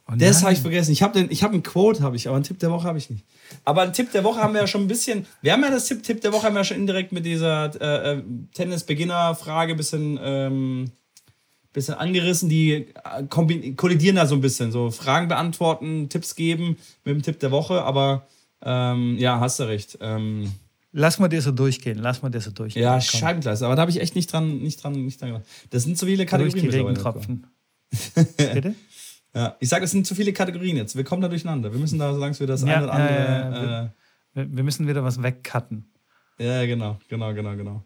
Oh 0.09 0.15
das 0.17 0.43
habe 0.43 0.53
ich 0.53 0.61
vergessen. 0.61 0.93
Ich 0.93 1.03
habe 1.03 1.21
hab 1.21 1.53
einen 1.53 1.63
Quote, 1.63 2.03
habe 2.03 2.17
ich, 2.17 2.27
aber 2.27 2.37
einen 2.37 2.45
Tipp 2.45 2.59
der 2.59 2.71
Woche 2.71 2.87
habe 2.87 2.99
ich 2.99 3.09
nicht. 3.09 3.25
Aber 3.65 3.83
einen 3.83 3.93
Tipp 3.93 4.11
der 4.13 4.25
Woche 4.25 4.41
haben 4.41 4.55
wir 4.55 4.61
ja 4.61 4.67
schon 4.67 4.83
ein 4.83 4.89
bisschen. 4.89 5.27
Wir 5.43 5.53
haben 5.53 5.63
ja 5.63 5.71
das 5.71 5.87
Tipp, 5.87 6.03
Tipp 6.03 6.21
der 6.21 6.33
Woche 6.33 6.47
haben 6.47 6.55
wir 6.55 6.61
ja 6.61 6.65
schon 6.65 6.77
indirekt 6.77 7.13
mit 7.13 7.25
dieser 7.25 7.71
äh, 7.81 8.13
äh 8.13 8.23
Tennis-Beginner-Frage 8.55 9.75
ein 9.75 9.77
bisschen, 9.77 10.19
ähm, 10.23 10.91
bisschen 11.73 11.95
angerissen. 11.95 12.49
Die 12.49 12.73
äh, 12.73 13.75
kollidieren 13.77 14.17
da 14.17 14.27
so 14.27 14.35
ein 14.35 14.41
bisschen. 14.41 14.73
So 14.73 14.91
Fragen 14.91 15.29
beantworten, 15.29 16.09
Tipps 16.09 16.35
geben 16.35 16.77
mit 17.05 17.15
dem 17.15 17.23
Tipp 17.23 17.39
der 17.39 17.53
Woche. 17.53 17.83
Aber 17.83 18.27
ähm, 18.65 19.17
ja, 19.19 19.39
hast 19.41 19.61
du 19.61 19.65
recht. 19.65 19.99
Ähm, 20.01 20.53
Lass 20.93 21.19
mal 21.19 21.29
das 21.29 21.45
so 21.45 21.53
durchgehen. 21.53 21.99
Lass 21.99 22.21
mal 22.21 22.29
das 22.29 22.45
so 22.45 22.51
durchgehen. 22.51 22.83
Ja, 22.83 23.01
Scheibengleis. 23.01 23.63
Aber 23.63 23.75
da 23.77 23.83
habe 23.83 23.91
ich 23.91 24.01
echt 24.01 24.15
nicht 24.15 24.31
dran, 24.31 24.59
nicht 24.59 24.83
dran, 24.83 24.93
nicht 24.93 25.21
dran 25.21 25.31
gedacht. 25.31 25.47
Das 25.71 25.85
sind 25.85 25.97
so 25.97 26.05
viele 26.05 26.27
Kategorien. 26.27 26.65
Durch 26.65 26.75
die 26.75 26.81
Regentropfen. 26.81 27.47
Bitte? 28.37 28.75
Ja, 29.35 29.57
ich 29.61 29.69
sage, 29.69 29.85
es 29.85 29.91
sind 29.91 30.07
zu 30.07 30.15
viele 30.15 30.33
Kategorien 30.33 30.77
jetzt. 30.77 30.95
Wir 30.97 31.05
kommen 31.05 31.23
da 31.23 31.29
durcheinander. 31.29 31.73
Wir 31.73 31.81
müssen 31.81 31.99
da, 31.99 32.13
solange 32.13 32.39
wir 32.39 32.47
das 32.47 32.63
ja, 32.63 32.77
eine 32.77 32.85
oder 32.85 32.93
andere. 32.93 33.93
Äh, 34.35 34.39
wir, 34.39 34.57
wir, 34.57 34.63
müssen 34.63 34.87
wieder 34.87 35.03
was 35.05 35.23
wegcutten. 35.23 35.91
Ja, 36.39 36.67
genau, 36.67 36.99
genau, 37.09 37.33
genau, 37.33 37.57
genau. 37.57 37.83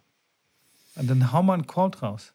Und 0.96 1.08
dann 1.08 1.32
hau 1.32 1.42
mal 1.42 1.54
ein 1.54 1.66
Quote 1.66 2.00
raus. 2.00 2.32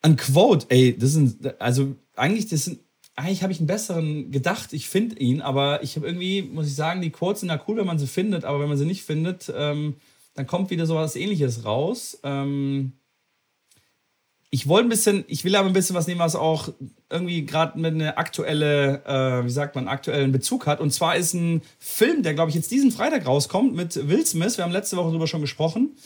Ein 0.00 0.16
Quote, 0.16 0.66
ey, 0.70 0.96
das 0.96 1.12
sind, 1.12 1.60
also 1.60 1.94
eigentlich, 2.16 2.48
das 2.48 2.64
sind, 2.64 2.80
eigentlich 3.14 3.42
habe 3.42 3.52
ich 3.52 3.60
einen 3.60 3.68
besseren 3.68 4.32
gedacht. 4.32 4.72
Ich 4.72 4.88
finde 4.88 5.18
ihn, 5.18 5.40
aber 5.40 5.82
ich 5.84 5.94
habe 5.96 6.06
irgendwie, 6.06 6.42
muss 6.42 6.66
ich 6.66 6.74
sagen, 6.74 7.02
die 7.02 7.10
Quotes 7.10 7.40
sind 7.40 7.50
ja 7.50 7.62
cool, 7.68 7.76
wenn 7.76 7.86
man 7.86 7.98
sie 7.98 8.06
findet, 8.06 8.44
aber 8.44 8.58
wenn 8.60 8.68
man 8.68 8.78
sie 8.78 8.86
nicht 8.86 9.04
findet, 9.04 9.52
ähm, 9.54 9.96
dann 10.34 10.46
kommt 10.46 10.70
wieder 10.70 10.86
so 10.86 10.96
was 10.96 11.14
ähnliches 11.14 11.64
raus. 11.64 12.18
Ähm, 12.24 12.94
ich 14.54 14.68
wollte 14.68 14.86
ein 14.86 14.90
bisschen, 14.90 15.24
ich 15.28 15.44
will 15.44 15.56
aber 15.56 15.66
ein 15.66 15.72
bisschen 15.72 15.96
was 15.96 16.06
nehmen, 16.06 16.20
was 16.20 16.36
auch 16.36 16.68
irgendwie 17.08 17.46
gerade 17.46 17.78
mit 17.78 17.94
einer 17.94 18.18
aktuelle, 18.18 19.02
äh, 19.06 19.46
wie 19.46 19.50
sagt 19.50 19.74
man, 19.74 19.88
aktuellen 19.88 20.30
Bezug 20.30 20.66
hat. 20.66 20.78
Und 20.78 20.92
zwar 20.92 21.16
ist 21.16 21.32
ein 21.32 21.62
Film, 21.78 22.22
der 22.22 22.34
glaube 22.34 22.50
ich 22.50 22.54
jetzt 22.54 22.70
diesen 22.70 22.92
Freitag 22.92 23.26
rauskommt 23.26 23.74
mit 23.74 24.10
Will 24.10 24.26
Smith. 24.26 24.58
Wir 24.58 24.64
haben 24.64 24.72
letzte 24.72 24.98
Woche 24.98 25.08
darüber 25.08 25.26
schon 25.26 25.40
gesprochen. 25.40 25.96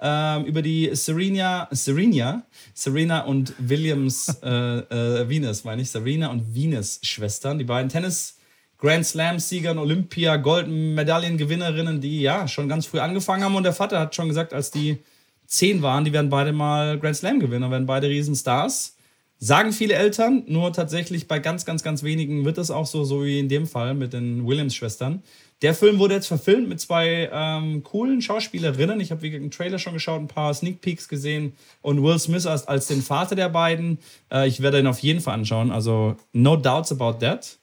Ähm, 0.00 0.44
über 0.44 0.62
die 0.62 0.88
Serena, 0.92 1.66
Serena, 1.72 2.44
Serena 2.74 3.22
und 3.22 3.54
Williams 3.58 4.28
äh, 4.42 4.48
äh, 4.48 5.28
Venus, 5.28 5.64
meine 5.64 5.82
ich, 5.82 5.90
Serena 5.90 6.30
und 6.30 6.54
Venus 6.54 7.00
Schwestern, 7.02 7.58
die 7.58 7.64
beiden 7.64 7.88
Tennis 7.88 8.36
Grand 8.78 9.04
Slam 9.04 9.40
Siegern, 9.40 9.78
Olympia 9.78 10.36
Golden 10.36 10.94
Medaillengewinnerinnen, 10.94 12.00
die 12.00 12.20
ja 12.20 12.46
schon 12.46 12.68
ganz 12.68 12.86
früh 12.86 13.00
angefangen 13.00 13.42
haben 13.42 13.56
und 13.56 13.64
der 13.64 13.72
Vater 13.72 13.98
hat 13.98 14.14
schon 14.14 14.28
gesagt, 14.28 14.52
als 14.52 14.70
die 14.70 14.98
zehn 15.46 15.82
waren, 15.82 16.04
die 16.04 16.12
werden 16.12 16.30
beide 16.30 16.52
mal 16.52 16.98
Grand 16.98 17.16
Slam 17.16 17.40
Gewinner, 17.40 17.70
werden 17.70 17.86
beide 17.86 18.08
Riesenstars. 18.08 18.96
Sagen 19.38 19.72
viele 19.72 19.94
Eltern, 19.94 20.44
nur 20.46 20.72
tatsächlich 20.72 21.28
bei 21.28 21.38
ganz, 21.38 21.66
ganz, 21.66 21.82
ganz 21.82 22.02
wenigen 22.02 22.46
wird 22.46 22.56
das 22.56 22.70
auch 22.70 22.86
so, 22.86 23.04
so 23.04 23.24
wie 23.24 23.38
in 23.38 23.50
dem 23.50 23.66
Fall 23.66 23.94
mit 23.94 24.14
den 24.14 24.46
Williams-Schwestern. 24.46 25.22
Der 25.62 25.74
Film 25.74 25.98
wurde 25.98 26.14
jetzt 26.14 26.26
verfilmt 26.26 26.68
mit 26.68 26.80
zwei 26.80 27.30
ähm, 27.32 27.82
coolen 27.82 28.20
Schauspielerinnen. 28.20 29.00
Ich 29.00 29.10
habe 29.10 29.22
wie 29.22 29.34
einen 29.34 29.50
Trailer 29.50 29.78
schon 29.78 29.94
geschaut, 29.94 30.20
ein 30.20 30.28
paar 30.28 30.52
Sneak 30.52 30.80
Peeks 30.80 31.08
gesehen 31.08 31.54
und 31.82 32.02
Will 32.02 32.18
Smith 32.18 32.46
als, 32.46 32.66
als 32.68 32.86
den 32.88 33.02
Vater 33.02 33.36
der 33.36 33.48
beiden. 33.48 33.98
Äh, 34.30 34.48
ich 34.48 34.60
werde 34.60 34.80
ihn 34.80 34.86
auf 34.86 34.98
jeden 34.98 35.20
Fall 35.20 35.34
anschauen. 35.34 35.70
Also 35.70 36.16
no 36.32 36.56
doubts 36.56 36.92
about 36.92 37.18
that. 37.20 37.58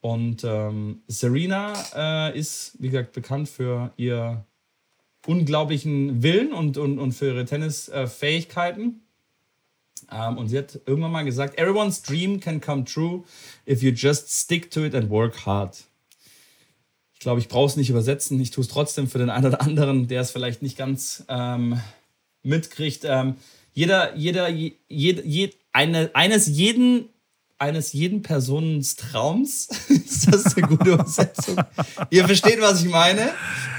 Und 0.00 0.44
ähm, 0.44 1.02
Serena 1.08 1.74
äh, 1.94 2.38
ist, 2.38 2.72
wie 2.78 2.90
gesagt, 2.90 3.12
bekannt 3.12 3.48
für 3.48 3.92
ihr 3.96 4.44
unglaublichen 5.28 6.22
Willen 6.22 6.54
und, 6.54 6.78
und, 6.78 6.98
und 6.98 7.12
für 7.12 7.26
ihre 7.26 7.44
Tennisfähigkeiten. 7.44 9.02
Ähm, 10.10 10.38
und 10.38 10.48
sie 10.48 10.56
hat 10.56 10.80
irgendwann 10.86 11.12
mal 11.12 11.24
gesagt, 11.24 11.58
everyone's 11.58 12.00
dream 12.00 12.40
can 12.40 12.62
come 12.62 12.84
true 12.84 13.24
if 13.66 13.82
you 13.82 13.90
just 13.90 14.30
stick 14.30 14.70
to 14.70 14.84
it 14.84 14.94
and 14.94 15.10
work 15.10 15.44
hard. 15.44 15.84
Ich 17.12 17.20
glaube, 17.20 17.40
ich 17.40 17.48
brauche 17.48 17.66
es 17.66 17.76
nicht 17.76 17.90
übersetzen. 17.90 18.40
Ich 18.40 18.52
tue 18.52 18.62
es 18.62 18.68
trotzdem 18.68 19.06
für 19.06 19.18
den 19.18 19.28
einen 19.28 19.46
oder 19.46 19.60
anderen, 19.60 20.08
der 20.08 20.22
es 20.22 20.30
vielleicht 20.30 20.62
nicht 20.62 20.78
ganz 20.78 21.24
ähm, 21.28 21.78
mitkriegt. 22.42 23.04
Ähm, 23.04 23.34
jeder, 23.74 24.16
jeder, 24.16 24.48
je, 24.48 24.76
je, 24.88 25.50
eine, 25.72 26.10
eines 26.14 26.46
jeden 26.46 27.10
eines 27.58 27.92
jeden 27.92 28.22
Personens 28.22 28.96
Traums. 28.96 29.68
ist 29.88 30.32
das 30.32 30.56
eine 30.56 30.66
gute 30.66 30.90
Übersetzung? 30.90 31.56
ihr 32.10 32.24
versteht, 32.24 32.60
was 32.60 32.82
ich 32.82 32.90
meine. 32.90 33.30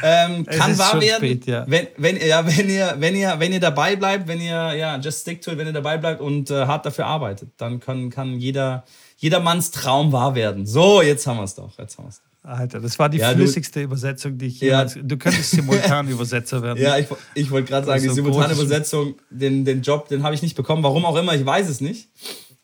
Ähm, 0.04 0.46
kann 0.46 0.78
wahr 0.78 1.00
werden, 1.00 1.18
spät, 1.18 1.46
ja. 1.46 1.66
wenn, 1.68 1.88
wenn, 1.98 2.18
ja, 2.18 2.46
wenn, 2.46 2.70
ihr, 2.70 2.96
wenn, 3.00 3.16
ihr, 3.16 3.36
wenn 3.38 3.54
ihr 3.54 3.60
dabei 3.60 3.96
bleibt, 3.96 4.28
wenn 4.28 4.42
ihr, 4.42 4.74
ja, 4.74 4.98
just 4.98 5.22
stick 5.22 5.42
to 5.42 5.52
it, 5.52 5.58
wenn 5.58 5.68
ihr 5.68 5.74
dabei 5.74 5.98
bleibt 5.98 6.22
und 6.22 6.52
äh, 6.52 6.66
hart 6.66 6.86
dafür 6.86 7.06
arbeitet, 7.06 7.50
dann 7.58 7.80
kann, 7.80 8.10
kann 8.10 8.40
jeder, 8.40 8.84
jedermanns 9.18 9.72
Traum 9.72 10.12
wahr 10.12 10.36
werden. 10.36 10.66
So, 10.66 11.02
jetzt 11.02 11.26
haben 11.28 11.38
wir 11.38 11.44
es 11.44 11.56
doch. 11.56 11.78
Jetzt 11.78 11.98
haben 11.98 12.06
wir's. 12.06 12.22
Alter, 12.42 12.80
das 12.80 12.98
war 12.98 13.10
die 13.10 13.18
ja, 13.18 13.34
flüssigste 13.34 13.80
du, 13.80 13.86
Übersetzung, 13.86 14.38
die 14.38 14.48
ich 14.48 14.62
jemals. 14.62 14.96
Ja. 14.96 15.02
Du 15.04 15.18
könntest 15.18 15.52
Simultanübersetzer 15.52 16.62
werden. 16.64 16.82
Ja, 16.82 16.98
ich, 16.98 17.08
ich 17.36 17.52
wollte 17.52 17.68
gerade 17.68 17.86
sagen, 17.86 18.02
die 18.02 18.10
Simultanübersetzung, 18.10 19.16
den, 19.30 19.66
den 19.66 19.82
Job, 19.82 20.08
den 20.08 20.24
habe 20.24 20.36
ich 20.36 20.42
nicht 20.42 20.56
bekommen. 20.56 20.82
Warum 20.82 21.06
auch 21.06 21.18
immer, 21.18 21.36
ich 21.36 21.46
weiß 21.46 21.68
es 21.68 21.82
nicht. 21.82 22.08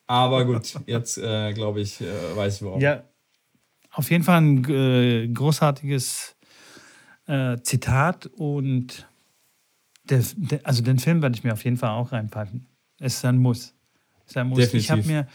Aber 0.08 0.46
gut, 0.46 0.80
jetzt 0.86 1.18
äh, 1.18 1.54
glaube 1.54 1.82
ich, 1.82 2.02
äh, 2.02 2.36
weiß 2.36 2.58
ich 2.58 2.62
warum. 2.62 2.80
Ja, 2.80 3.04
auf 3.92 4.12
jeden 4.12 4.24
Fall 4.24 4.42
ein 4.42 4.66
äh, 4.66 5.28
großartiges 5.28 6.36
äh, 7.28 7.58
Zitat 7.62 8.28
und 8.28 9.08
der, 10.04 10.24
der, 10.36 10.60
also 10.64 10.84
den 10.84 11.00
Film 11.00 11.22
werde 11.22 11.36
ich 11.36 11.44
mir 11.44 11.54
auf 11.54 11.64
jeden 11.64 11.78
Fall 11.78 11.92
auch 11.92 12.12
reinpacken. 12.12 12.68
Es 13.00 13.16
ist 13.16 13.26
ein 13.26 13.38
Muss. 13.38 13.74
Es 14.26 14.32
ist 14.32 14.38
ein 14.38 14.48
Muss. 14.48 14.60
Definitiv. 14.60 14.84
Ich 14.84 14.92
habe 14.92 15.04
mir, 15.08 15.28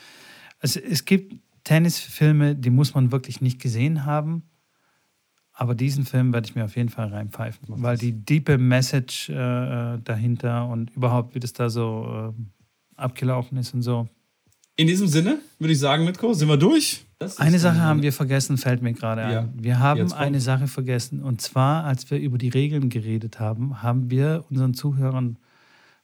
also 0.61 0.79
es 0.79 1.05
gibt 1.05 1.35
Tennisfilme, 1.65 2.55
die 2.55 2.71
muss 2.71 2.95
man 2.95 3.13
wirklich 3.13 3.41
nicht 3.41 3.61
gesehen 3.61 4.05
haben. 4.05 4.45
Aber 5.53 5.75
diesen 5.75 6.07
Film 6.07 6.33
werde 6.33 6.49
ich 6.49 6.55
mir 6.55 6.65
auf 6.65 6.77
jeden 6.77 6.89
Fall 6.89 7.09
reinpfeifen, 7.09 7.67
weil 7.83 7.99
die 7.99 8.13
diepe 8.13 8.57
Message 8.57 9.29
äh, 9.29 9.99
dahinter 9.99 10.67
und 10.69 10.91
überhaupt, 10.97 11.35
wie 11.35 11.41
das 11.41 11.53
da 11.53 11.69
so 11.69 12.33
äh, 12.35 12.43
abgelaufen 12.97 13.59
ist 13.59 13.75
und 13.75 13.83
so, 13.83 14.09
in 14.77 14.87
diesem 14.87 15.09
Sinne 15.09 15.39
würde 15.59 15.73
ich 15.73 15.79
sagen, 15.79 16.05
Mitko, 16.05 16.33
sind 16.33 16.49
wir 16.49 16.57
durch. 16.57 17.05
Eine 17.37 17.59
Sache 17.59 17.81
haben 17.81 18.01
wir 18.03 18.15
vergessen, 18.15 18.57
fällt 18.57 18.81
mir 18.81 18.95
gerade 18.95 19.23
ein. 19.23 19.33
Ja. 19.33 19.49
Wir 19.55 19.79
haben 19.79 20.11
eine 20.13 20.41
Sache 20.41 20.69
vergessen. 20.69 21.23
Und 21.23 21.43
zwar, 21.43 21.85
als 21.85 22.11
wir 22.11 22.19
über 22.19 22.39
die 22.39 22.49
Regeln 22.49 22.89
geredet 22.89 23.39
haben, 23.39 23.83
haben 23.83 24.11
wir 24.11 24.45
unseren 24.49 24.73
Zuhörern 24.73 25.37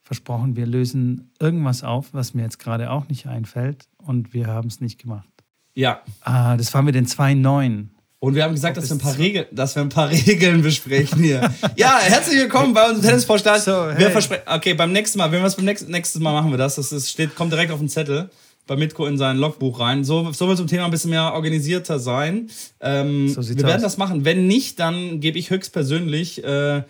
versprochen, 0.03 0.57
wir 0.57 0.67
lösen 0.67 1.31
irgendwas 1.41 1.83
auf, 1.83 2.13
was 2.13 2.35
mir 2.35 2.43
jetzt 2.43 2.59
gerade 2.59 2.91
auch 2.91 3.09
nicht 3.09 3.27
einfällt. 3.27 3.87
Und 3.97 4.35
wir 4.35 4.47
haben 4.47 4.69
es 4.69 4.81
nicht 4.81 5.01
gemacht. 5.01 5.29
Ja. 5.75 6.03
Ah, 6.21 6.57
das 6.57 6.73
waren 6.75 6.85
wir 6.85 6.93
den 6.93 7.07
zwei 7.07 7.35
neuen. 7.35 7.91
Und 8.19 8.35
wir 8.35 8.45
haben 8.45 8.53
gesagt, 8.53 8.77
dass 8.77 8.89
wir, 8.89 8.97
ein 8.97 9.01
paar 9.01 9.17
Regeln, 9.17 9.47
dass 9.53 9.75
wir 9.75 9.83
ein 9.83 9.89
paar 9.89 10.11
Regeln 10.27 10.61
besprechen 10.61 11.23
hier. 11.23 11.51
ja, 11.77 11.99
herzlich 11.99 12.39
willkommen 12.41 12.75
bei 12.75 12.89
unserem 12.89 13.09
Tennisvorstand. 13.09 13.63
So, 13.63 13.91
hey. 13.91 14.13
okay, 14.47 14.75
beim 14.75 14.93
nächsten 14.93 15.19
Mal, 15.19 15.33
wenn 15.33 15.41
wir 15.41 15.47
es 15.47 15.57
beim 15.57 15.65
nächsten, 15.65 15.91
nächsten 15.91 16.23
Mal 16.23 16.33
machen 16.33 16.51
wir 16.51 16.59
das. 16.59 16.77
Das 16.77 16.93
ist, 16.93 17.11
steht, 17.11 17.35
kommt 17.35 17.53
direkt 17.53 17.73
auf 17.73 17.79
den 17.79 17.89
Zettel 17.89 18.31
bei 18.67 18.77
Mitko 18.77 19.07
in 19.07 19.17
sein 19.17 19.37
Logbuch 19.37 19.81
rein. 19.81 20.05
So, 20.05 20.33
so 20.33 20.49
wird 20.49 20.59
zum 20.59 20.67
Thema 20.67 20.87
ein 20.87 20.91
bisschen 20.91 21.11
mehr 21.11 21.33
organisierter 21.35 21.99
sein. 21.99 22.51
Ähm, 22.81 23.29
so 23.29 23.47
wir 23.49 23.57
werden 23.59 23.77
aus. 23.77 23.83
das 23.83 23.97
machen. 23.97 24.25
Wenn 24.25 24.47
nicht, 24.47 24.81
dann 24.81 25.21
gebe 25.21 25.39
ich 25.39 25.51
höchstpersönlich 25.51 26.43
äh, 26.45 26.83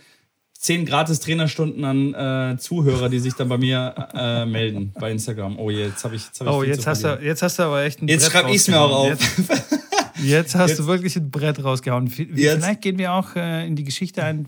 zehn 0.58 0.86
gratis 0.86 1.20
Trainerstunden 1.20 1.84
an 1.84 2.14
äh, 2.54 2.58
Zuhörer, 2.58 3.08
die 3.08 3.18
sich 3.18 3.34
dann 3.34 3.48
bei 3.48 3.58
mir 3.58 3.94
äh, 4.14 4.46
melden 4.46 4.92
bei 4.98 5.10
Instagram. 5.10 5.58
Oh, 5.58 5.70
jetzt 5.70 6.04
habe 6.04 6.16
ich, 6.16 6.24
jetzt 6.26 6.40
hab 6.40 6.46
ich 6.46 6.52
Oh, 6.52 6.62
jetzt 6.62 6.86
hast, 6.86 7.04
du, 7.04 7.18
jetzt 7.22 7.42
hast 7.42 7.58
du 7.58 7.64
aber 7.64 7.82
echt 7.82 8.02
ein 8.02 8.08
Jetzt 8.08 8.30
schreibe 8.30 8.50
ich 8.50 8.56
es 8.56 8.68
mir 8.68 8.80
auch 8.80 9.10
auf. 9.10 9.10
Jetzt, 9.10 10.24
jetzt 10.24 10.54
hast 10.54 10.70
jetzt. 10.70 10.80
du 10.80 10.86
wirklich 10.86 11.14
ein 11.16 11.30
Brett 11.30 11.62
rausgehauen. 11.62 12.08
Vielleicht 12.08 12.38
jetzt. 12.38 12.80
gehen 12.80 12.98
wir 12.98 13.12
auch 13.12 13.36
äh, 13.36 13.66
in 13.66 13.76
die 13.76 13.84
Geschichte 13.84 14.22
ein 14.22 14.46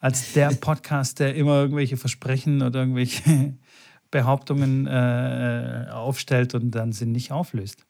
als 0.00 0.32
der 0.34 0.50
Podcast, 0.50 1.18
der 1.18 1.34
immer 1.34 1.62
irgendwelche 1.62 1.96
Versprechen 1.96 2.60
oder 2.60 2.80
irgendwelche 2.80 3.54
Behauptungen 4.14 4.86
äh, 4.86 5.88
aufstellt 5.90 6.54
und 6.54 6.70
dann 6.70 6.92
sie 6.92 7.04
nicht 7.04 7.32
auflöst. 7.32 7.84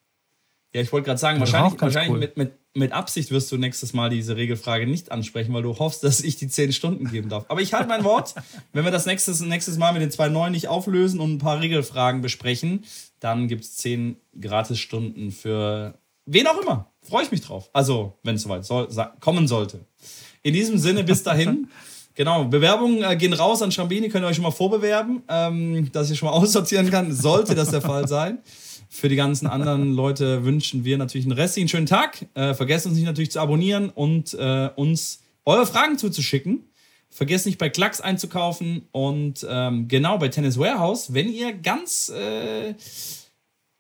Ja, 0.75 0.81
ich 0.81 0.91
wollte 0.91 1.05
gerade 1.05 1.21
sagen, 1.21 1.39
das 1.39 1.53
wahrscheinlich, 1.53 1.81
wahrscheinlich 1.81 2.11
cool. 2.11 2.19
mit, 2.19 2.37
mit, 2.39 2.53
mit 2.73 2.93
Absicht 2.93 3.31
wirst 3.31 3.53
du 3.53 3.59
nächstes 3.59 3.93
Mal 3.93 4.09
diese 4.09 4.37
Regelfrage 4.37 4.87
nicht 4.87 5.13
ansprechen, 5.13 5.53
weil 5.53 5.63
du 5.63 5.79
hoffst, 5.79 6.03
dass 6.03 6.23
ich 6.23 6.37
die 6.37 6.49
zehn 6.49 6.73
Stunden 6.73 7.11
geben 7.11 7.29
darf. 7.29 7.45
Aber 7.49 7.61
ich 7.61 7.75
halte 7.75 7.89
mein 7.89 8.05
Wort. 8.05 8.35
Wenn 8.73 8.85
wir 8.87 8.91
das 8.91 9.05
nächstes, 9.05 9.41
nächstes 9.41 9.77
Mal 9.77 9.93
mit 9.93 10.01
den 10.01 10.11
zwei 10.11 10.31
neuen 10.31 10.53
nicht 10.53 10.69
auflösen 10.69 11.21
und 11.21 11.35
ein 11.35 11.39
paar 11.39 11.61
Regelfragen 11.61 12.23
besprechen, 12.23 12.85
dann 13.21 13.47
gibt 13.47 13.65
es 13.65 13.77
zehn 13.77 14.17
Gratisstunden 14.41 15.31
für 15.31 15.99
wen 16.25 16.47
auch 16.47 16.59
immer. 16.59 16.91
Freue 17.03 17.25
ich 17.25 17.31
mich 17.31 17.43
drauf. 17.43 17.69
Also, 17.75 18.19
wenn 18.23 18.37
es 18.37 18.43
soweit 18.43 18.65
soll, 18.65 18.89
kommen 19.21 19.47
sollte. 19.47 19.85
In 20.43 20.55
diesem 20.55 20.79
Sinne, 20.79 21.05
bis 21.05 21.23
dahin. 21.23 21.69
Genau, 22.17 22.45
Bewerbungen 22.45 23.03
äh, 23.03 23.17
gehen 23.17 23.33
raus 23.33 23.61
an 23.61 23.73
Schrambini, 23.73 24.09
könnt 24.09 24.25
ihr 24.25 24.29
euch 24.29 24.37
schon 24.37 24.45
mal 24.45 24.53
vorbewerben, 24.53 25.23
ähm, 25.29 25.91
dass 25.93 26.11
ich 26.11 26.19
schon 26.19 26.29
mal 26.29 26.35
aussortieren 26.37 26.91
kann, 26.91 27.13
sollte 27.13 27.55
das 27.55 27.71
der 27.71 27.81
Fall 27.81 28.07
sein. 28.07 28.39
Für 28.89 29.09
die 29.09 29.17
ganzen 29.17 29.49
anderen 29.49 29.93
Leute 29.93 30.45
wünschen 30.45 30.85
wir 30.85 30.97
natürlich 30.97 31.27
einen 31.27 31.37
restlichen 31.37 31.69
schönen 31.69 31.87
Tag. 31.87 32.27
Äh, 32.35 32.55
vergesst 32.55 32.87
uns 32.87 32.95
nicht 32.95 33.07
natürlich 33.07 33.33
zu 33.33 33.41
abonnieren 33.41 33.91
und 33.91 34.35
äh, 34.35 34.71
uns 34.77 35.21
eure 35.45 35.67
Fragen 35.67 35.99
zuzuschicken. 35.99 36.69
Vergesst 37.11 37.47
nicht 37.47 37.59
bei 37.59 37.69
Klacks 37.69 38.01
einzukaufen 38.01 38.89
und 38.93 39.45
ähm, 39.49 39.89
genau 39.89 40.19
bei 40.19 40.29
Tennis 40.29 40.59
Warehouse, 40.59 41.13
wenn 41.13 41.29
ihr 41.29 41.53
ganz 41.53 42.09
äh, 42.09 42.75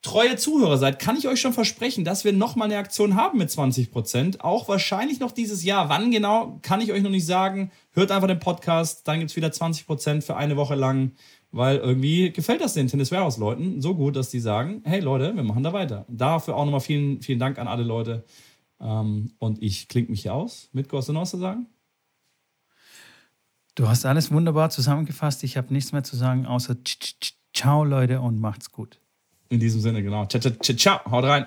treue 0.04 0.36
Zuhörer 0.36 0.76
seid, 0.76 0.98
kann 0.98 1.16
ich 1.16 1.26
euch 1.26 1.40
schon 1.40 1.52
versprechen, 1.52 2.04
dass 2.04 2.24
wir 2.24 2.32
nochmal 2.32 2.70
eine 2.70 2.78
Aktion 2.78 3.16
haben 3.16 3.38
mit 3.38 3.48
20%. 3.48 4.40
Auch 4.40 4.68
wahrscheinlich 4.68 5.18
noch 5.18 5.32
dieses 5.32 5.64
Jahr. 5.64 5.88
Wann 5.88 6.10
genau, 6.10 6.58
kann 6.62 6.80
ich 6.80 6.92
euch 6.92 7.02
noch 7.02 7.10
nicht 7.10 7.26
sagen. 7.26 7.72
Hört 7.92 8.10
einfach 8.12 8.28
den 8.28 8.38
Podcast, 8.38 9.08
dann 9.08 9.18
gibt 9.18 9.30
es 9.30 9.36
wieder 9.36 9.48
20% 9.48 10.20
für 10.20 10.36
eine 10.36 10.56
Woche 10.56 10.74
lang, 10.74 11.12
weil 11.50 11.78
irgendwie 11.78 12.30
gefällt 12.30 12.60
das 12.60 12.74
den 12.74 12.86
Tennis 12.86 13.10
Warehouse 13.10 13.38
Leuten 13.38 13.80
so 13.80 13.94
gut, 13.94 14.14
dass 14.14 14.28
die 14.28 14.40
sagen, 14.40 14.82
hey 14.84 15.00
Leute, 15.00 15.34
wir 15.34 15.42
machen 15.42 15.62
da 15.62 15.72
weiter. 15.72 16.04
Dafür 16.08 16.56
auch 16.56 16.64
nochmal 16.64 16.80
vielen, 16.80 17.22
vielen 17.22 17.38
Dank 17.38 17.58
an 17.58 17.66
alle 17.66 17.82
Leute. 17.82 18.24
Ähm, 18.80 19.32
und 19.38 19.62
ich 19.62 19.88
klinge 19.88 20.10
mich 20.10 20.22
hier 20.22 20.34
aus. 20.34 20.68
Mit 20.72 20.90
zu 20.90 21.38
sagen? 21.38 21.66
Du 23.74 23.88
hast 23.88 24.04
alles 24.04 24.30
wunderbar 24.30 24.68
zusammengefasst. 24.68 25.42
Ich 25.44 25.56
habe 25.56 25.72
nichts 25.72 25.92
mehr 25.92 26.04
zu 26.04 26.14
sagen, 26.14 26.46
außer 26.46 26.76
Ciao 27.54 27.84
Leute 27.84 28.20
und 28.20 28.38
macht's 28.38 28.70
gut. 28.70 29.00
In 29.54 29.60
diesem 29.60 29.80
Sinne, 29.80 30.02
genau. 30.02 30.26
Ciao, 30.26 30.40
ciao, 30.40 30.76
ciao. 30.76 31.00
Haut 31.12 31.24
rein. 31.24 31.46